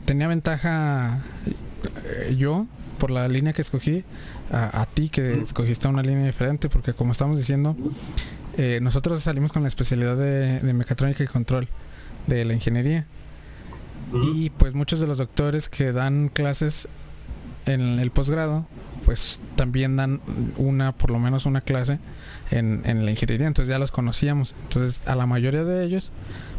tenía 0.04 0.28
ventaja 0.28 1.22
yo 2.36 2.66
por 2.98 3.10
la 3.10 3.26
línea 3.28 3.52
que 3.52 3.62
escogí, 3.62 4.04
a, 4.52 4.86
ti 4.94 5.08
que 5.08 5.40
escogiste 5.40 5.88
una 5.88 6.02
línea 6.02 6.26
diferente, 6.26 6.68
porque 6.68 6.94
como 6.94 7.10
estamos 7.10 7.36
diciendo, 7.36 7.76
nosotros 8.80 9.20
salimos 9.24 9.52
con 9.52 9.62
la 9.62 9.68
especialidad 9.68 10.16
de, 10.16 10.60
de 10.60 10.72
mecatrónica 10.72 11.24
y 11.24 11.26
control 11.26 11.68
de 12.28 12.44
la 12.44 12.54
ingeniería. 12.54 13.06
Y 14.12 14.50
pues 14.50 14.74
muchos 14.74 15.00
de 15.00 15.06
los 15.06 15.18
doctores 15.18 15.68
que 15.68 15.92
dan 15.92 16.28
clases 16.28 16.88
en 17.66 17.98
el 17.98 18.10
posgrado, 18.10 18.66
pues 19.04 19.40
también 19.56 19.96
dan 19.96 20.20
una, 20.56 20.92
por 20.92 21.10
lo 21.10 21.18
menos 21.18 21.46
una 21.46 21.60
clase 21.60 21.98
en, 22.50 22.82
la 23.04 23.10
ingeniería, 23.10 23.46
entonces 23.46 23.70
ya 23.70 23.78
los 23.78 23.90
conocíamos. 23.90 24.54
Entonces 24.64 25.00
a 25.06 25.14
la 25.14 25.26
mayoría 25.26 25.64
de 25.64 25.84
ellos, 25.84 26.10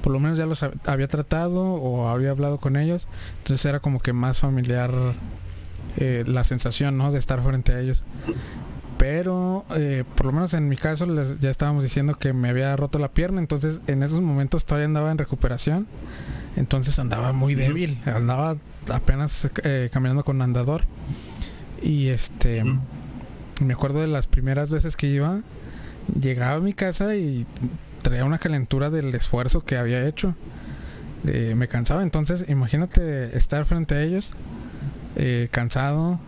por 0.01 0.13
lo 0.13 0.19
menos 0.19 0.37
ya 0.37 0.45
los 0.45 0.63
había 0.63 1.07
tratado 1.07 1.61
o 1.61 2.09
había 2.09 2.31
hablado 2.31 2.59
con 2.59 2.75
ellos, 2.75 3.07
entonces 3.39 3.65
era 3.65 3.79
como 3.79 3.99
que 3.99 4.13
más 4.13 4.39
familiar 4.39 4.91
eh, 5.97 6.23
la 6.27 6.43
sensación, 6.43 6.97
¿no? 6.97 7.11
De 7.11 7.19
estar 7.19 7.41
frente 7.43 7.73
a 7.73 7.79
ellos. 7.79 8.03
Pero 8.97 9.65
eh, 9.75 10.03
por 10.15 10.27
lo 10.27 10.31
menos 10.31 10.53
en 10.53 10.69
mi 10.69 10.77
caso 10.77 11.05
les, 11.05 11.39
ya 11.39 11.49
estábamos 11.49 11.83
diciendo 11.83 12.15
que 12.15 12.31
me 12.31 12.49
había 12.49 12.75
roto 12.75 12.97
la 12.97 13.09
pierna, 13.09 13.41
entonces 13.41 13.81
en 13.87 14.03
esos 14.03 14.21
momentos 14.21 14.65
todavía 14.65 14.85
andaba 14.85 15.11
en 15.11 15.17
recuperación 15.17 15.87
entonces 16.55 16.97
andaba 16.99 17.33
muy 17.33 17.55
débil, 17.55 17.99
andaba 18.05 18.57
apenas 18.89 19.49
eh, 19.63 19.89
caminando 19.91 20.23
con 20.23 20.41
andador. 20.41 20.83
Y 21.81 22.07
este, 22.07 22.63
me 23.61 23.73
acuerdo 23.73 23.99
de 23.99 24.07
las 24.07 24.27
primeras 24.27 24.71
veces 24.71 24.95
que 24.95 25.07
iba, 25.07 25.41
llegaba 26.19 26.55
a 26.55 26.59
mi 26.59 26.73
casa 26.73 27.15
y 27.15 27.45
traía 28.01 28.23
una 28.23 28.37
calentura 28.37 28.89
del 28.89 29.13
esfuerzo 29.13 29.65
que 29.65 29.77
había 29.77 30.07
hecho. 30.07 30.35
me 31.23 31.67
cansaba, 31.67 32.03
entonces 32.03 32.45
imagínate 32.47 33.35
estar 33.37 33.65
frente 33.65 33.95
a 33.95 34.01
ellos, 34.03 34.31
eh, 35.17 35.49
cansado, 35.51 36.19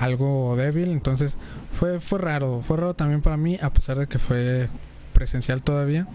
algo 0.00 0.56
débil, 0.56 0.90
entonces 0.90 1.36
fue, 1.78 2.00
fue 2.00 2.18
raro, 2.18 2.62
fue 2.66 2.76
raro 2.76 2.94
también 2.94 3.20
para 3.20 3.36
mí, 3.36 3.58
a 3.60 3.72
pesar 3.72 3.98
de 3.98 4.06
que 4.06 4.18
fue 4.18 4.68
presencial 5.12 5.62
todavía. 5.62 6.06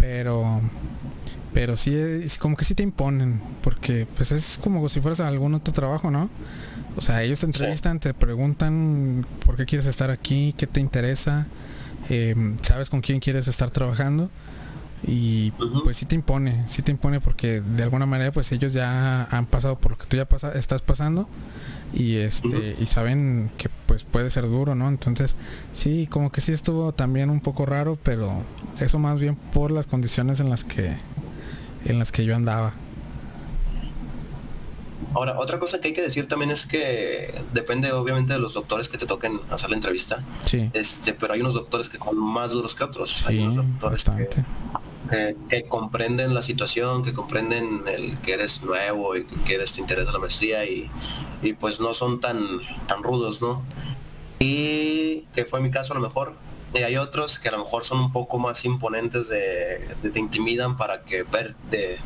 Pero 0.00 0.60
pero 1.52 1.76
sí 1.76 1.94
es 1.94 2.38
como 2.38 2.56
que 2.56 2.64
sí 2.64 2.74
te 2.74 2.82
imponen, 2.82 3.40
porque 3.62 4.06
pues 4.16 4.32
es 4.32 4.58
como 4.62 4.88
si 4.88 5.00
fueras 5.00 5.20
a 5.20 5.28
algún 5.28 5.54
otro 5.54 5.72
trabajo, 5.72 6.10
¿no? 6.10 6.28
O 6.96 7.00
sea, 7.00 7.22
ellos 7.22 7.40
te 7.40 7.46
entrevistan, 7.46 8.00
te 8.00 8.14
preguntan 8.14 9.26
por 9.44 9.56
qué 9.56 9.66
quieres 9.66 9.86
estar 9.86 10.10
aquí, 10.10 10.54
qué 10.56 10.66
te 10.66 10.80
interesa, 10.80 11.46
em, 12.08 12.56
sabes 12.62 12.90
con 12.90 13.00
quién 13.00 13.18
quieres 13.18 13.48
estar 13.48 13.70
trabajando 13.70 14.30
y 15.06 15.52
pues 15.84 15.96
sí 15.96 16.06
te 16.06 16.14
impone, 16.14 16.64
sí 16.66 16.82
te 16.82 16.90
impone 16.90 17.20
porque 17.20 17.60
de 17.60 17.82
alguna 17.82 18.06
manera 18.06 18.32
pues 18.32 18.50
ellos 18.52 18.72
ya 18.72 19.24
han 19.24 19.46
pasado 19.46 19.78
por 19.78 19.92
lo 19.92 19.98
que 19.98 20.06
tú 20.06 20.16
ya 20.16 20.28
pasa, 20.28 20.52
estás 20.52 20.82
pasando 20.82 21.28
y 21.92 22.16
este 22.16 22.76
y 22.78 22.86
saben 22.86 23.50
que 23.56 23.68
pues 23.86 24.04
puede 24.04 24.28
ser 24.30 24.48
duro, 24.48 24.74
¿no? 24.74 24.88
Entonces 24.88 25.36
sí, 25.72 26.08
como 26.10 26.32
que 26.32 26.40
sí 26.40 26.52
estuvo 26.52 26.92
también 26.92 27.30
un 27.30 27.40
poco 27.40 27.64
raro, 27.64 27.96
pero 28.02 28.42
eso 28.80 28.98
más 28.98 29.20
bien 29.20 29.36
por 29.36 29.70
las 29.70 29.86
condiciones 29.86 30.40
en 30.40 30.50
las 30.50 30.64
que 30.64 30.96
en 31.84 31.98
las 31.98 32.10
que 32.10 32.24
yo 32.24 32.34
andaba. 32.34 32.74
Ahora, 35.14 35.38
otra 35.38 35.58
cosa 35.58 35.80
que 35.80 35.88
hay 35.88 35.94
que 35.94 36.02
decir 36.02 36.28
también 36.28 36.50
es 36.50 36.66
que 36.66 37.34
depende 37.54 37.92
obviamente 37.92 38.34
de 38.34 38.38
los 38.38 38.52
doctores 38.52 38.88
que 38.88 38.98
te 38.98 39.06
toquen 39.06 39.40
hacer 39.50 39.70
la 39.70 39.76
entrevista. 39.76 40.22
Sí. 40.44 40.70
Este, 40.74 41.14
pero 41.14 41.32
hay 41.32 41.40
unos 41.40 41.54
doctores 41.54 41.88
que 41.88 41.98
son 41.98 42.18
más 42.18 42.50
duros 42.50 42.74
que 42.74 42.84
otros. 42.84 43.24
hay 43.26 43.38
unos 43.38 43.66
doctores 43.80 44.04
que, 44.04 44.44
comprenden 45.68 46.34
la 46.34 46.42
situación, 46.42 47.02
que 47.02 47.12
comprenden 47.12 47.82
el 47.86 48.18
que 48.18 48.34
eres 48.34 48.62
nuevo 48.62 49.16
y 49.16 49.24
que 49.24 49.54
eres 49.54 49.72
te 49.72 49.80
interesa 49.80 50.12
la 50.12 50.18
maestría 50.18 50.64
y, 50.64 50.90
y 51.42 51.52
pues 51.54 51.80
no 51.80 51.94
son 51.94 52.20
tan, 52.20 52.60
tan 52.86 53.02
rudos, 53.02 53.40
¿no? 53.40 53.62
Y 54.38 55.24
que 55.34 55.44
fue 55.44 55.60
mi 55.60 55.70
caso 55.70 55.92
a 55.92 55.96
lo 55.96 56.02
mejor, 56.02 56.34
y 56.74 56.78
hay 56.78 56.96
otros 56.96 57.38
que 57.38 57.48
a 57.48 57.52
lo 57.52 57.58
mejor 57.58 57.84
son 57.84 58.00
un 58.00 58.12
poco 58.12 58.38
más 58.38 58.64
imponentes 58.64 59.28
de, 59.28 59.88
te 60.12 60.18
intimidan 60.18 60.76
para 60.76 61.02
que 61.02 61.22
ver 61.22 61.56
de 61.70 61.96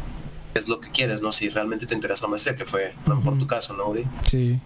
qué 0.53 0.59
es 0.59 0.69
lo 0.69 0.81
que 0.81 0.91
quieres, 0.91 1.21
¿no? 1.21 1.33
Si 1.33 1.49
realmente 1.49 1.87
te 1.87 1.95
interesa 1.95 2.27
la 2.27 2.31
maestría, 2.31 2.57
que 2.57 2.65
fue 2.65 2.95
a 3.05 3.09
lo 3.09 3.17
mejor 3.17 3.39
tu 3.39 3.47
caso, 3.47 3.75
¿no, 3.75 3.93
Sí. 4.25 4.61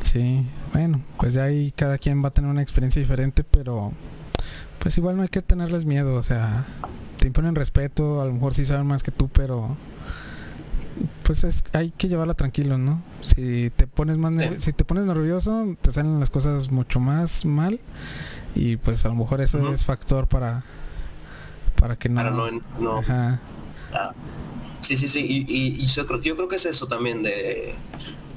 Sí, 0.00 0.46
bueno, 0.72 1.02
pues 1.18 1.34
ya 1.34 1.44
ahí 1.44 1.72
cada 1.72 1.98
quien 1.98 2.22
va 2.22 2.28
a 2.28 2.30
tener 2.30 2.48
una 2.48 2.62
experiencia 2.62 3.02
diferente, 3.02 3.42
pero 3.42 3.92
pues 4.88 4.96
igual 4.96 5.18
no 5.18 5.22
hay 5.22 5.28
que 5.28 5.42
tenerles 5.42 5.84
miedo, 5.84 6.14
o 6.14 6.22
sea, 6.22 6.64
te 7.18 7.26
imponen 7.26 7.54
respeto, 7.54 8.22
a 8.22 8.24
lo 8.24 8.32
mejor 8.32 8.54
sí 8.54 8.64
saben 8.64 8.86
más 8.86 9.02
que 9.02 9.10
tú, 9.10 9.28
pero 9.28 9.76
pues 11.24 11.44
es, 11.44 11.62
hay 11.74 11.90
que 11.90 12.08
llevarla 12.08 12.32
tranquilo, 12.32 12.78
¿no? 12.78 13.02
Si 13.20 13.68
te 13.76 13.86
pones 13.86 14.16
más 14.16 14.32
si 14.62 14.72
te 14.72 14.86
pones 14.86 15.04
nervioso, 15.04 15.76
te 15.82 15.92
salen 15.92 16.18
las 16.18 16.30
cosas 16.30 16.70
mucho 16.70 17.00
más 17.00 17.44
mal 17.44 17.80
y 18.54 18.78
pues 18.78 19.04
a 19.04 19.08
lo 19.08 19.16
mejor 19.16 19.42
eso 19.42 19.74
es 19.74 19.84
factor 19.84 20.26
para 20.26 20.64
para 21.78 21.96
que 21.96 22.08
no, 22.08 22.22
no, 22.80 23.02
ah. 23.10 23.38
Sí, 24.80 24.96
sí, 24.96 25.06
sí, 25.06 25.44
y, 25.46 25.86
yo, 25.86 26.06
creo, 26.06 26.22
yo 26.22 26.34
creo 26.34 26.48
que 26.48 26.56
es 26.56 26.64
eso 26.64 26.86
también, 26.86 27.22
de, 27.22 27.74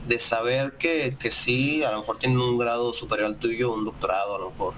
de 0.06 0.20
saber 0.20 0.74
que, 0.74 1.16
que 1.18 1.32
sí, 1.32 1.82
a 1.86 1.91
lo 1.91 1.99
mejor 1.99 2.18
tienen 2.18 2.41
un 2.41 2.58
grado 2.58 2.93
superior 2.93 3.28
al 3.28 3.38
tuyo, 3.38 3.74
un 3.74 3.86
doctorado 3.86 4.36
a 4.36 4.39
lo 4.39 4.49
mejor, 4.49 4.74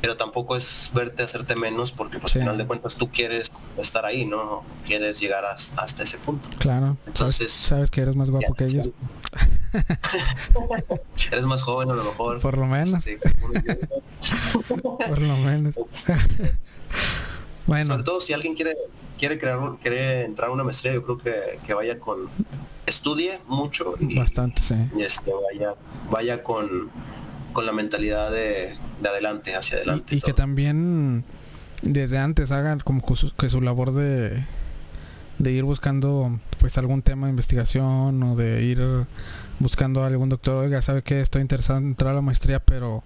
pero 0.00 0.16
tampoco 0.16 0.56
es 0.56 0.90
verte 0.94 1.22
hacerte 1.22 1.56
menos 1.56 1.92
porque 1.92 2.18
pues, 2.18 2.34
al 2.34 2.42
final 2.42 2.58
de 2.58 2.66
cuentas 2.66 2.94
tú 2.94 3.10
quieres 3.10 3.52
estar 3.76 4.04
ahí, 4.04 4.24
¿no? 4.24 4.64
Quieres 4.86 5.20
llegar 5.20 5.44
hasta 5.44 6.02
ese 6.02 6.18
punto. 6.18 6.48
Claro. 6.58 6.96
Entonces, 7.06 7.50
sabes, 7.50 7.90
que 7.90 8.00
eres 8.00 8.16
más 8.16 8.30
guapo 8.30 8.54
que 8.54 8.64
ellos. 8.64 8.90
eres 11.30 11.44
más 11.44 11.62
joven 11.62 11.90
a 11.90 11.94
lo 11.94 12.04
mejor. 12.04 12.40
Por 12.40 12.58
lo 12.58 12.66
menos. 12.66 13.04
Por 15.08 15.20
lo 15.20 15.36
menos. 15.36 15.74
bueno. 17.66 17.86
Sobre 17.86 18.02
todo 18.02 18.20
si 18.20 18.32
alguien 18.32 18.54
quiere 18.54 18.76
quiere 19.18 19.38
crear 19.38 19.58
quiere 19.82 20.24
entrar 20.24 20.48
a 20.48 20.52
una 20.52 20.64
maestría, 20.64 20.94
yo 20.94 21.04
creo 21.04 21.18
que, 21.18 21.60
que 21.66 21.74
vaya 21.74 22.00
con 22.00 22.30
estudie 22.86 23.38
mucho 23.46 23.94
y, 24.00 24.18
bastante, 24.18 24.62
sí. 24.62 24.74
y 24.96 25.02
este, 25.02 25.30
vaya 25.32 25.74
vaya 26.10 26.42
con 26.42 26.90
con 27.52 27.66
la 27.66 27.72
mentalidad 27.72 28.30
de, 28.30 28.76
adelante, 29.04 29.54
hacia 29.54 29.78
adelante. 29.78 30.16
Y, 30.16 30.20
que 30.20 30.32
también 30.32 31.24
desde 31.82 32.18
antes 32.18 32.52
hagan 32.52 32.80
como 32.80 33.02
que 33.38 33.48
su, 33.48 33.60
labor 33.60 33.92
de, 33.92 34.44
de 35.38 35.52
ir 35.52 35.64
buscando 35.64 36.38
pues 36.58 36.76
algún 36.78 37.02
tema 37.02 37.26
de 37.26 37.30
investigación 37.30 38.22
o 38.22 38.36
de 38.36 38.62
ir 38.62 38.82
buscando 39.58 40.02
a 40.02 40.06
algún 40.06 40.28
doctor, 40.28 40.64
oiga, 40.64 40.82
sabe 40.82 41.02
que 41.02 41.20
estoy 41.20 41.42
interesado 41.42 41.78
en 41.78 41.86
entrar 41.86 42.10
a 42.12 42.14
la 42.14 42.22
maestría, 42.22 42.60
pero 42.60 43.02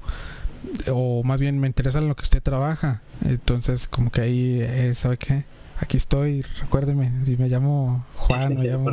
o 0.91 1.23
más 1.23 1.41
bien 1.41 1.59
me 1.59 1.67
interesa 1.67 1.99
en 1.99 2.09
lo 2.09 2.17
que 2.17 2.23
usted 2.23 2.43
trabaja. 2.43 3.03
Entonces, 3.25 3.89
como 3.89 4.11
que 4.11 4.21
ahí, 4.21 4.59
eh, 4.61 4.95
¿sabe 4.95 5.19
qué? 5.19 5.45
Aquí 5.79 5.97
estoy, 5.97 6.43
recuérdeme, 6.61 7.13
y 7.27 7.37
me 7.37 7.49
llamo 7.49 8.05
Juan, 8.17 8.55
me 8.59 8.65
llamo... 8.65 8.91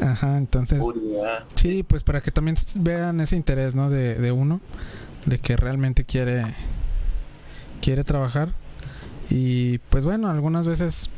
Ajá, 0.00 0.36
entonces... 0.36 0.80
Sí, 1.54 1.82
pues 1.82 2.02
para 2.04 2.20
que 2.20 2.30
también 2.30 2.56
vean 2.76 3.20
ese 3.20 3.36
interés, 3.36 3.74
¿no? 3.74 3.90
De, 3.90 4.14
de 4.16 4.32
uno, 4.32 4.60
de 5.26 5.38
que 5.38 5.56
realmente 5.56 6.04
quiere, 6.04 6.54
quiere 7.80 8.04
trabajar. 8.04 8.52
Y 9.30 9.78
pues 9.78 10.04
bueno, 10.04 10.28
algunas 10.28 10.66
veces 10.66 11.08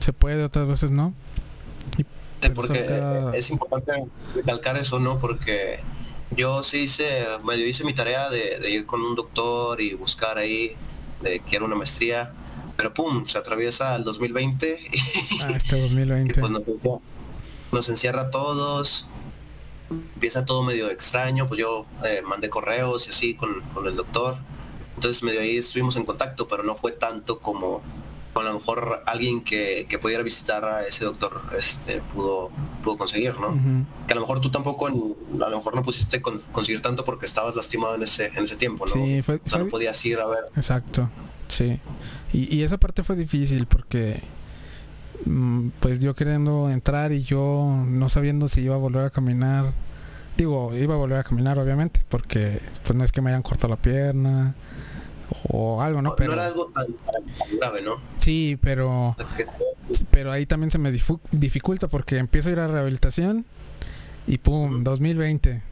se 0.00 0.12
puede, 0.12 0.42
otras 0.44 0.66
veces 0.66 0.90
no. 0.90 1.14
Y 1.96 2.04
porque 2.54 3.02
es 3.34 3.50
importante 3.50 4.06
recalcar 4.34 4.76
eso, 4.76 4.98
¿no? 4.98 5.18
Porque 5.18 5.80
yo 6.36 6.62
sí 6.62 6.78
hice, 6.84 7.26
medio 7.44 7.66
hice 7.66 7.84
mi 7.84 7.94
tarea 7.94 8.30
de, 8.30 8.58
de 8.58 8.70
ir 8.70 8.86
con 8.86 9.02
un 9.02 9.14
doctor 9.14 9.80
y 9.80 9.94
buscar 9.94 10.38
ahí 10.38 10.74
de 11.22 11.40
quiero 11.40 11.66
una 11.66 11.76
maestría 11.76 12.32
pero 12.76 12.94
pum, 12.94 13.26
se 13.26 13.38
atraviesa 13.38 13.96
el 13.96 14.04
2020. 14.04 14.78
Ah, 15.42 15.50
este 15.54 15.80
2020. 15.80 16.40
Pues 17.70 17.86
nos, 17.86 17.88
encierra 17.88 18.22
a 18.22 18.30
todos, 18.30 19.06
empieza 19.90 20.44
todo 20.44 20.64
medio 20.64 20.90
extraño, 20.90 21.46
pues 21.46 21.60
yo 21.60 21.86
eh, 22.04 22.20
mandé 22.26 22.50
correos 22.50 23.06
y 23.06 23.10
así 23.10 23.34
con, 23.34 23.62
el 23.86 23.94
doctor. 23.94 24.38
Entonces 24.96 25.22
medio 25.22 25.40
ahí 25.40 25.56
estuvimos 25.56 25.94
en 25.94 26.04
contacto, 26.04 26.48
pero 26.48 26.64
no 26.64 26.74
fue 26.74 26.90
tanto 26.90 27.38
como 27.38 27.80
a 28.34 28.42
lo 28.42 28.54
mejor 28.54 29.02
alguien 29.06 29.42
que, 29.42 29.86
pudiera 30.00 30.22
visitar 30.22 30.64
a 30.64 30.86
ese 30.86 31.04
doctor 31.04 31.42
este 31.56 32.00
pudo 32.14 32.50
pudo 32.82 32.96
conseguir, 32.96 33.38
¿no? 33.38 33.56
Que 34.06 34.14
a 34.14 34.16
lo 34.16 34.22
mejor 34.22 34.40
tú 34.40 34.50
tampoco 34.50 34.86
a 34.86 34.90
lo 34.90 35.56
mejor 35.56 35.74
no 35.74 35.82
pusiste 35.82 36.20
conseguir 36.20 36.82
tanto 36.82 37.04
porque 37.04 37.26
estabas 37.26 37.54
lastimado 37.54 37.94
en 37.94 38.02
ese 38.02 38.26
en 38.34 38.44
ese 38.44 38.56
tiempo, 38.56 38.86
¿no? 38.86 38.92
Sí, 38.92 39.22
fue, 39.22 39.40
no 39.58 39.68
podías 39.68 40.04
ir 40.04 40.18
a 40.18 40.26
ver. 40.26 40.44
Exacto. 40.56 41.08
Sí. 41.48 41.78
Y, 42.32 42.62
esa 42.62 42.78
parte 42.78 43.02
fue 43.02 43.16
difícil 43.16 43.66
porque 43.66 44.22
mm, 45.24 45.70
pues 45.80 45.98
yo 45.98 46.14
queriendo 46.14 46.70
entrar 46.70 47.12
y 47.12 47.22
yo 47.22 47.84
no 47.86 48.08
sabiendo 48.08 48.48
si 48.48 48.60
iba 48.62 48.76
a 48.76 48.78
volver 48.78 49.04
a 49.04 49.10
caminar. 49.10 49.72
Digo, 50.36 50.74
iba 50.76 50.94
a 50.94 50.98
volver 50.98 51.18
a 51.18 51.24
caminar 51.24 51.58
obviamente, 51.58 52.02
porque 52.08 52.60
pues 52.84 52.96
no 52.96 53.04
es 53.04 53.12
que 53.12 53.20
me 53.20 53.30
hayan 53.30 53.42
cortado 53.42 53.68
la 53.68 53.76
pierna 53.76 54.54
o 55.48 55.82
algo, 55.82 56.02
¿no? 56.02 56.14
Pero, 56.16 56.30
no 56.30 56.34
era 56.34 56.46
algo 56.46 56.72
tan, 56.74 56.86
grave, 57.58 57.82
¿no? 57.82 57.96
Sí, 58.18 58.58
pero 58.60 59.16
pero 60.10 60.32
ahí 60.32 60.46
también 60.46 60.70
se 60.70 60.78
me 60.78 60.92
dificulta 60.92 61.88
porque 61.88 62.18
empiezo 62.18 62.48
a 62.48 62.52
ir 62.52 62.60
a 62.60 62.68
rehabilitación 62.68 63.44
y 64.26 64.38
pum, 64.38 64.84
2020 64.84 65.69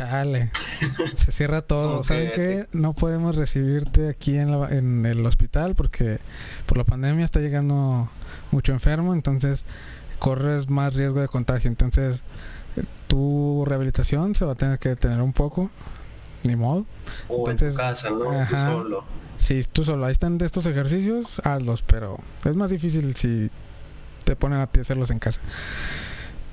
Chale. 0.00 0.50
Se 1.16 1.32
cierra 1.32 1.62
todo. 1.62 2.02
¿Saben 2.02 2.30
qué? 2.34 2.66
No 2.72 2.94
podemos 2.94 3.36
recibirte 3.36 4.08
aquí 4.08 4.36
en, 4.36 4.50
en 4.70 5.04
el 5.04 5.24
hospital 5.26 5.74
porque 5.74 6.18
por 6.66 6.78
la 6.78 6.84
pandemia 6.84 7.24
está 7.24 7.40
llegando 7.40 8.08
mucho 8.50 8.72
enfermo, 8.72 9.12
entonces 9.12 9.64
corres 10.18 10.70
más 10.70 10.94
riesgo 10.94 11.20
de 11.20 11.28
contagio. 11.28 11.68
Entonces, 11.68 12.22
tu 13.08 13.64
rehabilitación 13.66 14.34
se 14.34 14.44
va 14.44 14.52
a 14.52 14.54
tener 14.54 14.78
que 14.78 14.90
detener 14.90 15.20
un 15.20 15.32
poco. 15.32 15.70
Ni 16.42 16.56
modo. 16.56 16.86
O 17.28 17.50
entonces, 17.50 17.72
en 17.72 17.76
casa, 17.76 18.10
¿no? 18.10 18.46
Tú 18.48 18.56
solo. 18.56 19.04
Sí, 19.36 19.62
tú 19.70 19.84
solo. 19.84 20.06
Ahí 20.06 20.12
están 20.12 20.38
de 20.38 20.46
estos 20.46 20.64
ejercicios, 20.64 21.40
hazlos, 21.44 21.82
pero 21.82 22.18
es 22.44 22.56
más 22.56 22.70
difícil 22.70 23.14
si 23.16 23.50
te 24.24 24.36
ponen 24.36 24.60
a 24.60 24.66
ti 24.66 24.80
hacerlos 24.80 25.10
en 25.10 25.18
casa. 25.18 25.40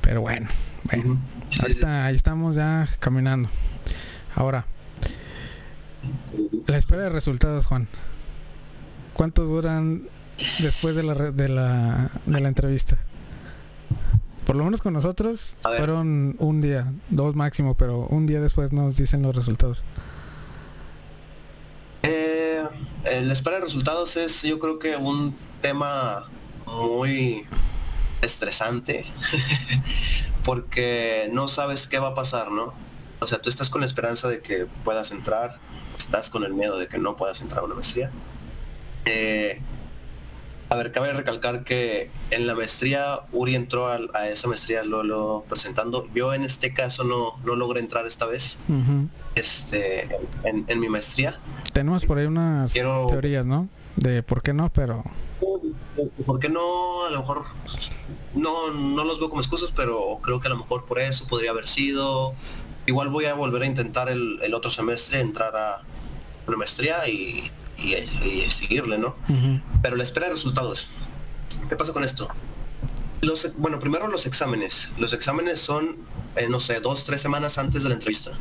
Pero 0.07 0.21
bueno, 0.21 0.47
bueno. 0.85 1.19
ahorita 1.61 2.05
ahí 2.05 2.15
estamos 2.15 2.55
ya 2.55 2.87
caminando. 2.99 3.49
Ahora, 4.35 4.65
la 6.65 6.77
espera 6.77 7.01
de 7.01 7.09
resultados, 7.09 7.65
Juan. 7.65 7.89
¿Cuánto 9.13 9.43
duran 9.43 10.03
después 10.59 10.95
de 10.95 11.03
la, 11.03 11.13
de 11.13 11.49
la, 11.49 12.09
de 12.25 12.39
la 12.39 12.47
entrevista? 12.47 12.97
Por 14.45 14.55
lo 14.55 14.63
menos 14.63 14.81
con 14.81 14.93
nosotros 14.93 15.57
fueron 15.61 16.37
un 16.39 16.61
día, 16.61 16.93
dos 17.09 17.35
máximo, 17.35 17.75
pero 17.75 18.07
un 18.07 18.27
día 18.27 18.39
después 18.39 18.71
nos 18.71 18.95
dicen 18.95 19.21
los 19.23 19.35
resultados. 19.35 19.83
Eh, 22.03 22.63
la 23.03 23.33
espera 23.33 23.57
de 23.57 23.65
resultados 23.65 24.15
es 24.15 24.41
yo 24.41 24.57
creo 24.57 24.79
que 24.79 24.95
un 24.95 25.35
tema 25.59 26.29
muy 26.65 27.45
estresante 28.21 29.05
porque 30.45 31.29
no 31.31 31.47
sabes 31.47 31.87
qué 31.87 31.99
va 31.99 32.09
a 32.09 32.15
pasar, 32.15 32.51
¿no? 32.51 32.73
O 33.19 33.27
sea, 33.27 33.39
tú 33.39 33.49
estás 33.49 33.69
con 33.69 33.81
la 33.81 33.87
esperanza 33.87 34.27
de 34.27 34.41
que 34.41 34.67
puedas 34.83 35.11
entrar, 35.11 35.57
estás 35.97 36.29
con 36.29 36.43
el 36.43 36.53
miedo 36.53 36.77
de 36.77 36.87
que 36.87 36.99
no 36.99 37.17
puedas 37.17 37.41
entrar 37.41 37.61
a 37.61 37.65
una 37.65 37.75
maestría. 37.75 38.11
Eh, 39.05 39.59
a 40.69 40.75
ver, 40.75 40.91
cabe 40.91 41.13
recalcar 41.13 41.63
que 41.63 42.09
en 42.29 42.45
la 42.45 42.53
maestría 42.53 43.21
Uri 43.31 43.55
entró 43.55 43.87
a, 43.87 44.27
esa 44.27 44.47
maestría 44.49 44.83
lo, 44.83 45.45
presentando. 45.49 46.07
Yo 46.13 46.33
en 46.33 46.43
este 46.43 46.73
caso 46.73 47.05
no, 47.05 47.37
no 47.45 47.55
logré 47.55 47.79
entrar 47.79 48.05
esta 48.05 48.25
vez 48.25 48.57
este, 49.35 50.09
en, 50.43 50.79
mi 50.79 50.89
maestría. 50.89 51.39
Tenemos 51.71 52.05
por 52.05 52.17
ahí 52.17 52.25
unas 52.25 52.73
teorías, 52.73 53.45
¿no? 53.45 53.69
De 53.95 54.23
por 54.23 54.41
qué 54.43 54.53
no, 54.53 54.69
pero 54.69 55.03
porque 56.25 56.49
no, 56.49 57.05
a 57.05 57.11
lo 57.11 57.19
mejor 57.19 57.45
no, 58.33 58.71
no 58.71 59.03
los 59.03 59.19
veo 59.19 59.29
como 59.29 59.41
excusas, 59.41 59.71
pero 59.75 60.19
creo 60.21 60.39
que 60.39 60.47
a 60.47 60.51
lo 60.51 60.57
mejor 60.57 60.85
por 60.85 60.99
eso 60.99 61.27
podría 61.27 61.51
haber 61.51 61.67
sido. 61.67 62.33
Igual 62.85 63.09
voy 63.09 63.25
a 63.25 63.33
volver 63.33 63.63
a 63.63 63.65
intentar 63.65 64.09
el, 64.09 64.53
otro 64.53 64.69
semestre, 64.69 65.19
entrar 65.19 65.55
a 65.55 65.81
una 66.47 66.57
maestría 66.57 67.07
y, 67.07 67.51
seguirle, 68.49 68.97
¿no? 68.97 69.15
Pero 69.81 69.95
la 69.95 70.03
espera 70.03 70.27
de 70.27 70.33
resultados. 70.33 70.87
¿Qué 71.69 71.75
pasa 71.75 71.91
con 71.93 72.03
esto? 72.03 72.29
Los, 73.21 73.51
bueno, 73.57 73.79
primero 73.79 74.07
los 74.07 74.25
exámenes. 74.25 74.89
Los 74.97 75.13
exámenes 75.13 75.59
son, 75.59 75.97
eh, 76.35 76.47
no 76.49 76.59
sé, 76.59 76.79
dos, 76.79 77.03
tres 77.03 77.19
semanas 77.19 77.57
antes 77.57 77.83
de 77.83 77.89
la 77.89 77.95
entrevista. 77.95 78.31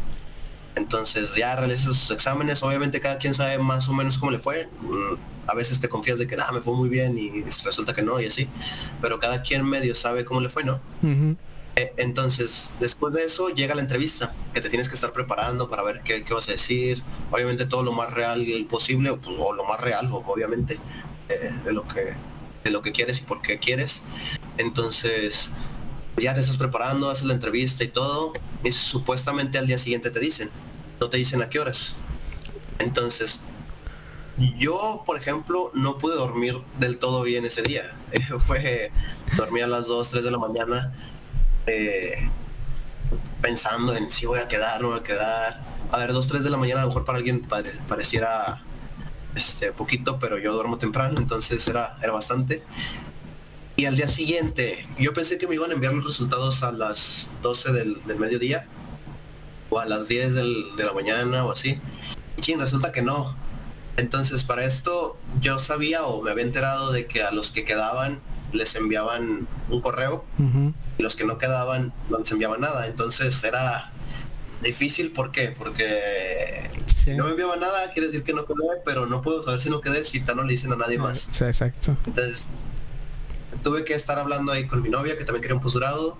Entonces 0.76 1.34
ya 1.34 1.56
realizas 1.56 1.96
sus 1.96 2.10
exámenes, 2.10 2.62
obviamente 2.62 3.00
cada 3.00 3.16
quien 3.16 3.34
sabe 3.34 3.58
más 3.58 3.88
o 3.88 3.94
menos 3.94 4.18
cómo 4.18 4.30
le 4.30 4.38
fue. 4.38 4.68
Mm, 4.82 5.14
a 5.46 5.54
veces 5.54 5.80
te 5.80 5.88
confías 5.88 6.18
de 6.18 6.26
que 6.26 6.36
nada, 6.36 6.50
ah, 6.50 6.52
me 6.52 6.60
fue 6.60 6.74
muy 6.74 6.88
bien 6.88 7.18
y 7.18 7.42
resulta 7.64 7.94
que 7.94 8.02
no 8.02 8.20
y 8.20 8.26
así. 8.26 8.48
Pero 9.00 9.18
cada 9.18 9.42
quien 9.42 9.64
medio 9.64 9.94
sabe 9.94 10.24
cómo 10.24 10.40
le 10.40 10.48
fue, 10.48 10.64
¿no? 10.64 10.80
E, 11.76 11.92
entonces, 11.98 12.74
después 12.80 13.12
de 13.12 13.24
eso 13.24 13.50
llega 13.50 13.74
la 13.74 13.82
entrevista, 13.82 14.34
que 14.54 14.60
te 14.60 14.68
tienes 14.68 14.88
que 14.88 14.94
estar 14.94 15.12
preparando 15.12 15.68
para 15.68 15.82
ver 15.82 16.00
qué, 16.02 16.24
vas 16.30 16.48
a 16.48 16.52
decir. 16.52 17.02
Obviamente 17.30 17.66
todo 17.66 17.82
lo 17.82 17.92
más 17.92 18.12
real 18.12 18.46
posible, 18.68 19.10
o, 19.10 19.18
pues, 19.18 19.36
lo 19.36 19.64
más 19.64 19.80
real, 19.80 20.08
obviamente, 20.12 20.78
eh, 21.28 21.52
de 21.64 21.72
lo 21.72 21.86
que 21.86 22.14
de 22.64 22.72
lo 22.72 22.82
que 22.82 22.90
quieres 22.90 23.20
y 23.20 23.22
por 23.22 23.42
qué 23.42 23.58
quieres. 23.58 24.02
Entonces, 24.58 25.50
ya 26.16 26.34
te 26.34 26.40
estás 26.40 26.56
preparando, 26.56 27.10
haces 27.10 27.24
la 27.24 27.34
entrevista 27.34 27.84
y 27.84 27.88
todo, 27.88 28.32
y 28.64 28.72
supuestamente 28.72 29.58
al 29.58 29.68
día 29.68 29.78
siguiente 29.78 30.10
te 30.10 30.18
dicen, 30.18 30.50
no 31.00 31.08
te 31.08 31.18
dicen 31.18 31.42
a 31.42 31.48
qué 31.48 31.60
horas. 31.60 31.94
Entonces, 32.80 33.42
yo, 34.58 35.02
por 35.06 35.16
ejemplo, 35.16 35.70
no 35.74 35.98
pude 35.98 36.14
dormir 36.14 36.58
del 36.78 36.98
todo 36.98 37.22
bien 37.22 37.44
ese 37.44 37.62
día. 37.62 37.96
Fue 38.46 38.90
dormir 39.36 39.64
a 39.64 39.68
las 39.68 39.86
2, 39.86 40.08
3 40.08 40.24
de 40.24 40.30
la 40.30 40.38
mañana 40.38 40.92
eh, 41.66 42.28
pensando 43.40 43.94
en 43.94 44.10
si 44.10 44.26
voy 44.26 44.40
a 44.40 44.48
quedar, 44.48 44.80
no 44.80 44.88
voy 44.88 44.98
a 44.98 45.02
quedar. 45.02 45.60
A 45.90 45.98
ver, 45.98 46.12
2, 46.12 46.26
3 46.26 46.44
de 46.44 46.50
la 46.50 46.56
mañana 46.56 46.80
a 46.80 46.84
lo 46.84 46.88
mejor 46.88 47.04
para 47.04 47.18
alguien 47.18 47.42
pareciera 47.88 48.62
este, 49.34 49.72
poquito, 49.72 50.18
pero 50.18 50.38
yo 50.38 50.52
duermo 50.52 50.78
temprano, 50.78 51.18
entonces 51.18 51.66
era, 51.68 51.96
era 52.02 52.12
bastante. 52.12 52.62
Y 53.76 53.84
al 53.84 53.94
día 53.94 54.08
siguiente, 54.08 54.88
yo 54.98 55.12
pensé 55.12 55.38
que 55.38 55.46
me 55.46 55.54
iban 55.54 55.70
a 55.70 55.74
enviar 55.74 55.92
los 55.92 56.04
resultados 56.04 56.62
a 56.62 56.72
las 56.72 57.30
12 57.42 57.72
del, 57.72 57.96
mediodía 58.18 58.66
o 59.68 59.78
a 59.78 59.84
las 59.84 60.08
10 60.08 60.34
de 60.34 60.84
la 60.84 60.92
mañana 60.94 61.44
o 61.44 61.52
así. 61.52 61.78
Y 62.44 62.54
resulta 62.54 62.92
que 62.92 63.02
no. 63.02 63.36
Entonces 63.96 64.44
para 64.44 64.64
esto 64.64 65.16
yo 65.40 65.58
sabía 65.58 66.04
o 66.04 66.22
me 66.22 66.30
había 66.30 66.44
enterado 66.44 66.92
de 66.92 67.06
que 67.06 67.22
a 67.22 67.30
los 67.30 67.50
que 67.50 67.64
quedaban 67.64 68.20
les 68.52 68.74
enviaban 68.74 69.48
un 69.68 69.80
correo 69.80 70.24
y 70.98 71.02
los 71.02 71.16
que 71.16 71.24
no 71.24 71.38
quedaban 71.38 71.92
no 72.10 72.18
les 72.18 72.30
enviaban 72.30 72.60
nada. 72.60 72.86
Entonces 72.86 73.42
era 73.44 73.92
difícil, 74.62 75.12
¿por 75.12 75.32
qué? 75.32 75.54
Porque 75.56 76.70
si 76.94 77.14
no 77.14 77.24
me 77.24 77.30
enviaba 77.30 77.56
nada 77.56 77.92
quiere 77.92 78.08
decir 78.08 78.24
que 78.24 78.32
no 78.32 78.46
quedé, 78.46 78.82
pero 78.84 79.06
no 79.06 79.22
puedo 79.22 79.42
saber 79.42 79.60
si 79.60 79.70
no 79.70 79.80
quedé 79.80 80.04
si 80.04 80.20
no 80.20 80.42
le 80.42 80.52
dicen 80.52 80.72
a 80.72 80.76
nadie 80.76 80.98
más. 80.98 81.28
Sí, 81.30 81.44
exacto. 81.44 81.96
Entonces 82.06 82.48
tuve 83.62 83.84
que 83.84 83.94
estar 83.94 84.18
hablando 84.18 84.52
ahí 84.52 84.66
con 84.66 84.82
mi 84.82 84.88
novia, 84.88 85.16
que 85.16 85.24
también 85.24 85.42
quería 85.42 85.56
un 85.56 85.62
posgrado, 85.62 86.16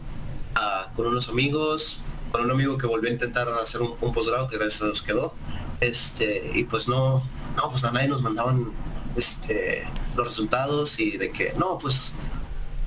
ah, 0.55 0.93
con 0.97 1.07
unos 1.07 1.29
amigos, 1.29 2.03
con 2.33 2.45
un 2.45 2.51
amigo 2.51 2.77
que 2.79 2.87
volvió 2.87 3.11
a 3.11 3.13
intentar 3.13 3.49
hacer 3.63 3.83
un, 3.83 3.97
posgrado, 4.13 4.49
que 4.49 4.57
gracias 4.57 4.83
a 4.83 4.87
Dios 4.87 5.03
quedó. 5.03 5.35
Este, 5.81 6.51
y 6.55 6.65
pues 6.65 6.89
no, 6.89 7.23
no, 7.57 7.71
pues 7.71 7.85
a 7.85 7.93
nadie 7.93 8.09
nos 8.09 8.23
mandaban 8.23 8.73
este, 9.17 9.87
los 10.17 10.27
resultados 10.27 10.99
y 11.01 11.17
de 11.17 11.33
que, 11.33 11.55
no, 11.59 11.79
pues 11.79 12.15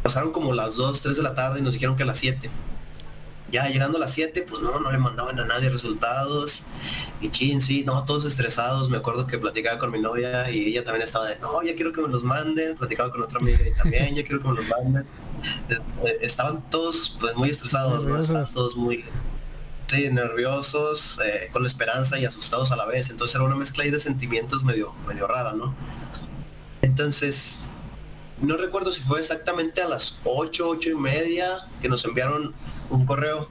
pasaron 0.04 0.32
como 0.32 0.54
las 0.54 0.76
2, 0.76 1.02
3 1.02 1.18
de 1.18 1.24
la 1.24 1.36
tarde 1.36 1.60
y 1.60 1.62
nos 1.62 1.74
dijeron 1.74 1.96
que 1.96 2.04
a 2.04 2.06
las 2.06 2.20
7 2.20 2.50
ya 3.52 3.68
llegando 3.68 3.98
a 3.98 4.02
las 4.02 4.12
7, 4.12 4.46
pues 4.48 4.62
no, 4.62 4.80
no 4.80 4.92
le 4.92 4.98
mandaban 4.98 5.40
a 5.40 5.46
nadie 5.46 5.70
resultados. 5.70 6.64
Y 7.22 7.30
chin, 7.30 7.62
sí, 7.62 7.84
no, 7.86 8.06
todos 8.06 8.26
estresados. 8.26 8.90
Me 8.90 8.98
acuerdo 8.98 9.28
que 9.28 9.38
platicaba 9.38 9.80
con 9.80 9.92
mi 9.92 10.00
novia 10.00 10.50
y 10.50 10.68
ella 10.68 10.84
también 10.84 11.06
estaba 11.06 11.28
de, 11.28 11.40
no, 11.40 11.62
ya 11.64 11.76
quiero 11.76 11.92
que 11.92 12.02
me 12.02 12.08
los 12.08 12.24
manden. 12.24 12.78
Platicaba 12.78 13.12
con 13.12 13.22
otra 13.22 13.40
amiga 13.40 13.60
y 13.68 13.74
también, 13.74 14.16
ya 14.16 14.24
quiero 14.24 14.42
que 14.42 14.48
me 14.48 14.56
los 14.56 14.66
manden. 14.68 15.06
Estaban 16.22 16.70
todos 16.70 17.18
pues 17.20 17.36
muy 17.36 17.50
estresados, 17.50 18.06
¿no? 18.06 18.20
Estaban 18.20 18.52
todos 18.54 18.76
muy 18.76 19.04
sí, 19.90 20.08
nerviosos, 20.12 21.20
eh, 21.26 21.50
con 21.52 21.66
esperanza 21.66 22.20
y 22.20 22.26
asustados 22.26 22.72
a 22.72 22.76
la 22.76 22.86
vez. 22.86 23.10
Entonces 23.10 23.36
era 23.36 23.44
una 23.44 23.56
mezcla 23.56 23.84
ahí 23.84 23.90
de 23.90 24.00
sentimientos 24.00 24.64
medio, 24.64 24.94
medio 25.08 25.26
rara, 25.26 25.54
¿no? 25.54 25.76
Entonces, 26.84 27.56
no 28.40 28.56
recuerdo 28.56 28.94
si 28.94 29.02
fue 29.02 29.20
exactamente 29.20 29.82
a 29.82 29.88
las 29.88 30.20
8, 30.26 30.70
8 30.70 30.90
y 30.92 30.96
media 30.96 31.68
que 31.82 31.90
nos 31.90 32.06
enviaron 32.06 32.54
un 32.92 33.06
correo. 33.08 33.50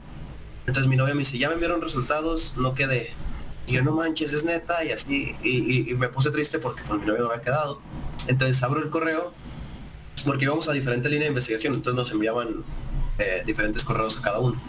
Entonces 0.66 0.88
mi 0.88 0.96
novia 0.96 1.14
me 1.14 1.20
dice, 1.20 1.38
ya 1.38 1.48
me 1.48 1.54
enviaron 1.54 1.82
resultados, 1.82 2.56
no 2.56 2.74
quedé. 2.74 3.12
Y 3.66 3.72
yo 3.72 3.82
no 3.82 3.92
manches, 3.92 4.32
es 4.32 4.44
neta, 4.44 4.84
y 4.84 4.92
así, 4.92 5.34
y, 5.42 5.92
me 5.94 6.08
puse 6.08 6.30
triste 6.30 6.58
porque 6.58 6.82
con 6.84 7.00
mi 7.00 7.06
novia 7.06 7.22
no 7.22 7.30
había 7.30 7.42
quedado. 7.42 7.82
Entonces 8.28 8.62
abro 8.62 8.80
el 8.80 8.90
correo, 8.90 9.34
porque 10.24 10.44
íbamos 10.44 10.68
a 10.68 10.72
diferente 10.72 11.08
línea 11.08 11.24
de 11.24 11.30
investigación, 11.30 11.74
entonces 11.74 11.96
nos 11.96 12.12
enviaban 12.12 12.64
eh, 13.18 13.42
diferentes 13.44 13.82
correos 13.82 14.16
a 14.18 14.22
cada 14.22 14.38
uno. 14.38 14.60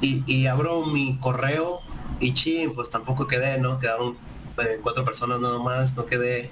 Y, 0.00 0.46
abro 0.46 0.84
mi 0.84 1.18
correo 1.18 1.80
y 2.20 2.34
ching, 2.34 2.74
pues 2.74 2.90
tampoco 2.90 3.26
quedé, 3.26 3.58
¿no? 3.58 3.78
Quedaron 3.78 4.16
eh, 4.58 4.78
cuatro 4.82 5.04
personas 5.04 5.40
nada 5.40 5.58
más, 5.58 5.96
no 5.96 6.06
quedé. 6.06 6.50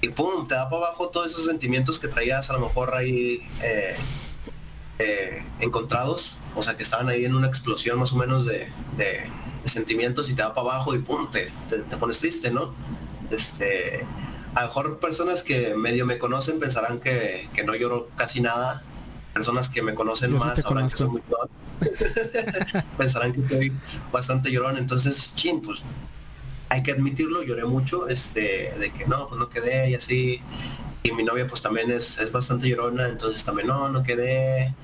Y 0.00 0.08
pum, 0.08 0.46
te 0.46 0.54
da 0.54 0.68
para 0.68 0.86
abajo 0.86 1.08
todos 1.08 1.28
esos 1.28 1.44
sentimientos 1.44 1.98
que 1.98 2.08
traías 2.08 2.50
a 2.50 2.54
lo 2.54 2.60
mejor 2.60 2.94
ahí 2.94 3.42
eh, 3.62 3.96
eh, 4.98 5.42
encontrados, 5.60 6.38
o 6.54 6.62
sea 6.62 6.76
que 6.76 6.82
estaban 6.82 7.08
ahí 7.08 7.24
en 7.24 7.34
una 7.34 7.48
explosión 7.48 7.98
más 7.98 8.12
o 8.12 8.16
menos 8.16 8.46
de, 8.46 8.68
sentimientos 9.64 10.28
y 10.28 10.34
te 10.34 10.42
da 10.42 10.54
para 10.54 10.70
abajo 10.70 10.94
y 10.94 10.98
pum, 10.98 11.30
te, 11.30 11.50
pones 11.98 12.18
triste, 12.18 12.50
¿no? 12.50 12.74
Este, 13.30 14.04
a 14.54 14.62
lo 14.62 14.66
mejor 14.66 14.98
personas 14.98 15.42
que 15.42 15.74
medio 15.74 16.04
me 16.04 16.18
conocen 16.18 16.60
pensarán 16.60 17.00
que, 17.00 17.48
no 17.64 17.74
lloro 17.74 18.08
casi 18.16 18.40
nada. 18.40 18.82
Personas 19.32 19.68
que 19.68 19.82
me 19.82 19.94
conocen 19.94 20.32
más 20.32 20.60
sabrán 20.60 20.88
que 20.88 20.96
soy 20.96 21.08
muy 21.08 21.22
llorón. 21.28 21.48
pensarán 22.98 23.32
que 23.32 23.40
estoy 23.40 23.72
bastante 24.12 24.50
llorón. 24.50 24.76
Entonces, 24.76 25.34
chin, 25.34 25.62
pues 25.62 25.82
hay 26.68 26.82
que 26.82 26.92
admitirlo, 26.92 27.42
lloré 27.42 27.64
mucho, 27.64 28.08
este, 28.08 28.74
de 28.78 28.92
que 28.92 29.06
no, 29.06 29.28
pues 29.28 29.38
no 29.38 29.48
quedé 29.48 29.90
y 29.90 29.94
así. 29.94 30.40
Y 31.02 31.12
mi 31.12 31.24
novia 31.24 31.48
pues 31.48 31.62
también 31.62 31.90
es, 31.90 32.18
es 32.18 32.30
bastante 32.30 32.68
llorona, 32.68 33.08
entonces 33.08 33.42
también 33.42 33.68
no, 33.68 33.88
no 33.88 34.02
quedé 34.02 34.74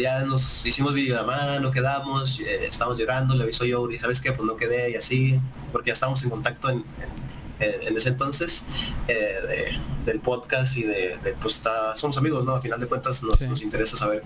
ya 0.00 0.24
nos 0.24 0.64
hicimos 0.64 0.94
videollamada, 0.94 1.60
no 1.60 1.70
quedamos, 1.70 2.40
eh, 2.40 2.66
estábamos 2.66 2.98
llorando, 2.98 3.34
le 3.34 3.42
avisó 3.42 3.64
yo, 3.64 3.90
y 3.90 3.98
sabes 3.98 4.20
qué, 4.20 4.32
pues 4.32 4.46
no 4.46 4.56
quedé 4.56 4.90
y 4.90 4.94
así, 4.94 5.38
porque 5.70 5.88
ya 5.88 5.94
estábamos 5.94 6.22
en 6.22 6.30
contacto 6.30 6.70
en, 6.70 6.78
en, 6.78 7.31
ese 7.60 8.08
entonces 8.08 8.64
eh, 9.08 9.78
del 10.04 10.20
podcast 10.20 10.76
y 10.76 10.82
de, 10.82 11.18
pues 11.40 11.56
está, 11.56 11.96
somos 11.96 12.16
amigos, 12.18 12.44
¿no? 12.44 12.52
A 12.52 12.60
final 12.60 12.80
de 12.80 12.86
cuentas 12.86 13.22
nos, 13.22 13.40
nos 13.40 13.62
interesa 13.62 13.96
saber 13.96 14.22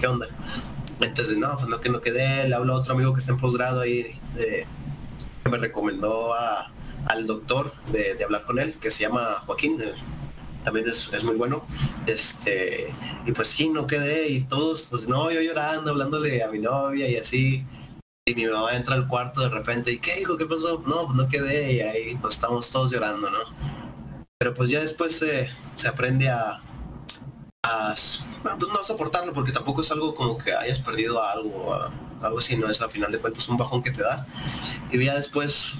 qué, 0.00 0.06
onda. 0.06 0.26
Entonces, 1.00 1.36
no, 1.36 1.56
pues 1.56 1.68
no 1.68 1.80
que 1.80 1.88
no 1.88 2.00
quedé, 2.00 2.48
le 2.48 2.54
hablo 2.54 2.74
a 2.74 2.76
otro 2.76 2.94
amigo 2.94 3.12
que 3.14 3.20
está 3.20 3.32
en 3.32 3.38
posgrado 3.38 3.80
ahí, 3.80 4.18
que 4.36 4.66
me 5.50 5.56
recomendó 5.56 6.34
a, 6.34 6.72
al 7.06 7.26
doctor 7.26 7.72
de, 7.92 8.14
de, 8.14 8.24
hablar 8.24 8.44
con 8.44 8.58
él, 8.58 8.74
que 8.80 8.90
se 8.90 9.02
llama 9.02 9.42
Joaquín, 9.46 9.78
también 10.64 10.88
es, 10.88 11.12
es, 11.12 11.24
muy 11.24 11.36
bueno. 11.36 11.66
Este, 12.06 12.92
y 13.26 13.32
pues 13.32 13.48
sí, 13.48 13.68
no 13.68 13.86
quedé 13.86 14.28
y 14.28 14.42
todos, 14.42 14.82
pues 14.82 15.08
no, 15.08 15.30
yo 15.30 15.40
llorando, 15.40 15.90
hablándole 15.90 16.42
a 16.42 16.48
mi 16.48 16.58
novia 16.58 17.08
y 17.08 17.16
así. 17.16 17.64
Y 18.30 18.34
mi 18.34 18.46
mamá 18.46 18.72
entra 18.74 18.94
al 18.94 19.08
cuarto 19.08 19.40
de 19.40 19.48
repente 19.48 19.92
y 19.92 19.98
¿qué 19.98 20.20
hijo? 20.20 20.36
¿Qué 20.36 20.46
pasó? 20.46 20.82
No, 20.86 21.06
pues 21.06 21.16
no 21.16 21.28
quedé 21.28 21.72
y 21.72 21.80
ahí 21.80 22.16
pues 22.16 22.34
estamos 22.34 22.70
todos 22.70 22.92
llorando, 22.92 23.30
¿no? 23.30 23.38
Pero 24.38 24.54
pues 24.54 24.70
ya 24.70 24.80
después 24.80 25.16
se, 25.16 25.50
se 25.76 25.88
aprende 25.88 26.28
a, 26.28 26.62
a 27.62 27.94
pues, 28.42 28.72
no 28.72 28.84
soportarlo 28.84 29.32
porque 29.32 29.52
tampoco 29.52 29.80
es 29.80 29.90
algo 29.90 30.14
como 30.14 30.38
que 30.38 30.54
hayas 30.54 30.78
perdido 30.78 31.22
algo, 31.22 31.74
algo 32.22 32.38
así, 32.38 32.56
no 32.56 32.70
es 32.70 32.80
a 32.80 32.88
final 32.88 33.12
de 33.12 33.18
cuentas 33.18 33.48
un 33.48 33.56
bajón 33.56 33.82
que 33.82 33.90
te 33.90 34.02
da. 34.02 34.26
Y 34.90 35.04
ya 35.04 35.14
después 35.14 35.74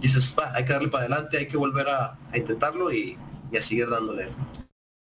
dices, 0.00 0.34
hay 0.54 0.64
que 0.64 0.72
darle 0.72 0.88
para 0.88 1.04
adelante, 1.04 1.38
hay 1.38 1.48
que 1.48 1.56
volver 1.56 1.88
a, 1.88 2.18
a 2.32 2.36
intentarlo 2.36 2.92
y 2.92 3.16
y 3.54 3.56
a 3.56 3.62
seguir 3.62 3.88
dándole. 3.88 4.30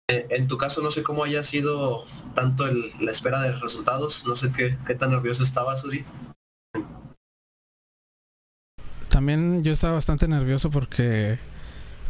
Eh, 0.09 0.27
en 0.29 0.47
tu 0.47 0.57
caso 0.57 0.81
no 0.81 0.91
sé 0.91 1.03
cómo 1.03 1.23
haya 1.23 1.43
sido 1.43 2.05
tanto 2.35 2.67
la 2.67 3.11
espera 3.11 3.41
de 3.41 3.53
resultados, 3.53 4.25
no 4.25 4.35
sé 4.35 4.51
qué, 4.51 4.77
qué 4.85 4.95
tan 4.95 5.11
nervioso 5.11 5.41
estabas, 5.41 5.83
Uri. 5.83 6.05
También 9.15 9.63
yo 9.63 9.71
estaba 9.71 9.93
bastante 9.93 10.27
nervioso 10.27 10.69
porque 10.69 11.39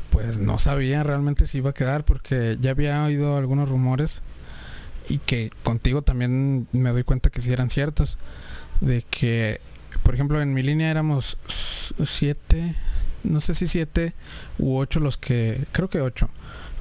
pues 0.09 0.39
no 0.39 0.57
sabía 0.57 1.03
realmente 1.03 1.45
si 1.45 1.59
iba 1.59 1.69
a 1.69 1.73
quedar 1.75 2.03
porque 2.03 2.57
ya 2.59 2.71
había 2.71 3.03
oído 3.03 3.37
algunos 3.37 3.69
rumores 3.69 4.23
y 5.07 5.19
que 5.19 5.51
contigo 5.61 6.01
también 6.01 6.67
me 6.71 6.89
doy 6.89 7.03
cuenta 7.03 7.29
que 7.29 7.41
sí 7.41 7.53
eran 7.53 7.69
ciertos. 7.69 8.17
De 8.81 9.03
que, 9.03 9.61
por 10.01 10.15
ejemplo, 10.15 10.41
en 10.41 10.55
mi 10.55 10.63
línea 10.63 10.89
éramos 10.89 11.37
siete, 12.03 12.75
no 13.23 13.39
sé 13.39 13.53
si 13.53 13.67
siete 13.67 14.15
u 14.57 14.75
ocho 14.75 14.99
los 14.99 15.17
que, 15.17 15.67
creo 15.73 15.91
que 15.91 16.01
ocho, 16.01 16.31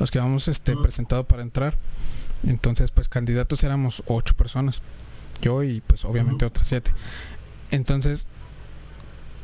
los 0.01 0.11
que 0.11 0.21
vamos 0.21 0.49
este, 0.49 0.75
presentado 0.75 1.25
para 1.25 1.43
entrar. 1.43 1.77
Entonces, 2.47 2.91
pues 2.93 3.11
candidatos 3.11 3.63
éramos 3.63 4.03
ocho 4.07 4.33
personas. 4.33 4.81
Yo 5.43 5.63
y 5.63 5.83
pues 5.83 6.07
obviamente 6.07 6.47
otras 6.47 6.67
siete. 6.67 6.93
Entonces, 7.71 8.27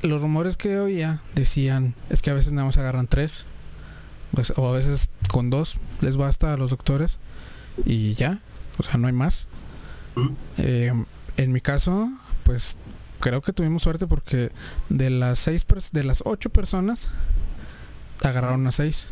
los 0.03 0.21
rumores 0.23 0.57
que 0.57 0.79
oía 0.79 1.23
decían, 1.35 1.95
es 2.09 2.23
que 2.23 2.31
a 2.31 2.35
veces 2.35 2.53
nada 2.53 2.67
más 2.67 2.79
agarran 2.79 3.07
tres, 3.07 3.45
pues, 4.33 4.53
o 4.57 4.69
a 4.69 4.73
veces 4.73 5.11
con 5.31 5.51
dos 5.51 5.77
les 6.01 6.17
basta 6.17 6.53
a 6.53 6.57
los 6.57 6.71
doctores 6.71 7.19
y 7.85 8.15
ya, 8.15 8.41
o 8.79 8.83
sea, 8.83 8.97
no 8.97 9.07
hay 9.07 9.13
más. 9.13 9.47
Eh, 10.59 10.93
en 11.37 11.53
mi 11.53 11.61
caso, 11.61 12.11
pues 12.45 12.77
creo 13.21 13.43
que 13.43 13.53
tuvimos 13.53 13.83
suerte 13.83 14.07
porque 14.07 14.51
de 14.89 15.11
las 15.11 15.39
seis 15.39 15.65
de 15.93 16.05
las 16.05 16.23
ocho 16.25 16.51
personas 16.51 17.09
agarraron 18.23 18.67
a 18.67 18.73
seis. 18.73 19.09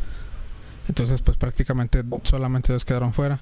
Entonces 0.87 1.21
pues 1.21 1.37
prácticamente 1.37 2.03
solamente 2.23 2.73
dos 2.73 2.85
quedaron 2.85 3.13
fuera. 3.13 3.41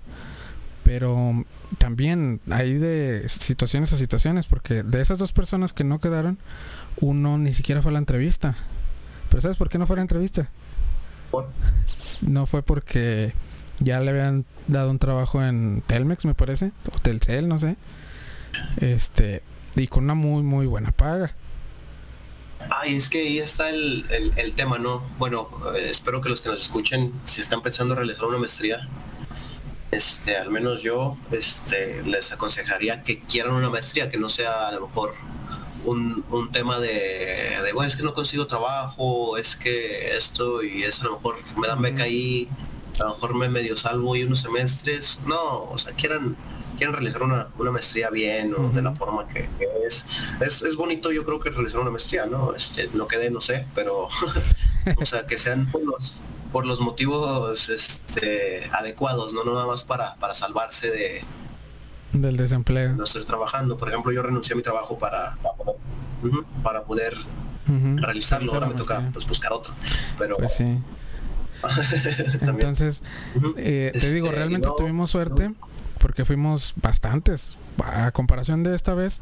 Pero 0.87 1.43
también 1.79 2.39
hay 2.49 2.75
de 2.75 3.27
situaciones 3.27 3.91
a 3.91 3.97
situaciones 3.97 4.45
porque 4.45 4.83
de 4.83 5.01
esas 5.01 5.19
dos 5.19 5.33
personas 5.33 5.73
que 5.73 5.83
no 5.83 5.99
quedaron, 5.99 6.37
uno 7.01 7.37
ni 7.37 7.53
siquiera 7.53 7.81
fue 7.81 7.89
a 7.89 7.93
la 7.93 7.99
entrevista. 7.99 8.55
Pero 9.27 9.41
¿sabes 9.41 9.57
por 9.57 9.67
qué 9.67 9.77
no 9.77 9.85
fue 9.85 9.95
a 9.95 9.97
la 9.97 10.03
entrevista? 10.03 10.49
No 12.25 12.45
fue 12.45 12.63
porque 12.63 13.33
ya 13.79 13.99
le 13.99 14.11
habían 14.11 14.45
dado 14.69 14.89
un 14.89 14.97
trabajo 14.97 15.43
en 15.43 15.83
Telmex, 15.85 16.23
me 16.23 16.35
parece, 16.35 16.71
o 16.89 16.99
Telcel, 16.99 17.49
no 17.49 17.59
sé. 17.59 17.75
Este, 18.79 19.43
y 19.75 19.87
con 19.87 20.05
una 20.05 20.15
muy, 20.15 20.41
muy 20.41 20.67
buena 20.67 20.91
paga. 20.93 21.35
Ay, 22.69 22.95
es 22.95 23.09
que 23.09 23.19
ahí 23.19 23.39
está 23.39 23.71
el, 23.71 24.05
tema, 24.55 24.77
¿no? 24.77 25.03
Bueno, 25.19 25.49
eh, 25.75 25.89
espero 25.91 26.21
que 26.21 26.29
los 26.29 26.39
que 26.39 26.47
nos 26.47 26.61
escuchen, 26.61 27.11
si 27.25 27.41
están 27.41 27.61
pensando 27.61 27.93
realizar 27.93 28.23
una 28.23 28.37
maestría, 28.37 28.87
este, 29.91 30.37
al 30.37 30.51
menos 30.51 30.81
yo, 30.81 31.17
este, 31.31 32.01
les 32.03 32.31
aconsejaría 32.31 33.03
que 33.03 33.19
quieran 33.19 33.53
una 33.53 33.69
maestría, 33.69 34.09
que 34.09 34.17
no 34.17 34.29
sea 34.29 34.67
a 34.67 34.71
lo 34.71 34.87
mejor 34.87 35.15
un, 35.85 36.49
tema 36.51 36.79
de, 36.79 37.57
de, 37.63 37.73
bueno, 37.73 37.87
es 37.87 37.95
que 37.95 38.03
no 38.03 38.13
consigo 38.13 38.47
trabajo, 38.47 39.37
es 39.37 39.55
que 39.55 40.15
esto 40.17 40.63
y 40.63 40.83
eso 40.83 41.03
a 41.03 41.05
lo 41.05 41.11
mejor 41.17 41.37
me 41.57 41.67
dan 41.67 41.81
beca 41.81 42.03
ahí, 42.03 42.49
a 42.99 43.03
lo 43.03 43.09
mejor 43.11 43.35
me 43.35 43.47
medio 43.47 43.77
salvo 43.77 44.15
y 44.15 44.23
unos 44.23 44.41
semestres. 44.41 45.19
No, 45.25 45.63
o 45.63 45.77
sea, 45.77 45.93
quieran 45.93 46.35
quieren 46.77 46.93
realizar 46.93 47.23
una, 47.23 47.47
maestría 47.71 48.09
bien 48.09 48.53
o 48.55 48.69
de 48.69 48.81
la 48.81 48.93
forma 48.93 49.27
que, 49.27 49.49
es. 49.85 50.05
es. 50.39 50.75
bonito 50.75 51.11
yo 51.11 51.25
creo 51.25 51.39
que 51.39 51.49
realizar 51.49 51.81
una 51.81 51.91
maestría, 51.91 52.25
¿no? 52.25 52.53
Este, 52.53 52.89
lo 52.93 53.07
que 53.07 53.17
dé, 53.17 53.31
no 53.31 53.41
sé, 53.41 53.65
pero 53.75 54.07
o 54.97 55.05
sea, 55.05 55.25
que 55.25 55.37
sean 55.37 55.71
los, 55.83 56.19
por 56.51 56.65
los 56.65 56.79
motivos 56.79 57.69
este, 57.69 58.69
adecuados, 58.71 59.33
¿no? 59.33 59.43
No 59.43 59.53
nada 59.53 59.67
más 59.67 59.83
para, 59.83 60.15
para 60.15 60.35
salvarse 60.35 60.89
de 60.89 61.25
del 62.13 62.37
desempleo. 62.37 62.93
No 62.93 63.03
estar 63.03 63.23
trabajando. 63.23 63.77
Por 63.77 63.89
ejemplo, 63.89 64.11
yo 64.11 64.23
renuncié 64.23 64.53
a 64.53 64.57
mi 64.57 64.63
trabajo 64.63 64.97
para, 64.97 65.37
para 66.63 66.83
poder, 66.83 67.15
realizarlo. 67.67 68.53
Ahora 68.53 68.67
me 68.67 68.75
toca 68.75 69.09
pues, 69.13 69.27
buscar 69.27 69.51
otro. 69.51 69.73
Pero 70.17 70.37
pues 70.37 70.53
sí. 70.53 70.79
Entonces, 72.41 73.01
eh, 73.57 73.91
te 73.93 74.11
digo, 74.13 74.27
este, 74.27 74.37
realmente 74.37 74.69
tuvimos 74.77 75.11
suerte 75.11 75.53
porque 75.99 76.25
fuimos 76.25 76.73
bastantes. 76.77 77.51
A 77.83 78.11
comparación 78.11 78.63
de 78.63 78.73
esta 78.73 78.93
vez, 78.95 79.21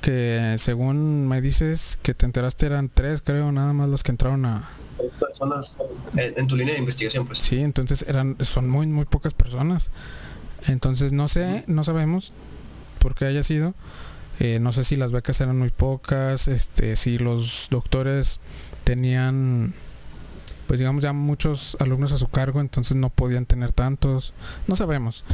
que 0.00 0.56
según 0.58 1.28
me 1.28 1.40
dices 1.40 1.98
que 2.02 2.14
te 2.14 2.26
enteraste 2.26 2.66
eran 2.66 2.90
tres, 2.92 3.22
creo, 3.22 3.52
nada 3.52 3.72
más 3.72 3.88
los 3.88 4.02
que 4.02 4.10
entraron 4.10 4.44
a... 4.44 4.68
Personas 5.18 5.74
en, 6.16 6.46
tu 6.46 6.56
línea 6.56 6.74
de 6.74 6.80
investigación, 6.80 7.26
pues. 7.26 7.38
Sí, 7.38 7.58
entonces 7.58 8.04
eran, 8.08 8.36
son 8.40 8.68
muy, 8.68 8.86
muy 8.86 9.04
pocas 9.04 9.34
personas. 9.34 9.90
Entonces 10.66 11.12
no 11.12 11.28
sé, 11.28 11.64
no 11.66 11.84
sabemos 11.84 12.32
por 12.98 13.14
qué 13.14 13.26
haya 13.26 13.42
sido. 13.42 13.74
Eh, 14.40 14.58
no 14.60 14.72
sé 14.72 14.84
si 14.84 14.96
las 14.96 15.12
becas 15.12 15.40
eran 15.40 15.58
muy 15.58 15.70
pocas, 15.70 16.48
este, 16.48 16.96
si 16.96 17.18
los 17.18 17.68
doctores 17.70 18.40
tenían 18.82 19.74
pues 20.66 20.78
digamos 20.78 21.02
ya 21.02 21.12
muchos 21.12 21.76
alumnos 21.78 22.12
a 22.12 22.18
su 22.18 22.28
cargo, 22.28 22.60
entonces 22.60 22.96
no 22.96 23.10
podían 23.10 23.46
tener 23.46 23.72
tantos, 23.72 24.32
no 24.66 24.76
sabemos, 24.76 25.24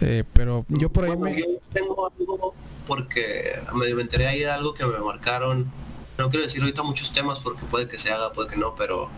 eh, 0.00 0.24
pero 0.32 0.64
yo 0.68 0.90
por 0.90 1.04
ahí 1.04 1.16
me... 1.16 1.44
tengo 1.72 2.10
algo 2.10 2.54
porque 2.86 3.60
me 3.74 3.88
enteré 4.00 4.26
ahí 4.26 4.40
de 4.40 4.50
algo 4.50 4.74
que 4.74 4.86
me 4.86 4.98
marcaron, 4.98 5.70
no 6.18 6.30
quiero 6.30 6.44
decir 6.44 6.60
ahorita 6.60 6.82
muchos 6.82 7.12
temas 7.12 7.38
porque 7.38 7.64
puede 7.64 7.88
que 7.88 7.98
se 7.98 8.12
haga, 8.12 8.32
puede 8.32 8.48
que 8.48 8.56
no, 8.56 8.74
pero 8.74 9.08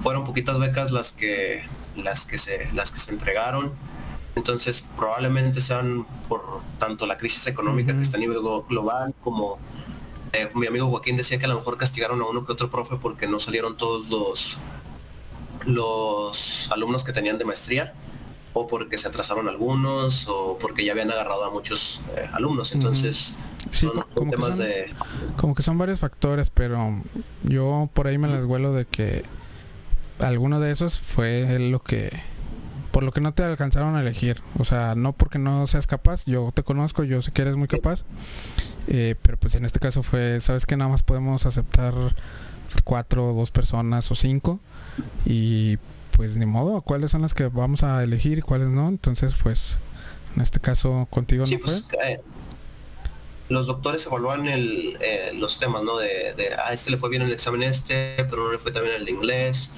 fueron 0.00 0.24
poquitas 0.24 0.58
becas 0.58 0.92
las 0.92 1.10
que 1.10 1.68
las 1.96 2.24
que 2.24 2.38
se 2.38 2.70
las 2.72 2.90
que 2.92 3.00
se 3.00 3.10
entregaron. 3.10 3.72
Entonces 4.36 4.84
probablemente 4.96 5.60
sean 5.60 6.06
por 6.28 6.60
tanto 6.78 7.06
la 7.06 7.18
crisis 7.18 7.46
económica 7.46 7.94
que 7.94 8.02
está 8.02 8.16
a 8.16 8.20
nivel 8.20 8.38
global 8.68 9.14
como 9.22 9.58
eh, 10.32 10.50
mi 10.54 10.66
amigo 10.66 10.88
Joaquín 10.88 11.16
decía 11.16 11.38
que 11.38 11.46
a 11.46 11.48
lo 11.48 11.56
mejor 11.56 11.78
castigaron 11.78 12.20
a 12.20 12.26
uno 12.26 12.44
que 12.46 12.52
otro 12.52 12.70
profe 12.70 12.96
porque 12.96 13.26
no 13.26 13.40
salieron 13.40 13.76
todos 13.76 14.08
los 14.08 14.58
los 15.64 16.70
alumnos 16.70 17.02
que 17.02 17.12
tenían 17.12 17.38
de 17.38 17.44
maestría 17.44 17.94
o 18.52 18.66
porque 18.68 18.98
se 18.98 19.08
atrasaron 19.08 19.48
algunos 19.48 20.26
o 20.28 20.58
porque 20.58 20.84
ya 20.84 20.92
habían 20.92 21.10
agarrado 21.10 21.44
a 21.44 21.50
muchos 21.50 22.00
eh, 22.16 22.28
alumnos. 22.32 22.72
Entonces 22.72 23.34
son, 23.70 24.04
como, 24.14 24.32
que 24.32 24.40
son, 24.40 24.58
de 24.58 24.94
como 25.36 25.54
que 25.54 25.62
son 25.62 25.78
varios 25.78 26.00
factores 26.00 26.50
pero 26.50 27.02
yo 27.42 27.88
por 27.92 28.06
ahí 28.06 28.18
me 28.18 28.28
les 28.28 28.44
vuelo 28.44 28.72
de 28.72 28.84
que 28.84 29.24
alguno 30.18 30.60
de 30.60 30.70
esos 30.70 31.00
fue 31.00 31.58
lo 31.58 31.82
que 31.82 32.10
por 32.90 33.02
lo 33.02 33.12
que 33.12 33.20
no 33.20 33.34
te 33.34 33.42
alcanzaron 33.42 33.96
a 33.96 34.00
elegir 34.00 34.42
o 34.58 34.64
sea 34.64 34.94
no 34.94 35.12
porque 35.12 35.38
no 35.38 35.66
seas 35.66 35.86
capaz 35.86 36.24
yo 36.24 36.52
te 36.54 36.62
conozco 36.62 37.04
yo 37.04 37.20
sé 37.22 37.32
que 37.32 37.42
eres 37.42 37.56
muy 37.56 37.68
capaz 37.68 38.04
eh, 38.88 39.16
pero 39.20 39.36
pues 39.36 39.54
en 39.54 39.64
este 39.64 39.78
caso 39.78 40.02
fue 40.02 40.40
sabes 40.40 40.64
que 40.64 40.76
nada 40.76 40.90
más 40.90 41.02
podemos 41.02 41.44
aceptar 41.46 41.94
cuatro 42.84 43.30
o 43.30 43.34
dos 43.34 43.50
personas 43.50 44.10
o 44.10 44.14
cinco 44.14 44.60
y 45.24 45.78
pues 46.16 46.36
ni 46.38 46.46
modo, 46.46 46.80
cuáles 46.80 47.10
son 47.10 47.22
las 47.22 47.34
que 47.34 47.48
vamos 47.48 47.82
a 47.82 48.02
elegir 48.02 48.38
y 48.38 48.42
cuáles 48.42 48.68
no. 48.68 48.88
Entonces, 48.88 49.34
pues 49.42 49.76
en 50.34 50.42
este 50.42 50.60
caso 50.60 51.06
contigo 51.10 51.44
no 51.44 51.58
pues, 51.58 51.84
fue. 51.90 52.20
Los 53.48 53.66
doctores 53.66 54.04
evalúan 54.06 54.46
el, 54.46 54.96
eh, 55.00 55.32
los 55.34 55.58
temas, 55.58 55.82
¿no? 55.82 55.98
De, 55.98 56.34
de, 56.36 56.54
a 56.54 56.72
este 56.72 56.90
le 56.90 56.98
fue 56.98 57.10
bien 57.10 57.22
el 57.22 57.32
examen 57.32 57.62
este, 57.62 58.16
pero 58.30 58.44
no 58.44 58.52
le 58.52 58.58
fue 58.58 58.72
también 58.72 58.96
el 58.96 59.04
de 59.04 59.12
inglés. 59.12 59.70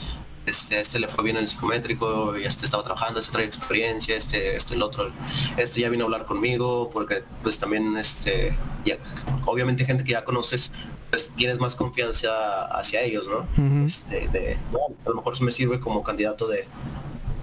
Este, 0.47 0.81
este 0.81 0.99
le 0.99 1.09
fue 1.09 1.25
bien 1.25 1.37
el 1.37 1.47
psicométrico, 1.47 2.39
y 2.39 2.45
este 2.45 2.65
estaba 2.65 2.83
trabajando, 2.83 3.21
este 3.21 3.33
trae 3.33 3.45
experiencia, 3.45 4.17
este, 4.17 4.57
este 4.57 4.75
el 4.75 4.83
otro, 4.83 5.13
este 5.59 5.81
ya 5.83 5.91
vino 5.91 6.05
a 6.05 6.07
hablar 6.07 6.25
conmigo, 6.25 6.89
porque 6.91 7.23
pues 7.43 7.59
también 7.59 7.95
este, 7.99 8.57
ya, 8.87 8.97
obviamente 9.45 9.85
gente 9.85 10.05
que 10.05 10.13
ya 10.13 10.25
conoces, 10.25 10.73
pues 11.11 11.33
tienes 11.37 11.59
más 11.59 11.75
confianza 11.75 12.65
hacia 12.67 13.03
ellos, 13.03 13.27
¿no? 13.29 13.87
Este, 13.87 14.29
de, 14.29 14.57
a 15.05 15.09
lo 15.11 15.17
mejor 15.17 15.41
me 15.43 15.53
sirve 15.53 15.81
como 15.81 16.03
candidato 16.03 16.49
de, 16.49 16.67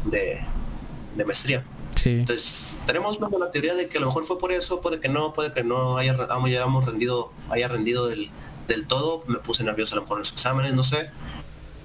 de, 0.05 1.25
maestría. 1.25 1.63
Sí. 1.95 2.11
Entonces, 2.19 2.77
tenemos 2.85 3.19
la 3.19 3.51
teoría 3.51 3.73
de 3.73 3.87
que 3.87 3.97
a 3.97 4.01
lo 4.01 4.07
mejor 4.07 4.25
fue 4.25 4.37
por 4.37 4.51
eso, 4.51 4.81
puede 4.81 4.99
que 4.99 5.09
no, 5.09 5.33
puede 5.33 5.53
que 5.53 5.63
no 5.63 5.97
haya, 5.97 6.15
hayamos 6.29 6.85
rendido, 6.85 7.31
haya 7.49 7.67
rendido 7.67 8.07
del, 8.07 8.29
del 8.67 8.85
todo, 8.85 9.23
me 9.27 9.37
puse 9.37 9.63
nervioso 9.63 9.95
a 9.95 9.97
lo 9.97 10.01
mejor 10.03 10.17
en 10.17 10.19
los 10.19 10.31
exámenes, 10.31 10.73
no 10.73 10.83
sé. 10.83 11.09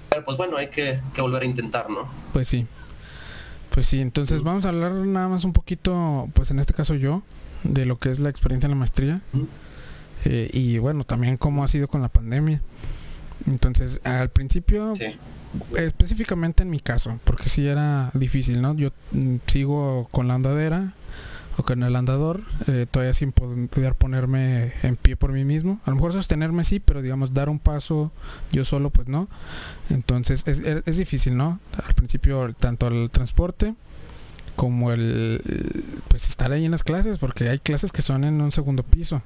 Pero 0.09 0.25
pues 0.25 0.37
bueno, 0.37 0.57
hay 0.57 0.67
que, 0.67 0.99
volver 1.17 1.43
a 1.43 1.45
intentar, 1.45 1.89
¿no? 1.89 2.09
Pues 2.33 2.47
sí. 2.47 2.67
Pues 3.69 3.87
sí, 3.87 4.01
entonces 4.01 4.43
vamos 4.43 4.65
a 4.65 4.69
hablar 4.69 4.91
nada 4.91 5.29
más 5.29 5.45
un 5.45 5.53
poquito, 5.53 6.27
pues 6.33 6.51
en 6.51 6.59
este 6.59 6.73
caso 6.73 6.95
yo, 6.95 7.23
de 7.63 7.85
lo 7.85 7.97
que 7.97 8.11
es 8.11 8.19
la 8.19 8.29
experiencia 8.29 8.67
en 8.67 8.71
la 8.71 8.77
maestría. 8.77 9.21
Eh, 10.25 10.49
y 10.51 10.77
bueno, 10.79 11.05
también 11.05 11.37
cómo 11.37 11.63
ha 11.63 11.69
sido 11.69 11.87
con 11.87 12.01
la 12.01 12.09
pandemia. 12.09 12.61
Entonces, 13.47 14.01
al 14.03 14.29
principio, 14.29 14.93
específicamente 15.77 16.63
en 16.63 16.69
mi 16.69 16.79
caso, 16.79 17.19
porque 17.23 17.49
sí 17.49 17.67
era 17.67 18.11
difícil, 18.13 18.61
¿no? 18.61 18.73
Yo 18.75 18.91
mm, 19.11 19.37
sigo 19.47 20.07
con 20.11 20.27
la 20.27 20.35
andadera 20.35 20.93
o 21.57 21.63
con 21.63 21.83
el 21.83 21.95
andador, 21.95 22.43
eh, 22.67 22.85
todavía 22.89 23.13
sin 23.13 23.33
poder 23.33 23.95
ponerme 23.95 24.73
en 24.83 24.95
pie 24.95 25.15
por 25.15 25.31
mí 25.31 25.43
mismo. 25.43 25.81
A 25.85 25.89
lo 25.89 25.97
mejor 25.97 26.13
sostenerme 26.13 26.63
sí, 26.63 26.79
pero 26.79 27.01
digamos 27.01 27.33
dar 27.33 27.49
un 27.49 27.59
paso 27.59 28.11
yo 28.51 28.63
solo, 28.63 28.89
pues 28.89 29.07
no. 29.07 29.27
Entonces 29.89 30.43
es, 30.45 30.59
es 30.59 30.97
difícil, 30.97 31.35
¿no? 31.35 31.59
Al 31.85 31.93
principio 31.93 32.53
tanto 32.53 32.87
el 32.87 33.09
transporte 33.09 33.75
como 34.55 34.91
el 34.91 35.41
pues 36.07 36.27
estar 36.27 36.51
ahí 36.51 36.65
en 36.65 36.71
las 36.71 36.83
clases, 36.83 37.17
porque 37.17 37.49
hay 37.49 37.59
clases 37.59 37.91
que 37.91 38.01
son 38.01 38.23
en 38.23 38.41
un 38.41 38.51
segundo 38.51 38.83
piso. 38.83 39.21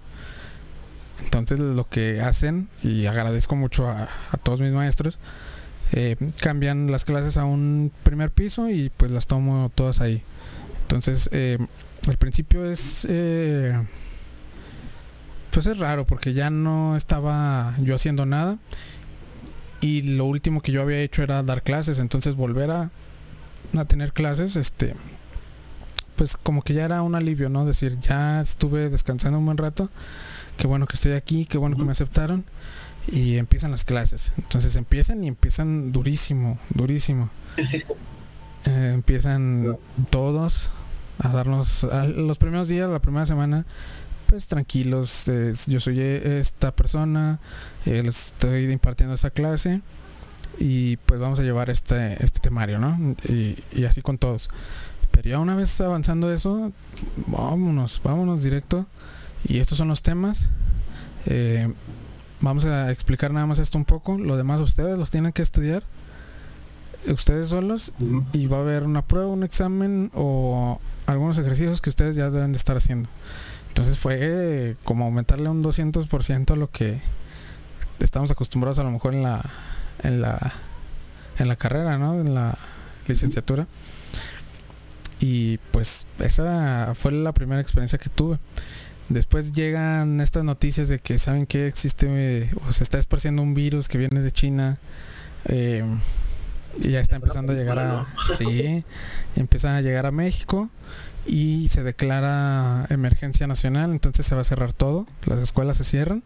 Entonces 1.24 1.60
lo 1.60 1.88
que 1.88 2.22
hacen, 2.22 2.70
y 2.84 3.06
agradezco 3.06 3.56
mucho 3.56 3.88
a, 3.88 4.10
todos 4.44 4.62
mis 4.62 4.72
maestros, 4.72 5.18
eh, 5.92 6.16
cambian 6.40 6.92
las 6.92 7.06
clases 7.06 7.38
a 7.38 7.46
un 7.46 7.92
primer 8.04 8.32
piso 8.32 8.70
y 8.70 8.90
pues 8.96 9.12
las 9.12 9.28
tomo 9.28 9.72
todas 9.76 10.02
ahí. 10.02 10.24
Entonces, 10.82 11.30
eh, 11.32 11.58
al 12.08 12.18
principio 12.18 12.70
es... 12.70 13.06
Eh, 13.10 13.80
pues 15.52 15.68
es 15.68 15.78
raro 15.78 16.06
porque 16.06 16.34
ya 16.34 16.50
no 16.50 16.98
estaba 16.98 17.76
yo 17.80 17.96
haciendo 17.96 18.26
nada 18.26 18.58
y 19.80 20.02
lo 20.02 20.26
último 20.26 20.62
que 20.62 20.74
yo 20.74 20.82
había 20.82 21.00
hecho 21.00 21.24
era 21.24 21.44
dar 21.44 21.64
clases, 21.64 22.00
entonces 22.00 22.36
volver 22.36 22.72
a, 22.72 22.92
a 23.78 23.86
tener 23.86 24.12
clases, 24.12 24.58
este, 24.58 24.96
pues 26.18 26.36
como 26.36 26.62
que 26.62 26.74
ya 26.74 26.84
era 26.84 27.04
un 27.04 27.16
alivio, 27.16 27.48
¿no? 27.48 27.66
Decir, 27.66 27.98
ya 28.02 28.42
estuve 28.42 28.90
descansando 28.90 29.40
un 29.40 29.46
buen 29.46 29.58
rato 29.58 29.90
qué 30.58 30.68
bueno 30.68 30.88
que 30.88 30.96
estoy 30.96 31.14
aquí, 31.14 31.46
qué 31.46 31.58
bueno 31.58 31.78
que 31.78 31.84
me 31.84 31.92
aceptaron. 31.92 32.46
Y 33.08 33.38
empiezan 33.38 33.72
las 33.72 33.86
clases. 33.86 34.32
Entonces 34.38 34.76
empiezan 34.76 35.24
y 35.24 35.28
empiezan 35.28 35.91
durísimo, 35.91 36.60
durísimo. 36.70 37.30
Eh, 38.68 38.93
empiezan 38.95 39.78
todos 40.10 40.72
a 41.20 41.30
darnos 41.30 41.84
los 42.16 42.39
primeros 42.39 42.68
días, 42.68 42.89
la 42.89 42.97
primera 42.97 43.28
semana, 43.28 43.64
pues 44.26 44.47
tranquilos. 44.47 45.26
yo 45.68 45.80
soy 45.80 45.99
esta 45.99 46.76
persona, 46.76 47.39
eh, 47.86 48.01
les 48.01 48.28
estoy 48.28 48.72
impartiendo 48.72 49.14
esta 49.14 49.30
clase 49.30 49.82
y 50.58 50.97
pues 50.97 51.20
vamos 51.20 51.38
a 51.38 51.43
llevar 51.43 51.70
este, 51.70 52.24
este 52.24 52.39
temario, 52.39 52.80
¿no? 52.80 53.16
Y, 53.30 53.56
y 53.72 53.86
así 53.86 54.01
con 54.01 54.18
todos. 54.18 54.49
Pero 55.12 55.30
ya 55.30 55.39
una 55.39 55.56
vez 55.56 55.80
avanzando 55.80 56.34
eso, 56.34 56.72
vámonos, 57.28 58.01
vámonos 58.03 58.43
directo 58.43 58.86
y 59.47 59.60
estos 59.60 59.78
son 59.78 59.88
los 59.88 60.01
temas. 60.01 60.49
Eh, 61.26 61.72
vamos 62.42 62.66
a 62.66 62.92
explicar 62.92 63.32
nada 63.32 63.46
más 63.46 63.60
esto 63.60 63.78
un 63.78 63.86
poco. 63.86 64.18
Lo 64.18 64.38
demás 64.38 64.60
ustedes 64.62 64.98
los 64.98 65.10
tienen 65.10 65.32
que 65.32 65.42
estudiar. 65.42 65.84
Ustedes 67.08 67.50
solos. 67.50 67.94
Y 68.34 68.48
va 68.48 68.58
a 68.58 68.62
haber 68.62 68.84
una 68.84 69.02
prueba, 69.02 69.28
un 69.28 69.44
examen 69.44 70.12
o 70.14 70.80
algunos 71.06 71.38
ejercicios 71.38 71.82
que 71.82 71.90
ustedes 71.90 72.16
ya 72.16 72.30
deben 72.30 72.52
de 72.52 72.58
estar 72.58 72.78
haciendo. 72.78 73.10
Entonces 73.70 74.00
fue 74.00 74.76
como 74.84 75.06
aumentarle 75.06 75.50
un 75.50 75.64
200% 75.64 76.52
a 76.52 76.56
lo 76.56 76.72
que 76.72 77.02
estamos 78.00 78.32
acostumbrados 78.32 78.80
a 78.80 78.84
lo 78.84 78.92
mejor 78.92 79.14
en 79.14 79.24
la 79.24 79.42
en 80.02 80.22
la 80.22 80.54
en 81.38 81.48
la 81.48 81.56
carrera, 81.56 81.98
¿no? 81.98 82.20
En 82.20 82.34
la 82.34 82.58
licenciatura. 83.08 83.68
Y 85.20 85.58
pues 85.72 86.08
esa 86.20 86.94
fue 86.96 87.12
la 87.12 87.34
primera 87.34 87.62
experiencia 87.62 87.98
que 87.98 88.10
tuve. 88.10 88.40
Después 89.10 89.51
llegan 89.51 90.20
estas 90.20 90.43
noticias 90.43 90.88
de 90.89 90.99
que 90.99 91.20
saben 91.20 91.45
que 91.45 91.68
existe 91.68 92.49
o 92.68 92.74
se 92.74 92.84
está 92.84 92.97
esparciendo 92.97 93.41
un 93.41 93.53
virus 93.53 93.88
que 93.88 93.97
viene 93.97 94.22
de 94.22 94.32
China. 94.32 94.78
Eh, 95.45 95.84
Y 96.84 96.89
ya 96.91 96.99
está 96.99 97.16
empezando 97.16 97.53
a 97.53 97.56
llegar 97.56 97.80
a... 97.80 98.08
Sí, 98.38 98.84
empiezan 99.36 99.76
a 99.76 99.82
llegar 99.82 100.06
a 100.06 100.12
México 100.12 100.70
y 101.26 101.70
se 101.70 101.84
declara 101.84 102.86
emergencia 102.89 103.47
nacional, 103.47 103.91
entonces 103.91 104.26
se 104.26 104.36
va 104.36 104.41
a 104.41 104.43
cerrar 104.43 104.74
todo, 104.74 105.08
las 105.26 105.39
escuelas 105.39 105.78
se 105.78 105.84
cierran 105.84 106.22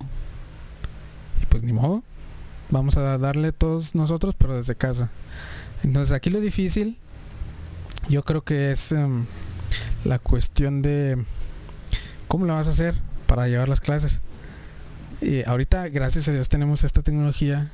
y 1.41 1.45
pues 1.45 1.63
ni 1.63 1.71
modo, 1.71 2.03
vamos 2.69 2.97
a 2.97 3.17
darle 3.17 3.51
todos 3.51 3.95
nosotros, 3.95 4.35
pero 4.37 4.55
desde 4.57 4.75
casa. 4.75 5.09
Entonces 5.83 6.13
aquí 6.13 6.29
lo 6.29 6.39
difícil, 6.41 6.97
yo 8.09 8.23
creo 8.23 8.43
que 8.43 8.71
es 8.71 8.91
em, 8.91 9.25
la 10.03 10.19
cuestión 10.19 10.81
de 10.81 11.23
cómo 12.29 12.45
lo 12.45 12.53
vas 12.53 12.67
a 12.67 12.71
hacer 12.71 12.95
para 13.27 13.49
llevar 13.49 13.67
las 13.67 13.81
clases. 13.81 14.21
Y 15.19 15.43
ahorita, 15.43 15.89
gracias 15.89 16.29
a 16.29 16.31
Dios, 16.31 16.47
tenemos 16.47 16.85
esta 16.85 17.01
tecnología 17.01 17.71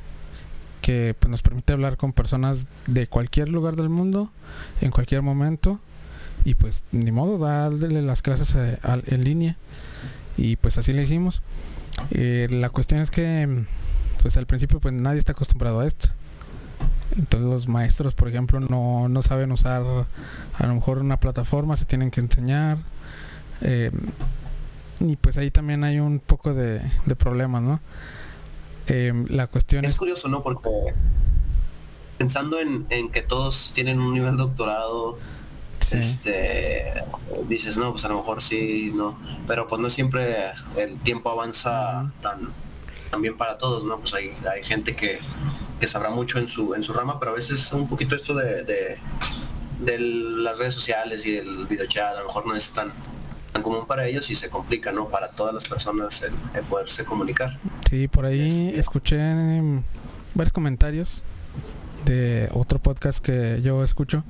que 0.82 1.16
pues, 1.20 1.30
nos 1.30 1.44
permite 1.44 1.74
hablar 1.74 1.98
con 1.98 2.14
personas 2.14 2.66
de 2.88 3.06
cualquier 3.06 3.50
lugar 3.50 3.76
del 3.76 3.90
mundo, 3.90 4.32
en 4.82 4.90
cualquier 4.90 5.22
momento. 5.22 5.80
Y 6.44 6.56
pues 6.56 6.84
ni 6.92 7.12
modo 7.12 7.38
darle 7.38 8.02
las 8.02 8.22
clases 8.22 8.56
eh, 8.56 8.80
en 9.08 9.24
línea. 9.24 9.58
Y 10.38 10.56
pues 10.56 10.78
así 10.78 10.94
le 10.94 11.04
hicimos. 11.04 11.42
Eh, 12.12 12.48
la 12.50 12.70
cuestión 12.70 13.02
es 13.02 13.12
que 13.12 13.66
pues 14.22 14.38
al 14.38 14.46
principio 14.46 14.80
pues 14.80 14.94
nadie 14.94 15.20
está 15.20 15.34
acostumbrado 15.34 15.82
a 15.82 15.88
esto. 15.88 16.10
Entonces 17.16 17.50
los 17.50 17.68
maestros 17.68 18.14
por 18.14 18.28
ejemplo 18.28 18.60
no, 18.60 19.10
no 19.10 19.22
saben 19.22 19.52
usar 19.52 19.84
a 20.58 20.68
lo 20.68 20.76
mejor 20.76 21.00
una 21.00 21.20
plataforma 21.20 21.76
se 21.76 21.86
tienen 21.86 22.12
que 22.12 22.22
enseñar. 22.22 22.78
Eh, 23.62 23.92
y 25.00 25.16
pues 25.16 25.38
ahí 25.38 25.52
también 25.52 25.84
hay 25.84 26.00
un 26.00 26.20
poco 26.20 26.54
de, 26.54 26.82
de 27.06 27.16
problemas 27.16 27.62
no 27.62 27.80
la 28.88 29.48
cuestión 29.48 29.84
es, 29.84 29.94
es 29.94 29.98
curioso 29.98 30.28
no 30.28 30.44
porque 30.44 30.70
pensando 32.18 32.60
en, 32.60 32.86
en 32.90 33.10
que 33.10 33.22
todos 33.22 33.72
tienen 33.74 34.00
un 34.00 34.14
nivel 34.14 34.38
doctorado 34.38 35.18
este 35.92 36.94
dices 37.48 37.78
no 37.78 37.92
pues 37.92 38.06
a 38.06 38.10
lo 38.10 38.18
mejor 38.18 38.42
sí 38.42 38.92
no 38.96 39.20
pero 39.48 39.68
pues 39.68 39.82
no 39.82 39.90
siempre 39.90 40.36
el 40.78 41.00
tiempo 41.02 41.30
avanza 41.30 42.12
tan 42.22 42.54
también 43.12 43.38
para 43.38 43.58
todos 43.58 43.84
no 43.86 44.00
pues 44.00 44.14
hay, 44.14 44.36
hay 44.52 44.64
gente 44.64 44.96
que, 44.96 45.20
que, 45.80 45.88
sabrá 45.88 46.10
mucho 46.10 46.40
en 46.40 46.48
su 46.48 46.74
en 46.74 46.84
su 46.84 46.94
rama 46.94 47.20
pero 47.20 47.32
a 47.32 47.36
veces 47.36 47.72
un 47.72 47.88
poquito 47.88 48.16
esto 48.16 48.34
de, 48.34 48.64
de, 48.64 50.00
las 50.00 50.58
redes 50.58 50.74
sociales 50.74 51.26
y 51.26 51.38
el 51.38 51.68
videochat 51.68 52.16
a 52.16 52.20
lo 52.22 52.28
mejor 52.28 52.48
no 52.48 52.56
es 52.56 52.72
tan 52.72 52.92
tan 52.92 52.94
común 53.62 53.86
para 53.88 54.06
ellos 54.08 54.30
y 54.30 54.36
se 54.36 54.50
complica 54.50 54.92
no 54.92 55.10
para 55.10 55.30
todas 55.30 55.54
las 55.54 55.68
personas 55.68 56.22
el, 56.24 56.64
poderse 56.64 57.06
comunicar. 57.06 57.60
Sí 57.90 58.08
por 58.08 58.26
ahí 58.26 58.74
escuché 58.76 59.18
varios 60.34 60.54
comentarios 60.54 61.22
de 62.06 62.50
otro 62.54 62.80
podcast 62.80 63.20
que 63.20 63.62
yo 63.64 63.84
escucho 63.84 64.24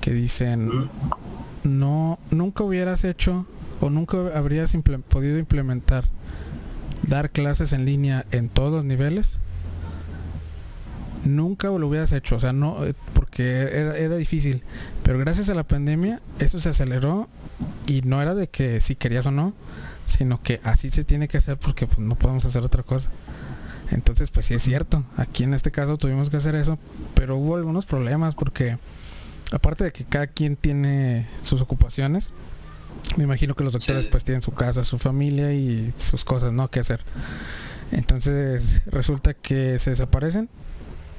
que 0.00 0.12
dicen 0.12 0.90
no 1.62 2.18
nunca 2.30 2.64
hubieras 2.64 3.04
hecho 3.04 3.46
o 3.80 3.90
nunca 3.90 4.18
habrías 4.34 4.74
podido 5.08 5.38
implementar 5.38 6.04
dar 7.02 7.30
clases 7.30 7.72
en 7.72 7.84
línea 7.84 8.24
en 8.32 8.48
todos 8.48 8.72
los 8.72 8.84
niveles. 8.84 9.38
Nunca 11.24 11.68
lo 11.68 11.88
hubieras 11.88 12.12
hecho 12.12 12.36
o 12.36 12.40
sea 12.40 12.52
no 12.52 12.84
eh, 12.84 12.94
porque 13.14 13.62
era, 13.72 14.16
difícil. 14.16 14.62
Pero 15.02 15.18
gracias 15.18 15.48
a 15.48 15.54
la 15.54 15.64
pandemia 15.64 16.20
eso 16.38 16.60
se 16.60 16.68
aceleró 16.68 17.28
y 17.86 18.02
no 18.02 18.20
era 18.20 18.34
de 18.34 18.48
que 18.48 18.80
si 18.80 18.94
querías 18.94 19.26
o 19.26 19.30
no 19.30 19.52
sino 20.06 20.42
que 20.42 20.60
así 20.64 20.90
se 20.90 21.04
tiene 21.04 21.28
que 21.28 21.38
hacer 21.38 21.56
porque 21.56 21.86
pues, 21.86 21.98
no 21.98 22.16
podemos 22.16 22.44
hacer 22.44 22.62
otra 22.62 22.82
cosa 22.82 23.10
entonces 23.90 24.30
pues 24.30 24.46
sí 24.46 24.54
es 24.54 24.62
cierto 24.62 25.04
aquí 25.16 25.44
en 25.44 25.54
este 25.54 25.70
caso 25.70 25.98
tuvimos 25.98 26.30
que 26.30 26.36
hacer 26.36 26.54
eso 26.54 26.78
pero 27.14 27.36
hubo 27.36 27.56
algunos 27.56 27.86
problemas 27.86 28.34
porque 28.34 28.78
aparte 29.54 29.84
de 29.84 29.92
que 29.92 30.04
cada 30.04 30.26
quien 30.26 30.56
tiene 30.56 31.28
sus 31.42 31.60
ocupaciones, 31.60 32.32
me 33.16 33.24
imagino 33.24 33.54
que 33.54 33.64
los 33.64 33.72
doctores 33.72 34.06
pues 34.06 34.24
tienen 34.24 34.42
su 34.42 34.52
casa, 34.52 34.84
su 34.84 34.98
familia 34.98 35.52
y 35.52 35.92
sus 35.96 36.24
cosas, 36.24 36.52
¿no? 36.52 36.68
Que 36.70 36.80
hacer. 36.80 37.00
Entonces 37.92 38.82
resulta 38.86 39.34
que 39.34 39.78
se 39.78 39.90
desaparecen. 39.90 40.48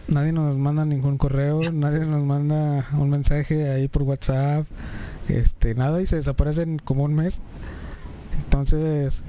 Nadie 0.08 0.32
nos 0.34 0.56
manda 0.58 0.86
ningún 0.86 1.18
correo, 1.18 1.72
nadie 1.72 2.06
nos 2.06 2.24
manda 2.24 2.88
un 2.94 3.10
mensaje 3.10 3.72
ahí 3.72 3.88
por 3.88 4.04
WhatsApp, 4.04 4.68
este, 5.30 5.76
nada 5.76 6.02
y 6.02 6.06
se 6.06 6.18
desaparecen 6.18 6.80
como 6.80 7.04
un 7.04 7.16
mes. 7.16 7.42
Entonces, 8.44 9.24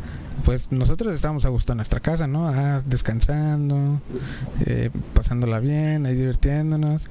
pues 0.44 0.70
nosotros 0.70 1.14
estábamos 1.14 1.44
a 1.44 1.48
gusto 1.48 1.72
en 1.72 1.78
nuestra 1.78 2.00
casa, 2.00 2.26
¿no? 2.26 2.48
Ah, 2.48 2.82
descansando, 2.84 4.00
eh, 4.64 4.90
pasándola 5.14 5.60
bien, 5.60 6.06
ahí 6.06 6.14
divirtiéndonos 6.14 7.08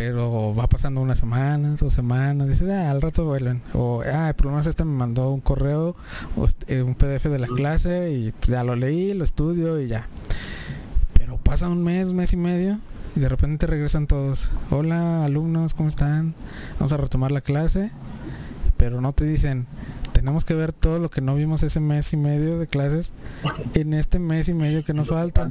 pero 0.00 0.54
va 0.54 0.66
pasando 0.66 1.02
una 1.02 1.14
semana, 1.14 1.76
dos 1.78 1.92
semanas, 1.92 2.48
dice, 2.48 2.72
ah, 2.72 2.90
al 2.90 3.02
rato 3.02 3.26
vuelven. 3.26 3.60
O, 3.74 4.02
ah, 4.10 4.32
por 4.34 4.46
lo 4.46 4.52
menos 4.52 4.66
este 4.66 4.82
me 4.82 4.96
mandó 4.96 5.30
un 5.30 5.42
correo, 5.42 5.94
o 6.38 6.46
este, 6.46 6.82
un 6.82 6.94
PDF 6.94 7.24
de 7.24 7.38
la 7.38 7.46
clase 7.46 8.10
y 8.10 8.32
pues, 8.32 8.48
ya 8.48 8.64
lo 8.64 8.76
leí, 8.76 9.12
lo 9.12 9.24
estudio 9.24 9.78
y 9.78 9.88
ya. 9.88 10.08
Pero 11.12 11.36
pasa 11.36 11.68
un 11.68 11.84
mes, 11.84 12.14
mes 12.14 12.32
y 12.32 12.38
medio 12.38 12.78
y 13.14 13.20
de 13.20 13.28
repente 13.28 13.66
regresan 13.66 14.06
todos. 14.06 14.48
Hola, 14.70 15.22
alumnos, 15.26 15.74
¿cómo 15.74 15.90
están? 15.90 16.34
Vamos 16.78 16.94
a 16.94 16.96
retomar 16.96 17.30
la 17.30 17.42
clase, 17.42 17.90
pero 18.80 19.02
no 19.02 19.12
te 19.12 19.26
dicen, 19.26 19.66
tenemos 20.14 20.46
que 20.46 20.54
ver 20.54 20.72
todo 20.72 20.98
lo 20.98 21.10
que 21.10 21.20
no 21.20 21.34
vimos 21.34 21.62
ese 21.62 21.80
mes 21.80 22.14
y 22.14 22.16
medio 22.16 22.58
de 22.58 22.66
clases 22.66 23.12
en 23.74 23.92
este 23.92 24.18
mes 24.18 24.48
y 24.48 24.54
medio 24.54 24.86
que 24.86 24.94
nos 24.94 25.08
falta. 25.08 25.50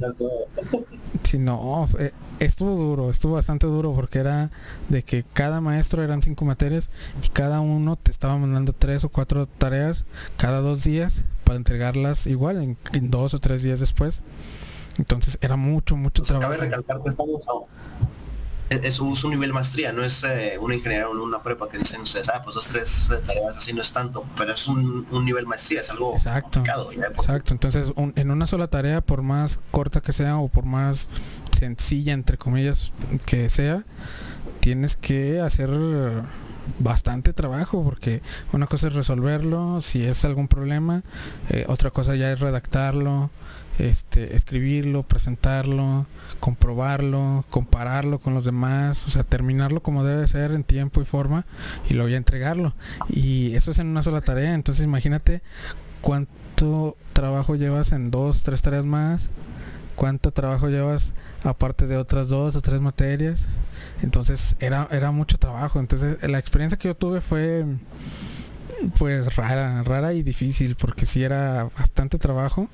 Si 1.22 1.38
no, 1.38 1.88
eh, 2.00 2.10
estuvo 2.40 2.74
duro, 2.74 3.08
estuvo 3.08 3.34
bastante 3.34 3.68
duro 3.68 3.94
porque 3.94 4.18
era 4.18 4.50
de 4.88 5.04
que 5.04 5.24
cada 5.32 5.60
maestro 5.60 6.02
eran 6.02 6.22
cinco 6.22 6.44
materias 6.44 6.90
y 7.24 7.28
cada 7.28 7.60
uno 7.60 7.94
te 7.94 8.10
estaba 8.10 8.36
mandando 8.36 8.72
tres 8.72 9.04
o 9.04 9.10
cuatro 9.10 9.46
tareas 9.46 10.04
cada 10.36 10.58
dos 10.58 10.82
días 10.82 11.22
para 11.44 11.56
entregarlas 11.56 12.26
igual 12.26 12.60
en, 12.60 13.10
dos 13.12 13.32
o 13.32 13.38
tres 13.38 13.62
días 13.62 13.78
después. 13.78 14.22
Entonces 14.98 15.38
era 15.40 15.54
mucho, 15.54 15.96
mucho 15.96 16.24
trabajo. 16.24 16.50
Cabe 16.50 16.64
recalcar 16.64 17.00
que 17.00 17.10
estamos 17.10 17.42
es, 18.70 19.00
un 19.00 19.30
nivel 19.30 19.52
maestría, 19.52 19.92
no 19.92 20.04
es 20.04 20.22
eh, 20.22 20.56
una 20.60 20.76
ingeniería 20.76 21.08
o 21.08 21.22
una 21.22 21.42
prepa 21.42 21.68
que 21.68 21.78
dicen 21.78 22.02
ustedes, 22.02 22.28
ah, 22.28 22.40
pues 22.44 22.54
dos, 22.54 22.66
tres 22.68 23.08
tareas 23.26 23.56
así 23.56 23.72
no 23.72 23.82
es 23.82 23.92
tanto, 23.92 24.24
pero 24.36 24.52
es 24.52 24.68
un, 24.68 25.06
nivel 25.24 25.46
maestría, 25.46 25.80
es 25.80 25.90
algo 25.90 26.14
exacto, 26.14 26.62
Exacto, 27.18 27.52
entonces 27.52 27.92
en 27.96 28.30
una 28.30 28.46
sola 28.46 28.68
tarea, 28.68 29.00
por 29.00 29.22
más 29.22 29.58
corta 29.72 30.00
que 30.00 30.12
sea 30.12 30.38
o 30.38 30.48
por 30.48 30.64
más 30.64 31.08
sencilla, 31.58 32.12
entre 32.12 32.38
comillas, 32.38 32.92
que 33.26 33.48
sea, 33.48 33.84
tienes 34.60 34.96
que 34.96 35.40
hacer 35.40 35.70
bastante 36.78 37.32
trabajo 37.32 37.82
porque 37.82 38.22
una 38.52 38.66
cosa 38.66 38.88
es 38.88 38.92
resolverlo 38.92 39.80
si 39.80 40.04
es 40.04 40.24
algún 40.24 40.46
problema 40.46 41.02
eh, 41.48 41.64
otra 41.68 41.90
cosa 41.90 42.14
ya 42.14 42.30
es 42.30 42.38
redactarlo 42.38 43.30
este, 43.88 44.36
escribirlo, 44.36 45.02
presentarlo, 45.02 46.06
comprobarlo, 46.40 47.44
compararlo 47.50 48.18
con 48.18 48.34
los 48.34 48.44
demás, 48.44 49.06
o 49.06 49.10
sea, 49.10 49.24
terminarlo 49.24 49.82
como 49.82 50.04
debe 50.04 50.26
ser 50.26 50.52
en 50.52 50.64
tiempo 50.64 51.00
y 51.00 51.04
forma 51.04 51.46
y 51.88 51.94
luego 51.94 52.08
ya 52.08 52.16
entregarlo. 52.16 52.74
Y 53.08 53.54
eso 53.54 53.70
es 53.70 53.78
en 53.78 53.86
una 53.86 54.02
sola 54.02 54.20
tarea, 54.20 54.54
entonces 54.54 54.84
imagínate 54.84 55.42
cuánto 56.00 56.96
trabajo 57.12 57.56
llevas 57.56 57.92
en 57.92 58.10
dos, 58.10 58.42
tres 58.42 58.62
tareas 58.62 58.84
más, 58.84 59.30
cuánto 59.96 60.32
trabajo 60.32 60.68
llevas 60.68 61.12
aparte 61.44 61.86
de 61.86 61.96
otras 61.96 62.28
dos 62.28 62.56
o 62.56 62.60
tres 62.60 62.80
materias. 62.80 63.46
Entonces 64.02 64.56
era, 64.60 64.88
era 64.90 65.10
mucho 65.10 65.38
trabajo. 65.38 65.80
Entonces 65.80 66.18
la 66.28 66.38
experiencia 66.38 66.78
que 66.78 66.88
yo 66.88 66.96
tuve 66.96 67.20
fue 67.20 67.64
pues 68.98 69.34
rara, 69.36 69.82
rara 69.82 70.12
y 70.12 70.22
difícil, 70.22 70.76
porque 70.76 71.06
si 71.06 71.22
era 71.22 71.70
bastante 71.76 72.18
trabajo 72.18 72.68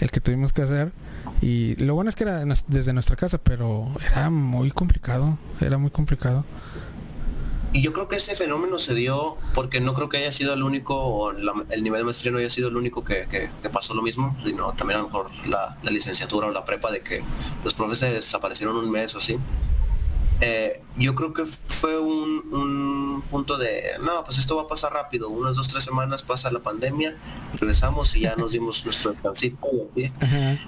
el 0.00 0.10
que 0.10 0.20
tuvimos 0.20 0.52
que 0.52 0.62
hacer. 0.62 0.92
Y 1.40 1.76
lo 1.76 1.94
bueno 1.94 2.10
es 2.10 2.16
que 2.16 2.24
era 2.24 2.44
desde 2.68 2.92
nuestra 2.92 3.16
casa, 3.16 3.38
pero 3.38 3.88
era 4.10 4.30
muy 4.30 4.70
complicado, 4.70 5.38
era 5.60 5.78
muy 5.78 5.90
complicado. 5.90 6.44
Y 7.72 7.82
yo 7.82 7.92
creo 7.92 8.08
que 8.08 8.14
este 8.14 8.36
fenómeno 8.36 8.78
se 8.78 8.94
dio 8.94 9.36
porque 9.52 9.80
no 9.80 9.94
creo 9.94 10.08
que 10.08 10.18
haya 10.18 10.30
sido 10.30 10.54
el 10.54 10.62
único, 10.62 10.94
o 10.96 11.32
el 11.32 11.82
nivel 11.82 12.00
de 12.00 12.04
maestría 12.04 12.30
no 12.30 12.38
haya 12.38 12.48
sido 12.48 12.68
el 12.68 12.76
único 12.76 13.02
que, 13.02 13.50
pasó 13.72 13.94
lo 13.94 14.02
mismo, 14.02 14.36
sino 14.44 14.72
también 14.74 15.00
a 15.00 15.02
lo 15.02 15.08
mejor 15.08 15.30
la, 15.48 15.76
la, 15.82 15.90
licenciatura 15.90 16.46
o 16.46 16.52
la 16.52 16.64
prepa 16.64 16.92
de 16.92 17.00
que 17.00 17.24
los 17.64 17.74
profes 17.74 18.00
desaparecieron 18.00 18.76
un 18.76 18.88
mes 18.92 19.12
o 19.16 19.18
así. 19.18 19.38
Eh, 20.46 20.82
yo 20.98 21.14
creo 21.14 21.32
que 21.32 21.46
fue 21.46 21.98
un, 21.98 23.24
punto 23.30 23.56
de, 23.56 23.92
no, 24.02 24.24
pues 24.26 24.36
esto 24.36 24.56
va 24.56 24.62
a 24.62 24.68
pasar 24.68 24.92
rápido, 24.92 25.30
unas 25.30 25.56
dos, 25.56 25.68
tres 25.68 25.82
semanas 25.82 26.22
pasa 26.22 26.52
la 26.52 26.58
pandemia, 26.58 27.16
regresamos 27.54 28.14
y 28.14 28.20
ya 28.20 28.36
nos 28.36 28.52
dimos 28.52 28.84
nuestro 28.84 29.12
descansito 29.12 29.58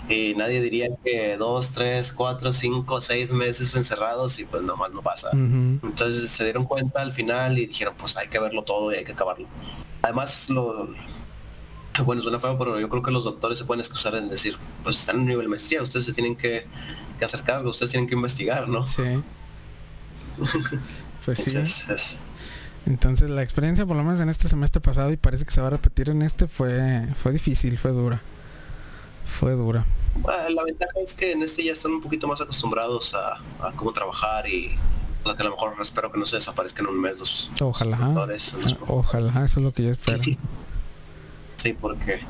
y 0.09 0.35
nadie 0.35 0.62
diría 0.62 0.89
que 1.05 1.37
dos, 1.37 1.72
tres, 1.72 2.11
cuatro, 2.11 2.55
cinco, 2.55 3.03
seis 3.03 3.33
meses 3.33 3.77
encerrados 3.77 4.39
y 4.39 4.47
pues 4.47 4.62
nomás 4.62 4.93
no 4.93 5.03
pasa. 5.03 5.29
Entonces 5.33 6.31
se 6.31 6.45
dieron 6.45 6.64
cuenta 6.64 7.03
al 7.03 7.12
final 7.12 7.59
y 7.59 7.66
dijeron, 7.66 7.95
pues 7.99 8.16
hay 8.16 8.29
que 8.29 8.39
verlo 8.39 8.62
todo 8.62 8.95
y 8.95 8.97
hay 8.97 9.05
que 9.05 9.12
acabarlo. 9.12 9.47
Además, 10.01 10.49
lo, 10.49 10.89
bueno, 12.03 12.22
suena 12.22 12.41
feo, 12.41 12.57
pero 12.57 12.81
yo 12.81 12.89
creo 12.89 13.03
que 13.03 13.11
los 13.11 13.24
doctores 13.24 13.59
se 13.59 13.66
pueden 13.66 13.81
excusar 13.81 14.14
en 14.14 14.31
decir, 14.31 14.57
pues 14.83 14.99
están 15.01 15.16
en 15.16 15.27
nivel 15.27 15.43
de 15.43 15.49
maestría, 15.49 15.83
ustedes 15.83 16.07
se 16.07 16.14
tienen 16.14 16.35
que, 16.35 16.66
que 17.18 17.24
hacer 17.27 17.43
cargo, 17.43 17.68
ustedes 17.68 17.91
tienen 17.91 18.09
que 18.09 18.14
investigar, 18.14 18.68
¿no? 18.68 18.87
Sí. 18.87 19.22
pues 21.24 21.39
sí. 21.39 22.18
Entonces 22.87 23.28
la 23.30 23.43
experiencia, 23.43 23.84
por 23.84 23.97
lo 23.97 24.05
menos 24.05 24.20
en 24.20 24.28
este 24.28 24.49
semestre 24.49 24.80
pasado, 24.80 25.11
y 25.11 25.16
parece 25.16 25.45
que 25.45 25.53
se 25.53 25.61
va 25.61 25.66
a 25.66 25.70
repetir 25.70 26.09
en 26.09 26.22
este, 26.22 26.47
fue, 26.47 27.09
fue 27.20 27.32
difícil, 27.32 27.78
fue 27.78 27.91
dura. 27.91 28.22
Fue 29.24 29.53
dura. 29.53 29.84
la 30.24 30.62
ventaja 30.62 30.93
es 31.05 31.14
que 31.14 31.32
en 31.32 31.43
este 31.43 31.64
ya 31.64 31.72
están 31.72 31.93
un 31.93 32.01
poquito 32.01 32.28
más 32.28 32.41
acostumbrados 32.41 33.12
a, 33.14 33.72
cómo 33.74 33.93
trabajar 33.93 34.49
y 34.49 34.76
que 35.24 35.43
a 35.43 35.45
lo 35.45 35.51
mejor 35.51 35.74
espero 35.82 36.12
que 36.12 36.18
no 36.18 36.26
se 36.26 36.37
desaparezcan 36.37 36.87
en 36.87 36.93
un 36.93 37.01
mes 37.01 37.18
los 37.18 37.51
Ojalá. 37.61 37.99
Ojalá, 38.87 39.45
eso 39.45 39.59
es 39.59 39.64
lo 39.64 39.72
que 39.72 39.82
yo 39.82 39.91
espero. 39.91 40.22
Sí, 41.57 41.72
porque 41.72 42.20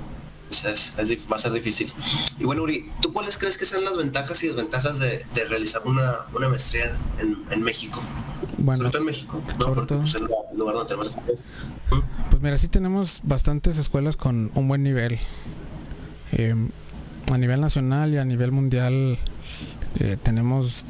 va 1.30 1.36
a 1.36 1.38
ser 1.38 1.52
difícil. 1.52 1.92
Y 2.38 2.44
bueno, 2.44 2.62
Uri, 2.62 2.90
¿tú 3.00 3.12
cuáles 3.12 3.38
crees 3.38 3.56
que 3.56 3.64
sean 3.64 3.84
las 3.84 3.96
ventajas 3.96 4.42
y 4.42 4.48
desventajas 4.48 4.98
de, 4.98 5.24
realizar 5.48 5.82
una, 5.84 6.26
maestría 6.48 6.96
en, 7.18 7.62
México? 7.62 8.02
Bueno, 8.58 8.78
sobre 8.78 8.90
todo 8.90 9.00
en 9.02 9.06
México, 9.06 9.42
¿no? 9.58 9.86
pues, 9.86 10.14
el 10.14 10.28
lugar 10.56 10.74
donde 10.74 10.88
tenemos... 10.88 11.12
Pues 12.30 12.42
mira, 12.42 12.58
sí 12.58 12.68
tenemos 12.68 13.20
bastantes 13.22 13.78
escuelas 13.78 14.16
con 14.16 14.50
un 14.54 14.68
buen 14.68 14.82
nivel. 14.82 15.18
Em, 16.32 16.70
a 17.32 17.38
nivel 17.38 17.60
nacional 17.60 18.12
y 18.12 18.18
a 18.18 18.24
nivel 18.24 18.52
mundial 18.52 19.18
eh, 19.98 20.16
tenemos 20.22 20.84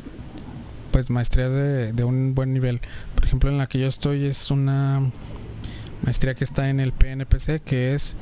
pues 0.90 1.10
maestría 1.10 1.48
de, 1.48 1.92
de, 1.92 2.04
un 2.04 2.34
buen 2.34 2.52
nivel. 2.52 2.80
Por 3.14 3.24
ejemplo, 3.24 3.50
en 3.50 3.58
la 3.58 3.66
que 3.66 3.78
yo 3.78 3.86
estoy 3.86 4.24
es 4.26 4.50
una 4.50 5.10
maestría 6.02 6.34
que 6.34 6.44
está 6.44 6.70
en 6.70 6.80
el 6.80 6.92
PNPC, 6.92 7.62
que 7.62 7.94
es 7.94 8.16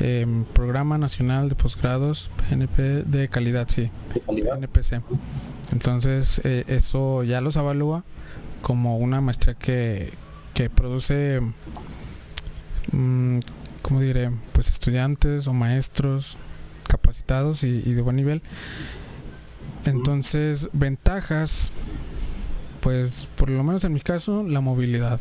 Em, 0.00 0.44
Programa 0.44 0.98
Nacional 0.98 1.48
de 1.48 1.54
Posgrados 1.54 2.30
PNP 2.36 3.04
de 3.04 3.28
calidad, 3.28 3.66
sí. 3.68 3.90
PNPC. 4.26 5.00
Entonces 5.72 6.40
eh, 6.44 6.64
eso 6.68 7.22
ya 7.24 7.40
los 7.40 7.56
evalúa 7.56 8.04
como 8.60 8.98
una 8.98 9.20
maestría 9.20 9.54
que, 9.54 10.12
que 10.52 10.68
produce, 10.68 11.40
mm, 12.92 13.38
¿cómo 13.80 14.00
diré? 14.00 14.30
Pues 14.52 14.68
estudiantes 14.68 15.46
o 15.46 15.52
maestros 15.52 16.36
capacitados 16.86 17.62
y, 17.62 17.80
de 17.80 18.02
buen 18.02 18.16
nivel. 18.16 18.42
Entonces, 19.84 20.68
ventajas, 20.72 21.70
pues 22.80 23.28
por 23.36 23.50
lo 23.50 23.62
menos 23.62 23.84
en 23.84 23.92
mi 23.92 24.00
caso, 24.00 24.42
la 24.42 24.60
movilidad. 24.60 25.20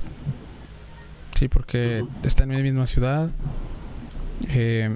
Sí, 1.38 1.48
porque 1.48 2.06
está 2.24 2.44
en 2.44 2.50
mi 2.50 2.62
misma 2.62 2.88
ciudad, 2.88 3.30
eh, 4.50 4.96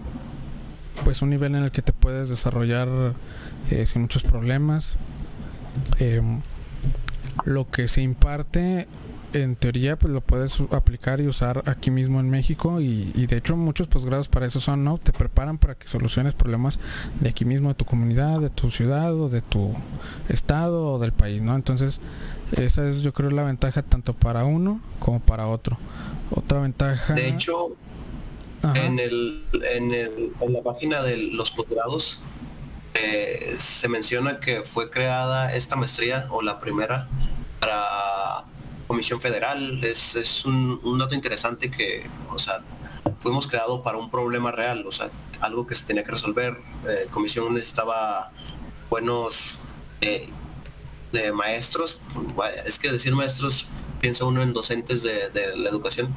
pues 1.03 1.21
un 1.21 1.29
nivel 1.29 1.55
en 1.55 1.63
el 1.63 1.71
que 1.71 1.81
te 1.81 1.93
puedes 1.93 2.29
desarrollar 2.29 2.87
eh, 3.69 3.85
sin 3.85 4.03
muchos 4.03 4.23
problemas. 4.23 4.95
Eh, 5.99 6.21
lo 7.45 7.69
que 7.69 7.87
se 7.87 8.01
imparte 8.01 8.87
en 9.33 9.55
teoría 9.55 9.97
pues 9.97 10.11
lo 10.11 10.21
puedes 10.21 10.59
aplicar 10.71 11.21
y 11.21 11.27
usar 11.27 11.63
aquí 11.67 11.91
mismo 11.91 12.19
en 12.19 12.29
México 12.29 12.81
y, 12.81 13.11
de 13.27 13.37
hecho 13.37 13.55
muchos 13.55 13.87
posgrados 13.87 14.27
para 14.27 14.47
eso 14.47 14.59
son, 14.59 14.83
¿no? 14.83 14.97
Te 14.97 15.13
preparan 15.13 15.57
para 15.57 15.75
que 15.75 15.87
soluciones 15.87 16.33
problemas 16.33 16.79
de 17.19 17.29
aquí 17.29 17.45
mismo, 17.45 17.69
de 17.69 17.75
tu 17.75 17.85
comunidad, 17.85 18.39
de 18.39 18.49
tu 18.49 18.71
ciudad 18.71 19.13
o 19.13 19.29
de 19.29 19.41
tu 19.41 19.73
estado 20.29 20.93
o 20.93 20.99
del 20.99 21.11
país, 21.11 21.41
¿no? 21.41 21.55
Entonces 21.55 21.99
esa 22.57 22.89
es 22.89 23.01
yo 23.01 23.13
creo 23.13 23.29
la 23.29 23.43
ventaja 23.43 23.83
tanto 23.83 24.13
para 24.13 24.45
uno 24.45 24.81
como 24.99 25.19
para 25.19 25.47
otro. 25.47 25.77
Otra 26.31 26.59
ventaja... 26.59 27.13
De 27.13 27.29
hecho, 27.29 27.75
en, 28.75 28.99
el, 28.99 29.45
en, 29.53 29.93
el, 29.93 30.33
en 30.39 30.53
la 30.53 30.61
página 30.61 31.01
de 31.01 31.17
los 31.17 31.51
posgrados 31.51 32.21
eh, 32.93 33.55
se 33.59 33.87
menciona 33.87 34.39
que 34.39 34.63
fue 34.63 34.89
creada 34.89 35.53
esta 35.53 35.75
maestría 35.75 36.27
o 36.31 36.41
la 36.41 36.59
primera 36.59 37.07
para 37.59 38.45
Comisión 38.87 39.21
Federal. 39.21 39.83
Es, 39.83 40.15
es 40.15 40.45
un, 40.45 40.97
dato 40.97 41.15
interesante 41.15 41.69
que, 41.69 42.09
o 42.29 42.39
sea, 42.39 42.63
fuimos 43.19 43.47
creados 43.47 43.81
para 43.81 43.97
un 43.97 44.09
problema 44.09 44.51
real, 44.51 44.85
o 44.87 44.91
sea, 44.91 45.09
algo 45.39 45.67
que 45.67 45.75
se 45.75 45.85
tenía 45.85 46.03
que 46.03 46.11
resolver. 46.11 46.57
Eh, 46.87 47.07
comisión 47.11 47.53
necesitaba 47.53 48.31
buenos 48.89 49.57
eh, 50.01 50.29
maestros, 51.33 51.99
es 52.65 52.79
que 52.79 52.91
decir 52.91 53.15
maestros 53.15 53.67
piensa 53.99 54.25
uno 54.25 54.41
en 54.41 54.53
docentes 54.53 55.03
de, 55.03 55.55
la 55.57 55.69
educación, 55.69 56.15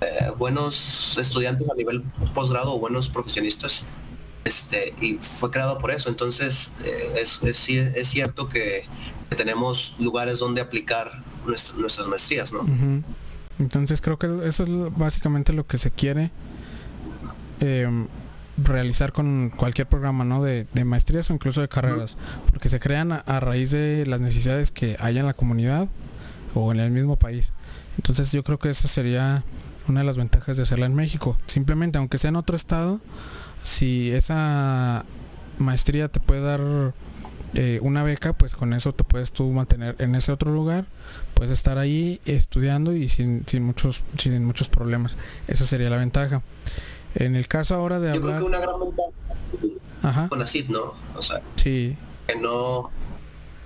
eh, 0.00 0.30
buenos 0.36 1.16
estudiantes 1.18 1.68
a 1.68 1.74
nivel 1.74 2.02
posgrado 2.34 2.78
buenos 2.78 3.08
profesionistas, 3.08 3.84
este, 4.44 4.94
y 5.00 5.14
fue 5.14 5.50
creado 5.50 5.78
por 5.78 5.90
eso. 5.90 6.08
Entonces, 6.08 6.70
eh, 6.84 7.14
es, 7.20 7.42
es, 7.42 8.08
cierto 8.08 8.48
que, 8.48 8.84
tenemos 9.36 9.96
lugares 9.98 10.38
donde 10.38 10.60
aplicar 10.60 11.22
nuestras 11.46 12.06
maestrías, 12.06 12.52
¿no? 12.52 12.66
Entonces, 13.58 14.02
creo 14.02 14.18
que 14.18 14.26
eso 14.46 14.64
es 14.64 14.68
básicamente 14.94 15.54
lo 15.54 15.66
que 15.66 15.78
se 15.78 15.90
quiere. 15.90 16.30
Em, 17.60 18.08
realizar 18.58 19.12
con 19.12 19.50
cualquier 19.56 19.86
programa 19.86 20.24
¿no? 20.24 20.42
de, 20.42 20.66
maestrías 20.84 21.30
o 21.30 21.34
incluso 21.34 21.60
de 21.60 21.68
carreras 21.68 22.16
porque 22.50 22.68
se 22.68 22.80
crean 22.80 23.12
a, 23.12 23.40
raíz 23.40 23.70
de 23.70 24.04
las 24.06 24.20
necesidades 24.20 24.70
que 24.70 24.96
hay 25.00 25.18
en 25.18 25.26
la 25.26 25.32
comunidad 25.32 25.88
o 26.54 26.72
en 26.72 26.80
el 26.80 26.90
mismo 26.90 27.16
país. 27.16 27.52
Entonces 27.96 28.32
yo 28.32 28.42
creo 28.42 28.58
que 28.58 28.70
esa 28.70 28.88
sería 28.88 29.44
una 29.88 30.00
de 30.00 30.06
las 30.06 30.16
ventajas 30.16 30.56
de 30.56 30.62
hacerla 30.62 30.86
en 30.86 30.94
México. 30.94 31.36
Simplemente, 31.46 31.98
aunque 31.98 32.18
sea 32.18 32.28
en 32.28 32.36
otro 32.36 32.56
estado, 32.56 33.00
si 33.62 34.10
esa 34.12 35.04
maestría 35.58 36.08
te 36.08 36.20
puede 36.20 36.40
dar 36.40 36.60
eh, 37.54 37.78
una 37.82 38.02
beca, 38.02 38.32
pues 38.32 38.54
con 38.54 38.72
eso 38.72 38.92
te 38.92 39.04
puedes 39.04 39.32
tú 39.32 39.50
mantener 39.50 39.96
en 39.98 40.14
ese 40.14 40.32
otro 40.32 40.52
lugar, 40.52 40.86
puedes 41.34 41.52
estar 41.52 41.78
ahí 41.78 42.20
estudiando 42.24 42.94
y 42.94 43.08
sin, 43.08 43.44
sin 43.46 43.62
muchos 43.64 44.02
sin 44.18 44.44
muchos 44.44 44.68
problemas. 44.68 45.16
Esa 45.48 45.66
sería 45.66 45.90
la 45.90 45.98
ventaja. 45.98 46.42
En 47.14 47.36
el 47.36 47.46
caso 47.46 47.74
ahora 47.74 48.00
de 48.00 48.10
hablar... 48.10 48.38
Creo 48.38 48.38
que 48.38 48.44
una 48.44 48.60
gran 48.60 48.80
ventaja 48.80 50.28
con 50.28 50.42
ACID, 50.42 50.68
¿no? 50.70 50.94
O 51.14 51.22
sea, 51.22 51.42
sí. 51.56 51.96
que 52.26 52.36
no... 52.36 52.90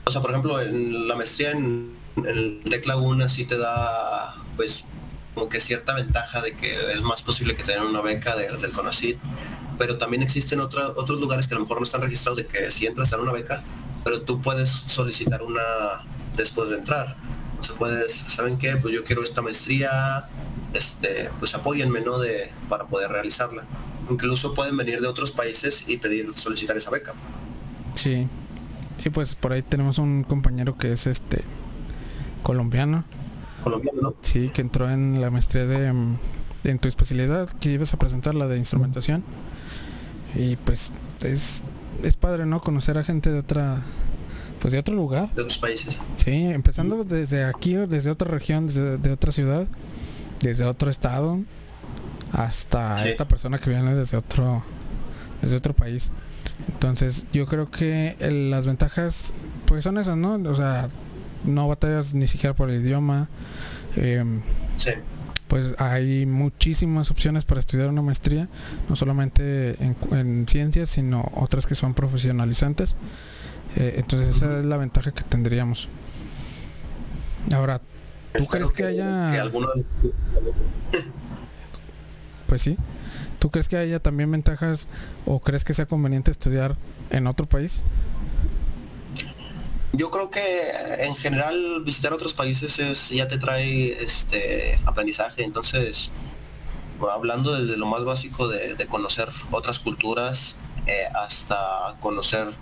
O 0.05 0.11
sea, 0.11 0.21
por 0.21 0.31
ejemplo, 0.31 0.61
en 0.61 1.09
la 1.09 1.17
maestría 1.17 1.53
en 1.53 1.91
el 2.25 2.63
TEC 2.69 2.87
Laguna 2.87 3.29
sí 3.29 3.45
te 3.45 3.59
da 3.59 4.37
pues 4.57 4.85
como 5.35 5.51
que 5.51 5.61
cierta 5.61 5.95
ventaja 5.95 6.41
de 6.41 6.57
que 6.57 6.93
es 6.93 7.03
más 7.03 7.21
posible 7.21 7.55
que 7.55 7.63
te 7.63 7.79
una 7.79 8.01
beca 8.01 8.35
del 8.37 8.73
CONACYT, 8.73 9.19
pero 9.79 9.99
también 9.99 10.23
existen 10.23 10.61
otros 10.61 11.21
lugares 11.21 11.47
que 11.47 11.55
a 11.55 11.59
lo 11.59 11.65
mejor 11.65 11.79
no 11.79 11.85
están 11.85 12.01
registrados 12.01 12.39
de 12.39 12.47
que 12.47 12.71
si 12.71 12.87
entras 12.87 13.13
a 13.13 13.19
una 13.19 13.33
beca, 13.33 13.63
pero 14.03 14.23
tú 14.23 14.41
puedes 14.41 14.71
solicitar 14.71 15.43
una 15.43 15.61
después 16.35 16.71
de 16.71 16.77
entrar. 16.77 17.17
O 17.59 17.75
puedes, 17.75 18.13
¿saben 18.29 18.57
qué? 18.57 18.77
Pues 18.77 18.95
yo 18.95 19.05
quiero 19.05 19.23
esta 19.23 19.43
maestría, 19.43 20.27
este, 20.73 21.31
pues 21.39 21.55
apóyenme, 21.55 22.01
¿no? 22.01 22.19
De, 22.19 22.51
para 22.71 22.87
poder 22.87 23.11
realizarla. 23.11 23.65
Incluso 24.11 24.55
pueden 24.55 24.77
venir 24.77 25.01
de 25.01 25.07
otros 25.09 25.33
países 25.33 25.85
y 25.87 25.99
pedir, 25.99 26.33
solicitar 26.35 26.79
esa 26.79 26.91
beca. 26.91 27.13
Sí, 27.95 28.27
sí, 28.97 29.11
pues 29.11 29.35
por 29.35 29.53
ahí 29.53 29.63
tenemos 29.63 29.99
un 29.99 30.23
compañero 30.23 30.79
que 30.79 30.93
es 30.93 31.07
este 31.07 31.45
colombiano. 32.47 33.03
Colombiano, 33.65 34.15
Sí, 34.23 34.51
que 34.51 34.61
entró 34.61 34.89
en 34.89 35.21
la 35.21 35.31
maestría 35.31 35.67
de 35.67 35.93
mm, 35.93 36.19
en 36.63 36.79
tu 36.79 36.87
especialidad 36.87 37.49
que 37.59 37.73
ibas 37.73 37.93
a 37.93 37.99
presentar 37.99 38.37
la 38.37 38.47
de 38.47 38.57
instrumentación. 38.57 39.25
Y 40.37 40.55
pues 40.55 40.93
es 41.25 41.65
es 42.05 42.17
padre, 42.17 42.47
¿no? 42.47 42.61
Conocer 42.61 42.99
a 42.99 43.03
gente 43.03 43.33
de 43.33 43.41
otra 43.41 43.83
pues 44.61 44.73
de 44.73 44.79
otro 44.79 44.95
lugar. 44.95 45.35
De 45.35 45.43
otros 45.43 45.59
países. 45.59 46.01
Sí, 46.15 46.31
empezando 46.31 47.03
desde 47.03 47.45
aquí, 47.45 47.75
desde 47.75 48.13
otra 48.13 48.31
región, 48.31 48.69
desde 48.69 48.97
de 48.97 49.11
otra 49.11 49.33
ciudad, 49.33 49.67
desde 50.41 50.65
otro 50.67 50.89
estado, 50.89 51.41
hasta 52.31 53.09
esta 53.09 53.27
persona 53.27 53.59
que 53.59 53.71
viene 53.71 53.93
desde 53.93 54.17
otro 54.17 54.63
desde 55.43 55.57
otro 55.57 55.75
país. 55.75 56.13
Entonces, 56.69 57.27
yo 57.33 57.47
creo 57.47 57.73
que 57.73 58.17
las 58.51 58.67
ventajas 58.67 59.35
pues 59.67 59.83
son 59.83 59.99
esas, 59.99 60.17
¿no? 60.17 60.35
O 60.35 60.55
sea, 60.55 60.91
no 61.45 61.69
batallas 61.69 62.15
ni 62.15 62.27
siquiera 62.27 62.55
por 62.55 62.71
el 62.71 62.83
idioma. 62.83 63.29
Em, 63.97 64.43
pues 65.49 65.75
hay 65.79 66.27
muchísimas 66.27 67.11
opciones 67.11 67.45
para 67.45 67.61
estudiar 67.61 67.89
una 67.89 68.03
maestría, 68.03 68.49
no 68.89 68.97
solamente 68.97 69.77
en, 69.81 70.47
ciencias, 70.49 70.91
sino 70.91 71.31
otras 71.35 71.67
que 71.67 71.75
son 71.75 71.95
profesionalizantes. 71.95 72.97
Eh, 73.77 73.95
entonces 73.99 74.37
esa 74.37 74.59
es 74.59 74.65
la 74.65 74.77
ventaja 74.77 75.13
que 75.13 75.23
tendríamos. 75.23 75.89
Ahora, 77.55 77.81
¿tú 78.37 78.47
crees 78.47 78.71
que, 78.71 78.85
haya... 78.85 79.51
Pues 82.47 82.63
sí. 82.63 82.77
¿Tú 83.39 83.51
crees 83.51 83.69
que 83.69 83.77
haya 83.77 84.01
también 84.01 84.31
ventajas 84.31 84.89
o 85.27 85.41
crees 85.41 85.65
que 85.65 85.75
sea 85.75 85.87
conveniente 85.87 86.31
estudiar 86.31 86.77
en 87.11 87.27
otro 87.27 87.47
país? 87.47 87.83
Yo 89.97 90.11
creo 90.11 90.31
que 90.31 90.71
en 90.99 91.17
general 91.17 91.83
visitar 91.83 92.13
otros 92.13 92.35
países 92.35 92.79
es, 92.79 93.09
ya 93.09 93.29
te 93.29 93.39
trae 93.39 93.93
este 93.93 94.79
aprendizaje, 94.85 95.43
entonces 95.43 96.11
hablando 97.11 97.59
desde 97.59 97.79
lo 97.79 97.87
más 97.87 98.05
básico 98.05 98.47
de, 98.47 98.87
conocer 98.89 99.29
otras 99.51 99.79
culturas 99.79 100.57
eh, 100.87 101.07
hasta 101.15 101.97
conocer 102.01 102.55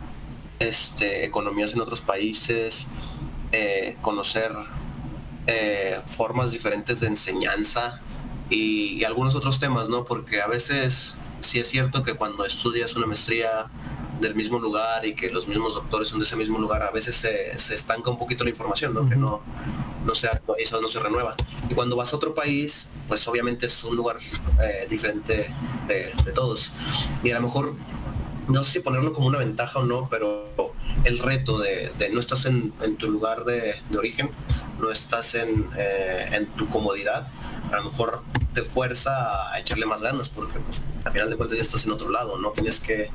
este, 0.60 1.24
economías 1.24 1.72
en 1.72 1.80
otros 1.80 2.00
países, 2.00 2.86
eh, 3.50 3.96
conocer 4.00 4.52
eh, 5.48 6.00
formas 6.06 6.52
diferentes 6.52 7.00
de 7.00 7.08
enseñanza 7.08 8.00
y, 8.48 9.02
algunos 9.02 9.34
otros 9.34 9.58
temas, 9.58 9.88
¿no? 9.88 10.04
Porque 10.04 10.40
a 10.40 10.46
veces 10.46 11.18
sí 11.44 11.58
es 11.58 11.68
cierto 11.68 12.02
que 12.02 12.14
cuando 12.14 12.44
estudias 12.44 12.96
una 12.96 13.06
maestría 13.06 13.66
del 14.20 14.34
mismo 14.34 14.58
lugar 14.58 15.04
y 15.04 15.14
que 15.14 15.30
los 15.30 15.48
mismos 15.48 15.74
doctores 15.74 16.08
son 16.08 16.18
de 16.18 16.24
ese 16.24 16.36
mismo 16.36 16.58
lugar, 16.58 16.82
a 16.82 16.90
veces 16.90 17.14
se, 17.14 17.52
estanca 17.74 18.10
un 18.10 18.18
poquito 18.18 18.44
la 18.44 18.50
información, 18.50 18.94
¿no? 18.94 19.08
Que 19.08 19.16
no, 19.16 19.42
no 20.04 20.14
se 20.14 20.26
actualiza, 20.28 20.80
no 20.80 20.88
se 20.88 21.00
renueva. 21.00 21.34
Y 21.68 21.74
cuando 21.74 21.96
vas 21.96 22.12
a 22.12 22.16
otro 22.16 22.34
país, 22.34 22.88
pues 23.08 23.26
obviamente 23.28 23.66
es 23.66 23.84
un 23.84 23.96
lugar 23.96 24.18
eh, 24.62 24.86
diferente 24.88 25.52
de, 25.88 26.32
todos. 26.32 26.72
Y 27.22 27.30
a 27.30 27.34
lo 27.34 27.42
mejor, 27.42 27.74
no 28.48 28.64
sé 28.64 28.72
si 28.72 28.80
ponerlo 28.80 29.12
como 29.12 29.26
una 29.26 29.38
ventaja 29.38 29.80
o 29.80 29.84
no, 29.84 30.08
pero 30.10 30.46
el 31.04 31.18
reto 31.18 31.58
de, 31.58 31.92
no 32.12 32.20
estás 32.20 32.46
en, 32.46 32.72
tu 32.96 33.10
lugar 33.10 33.44
de, 33.44 33.80
origen, 33.96 34.30
no 34.80 34.90
estás 34.90 35.34
en, 35.34 35.68
eh, 35.76 36.28
en 36.32 36.46
tu 36.46 36.68
comodidad, 36.68 37.28
a 37.72 37.76
lo 37.76 37.90
mejor 37.90 38.22
te 38.54 38.62
fuerza 38.62 39.52
a 39.52 39.58
echarle 39.58 39.86
más 39.86 40.00
ganas 40.00 40.28
porque 40.28 40.58
pues, 40.60 40.80
al 41.04 41.12
final 41.12 41.30
de 41.30 41.36
cuentas 41.36 41.58
ya 41.58 41.62
estás 41.62 41.84
en 41.84 41.92
otro 41.92 42.08
lado, 42.08 42.38
no 42.38 42.50
tienes 42.52 42.80
que, 42.80 43.10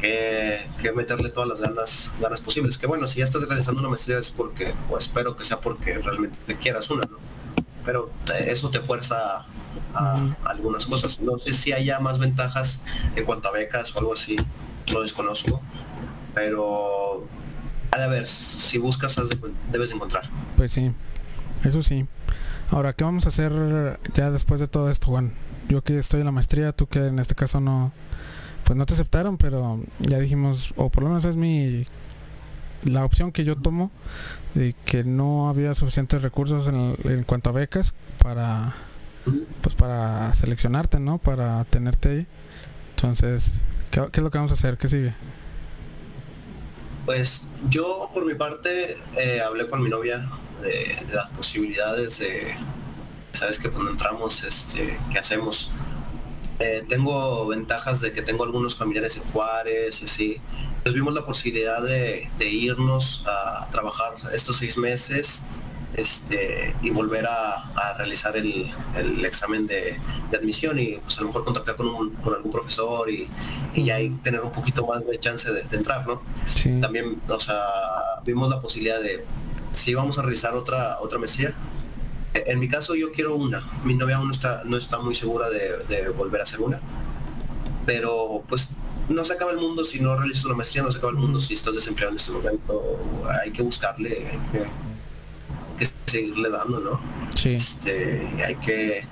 que, 0.00 0.92
meterle 0.94 1.30
todas 1.30 1.48
las 1.48 1.60
ganas, 1.60 2.10
ganas 2.20 2.40
posibles. 2.40 2.78
Que 2.78 2.86
bueno, 2.86 3.06
si 3.06 3.18
ya 3.18 3.24
estás 3.24 3.46
realizando 3.46 3.80
una 3.80 3.90
maestría 3.90 4.18
es 4.18 4.30
porque, 4.30 4.74
o 4.90 4.98
espero 4.98 5.36
que 5.36 5.44
sea 5.44 5.60
porque 5.60 5.98
realmente 5.98 6.38
te 6.46 6.56
quieras 6.56 6.90
una, 6.90 7.02
¿no? 7.02 7.18
Pero 7.84 8.10
eso 8.46 8.70
te 8.70 8.80
fuerza 8.80 9.46
a, 9.94 10.34
algunas 10.44 10.86
cosas. 10.86 11.20
No 11.20 11.38
sé 11.38 11.54
si 11.54 11.72
haya 11.72 12.00
más 12.00 12.18
ventajas 12.18 12.80
en 13.14 13.24
cuanto 13.24 13.48
a 13.48 13.52
becas 13.52 13.94
o 13.94 13.98
algo 13.98 14.14
así, 14.14 14.36
lo 14.92 15.02
desconozco, 15.02 15.60
pero 16.34 17.26
a 17.90 18.06
ver, 18.06 18.26
si 18.26 18.78
buscas 18.78 19.16
debes 19.70 19.90
encontrar. 19.90 20.28
Pues 20.56 20.72
sí, 20.72 20.92
eso 21.64 21.82
sí. 21.82 22.06
Ahora, 22.70 22.92
¿qué 22.94 23.04
vamos 23.04 23.26
a 23.26 23.28
hacer 23.28 23.98
ya 24.14 24.30
después 24.30 24.58
de 24.60 24.66
todo 24.66 24.90
esto, 24.90 25.06
Juan? 25.08 25.32
Yo 25.68 25.82
que 25.82 25.98
estoy 25.98 26.20
en 26.20 26.26
la 26.26 26.32
maestría, 26.32 26.72
tú 26.72 26.86
que 26.86 27.06
en 27.06 27.18
este 27.18 27.34
caso 27.34 27.60
no, 27.60 27.92
pues 28.64 28.76
no 28.76 28.86
te 28.86 28.94
aceptaron, 28.94 29.36
pero 29.38 29.80
ya 30.00 30.18
dijimos, 30.18 30.74
o 30.76 30.90
por 30.90 31.04
lo 31.04 31.10
menos 31.10 31.24
es 31.24 31.36
mi 31.36 31.86
la 32.84 33.04
opción 33.04 33.32
que 33.32 33.44
yo 33.44 33.56
tomo 33.56 33.90
de 34.54 34.74
que 34.84 35.02
no 35.04 35.48
había 35.48 35.74
suficientes 35.74 36.22
recursos 36.22 36.68
en, 36.68 37.22
cuanto 37.24 37.50
a 37.50 37.52
becas 37.52 37.94
para 38.22 38.74
pues 39.60 39.74
para 39.74 40.32
seleccionarte, 40.34 41.00
¿no? 41.00 41.18
Para 41.18 41.64
tenerte 41.64 42.08
ahí. 42.08 42.26
Entonces, 42.90 43.54
¿qué, 43.90 44.08
es 44.12 44.18
lo 44.18 44.30
que 44.30 44.38
vamos 44.38 44.52
a 44.52 44.54
hacer? 44.54 44.78
¿Qué 44.78 44.88
sigue? 44.88 45.14
Pues 47.04 47.42
yo 47.68 48.10
por 48.14 48.24
mi 48.24 48.34
parte 48.34 48.96
eh, 49.16 49.40
hablé 49.40 49.68
con 49.68 49.82
mi 49.82 49.90
novia 49.90 50.28
de, 50.62 51.06
las 51.12 51.28
posibilidades 51.30 52.18
de, 52.18 52.56
sabes 53.32 53.58
que 53.58 53.70
cuando 53.70 53.90
entramos, 53.90 54.42
este, 54.42 54.98
¿qué 55.12 55.18
hacemos? 55.18 55.70
Eh, 56.58 56.84
tengo 56.88 57.46
ventajas 57.46 58.00
de 58.00 58.12
que 58.12 58.22
tengo 58.22 58.44
algunos 58.44 58.76
familiares 58.76 59.16
en 59.16 59.24
Juárez 59.24 60.00
y 60.02 60.04
así. 60.06 60.40
Entonces 60.78 60.94
vimos 60.94 61.14
la 61.14 61.24
posibilidad 61.24 61.82
de, 61.82 62.28
irnos 62.40 63.24
a 63.26 63.68
trabajar 63.70 64.14
estos 64.32 64.56
seis 64.56 64.78
meses 64.78 65.42
este, 65.94 66.74
y 66.82 66.90
volver 66.90 67.26
a, 67.26 67.94
realizar 67.98 68.36
el, 68.36 68.72
examen 69.24 69.66
de, 69.66 69.98
admisión 70.34 70.78
y 70.78 70.96
pues 70.96 71.18
a 71.18 71.22
lo 71.22 71.28
mejor 71.28 71.44
contactar 71.44 71.76
con, 71.76 71.86
algún 71.86 72.52
profesor 72.52 73.10
y, 73.10 73.28
y 73.74 73.90
ahí 73.90 74.10
tener 74.22 74.40
un 74.40 74.52
poquito 74.52 74.86
más 74.86 75.04
de 75.06 75.18
chance 75.18 75.50
de, 75.50 75.62
entrar, 75.76 76.06
¿no? 76.06 76.22
También, 76.80 77.20
o 77.28 77.40
sea, 77.40 77.60
vimos 78.24 78.48
la 78.48 78.60
posibilidad 78.60 79.00
de 79.00 79.24
si 79.76 79.94
vamos 79.94 80.18
a 80.18 80.22
realizar 80.22 80.54
otra 80.54 80.98
otra 81.00 81.18
maestría. 81.18 81.54
En 82.34 82.58
mi 82.58 82.68
caso 82.68 82.94
yo 82.94 83.12
quiero 83.12 83.36
una. 83.36 83.66
Mi 83.84 83.94
novia 83.94 84.16
aún 84.16 84.28
no 84.28 84.32
está, 84.32 84.62
no 84.64 84.76
está 84.76 84.98
muy 84.98 85.14
segura 85.14 85.48
de, 85.48 86.08
volver 86.10 86.40
a 86.40 86.44
hacer 86.44 86.60
una. 86.60 86.80
Pero 87.86 88.42
pues 88.48 88.70
no 89.08 89.24
se 89.24 89.32
acaba 89.32 89.52
el 89.52 89.58
mundo 89.58 89.84
si 89.84 90.00
no 90.00 90.16
realizas 90.16 90.44
una 90.44 90.56
maestría, 90.56 90.82
no 90.82 90.90
se 90.90 90.98
acaba 90.98 91.12
el 91.12 91.18
mundo 91.18 91.40
si 91.40 91.54
estás 91.54 91.74
desempleado 91.74 92.12
en 92.12 92.16
este 92.16 92.32
momento. 92.32 92.98
Hay 93.42 93.52
que 93.52 93.62
buscarle, 93.62 94.28
hay 94.28 94.38
que, 95.78 95.90
seguirle 96.06 96.50
dando, 96.50 96.80
¿no? 96.80 97.00
Sí. 97.34 97.54
Este, 97.54 98.28
hay 98.44 98.56
que 98.56 99.06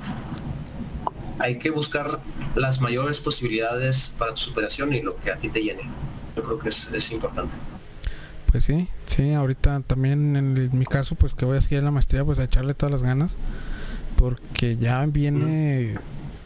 hay 1.39 1.59
que 1.59 1.71
buscar 1.71 2.21
las 2.55 2.81
mayores 2.81 3.21
posibilidades 3.21 4.15
para 4.19 4.35
tu 4.35 4.41
superación 4.41 4.93
y 4.93 5.03
lo 5.03 5.17
que 5.17 5.31
a 5.31 5.37
ti 5.37 5.49
te 5.49 5.63
llene. 5.63 5.83
Yo 6.37 6.43
creo 6.43 6.59
que 6.59 6.69
es, 6.69 6.89
es 6.93 7.11
importante. 7.11 7.55
Pues 8.55 8.67
sí, 8.67 8.87
sí, 9.07 9.33
ahorita 9.33 9.81
también 9.81 10.37
en 10.37 10.79
mi 10.79 10.87
caso, 10.87 11.17
pues 11.17 11.35
que 11.35 11.45
voy 11.45 11.57
a 11.57 11.61
seguir 11.61 11.83
la 11.83 11.91
maestría, 11.91 12.25
pues 12.25 12.39
a 12.39 12.45
echarle 12.45 12.73
todas 12.73 12.93
las 12.93 13.03
ganas, 13.03 13.35
porque 14.15 14.77
ya 14.77 15.05
viene, 15.07 15.97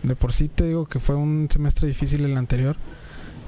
de 0.03 0.17
por 0.17 0.33
sí 0.33 0.49
te 0.49 0.65
digo 0.65 0.87
que 0.87 1.01
fue 1.01 1.17
un 1.17 1.49
semestre 1.53 1.87
difícil 1.87 2.25
el 2.25 2.39
anterior, 2.39 2.79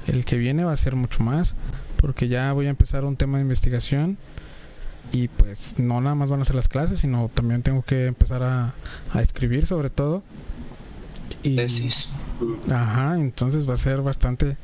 el 0.05 0.25
que 0.25 0.37
viene 0.37 0.63
va 0.63 0.73
a 0.73 0.77
ser 0.77 0.95
mucho 0.95 1.23
más, 1.23 1.55
porque 1.97 2.27
ya 2.27 2.53
voy 2.53 2.67
a 2.67 2.69
empezar 2.69 3.03
un 3.03 3.15
tema 3.15 3.39
de 3.39 3.41
investigación 3.41 4.19
y 5.11 5.27
pues 5.27 5.79
no 5.79 5.99
nada 5.99 6.13
más 6.13 6.29
van 6.29 6.41
a 6.41 6.45
ser 6.45 6.55
las 6.55 6.69
clases, 6.69 6.99
sino 6.99 7.31
también 7.33 7.63
tengo 7.63 7.81
que 7.81 8.05
empezar 8.05 8.43
a, 8.43 8.75
a 9.11 9.21
escribir 9.23 9.65
sobre 9.65 9.89
todo. 9.89 10.21
Y, 11.41 11.55
Ajá, 12.71 13.15
entonces 13.15 13.67
va 13.67 13.73
a 13.73 13.77
ser 13.77 14.03
bastante, 14.03 14.55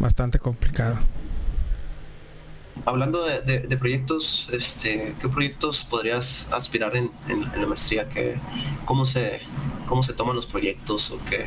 bastante 0.00 0.40
complicado. 0.40 0.96
Hablando 2.86 3.24
de, 3.24 3.76
proyectos, 3.78 4.48
este, 4.52 5.16
¿qué 5.20 5.28
proyectos 5.28 5.82
podrías 5.82 6.48
aspirar 6.52 6.96
en, 6.96 7.10
la 7.60 7.66
maestría? 7.66 8.08
¿Qué, 8.08 8.36
cómo, 8.84 9.04
se, 9.06 9.40
¿Cómo 9.88 10.04
se 10.04 10.12
toman 10.12 10.36
los 10.36 10.46
proyectos 10.46 11.10
o 11.10 11.18
qué, 11.28 11.46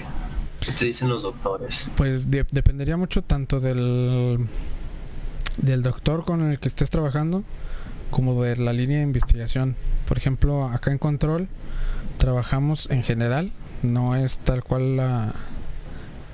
te 0.74 0.84
dicen 0.84 1.08
los 1.08 1.24
doctores? 1.24 1.88
Pues 1.96 2.30
dependería 2.30 2.98
mucho 2.98 3.22
tanto 3.22 3.62
del, 3.62 4.50
del 5.56 5.82
doctor 5.82 6.26
con 6.26 6.42
el 6.52 6.60
que 6.60 6.68
estés 6.68 6.90
trabajando 6.90 7.46
como 8.12 8.44
de 8.44 8.58
la 8.58 8.74
línea 8.74 8.98
de 8.98 9.04
investigación. 9.04 9.78
Por 10.10 10.18
ejemplo, 10.18 10.66
acá 10.66 10.92
en 10.92 10.98
Control 10.98 11.48
trabajamos 12.18 12.90
en 12.90 13.02
general, 13.02 13.54
no 13.82 14.18
es 14.18 14.40
tal 14.40 14.62
cual 14.62 14.98
la, 14.98 15.36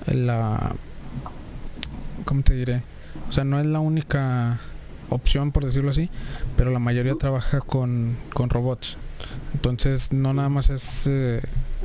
la 0.08 0.76
¿cómo 2.26 2.42
te 2.42 2.56
diré? 2.56 2.82
O 3.30 3.32
sea, 3.32 3.44
no 3.44 3.60
es 3.60 3.68
la 3.68 3.80
única 3.80 4.60
opción, 5.10 5.52
por 5.52 5.66
decirlo 5.66 5.92
así, 5.92 6.10
pero 6.58 6.72
la 6.72 6.80
mayoría 6.80 7.16
trabaja 7.16 7.62
con, 7.62 8.18
con 8.34 8.50
robots. 8.50 8.98
Entonces, 9.54 10.12
no 10.12 10.34
nada 10.34 10.50
más 10.50 10.70
es 10.70 11.08
eh, 11.08 11.42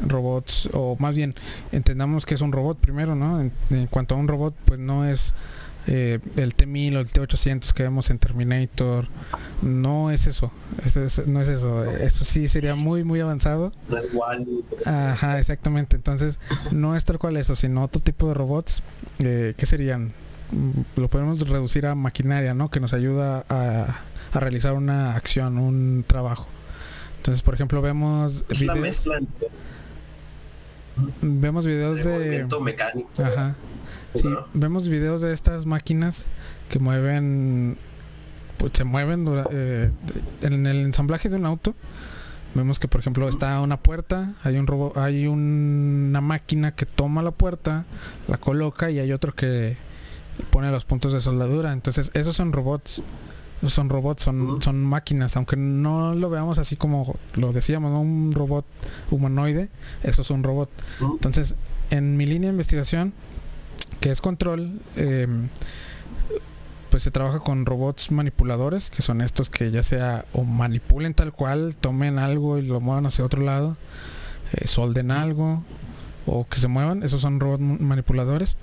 robots, 0.07 0.69
o 0.73 0.97
más 0.99 1.15
bien, 1.15 1.35
entendamos 1.73 2.27
que 2.27 2.35
es 2.35 2.41
un 2.41 2.53
robot 2.53 2.79
primero, 2.79 3.15
¿no? 3.15 3.41
En, 3.41 3.87
cuanto 3.89 4.15
a 4.15 4.19
un 4.19 4.29
robot, 4.29 4.55
pues 4.65 4.81
no 4.81 5.05
es 5.05 5.35
eh, 5.87 6.19
el 6.37 6.55
T-1000 6.55 6.97
o 6.97 7.01
el 7.01 7.09
T-800 7.09 7.73
que 7.73 7.85
vemos 7.85 8.11
en 8.11 8.19
Terminator. 8.19 9.09
No 9.63 10.11
es 10.11 10.27
eso. 10.27 10.51
no 11.27 11.41
es 11.41 11.49
eso. 11.49 11.85
Eso 11.85 12.25
sí 12.25 12.49
sería 12.49 12.75
muy, 12.75 13.05
muy 13.05 13.21
avanzado. 13.21 13.73
Ajá, 14.85 15.39
exactamente. 15.39 15.97
Entonces, 15.97 16.39
no 16.73 16.97
es 16.97 17.05
tal 17.05 17.19
cual 17.19 17.37
eso, 17.37 17.57
sino 17.57 17.85
otro 17.85 18.03
tipo 18.03 18.29
de 18.29 18.35
robots. 18.35 18.83
Eh, 19.21 19.55
que 19.57 19.67
serían? 19.67 20.13
Lo 20.97 21.09
podemos 21.09 21.47
reducir 21.49 21.87
a 21.87 21.95
maquinaria, 21.95 22.55
¿no? 22.55 22.71
Que 22.71 22.81
nos 22.81 22.93
ayuda 22.93 23.45
a, 23.49 24.01
realizar 24.33 24.75
una 24.75 25.17
acción, 25.17 25.59
un 25.59 26.05
trabajo. 26.07 26.49
Entonces, 27.17 27.43
por 27.43 27.55
ejemplo, 27.55 27.83
vemos 27.83 28.45
videos, 28.49 29.09
vemos 31.21 31.67
videos 31.67 32.05
de, 32.05 32.47
mecánico. 32.63 33.11
Ajá. 33.19 33.57
Sí, 34.15 34.29
vemos 34.55 34.89
videos 34.89 35.21
de 35.21 35.33
estas 35.33 35.67
máquinas 35.67 36.27
que 36.69 36.79
mueven 36.79 37.79
pues 38.61 38.73
se 38.75 38.85
mueven 38.85 39.27
eh, 39.51 39.91
en 40.43 40.67
el 40.67 40.85
ensamblaje 40.85 41.31
de 41.31 41.37
un 41.37 41.47
auto. 41.47 41.75
Vemos 42.55 42.79
que 42.79 42.89
por 42.89 43.01
ejemplo 43.01 43.29
está 43.29 43.61
una 43.61 43.79
puerta, 43.79 44.35
hay 44.43 44.59
un 44.59 44.67
robo, 44.67 44.93
hay 44.97 45.27
una 45.27 46.21
máquina 46.21 46.75
que 46.75 46.85
toma 46.85 47.23
la 47.23 47.31
puerta, 47.31 47.87
la 48.29 48.37
coloca 48.39 48.91
y 48.91 48.99
hay 48.99 49.13
otro 49.13 49.35
que 49.35 49.77
pone 50.43 50.71
los 50.71 50.85
puntos 50.85 51.13
de 51.13 51.21
soldadura. 51.21 51.73
Entonces, 51.73 52.11
esos 52.15 52.37
son 52.37 52.53
robots. 52.53 53.03
Esos 53.61 53.75
son 53.75 53.91
robots, 53.91 54.23
son, 54.23 54.63
son 54.63 54.83
máquinas, 54.83 55.37
aunque 55.37 55.55
no 55.55 56.15
lo 56.15 56.31
veamos 56.31 56.59
así 56.59 56.77
como 56.77 57.17
lo 57.35 57.53
decíamos, 57.53 57.93
un 57.93 58.33
robot 58.33 58.65
humanoide, 59.11 59.69
eso 60.03 60.23
es 60.23 60.31
un 60.31 60.43
robot. 60.43 60.71
Entonces, 60.99 61.57
en 61.91 62.17
mi 62.17 62.25
línea 62.25 62.49
de 62.49 62.55
investigación, 62.55 63.13
que 64.01 64.11
es 64.11 64.23
control, 64.23 64.81
em, 64.97 65.49
pues 66.91 67.03
se 67.03 67.11
trabaja 67.11 67.41
con 67.41 67.67
robots 67.67 68.11
manipuladores, 68.11 68.89
que 68.89 69.03
son 69.03 69.21
estos 69.21 69.51
que 69.51 69.71
ya 69.71 69.83
sea 69.83 70.25
o 70.33 70.45
manipulen 70.45 71.13
tal 71.13 71.33
cual, 71.33 71.77
tomen 71.79 72.19
algo 72.19 72.57
y 72.57 72.63
lo 72.63 72.81
muevan 72.81 73.05
hacia 73.05 73.27
otro 73.27 73.43
lado, 73.43 73.77
eh, 74.55 74.67
solden 74.67 75.11
algo, 75.11 75.63
o 76.27 76.47
que 76.49 76.59
se 76.59 76.69
muevan, 76.69 77.03
esos 77.03 77.21
son 77.21 77.41
robots 77.41 77.61
manipuladores 77.61 78.57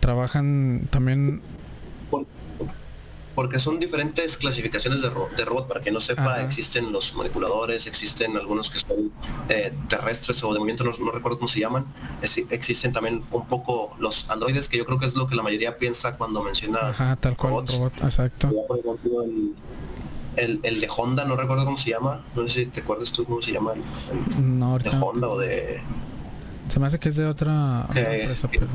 trabajan 0.00 0.88
también... 0.90 1.42
Por, 2.10 2.26
porque 3.40 3.58
son 3.58 3.80
diferentes 3.80 4.36
clasificaciones 4.36 5.00
de, 5.00 5.08
robot. 5.08 5.66
Para 5.66 5.80
que 5.80 5.90
no 5.90 6.00
sepa, 6.00 6.42
existen 6.42 6.92
los 6.92 7.14
manipuladores, 7.14 7.86
existen 7.86 8.36
algunos 8.36 8.70
que 8.70 8.80
son 8.80 9.12
eh, 9.48 9.72
terrestres 9.88 10.44
o 10.44 10.52
de 10.52 10.58
movimiento, 10.58 10.84
no, 10.84 11.10
recuerdo 11.10 11.38
cómo 11.38 11.48
se 11.48 11.60
llaman. 11.60 11.86
existen 12.50 12.92
también 12.92 13.24
un 13.30 13.46
poco 13.46 13.94
los 13.98 14.28
androides, 14.28 14.68
que 14.68 14.76
yo 14.76 14.84
creo 14.84 14.98
que 14.98 15.06
es 15.06 15.14
lo 15.14 15.26
que 15.26 15.36
la 15.36 15.42
mayoría 15.42 15.78
piensa 15.78 16.16
cuando 16.16 16.42
menciona 16.42 16.80
Ajá, 16.90 17.16
tal 17.16 17.36
cual, 17.36 17.66
robot, 17.66 17.94
exacto. 18.02 18.50
El, 20.36 20.60
el, 20.62 20.80
de 20.80 20.88
Honda, 20.94 21.24
no 21.24 21.34
recuerdo 21.34 21.64
cómo 21.64 21.78
se 21.78 21.90
llama. 21.90 22.22
No 22.36 22.46
sé 22.46 22.64
si 22.64 22.66
te 22.66 22.80
acuerdas 22.80 23.10
tú 23.10 23.24
cómo 23.24 23.40
se 23.40 23.52
llama. 23.52 23.72
El, 23.72 24.82
de 24.82 24.90
Honda 24.90 25.28
o 25.28 25.38
de... 25.38 25.80
Se 26.68 26.78
me 26.78 26.86
hace 26.86 26.98
que 26.98 27.08
es 27.08 27.16
de 27.16 27.26
otra, 27.26 27.86
empresa, 27.94 28.48
pero 28.48 28.68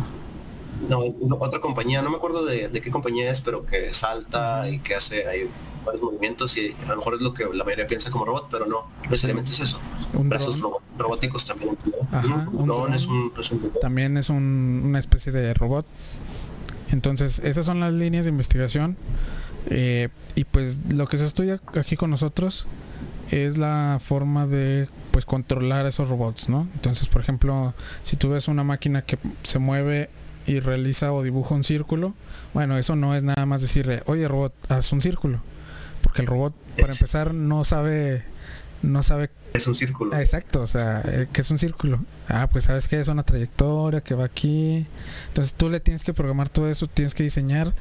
no, 0.89 0.99
otra 1.39 1.59
compañía, 1.59 2.01
no 2.01 2.09
me 2.09 2.17
acuerdo 2.17 2.45
de, 2.45 2.69
qué 2.69 2.91
compañía 2.91 3.29
es, 3.29 3.41
pero 3.41 3.65
que 3.65 3.93
salta 3.93 4.69
y 4.69 4.79
que 4.79 4.95
hace 4.95 5.27
ahí 5.27 5.49
varios 5.85 6.03
movimientos 6.03 6.57
y 6.57 6.75
a 6.85 6.89
lo 6.89 6.97
mejor 6.97 7.15
es 7.15 7.21
lo 7.21 7.33
que 7.33 7.45
la 7.53 7.63
mayoría 7.63 7.87
piensa 7.87 8.09
como 8.09 8.25
robot, 8.25 8.47
pero 8.51 8.65
no, 8.65 8.87
necesariamente 9.03 9.51
es 9.51 9.59
eso. 9.59 9.79
Brazos 10.13 10.59
robóticos 10.97 11.45
también. 11.45 11.77
También 13.81 14.17
es 14.17 14.29
una 14.29 14.99
especie 14.99 15.31
de 15.31 15.53
robot. 15.53 15.85
Entonces, 16.91 17.39
esas 17.39 17.65
son 17.65 17.79
las 17.79 17.93
líneas 17.93 18.25
de 18.25 18.31
investigación. 18.31 18.97
Eh, 19.67 20.09
y 20.35 20.43
pues 20.43 20.79
lo 20.89 21.07
que 21.07 21.17
se 21.17 21.25
estudia 21.25 21.59
aquí 21.75 21.95
con 21.95 22.11
nosotros 22.11 22.67
es 23.31 23.57
la 23.57 23.99
forma 24.03 24.45
de 24.45 24.87
pues 25.11 25.25
controlar 25.25 25.85
esos 25.85 26.09
robots, 26.09 26.49
¿no? 26.49 26.67
Entonces, 26.73 27.07
por 27.07 27.21
ejemplo, 27.21 27.73
si 28.03 28.15
tú 28.17 28.29
ves 28.29 28.47
una 28.47 28.63
máquina 28.63 29.03
que 29.03 29.17
se 29.43 29.59
mueve 29.59 30.09
y 30.45 30.59
realiza 30.59 31.11
o 31.11 31.23
dibuja 31.23 31.55
un 31.55 31.63
círculo, 31.63 32.13
bueno, 32.53 32.77
eso 32.77 32.95
no 32.95 33.15
es 33.15 33.23
nada 33.23 33.45
más 33.45 33.61
decirle, 33.61 34.03
oye 34.05 34.27
robot, 34.27 34.53
haz 34.69 34.91
un 34.91 35.01
círculo. 35.01 35.39
Porque 36.01 36.21
el 36.21 36.27
robot, 36.27 36.53
para 36.79 36.93
empezar, 36.93 37.33
no 37.33 37.63
sabe, 37.63 38.23
no 38.81 39.01
sabe... 39.01 39.31
Es 39.53 39.67
un 39.67 39.75
círculo. 39.75 40.13
Ah, 40.13 40.21
exacto, 40.21 40.61
o 40.61 40.67
sea, 40.67 41.01
eh, 41.05 41.27
que 41.31 41.41
es 41.41 41.49
un 41.49 41.57
círculo. 41.57 41.99
Ah, 42.27 42.47
pues 42.51 42.65
sabes 42.65 42.87
que 42.87 42.99
es 42.99 43.07
una 43.07 43.23
trayectoria 43.23 44.01
que 44.01 44.13
va 44.13 44.25
aquí. 44.25 44.85
Entonces 45.29 45.53
tú 45.53 45.69
le 45.69 45.79
tienes 45.79 46.03
que 46.03 46.13
programar 46.13 46.49
todo 46.49 46.69
eso, 46.69 46.87
tienes 46.87 47.15
que 47.15 47.23
diseñar 47.23 47.73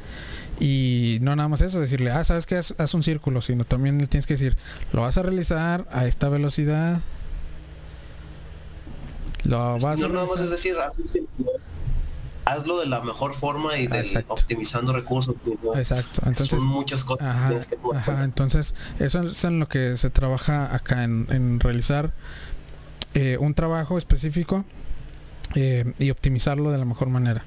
y 0.58 1.18
no 1.20 1.36
nada 1.36 1.48
más 1.48 1.60
eso, 1.60 1.80
decirle, 1.80 2.12
ah, 2.12 2.24
sabes 2.24 2.46
que 2.46 2.56
haz, 2.56 2.74
haz 2.78 2.94
un 2.94 3.02
círculo, 3.02 3.42
sino 3.42 3.64
también 3.64 3.98
le 3.98 4.06
tienes 4.06 4.26
que 4.26 4.34
decir, 4.34 4.56
lo 4.92 5.02
vas 5.02 5.18
a 5.18 5.22
realizar 5.22 5.86
a 5.90 6.06
esta 6.06 6.28
velocidad. 6.28 7.00
Lo 9.42 9.78
vas 9.78 10.00
no, 10.00 10.06
a 10.06 10.08
nada 10.08 10.26
más 10.26 10.40
es 10.40 10.50
decir, 10.50 10.74
haz 10.78 10.96
un 10.96 11.08
círculo 11.08 11.50
hazlo 12.44 12.80
de 12.80 12.86
la 12.86 13.00
mejor 13.00 13.34
forma 13.34 13.78
y 13.78 13.86
de 13.86 14.24
optimizando 14.28 14.92
recursos. 14.92 15.36
Exacto. 15.74 16.20
Entonces, 16.26 16.62
Son 16.62 16.68
muchas 16.68 17.04
cosas. 17.04 17.26
Ajá, 17.26 18.24
Entonces, 18.24 18.74
eso 18.98 19.22
es 19.22 19.44
en 19.44 19.60
lo 19.60 19.68
que 19.68 19.96
se 19.96 20.10
trabaja 20.10 20.74
acá, 20.74 21.04
en, 21.04 21.60
realizar 21.60 22.12
eh, 23.14 23.36
un 23.40 23.54
trabajo 23.54 23.98
específico 23.98 24.64
eh, 25.54 25.92
y 25.98 26.10
optimizarlo 26.10 26.70
de 26.70 26.78
la 26.78 26.84
mejor 26.84 27.08
manera. 27.08 27.44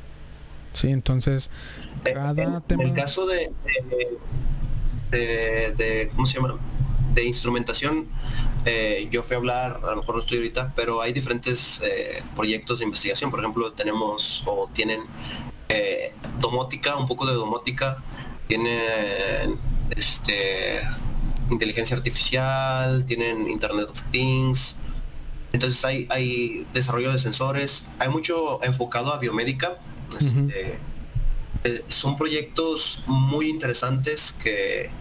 Sí, 0.74 0.90
entonces, 0.90 1.49
cada 2.03 2.34
tema... 2.61 2.64
En 2.69 2.82
el 2.82 2.94
caso 2.94 3.26
de, 3.26 3.52
de, 5.11 5.74
de 5.76 6.11
¿cómo 6.14 6.28
se 6.28 6.36
llama? 6.36 6.60
De 7.18 7.26
instrumentación, 7.26 8.07
eh, 8.64 9.07
yo 9.10 9.23
fui 9.23 9.34
a 9.34 9.38
hablar, 9.38 9.81
a 9.84 9.89
lo 9.89 9.95
mejor 9.95 10.14
no 10.14 10.22
estoy 10.22 10.38
ahorita, 10.38 10.72
pero 10.76 11.02
hay 11.02 11.14
diferentes 11.14 11.81
eh, 11.81 12.22
proyectos 12.35 12.77
de 12.77 12.85
investigación. 12.85 13.31
Por 13.31 13.39
ejemplo, 13.39 13.73
tenemos 13.73 14.44
o 14.45 14.69
tienen 14.72 15.02
eh, 15.68 16.14
domótica, 16.39 16.95
un 16.95 17.07
poco 17.07 17.26
de 17.26 17.34
domótica, 17.34 18.03
tienen 18.48 19.57
este, 19.95 20.84
inteligencia 21.49 21.98
artificial, 21.98 23.03
tienen 23.07 23.49
Internet 23.49 23.89
of 23.89 23.99
Things. 24.11 24.76
Entonces 25.53 25.84
hay, 25.84 26.06
hay 26.11 26.68
desarrollo 26.72 27.11
de 27.11 27.18
sensores, 27.18 27.88
hay 27.98 28.10
mucho 28.10 28.64
enfocado 28.64 29.11
a 29.11 29.18
biomédica. 29.18 29.80
Este, 30.19 30.77
son 31.88 32.15
proyectos 32.15 33.03
muy 33.07 33.49
interesantes 33.49 34.34
que 34.34 34.91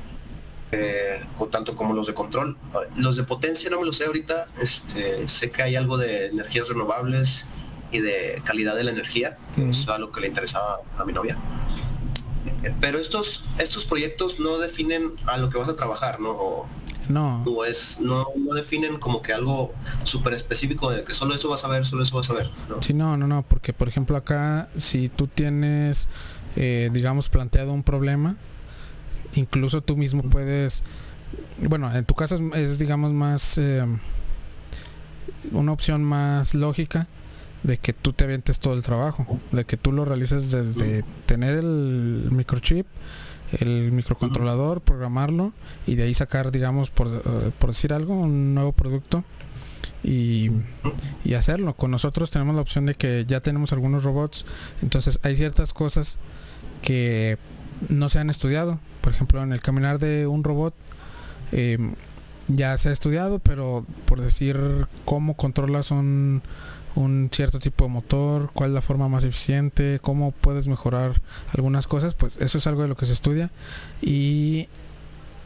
eh, 0.72 1.24
tanto 1.50 1.76
como 1.76 1.94
los 1.94 2.06
de 2.06 2.14
control. 2.14 2.56
Los 2.96 3.16
de 3.16 3.24
potencia 3.24 3.70
no 3.70 3.80
me 3.80 3.86
lo 3.86 3.92
sé 3.92 4.04
ahorita, 4.04 4.48
este, 4.60 5.28
sé 5.28 5.50
que 5.50 5.62
hay 5.62 5.76
algo 5.76 5.96
de 5.96 6.26
energías 6.26 6.68
renovables 6.68 7.46
y 7.92 8.00
de 8.00 8.42
calidad 8.44 8.74
de 8.74 8.84
la 8.84 8.90
energía, 8.90 9.38
que 9.54 9.70
es 9.70 9.88
algo 9.88 10.10
que 10.10 10.20
le 10.20 10.28
interesaba 10.28 10.80
a 10.98 11.04
mi 11.04 11.12
novia. 11.12 11.36
Eh, 12.62 12.74
pero 12.80 12.98
estos, 12.98 13.44
estos 13.58 13.84
proyectos 13.84 14.40
no 14.40 14.58
definen 14.58 15.12
a 15.26 15.36
lo 15.38 15.50
que 15.50 15.58
vas 15.58 15.68
a 15.68 15.76
trabajar, 15.76 16.20
¿no? 16.20 16.66
no. 17.08 17.44
O 17.44 17.64
es, 17.64 18.00
no, 18.00 18.26
no, 18.36 18.54
definen 18.54 18.98
como 18.98 19.22
que 19.22 19.32
algo 19.32 19.72
súper 20.04 20.34
específico 20.34 20.90
de 20.90 21.04
que 21.04 21.14
solo 21.14 21.34
eso 21.34 21.48
vas 21.48 21.64
a 21.64 21.68
ver, 21.68 21.86
solo 21.86 22.02
eso 22.02 22.16
vas 22.16 22.28
a 22.30 22.34
ver. 22.34 22.50
¿no? 22.68 22.82
Sí, 22.82 22.92
no, 22.92 23.16
no, 23.16 23.26
no, 23.26 23.42
porque 23.42 23.72
por 23.72 23.88
ejemplo 23.88 24.16
acá, 24.16 24.68
si 24.76 25.08
tú 25.08 25.28
tienes, 25.28 26.08
eh, 26.56 26.90
digamos, 26.92 27.28
planteado 27.28 27.72
un 27.72 27.84
problema, 27.84 28.36
incluso 29.34 29.82
tú 29.82 29.96
mismo 29.96 30.22
puedes, 30.22 30.82
bueno, 31.58 31.94
en 31.94 32.04
tu 32.04 32.14
caso 32.14 32.38
es, 32.54 32.78
digamos 32.78 33.12
más 33.12 33.58
eh, 33.58 33.84
una 35.52 35.72
opción 35.72 36.04
más 36.04 36.54
lógica 36.54 37.08
de 37.62 37.78
que 37.78 37.92
tú 37.92 38.12
te 38.12 38.24
avientes 38.24 38.58
todo 38.60 38.74
el 38.74 38.82
trabajo, 38.82 39.40
de 39.52 39.64
que 39.64 39.76
tú 39.76 39.92
lo 39.92 40.04
realices 40.04 40.50
desde 40.50 41.04
tener 41.26 41.58
el 41.58 42.28
microchip, 42.30 42.86
el 43.60 43.92
microcontrolador, 43.92 44.80
programarlo 44.80 45.52
y 45.86 45.96
de 45.96 46.04
ahí 46.04 46.14
sacar, 46.14 46.52
digamos, 46.52 46.90
por, 46.90 47.08
eh, 47.08 47.50
por 47.58 47.70
decir 47.70 47.92
algo, 47.92 48.14
un 48.14 48.54
nuevo 48.54 48.72
producto 48.72 49.24
y, 50.04 50.50
y, 51.24 51.34
hacerlo. 51.34 51.74
Con 51.74 51.90
nosotros 51.90 52.30
tenemos 52.30 52.54
la 52.54 52.60
opción 52.60 52.86
de 52.86 52.94
que 52.94 53.24
ya 53.26 53.40
tenemos 53.40 53.72
algunos 53.72 54.04
robots, 54.04 54.44
entonces 54.82 55.18
hay 55.22 55.36
ciertas 55.36 55.72
cosas 55.72 56.18
que 56.82 57.38
no 57.88 58.08
se 58.08 58.18
han 58.18 58.30
estudiado. 58.30 58.78
Por 59.00 59.12
ejemplo, 59.12 59.42
en 59.42 59.52
el 59.52 59.60
caminar 59.60 59.98
de 59.98 60.26
un 60.26 60.44
robot 60.44 60.74
em, 61.52 61.94
ya 62.48 62.76
se 62.78 62.88
ha 62.88 62.92
estudiado, 62.92 63.38
pero 63.38 63.84
por 64.04 64.20
decir 64.20 64.86
cómo 65.04 65.34
controlas 65.36 65.90
un, 65.90 66.42
un 66.94 67.28
cierto 67.32 67.58
tipo 67.58 67.84
de 67.84 67.90
motor, 67.90 68.50
cuál 68.52 68.70
es 68.70 68.74
la 68.74 68.82
forma 68.82 69.08
más 69.08 69.24
eficiente, 69.24 69.98
cómo 70.00 70.32
puedes 70.32 70.66
mejorar 70.66 71.20
algunas 71.52 71.86
cosas, 71.86 72.14
pues 72.14 72.36
eso 72.38 72.58
es 72.58 72.66
algo 72.66 72.82
de 72.82 72.88
lo 72.88 72.96
que 72.96 73.06
se 73.06 73.12
estudia. 73.12 73.50
Y 74.00 74.68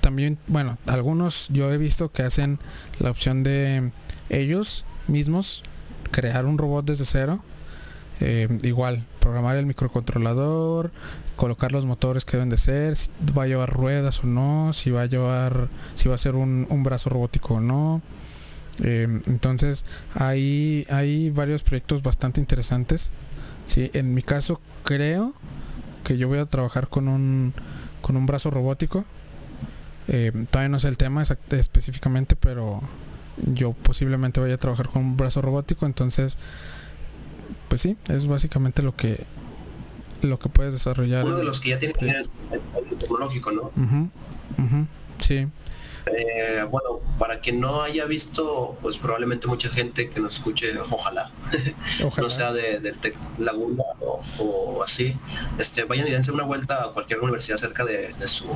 también, 0.00 0.38
bueno, 0.46 0.78
algunos 0.86 1.48
yo 1.50 1.72
he 1.72 1.78
visto 1.78 2.10
que 2.12 2.22
hacen 2.22 2.58
la 2.98 3.10
opción 3.10 3.42
de 3.42 3.90
ellos 4.28 4.84
mismos 5.08 5.62
crear 6.10 6.46
un 6.46 6.58
robot 6.58 6.84
desde 6.84 7.04
cero 7.04 7.42
eh, 8.20 8.48
igual, 8.62 9.06
programar 9.18 9.56
el 9.56 9.66
microcontrolador, 9.66 10.90
colocar 11.36 11.72
los 11.72 11.86
motores 11.86 12.24
que 12.24 12.36
deben 12.36 12.50
de 12.50 12.58
ser, 12.58 12.96
si 12.96 13.10
va 13.36 13.44
a 13.44 13.46
llevar 13.46 13.70
ruedas 13.70 14.22
o 14.22 14.26
no, 14.26 14.72
si 14.72 14.90
va 14.90 15.02
a 15.02 15.06
llevar, 15.06 15.68
si 15.94 16.08
va 16.08 16.14
a 16.14 16.18
ser 16.18 16.34
un, 16.34 16.66
brazo 16.82 17.08
robótico 17.10 17.54
o 17.54 17.60
no. 17.60 18.02
Eh, 18.82 19.20
entonces, 19.26 19.84
hay, 20.14 20.86
hay 20.90 21.30
varios 21.30 21.62
proyectos 21.62 22.02
bastante 22.02 22.40
interesantes. 22.40 23.10
Sí, 23.66 23.90
en 23.94 24.14
mi 24.14 24.22
caso 24.22 24.60
creo 24.84 25.32
que 26.04 26.18
yo 26.18 26.28
voy 26.28 26.38
a 26.38 26.46
trabajar 26.46 26.88
con 26.88 27.08
un, 27.08 27.54
con 28.02 28.16
un 28.16 28.26
brazo 28.26 28.50
robótico. 28.50 29.04
Eh, 30.08 30.32
todavía 30.50 30.68
no 30.68 30.80
sé 30.80 30.88
el 30.88 30.96
tema 30.96 31.22
específicamente, 31.22 32.36
pero 32.36 32.82
yo 33.36 33.72
posiblemente 33.72 34.40
vaya 34.40 34.54
a 34.54 34.58
trabajar 34.58 34.88
con 34.88 35.02
un 35.02 35.16
brazo 35.16 35.40
robótico, 35.40 35.86
entonces 35.86 36.36
pues 37.70 37.82
sí, 37.82 37.96
es 38.08 38.26
básicamente 38.26 38.82
lo 38.82 38.96
que 38.96 39.24
lo 40.22 40.38
que 40.38 40.48
puedes 40.48 40.74
desarrollar. 40.74 41.24
Uno 41.24 41.36
de 41.36 41.44
los 41.44 41.60
que 41.60 41.70
ya 41.70 41.78
tiene 41.78 41.94
el, 42.00 42.28
tecnológico, 42.98 43.52
¿no? 43.52 43.70
Sí. 45.20 45.46
Eh, 46.06 46.66
bueno, 46.68 47.00
para 47.18 47.38
quien 47.40 47.60
no 47.60 47.82
haya 47.82 48.06
visto, 48.06 48.76
pues 48.82 48.98
probablemente 48.98 49.46
mucha 49.46 49.68
gente 49.68 50.10
que 50.10 50.18
nos 50.18 50.34
escuche, 50.34 50.76
ojalá, 50.90 51.30
no 52.18 52.28
sea 52.28 52.52
de, 52.52 52.80
de 52.80 53.14
Laguna 53.38 53.84
o, 54.00 54.82
así, 54.82 55.16
este, 55.58 55.84
vayan 55.84 56.08
y 56.08 56.10
dense 56.10 56.32
una 56.32 56.42
vuelta 56.42 56.82
a 56.82 56.88
cualquier 56.88 57.20
universidad 57.20 57.58
cerca 57.58 57.84
de, 57.84 58.12
su, 58.26 58.48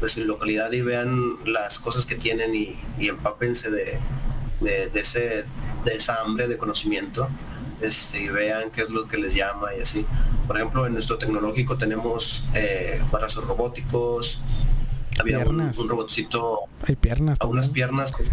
de 0.00 0.08
su 0.08 0.24
localidad 0.24 0.72
y 0.72 0.80
vean 0.80 1.44
las 1.44 1.78
cosas 1.78 2.06
que 2.06 2.14
tienen 2.14 2.54
y, 2.54 2.78
y 2.98 3.08
empápense 3.08 3.70
de, 3.70 3.98
de, 4.60 4.90
ese, 4.94 5.44
de 5.84 5.92
esa 5.92 6.22
hambre 6.22 6.48
de 6.48 6.56
conocimiento 6.56 7.28
este, 7.80 8.22
y 8.22 8.28
vean 8.28 8.70
qué 8.70 8.82
es 8.82 8.90
lo 8.90 9.06
que 9.06 9.18
les 9.18 9.34
llama 9.34 9.74
y 9.76 9.82
así. 9.82 10.06
Por 10.46 10.56
ejemplo, 10.56 10.86
en 10.86 10.94
nuestro 10.94 11.18
tecnológico 11.18 11.76
tenemos 11.76 12.44
eh, 12.54 13.02
brazos 13.10 13.44
robóticos, 13.44 14.40
había 15.20 15.40
un, 15.40 15.88
robotcito 15.88 16.60
hay 16.86 16.94
piernas 16.94 17.38
a 17.40 17.46
unas 17.46 17.68
piernas 17.68 18.12
que 18.12 18.22
se 18.22 18.32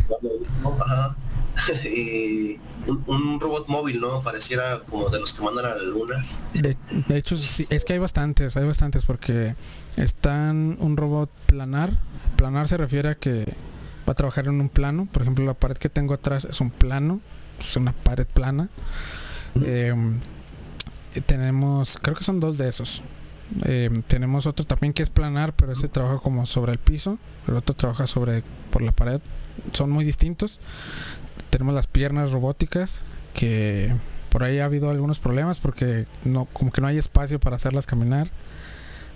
y 1.89 2.59
un, 2.85 3.39
robot 3.39 3.67
móvil, 3.67 4.01
¿no? 4.01 4.21
Pareciera 4.21 4.81
como 4.89 5.09
de 5.09 5.19
los 5.19 5.33
que 5.33 5.41
mandan 5.41 5.65
a 5.65 5.69
la 5.69 5.83
luna. 5.83 6.25
De, 6.53 6.77
hecho, 7.17 7.37
sí, 7.37 7.65
es 7.69 7.85
que 7.85 7.93
hay 7.93 7.99
bastantes, 7.99 8.57
hay 8.57 8.65
bastantes 8.65 9.05
porque 9.05 9.55
están 9.95 10.77
un 10.79 10.97
robot 10.97 11.29
planar. 11.45 11.97
Planar 12.35 12.67
se 12.67 12.77
refiere 12.77 13.09
a 13.09 13.15
que 13.15 13.45
va 14.07 14.11
a 14.11 14.15
trabajar 14.15 14.47
en 14.47 14.59
un 14.59 14.69
plano. 14.69 15.07
Por 15.11 15.21
ejemplo, 15.21 15.45
la 15.45 15.53
pared 15.53 15.77
que 15.77 15.89
tengo 15.89 16.13
atrás 16.13 16.45
es 16.45 16.59
un 16.59 16.71
plano, 16.71 17.21
es 17.59 17.75
una 17.77 17.93
pared 17.93 18.27
plana. 18.27 18.69
Em, 19.63 20.19
tenemos, 21.25 21.97
creo 22.01 22.15
que 22.15 22.23
son 22.23 22.39
dos 22.39 22.57
de 22.57 22.67
esos. 22.67 23.01
Em, 23.63 24.01
tenemos 24.03 24.47
otro 24.47 24.65
también 24.65 24.93
que 24.93 25.03
es 25.03 25.09
planar, 25.09 25.53
pero 25.53 25.71
ese 25.71 25.87
trabaja 25.87 26.19
como 26.19 26.45
sobre 26.45 26.71
el 26.71 26.79
piso. 26.79 27.17
El 27.47 27.55
otro 27.55 27.75
trabaja 27.75 28.07
sobre 28.07 28.43
por 28.71 28.81
la 28.81 28.91
pared. 28.91 29.21
Son 29.71 29.89
muy 29.89 30.03
distintos. 30.03 30.59
Tenemos 31.49 31.73
las 31.73 31.87
piernas 31.87 32.31
robóticas 32.31 33.01
que 33.33 33.93
por 34.29 34.43
ahí 34.43 34.59
ha 34.59 34.65
habido 34.65 34.89
algunos 34.89 35.19
problemas 35.19 35.59
porque 35.59 36.07
no 36.23 36.45
como 36.45 36.71
que 36.71 36.81
no 36.81 36.87
hay 36.87 36.97
espacio 36.97 37.39
para 37.39 37.55
hacerlas 37.55 37.85
caminar. 37.85 38.31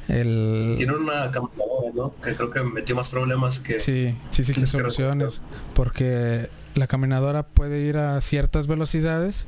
El... 0.08 0.76
Tiene 0.78 0.94
una 0.94 1.30
caminadora, 1.30 1.92
¿no? 1.94 2.16
Que 2.22 2.36
creo 2.36 2.50
que 2.50 2.64
metió 2.64 2.96
más 2.96 3.10
problemas 3.10 3.60
que... 3.60 3.80
Sí, 3.80 4.18
sí, 4.32 4.44
sí, 4.44 4.54
que 4.54 4.66
soluciones. 4.66 5.42
Porque 5.76 6.50
la 6.74 6.88
caminadora 6.88 7.44
puede 7.44 7.82
ir 7.82 7.98
a 7.98 8.20
ciertas 8.22 8.66
velocidades, 8.66 9.46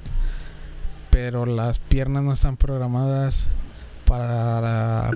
pero 1.12 1.46
las 1.46 1.78
piernas 1.80 2.24
no 2.24 2.34
están 2.34 2.58
programadas 2.58 3.48
para, 4.06 5.12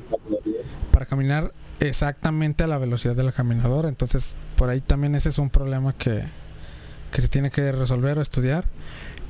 para 0.92 1.06
caminar 1.06 1.54
exactamente 1.80 2.64
a 2.64 2.68
la 2.68 2.78
velocidad 2.78 3.16
de 3.16 3.24
la 3.24 3.32
caminadora. 3.32 3.90
Entonces, 3.90 4.36
por 4.56 4.70
ahí 4.70 4.82
también 4.82 5.16
ese 5.16 5.30
es 5.30 5.38
un 5.38 5.50
problema 5.50 5.94
que, 5.94 6.26
que 7.12 7.22
se 7.22 7.28
tiene 7.28 7.50
que 7.50 7.72
resolver 7.72 8.18
o 8.18 8.22
estudiar. 8.22 8.66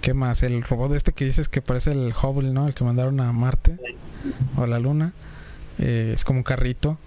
¿Qué 0.02 0.14
más? 0.14 0.44
El 0.44 0.62
robot 0.62 0.94
este 0.94 1.14
que 1.14 1.26
dices 1.26 1.48
que 1.50 1.62
parece 1.62 1.92
el 1.92 2.14
Hubble, 2.14 2.52
¿no? 2.52 2.68
El 2.68 2.74
que 2.74 2.84
mandaron 2.84 3.20
a 3.20 3.32
Marte 3.32 3.78
o 4.58 4.64
a 4.64 4.68
la 4.68 4.80
Luna. 4.80 5.14
Eh, 5.80 6.12
es 6.14 6.24
como 6.24 6.40
un 6.40 6.44
carrito 6.44 6.98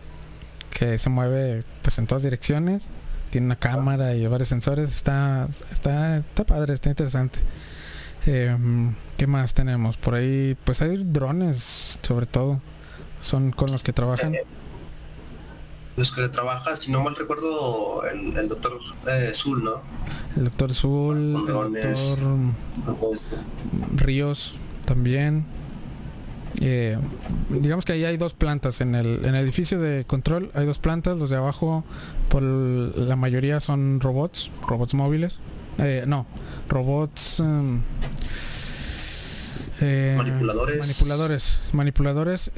que 0.70 0.98
se 0.98 1.08
mueve 1.08 1.62
pues 1.82 1.98
en 1.98 2.06
todas 2.06 2.22
direcciones. 2.22 2.88
Tiene 3.30 3.46
una 3.46 3.56
cámara 3.56 4.14
y 4.14 4.26
varios 4.26 4.48
sensores. 4.48 4.90
Está, 4.90 5.48
está, 5.70 6.18
está 6.18 6.44
padre, 6.44 6.74
está 6.74 6.90
interesante. 6.90 7.40
Em, 8.28 8.94
¿Qué 9.16 9.26
más 9.26 9.54
tenemos? 9.54 9.96
Por 9.96 10.14
ahí, 10.14 10.54
pues 10.64 10.82
hay 10.82 11.02
drones, 11.02 11.98
sobre 12.02 12.26
todo. 12.26 12.60
Son 13.20 13.52
con 13.52 13.72
los 13.72 13.82
que 13.82 13.94
trabajan. 13.94 14.34
los 15.96 16.12
que 16.12 16.28
trabaja, 16.28 16.76
si 16.76 16.92
no 16.92 17.02
mal 17.02 17.16
recuerdo, 17.16 18.02
el, 18.04 18.48
doctor 18.48 18.80
eh, 19.08 19.32
Zul, 19.32 19.64
¿no? 19.64 19.80
El 20.36 20.44
doctor 20.44 20.74
Zul, 20.74 21.16
el 21.16 21.32
doctor 21.32 21.70
Ríos 23.96 24.56
también. 24.84 25.46
Eh, 26.60 26.98
digamos 27.48 27.86
que 27.86 27.94
ahí 27.94 28.04
hay 28.04 28.18
dos 28.18 28.34
plantas 28.34 28.82
en 28.82 28.94
el, 28.94 29.24
en 29.24 29.34
el 29.34 29.44
edificio 29.44 29.78
de 29.78 30.04
control 30.06 30.50
hay 30.54 30.64
dos 30.66 30.78
plantas 30.78 31.18
los 31.18 31.28
de 31.28 31.36
abajo 31.36 31.84
por 32.30 32.42
la 32.42 33.16
mayoría 33.16 33.60
son 33.60 34.00
robots 34.00 34.50
robots 34.66 34.94
móviles 34.94 35.40
eh, 35.78 36.04
no 36.06 36.26
robots 36.68 37.40
em, 37.40 37.82
eh, 39.80 40.14
manipuladores 40.16 40.78
manipuladores 40.78 41.70
manipuladores 41.72 42.50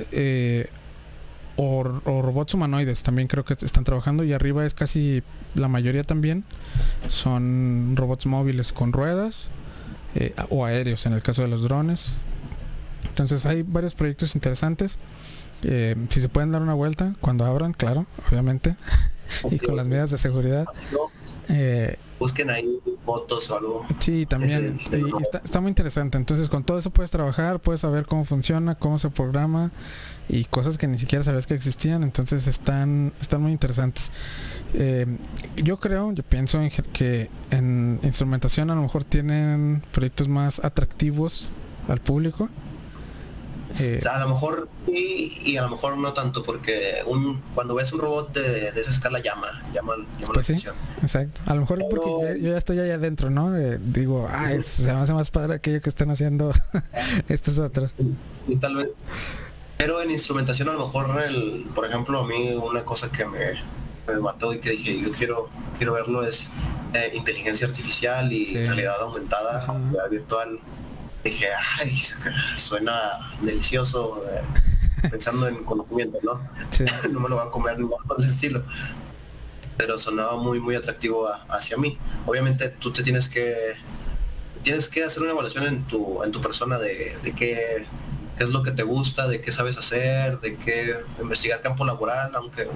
o, 1.57 1.81
o, 2.05 2.23
robots 2.23 2.55
humanoides 2.55 3.03
también 3.03 3.29
creo 3.29 3.45
que 3.45 3.55
están 3.55 3.85
trabajando 3.85 4.25
y 4.25 4.33
arriba 4.33 4.65
es 4.65 4.75
casi 4.75 5.23
la 5.55 5.69
mayoría 5.69 6.05
también 6.05 6.45
son 7.09 7.95
robots 7.97 8.27
móviles 8.27 8.73
con 8.73 8.93
ruedas 8.93 9.51
o 10.49 10.65
aéreos 10.65 11.07
en 11.07 11.13
el 11.13 11.23
caso 11.23 11.43
de 11.43 11.49
los 11.49 11.63
drones 11.63 12.15
entonces 13.11 13.47
hay 13.47 13.63
varios 13.63 13.95
proyectos 13.95 14.35
interesantes. 14.35 14.99
Eh, 15.63 15.95
si 16.09 16.21
se 16.21 16.29
pueden 16.29 16.53
dar 16.53 16.63
una 16.63 16.75
vuelta 16.75 17.15
cuando 17.21 17.45
abran, 17.45 17.73
claro, 17.73 18.07
obviamente, 18.29 18.77
y 19.51 19.59
con 19.59 19.77
las 19.77 19.89
medidas 19.89 20.11
de 20.11 20.19
seguridad. 20.19 20.67
Eh, 21.49 21.97
Busquen 22.21 22.51
ahí 22.51 22.79
fotos 23.05 23.51
o 23.51 23.57
algo. 23.57 23.87
Sí, 23.99 24.27
también. 24.27 24.79
está, 25.43 25.61
muy 25.61 25.71
interesante. 25.71 26.17
Entonces, 26.19 26.49
con 26.49 26.63
todo 26.63 26.79
eso 26.79 26.91
puedes 26.91 27.11
trabajar, 27.11 27.59
puedes 27.61 27.81
saber 27.81 28.07
cómo 28.07 28.25
funciona, 28.25 28.77
cómo 28.77 28.99
se 28.99 29.11
programa 29.11 29.73
y 30.29 30.45
cosas 30.45 30.79
que 30.79 30.87
ni 30.87 30.99
siquiera 30.99 31.25
sabías 31.25 31.47
que 31.47 31.55
existían. 31.55 32.03
Entonces, 32.05 32.47
están, 32.47 33.13
están 33.21 33.43
muy 33.43 33.53
interesantes. 33.53 34.13
Eh, 34.75 35.07
yo 35.57 35.81
creo, 35.81 36.13
yo 36.13 36.23
pienso 36.23 36.63
en 36.63 36.71
que 36.71 37.31
en 37.51 37.99
instrumentación 38.03 38.71
a 38.71 38.77
lo 38.77 38.83
mejor 38.83 39.03
tienen 39.03 39.83
proyectos 39.91 40.29
más 40.29 40.63
atractivos 40.63 41.51
al 41.89 42.01
público 42.01 42.49
eh, 43.79 44.01
a 44.11 44.19
lo 44.19 44.31
mejor 44.31 44.69
sí 44.87 45.39
y 45.45 45.57
a 45.57 45.63
lo 45.63 45.71
mejor 45.71 45.97
no 45.97 46.13
tanto, 46.13 46.43
porque 46.43 47.03
un, 47.07 47.41
cuando 47.55 47.75
ves 47.75 47.93
un 47.93 48.01
robot 48.01 48.33
de, 48.35 48.69
esa 48.69 48.91
escala 48.91 49.21
llama, 49.21 49.63
llama, 49.73 49.97
llama 49.97 50.33
pues 50.33 50.37
la 50.37 50.41
atención. 50.41 50.75
exacto. 51.03 51.41
A 51.47 51.55
lo 51.55 51.61
mejor 51.61 51.79
porque 51.91 52.41
yo 52.41 52.51
ya 52.51 52.59
estoy 52.59 52.81
ahí 52.81 52.91
adentro, 52.91 53.31
¿no? 53.31 53.53
digo, 53.53 54.29
ah, 54.31 54.51
se 54.63 54.93
me 54.93 55.01
hace 55.01 55.13
más 55.13 55.31
padre 55.31 55.55
aquello 55.55 55.81
que 55.81 55.89
están 55.89 56.11
haciendo 56.11 56.53
estos 57.29 57.59
otros. 57.59 57.95
Sí, 58.47 58.57
tal 58.57 58.77
vez. 58.77 58.89
Pero 59.79 60.03
en 60.03 60.11
instrumentación 60.11 60.69
a 60.69 60.73
lo 60.73 60.87
mejor, 60.87 61.23
el, 61.23 61.67
por 61.75 61.87
ejemplo, 61.87 62.21
a 62.21 62.27
mí 62.27 62.51
una 62.51 62.85
cosa 62.85 63.11
que 63.11 63.25
me, 63.25 63.55
mató 64.21 64.53
y 64.53 64.59
que 64.59 64.71
dije, 64.71 65.01
yo 65.01 65.13
quiero, 65.13 65.49
quiero 65.79 65.93
verlo 65.93 66.25
es 66.27 66.51
eh, 66.93 67.13
inteligencia 67.15 67.67
artificial 67.69 68.33
y 68.33 68.45
realidad 68.53 69.01
aumentada, 69.01 69.65
realidad 69.65 70.11
virtual 70.11 70.59
dije, 71.25 71.47
ay, 71.79 72.01
suena 72.57 72.93
delicioso, 73.41 74.25
eh, 74.31 74.43
pensando 75.11 75.49
en 75.49 75.65
conocimiento, 75.65 76.19
¿no? 76.23 76.41
no 77.11 77.21
me 77.21 77.29
lo 77.29 77.37
va 77.37 77.45
a 77.45 77.51
comer 77.51 77.79
ni 77.79 77.87
por 78.09 78.19
el 78.19 78.25
estilo. 78.25 78.65
Pero 79.77 79.99
sonaba 79.99 80.37
muy, 80.37 80.61
muy 80.61 80.75
atractivo 80.75 81.29
hacia 81.49 81.77
mí. 81.77 81.99
Obviamente 82.27 82.69
tú 82.69 82.93
te 82.93 83.03
tienes 83.03 83.29
que 83.29 83.77
tienes 84.63 84.89
que 84.89 85.05
hacer 85.05 85.23
una 85.23 85.33
evaluación 85.33 85.65
en 85.65 85.85
tu, 85.85 86.23
en 86.23 86.33
tu 86.33 86.41
persona 86.41 86.79
de, 86.79 87.17
de 87.23 87.33
qué, 87.33 87.87
qué, 88.37 88.45
es 88.45 88.51
lo 88.51 88.63
que 88.63 88.73
te 88.73 88.83
gusta, 88.83 89.27
de 89.27 89.41
qué 89.41 89.53
sabes 89.53 89.79
hacer, 89.79 90.39
de 90.41 90.57
qué 90.57 91.03
investigar 91.21 91.63
campo 91.63 91.85
laboral, 91.87 92.31
aunque 92.35 92.69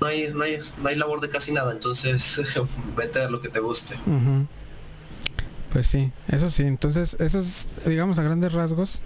no, 0.00 0.06
hay, 0.06 0.32
no, 0.34 0.42
hay, 0.42 0.58
no 0.82 0.88
hay 0.88 0.96
labor 0.96 1.20
de 1.20 1.30
casi 1.30 1.52
nada, 1.52 1.72
entonces 1.72 2.40
vete 2.96 3.22
a 3.22 3.30
lo 3.30 3.40
que 3.40 3.48
te 3.48 3.60
guste. 3.60 3.96
Pues 5.72 5.86
sí, 5.86 6.12
eso 6.28 6.50
sí. 6.50 6.64
Entonces, 6.64 7.16
eso 7.20 7.38
es, 7.38 7.68
digamos, 7.86 8.18
a 8.18 8.22
grandes 8.22 8.52
rasgos, 8.52 9.00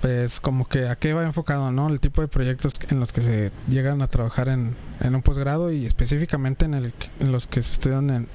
pues 0.00 0.40
como 0.40 0.68
que 0.68 0.88
a 0.88 0.96
qué 0.96 1.12
va 1.12 1.24
enfocado, 1.24 1.72
¿no? 1.72 1.88
El 1.88 2.00
tipo 2.00 2.20
de 2.20 2.28
proyectos 2.28 2.74
en 2.88 3.00
los 3.00 3.12
que 3.12 3.20
se 3.20 3.52
llegan 3.68 4.02
a 4.02 4.08
trabajar 4.08 4.48
en, 4.48 4.76
en 5.00 5.14
un 5.14 5.22
posgrado 5.22 5.72
y 5.72 5.86
específicamente 5.86 6.64
en, 6.64 6.74
el, 6.74 6.94
en 7.20 7.32
los 7.32 7.46
que 7.46 7.62
se 7.62 7.72
estudian 7.72 8.10
en, 8.10 8.28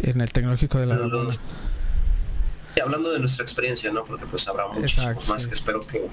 en 0.00 0.20
el 0.20 0.32
tecnológico 0.32 0.78
de 0.78 0.86
la 0.86 0.96
Laguna 0.96 1.34
hablando 2.80 3.10
de 3.10 3.20
nuestra 3.20 3.42
experiencia, 3.42 3.92
¿no? 3.92 4.04
Porque 4.04 4.26
pues 4.26 4.46
habrá 4.48 4.66
muchísimos 4.68 5.28
más 5.28 5.46
que 5.46 5.54
espero 5.54 5.80
que, 5.86 6.08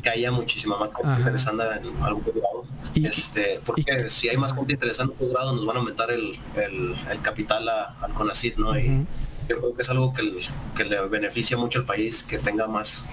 que 0.00 0.10
haya 0.10 0.30
muchísima 0.30 0.78
más 0.78 0.90
gente 0.94 1.18
interesante 1.18 1.64
en 1.64 2.02
algún 2.02 2.24
grado. 2.24 2.64
este, 2.94 3.60
porque 3.64 4.08
si 4.10 4.28
hay 4.28 4.36
más 4.36 4.54
gente 4.54 4.74
interesante 4.74 5.14
en 5.18 5.26
un 5.26 5.32
grado 5.32 5.52
nos 5.54 5.66
van 5.66 5.76
a 5.76 5.80
aumentar 5.80 6.10
el, 6.10 6.38
el, 6.56 7.22
capital 7.22 7.68
al 7.68 8.14
CONACID, 8.14 8.56
¿no? 8.56 8.78
Y 8.78 9.06
yo 9.48 9.58
creo 9.58 9.74
que 9.74 9.82
es 9.82 9.90
algo 9.90 10.12
que, 10.12 10.40
que, 10.76 10.84
le 10.84 11.00
beneficia 11.08 11.56
mucho 11.56 11.80
al 11.80 11.84
país, 11.84 12.22
que 12.22 12.38
tenga 12.38 12.68
más 12.68 13.04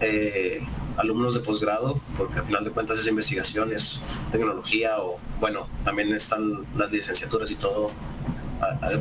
eh, 0.00 0.60
alumnos 0.96 1.34
de 1.34 1.40
posgrado, 1.40 2.00
porque 2.16 2.40
al 2.40 2.46
final 2.46 2.64
de 2.64 2.70
cuentas 2.70 2.98
es 2.98 3.06
investigación, 3.06 3.72
es 3.72 4.00
tecnología 4.32 4.98
o 4.98 5.18
bueno, 5.40 5.68
también 5.84 6.12
están 6.14 6.66
las 6.76 6.90
licenciaturas 6.90 7.50
y 7.50 7.54
todo 7.54 7.92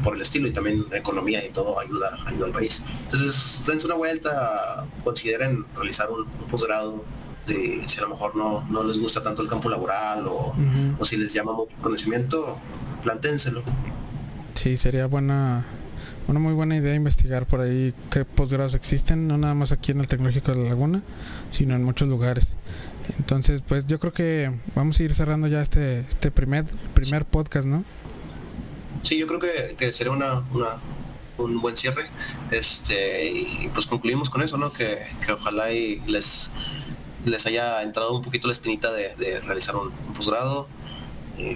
por 0.03 0.15
el 0.15 0.21
estilo 0.21 0.47
y 0.47 0.51
también 0.51 0.85
economía 0.91 1.45
y 1.45 1.49
todo 1.49 1.79
ayuda, 1.79 2.17
ayuda 2.25 2.45
al 2.47 2.51
país. 2.51 2.81
Entonces, 3.03 3.61
dense 3.65 3.85
una 3.85 3.95
vuelta, 3.95 4.85
consideren 5.03 5.65
realizar 5.75 6.09
un, 6.09 6.25
posgrado 6.49 7.03
de, 7.47 7.83
si 7.87 7.99
a 7.99 8.03
lo 8.03 8.09
mejor 8.09 8.35
no, 8.35 8.65
no 8.69 8.83
les 8.83 8.99
gusta 8.99 9.21
tanto 9.23 9.41
el 9.41 9.47
campo 9.47 9.69
laboral 9.69 10.27
o, 10.27 10.55
o 10.99 11.05
si 11.05 11.17
les 11.17 11.33
llama 11.33 11.53
mucho 11.53 11.75
conocimiento, 11.81 12.57
planténselo. 13.03 13.63
Sí, 14.55 14.77
sería 14.77 15.05
buena 15.05 15.65
una 16.27 16.39
muy 16.39 16.53
buena 16.53 16.75
idea 16.75 16.95
investigar 16.95 17.45
por 17.45 17.61
ahí 17.61 17.93
qué 18.09 18.25
posgrados 18.25 18.73
existen, 18.73 19.27
no 19.27 19.37
nada 19.37 19.53
más 19.53 19.71
aquí 19.71 19.91
en 19.91 19.99
el 19.99 20.07
Tecnológico 20.07 20.51
de 20.51 20.63
la 20.63 20.69
Laguna, 20.69 21.03
sino 21.49 21.75
en 21.75 21.83
muchos 21.83 22.07
lugares. 22.07 22.55
Entonces, 23.19 23.61
pues 23.61 23.85
yo 23.85 23.99
creo 23.99 24.13
que 24.13 24.51
vamos 24.73 24.99
a 24.99 25.03
ir 25.03 25.13
cerrando 25.13 25.47
ya 25.47 25.61
este, 25.61 25.99
este 25.99 26.31
primer, 26.31 26.65
primer 26.93 27.25
podcast, 27.25 27.67
¿no? 27.67 27.83
Sí, 29.05 29.17
yo 29.17 29.27
creo 29.27 29.39
que, 29.39 29.93
sería 29.93 30.11
una, 30.11 30.43
un 31.37 31.61
buen 31.61 31.77
cierre. 31.77 32.07
Este, 32.51 33.29
y 33.29 33.69
pues 33.73 33.85
concluimos 33.85 34.29
con 34.29 34.41
eso, 34.41 34.57
¿no? 34.57 34.71
Que, 34.71 35.05
ojalá 35.31 35.71
y 35.71 36.01
les, 36.07 36.51
les 37.25 37.45
haya 37.45 37.81
entrado 37.83 38.15
un 38.15 38.23
poquito 38.23 38.47
la 38.47 38.53
espinita 38.53 38.91
de, 38.91 39.39
realizar 39.41 39.75
un, 39.75 39.91
posgrado. 40.13 40.67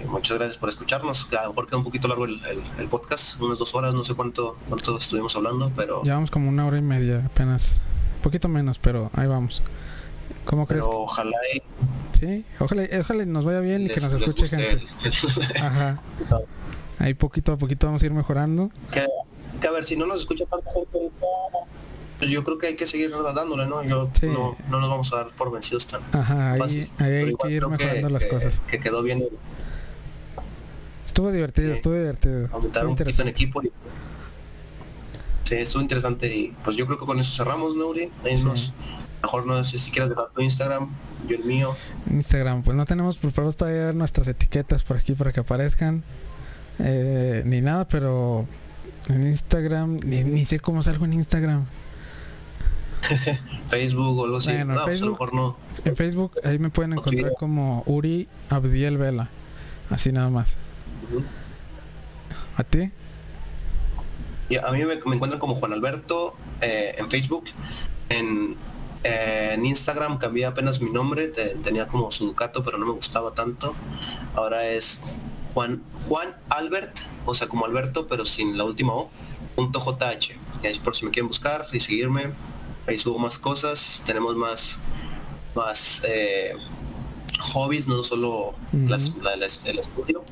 Muchas 0.06 0.36
gracias 0.36 0.58
por 0.58 0.68
escucharnos. 0.68 1.26
A 1.32 1.44
lo 1.44 1.50
mejor 1.50 1.66
queda 1.66 1.78
un 1.78 1.84
poquito 1.84 2.06
largo 2.08 2.26
el, 2.26 2.88
podcast, 2.90 3.40
unas 3.40 3.58
dos 3.58 3.74
horas, 3.74 3.94
no 3.94 4.04
sé 4.04 4.14
cuánto, 4.14 4.58
cuánto 4.68 4.98
estuvimos 4.98 5.34
hablando, 5.36 5.72
pero... 5.74 6.02
Llevamos 6.02 6.30
como 6.30 6.48
una 6.48 6.66
hora 6.66 6.76
y 6.76 6.82
media 6.82 7.24
apenas. 7.26 7.80
Un 8.16 8.22
poquito 8.22 8.48
menos, 8.48 8.78
pero 8.78 9.10
ahí 9.14 9.26
vamos. 9.26 9.62
¿Cómo 10.44 10.66
crees? 10.66 10.84
Ojalá 10.86 11.36
y... 11.54 11.62
Sí, 12.12 12.44
ojalá, 12.58 12.86
ojalá 13.00 13.24
nos 13.24 13.46
vaya 13.46 13.60
bien 13.60 13.86
y 13.86 13.88
que 13.88 14.00
nos 14.00 14.12
escuche 14.12 14.46
gente. 14.46 14.86
Ajá. 15.58 16.02
Ahí 17.00 17.14
poquito 17.14 17.52
a 17.52 17.56
poquito 17.56 17.86
vamos 17.86 18.02
a 18.02 18.06
ir 18.06 18.12
mejorando. 18.12 18.70
Que, 18.92 19.66
a 19.66 19.70
ver, 19.70 19.84
si 19.84 19.96
no 19.96 20.04
nos 20.04 20.20
escucha 20.20 20.44
tanta 20.44 20.70
gente, 20.70 21.10
pues 22.18 22.30
yo 22.30 22.44
creo 22.44 22.58
que 22.58 22.66
hay 22.66 22.76
que 22.76 22.86
seguir 22.86 23.10
dándole, 23.34 23.66
¿no? 23.66 23.82
Yo, 23.82 24.10
no, 24.22 24.56
no, 24.68 24.80
nos 24.80 24.90
vamos 24.90 25.12
a 25.14 25.16
dar 25.16 25.30
por 25.30 25.50
vencidos 25.50 25.86
tan 25.86 26.02
Ajá, 26.12 26.52
ahí, 26.52 26.92
ahí 26.98 27.12
hay 27.12 27.34
que 27.34 27.50
ir 27.50 27.66
mejorando 27.66 28.10
las 28.10 28.26
cosas. 28.26 28.60
Que 28.70 28.78
quedó 28.78 29.02
bien. 29.02 29.24
Estuvo 31.06 31.32
divertido, 31.32 31.72
estuvo 31.72 31.94
divertido. 31.94 32.48
Aumentar 32.52 32.86
un 32.86 32.96
poquito 32.96 33.22
en 33.22 33.28
equipo. 33.28 33.62
Sí, 35.44 35.54
estuvo 35.54 35.80
interesante 35.80 36.36
y 36.36 36.54
pues 36.62 36.76
yo 36.76 36.84
creo 36.84 36.98
que 36.98 37.06
con 37.06 37.18
eso 37.18 37.34
cerramos, 37.34 37.74
¿no, 37.74 37.86
Uri? 37.86 38.10
mejor 39.22 39.46
no 39.46 39.64
sé 39.64 39.78
si 39.78 39.90
quieres 39.90 40.10
dejar 40.10 40.28
tu 40.34 40.42
Instagram, 40.42 40.90
yo 41.26 41.36
el 41.36 41.44
mío. 41.44 41.74
Instagram, 42.10 42.62
pues 42.62 42.76
no 42.76 42.84
tenemos 42.84 43.16
preparados 43.16 43.56
todavía 43.56 43.94
nuestras 43.94 44.28
etiquetas 44.28 44.82
por 44.82 44.98
aquí 44.98 45.14
para 45.14 45.32
que 45.32 45.40
aparezcan. 45.40 46.04
Eh, 46.78 47.42
ni 47.44 47.60
nada, 47.60 47.86
pero 47.86 48.46
en 49.08 49.26
Instagram, 49.26 50.00
ni, 50.04 50.44
sé 50.44 50.60
cómo 50.60 50.82
salgo 50.82 51.04
en 51.04 51.14
Instagram. 51.14 51.66
Facebook 53.68 54.18
o 54.18 54.26
lo 54.26 54.40
sé. 54.40 54.64
no, 54.64 54.74
pues, 54.74 55.00
Facebook, 55.00 55.34
no. 55.34 55.56
En 55.84 55.96
Facebook 55.96 56.32
ahí 56.44 56.58
me 56.58 56.70
pueden 56.70 56.92
encontrar 56.92 57.32
como 57.38 57.82
Uri 57.86 58.28
Abdiel 58.48 58.98
Vela. 58.98 59.30
Así 59.88 60.12
nada 60.12 60.30
más. 60.30 60.56
¿A 62.56 62.64
ti? 62.64 62.90
Y 64.48 64.56
a 64.56 64.70
mí 64.72 64.84
me, 64.84 64.94
encuentran 64.94 65.38
como 65.38 65.54
Juan 65.54 65.72
Alberto 65.72 66.36
eh, 66.60 66.94
en 66.98 67.10
Facebook. 67.10 67.44
En, 68.08 68.56
en, 69.02 69.64
Instagram 69.64 70.18
cambié 70.18 70.46
apenas 70.46 70.80
mi 70.80 70.90
nombre. 70.90 71.28
tenía 71.28 71.86
como 71.86 72.10
Suncato, 72.10 72.62
pero 72.64 72.78
no 72.78 72.86
me 72.86 72.92
gustaba 72.92 73.32
tanto. 73.32 73.74
Ahora 74.34 74.66
es 74.66 75.00
Juan, 75.54 75.82
Juan 76.08 76.36
Albert, 76.48 76.96
o 77.26 77.34
sea, 77.34 77.48
como 77.48 77.66
Alberto, 77.66 78.06
pero 78.08 78.26
sin 78.26 78.56
la 78.56 78.64
última 78.64 78.94
O, 78.94 79.10
punto 79.56 79.80
JH. 79.80 80.36
Y 80.62 80.66
ahí 80.66 80.72
es 80.72 80.78
por 80.78 80.96
si 80.96 81.04
me 81.04 81.10
quieren 81.10 81.28
buscar 81.28 81.66
y 81.72 81.80
seguirme. 81.80 82.32
Ahí 82.86 82.98
subo 82.98 83.18
más 83.18 83.38
cosas, 83.38 84.02
tenemos 84.06 84.36
más, 84.36 84.78
más 85.54 86.02
eh, 86.04 86.54
hobbies, 87.40 87.86
no 87.86 88.02
solo 88.02 88.54
las, 88.72 89.12
el 89.64 89.78
estudio. 89.78 90.24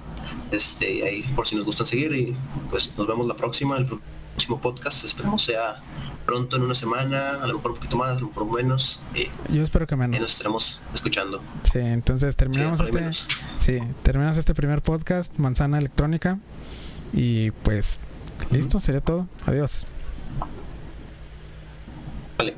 Este, 0.50 1.04
ahí 1.04 1.22
por 1.34 1.46
si 1.46 1.56
nos 1.56 1.64
gustan 1.64 1.86
seguir 1.86 2.12
y 2.12 2.36
pues 2.70 2.92
nos 2.96 3.06
vemos 3.06 3.26
la 3.26 3.34
próxima, 3.34 3.76
el 3.76 3.86
próximo 3.86 4.60
podcast, 4.60 5.04
esperemos 5.04 5.42
sea 5.42 5.82
pronto 6.28 6.56
en 6.56 6.62
una 6.62 6.74
semana, 6.74 7.42
a 7.42 7.46
lo 7.46 7.54
mejor 7.54 7.70
un 7.70 7.76
poquito 7.78 7.96
más, 7.96 8.18
a 8.18 8.20
lo 8.20 8.28
mejor 8.28 8.52
menos. 8.52 9.02
Yo 9.48 9.62
espero 9.62 9.86
que 9.86 9.96
menos. 9.96 10.14
Y 10.14 10.20
nos 10.20 10.32
estaremos 10.32 10.82
escuchando. 10.92 11.40
Sí, 11.62 11.78
entonces 11.78 12.36
terminamos 12.36 12.82
este, 12.82 13.10
sí, 13.56 13.78
terminamos 14.02 14.36
este 14.36 14.54
primer 14.54 14.82
podcast, 14.82 15.34
Manzana 15.38 15.78
Electrónica. 15.78 16.38
Y 17.14 17.50
pues 17.50 18.00
listo, 18.50 18.78
sería 18.78 19.00
todo. 19.00 19.26
Adiós. 19.46 19.86
Vale. 22.36 22.56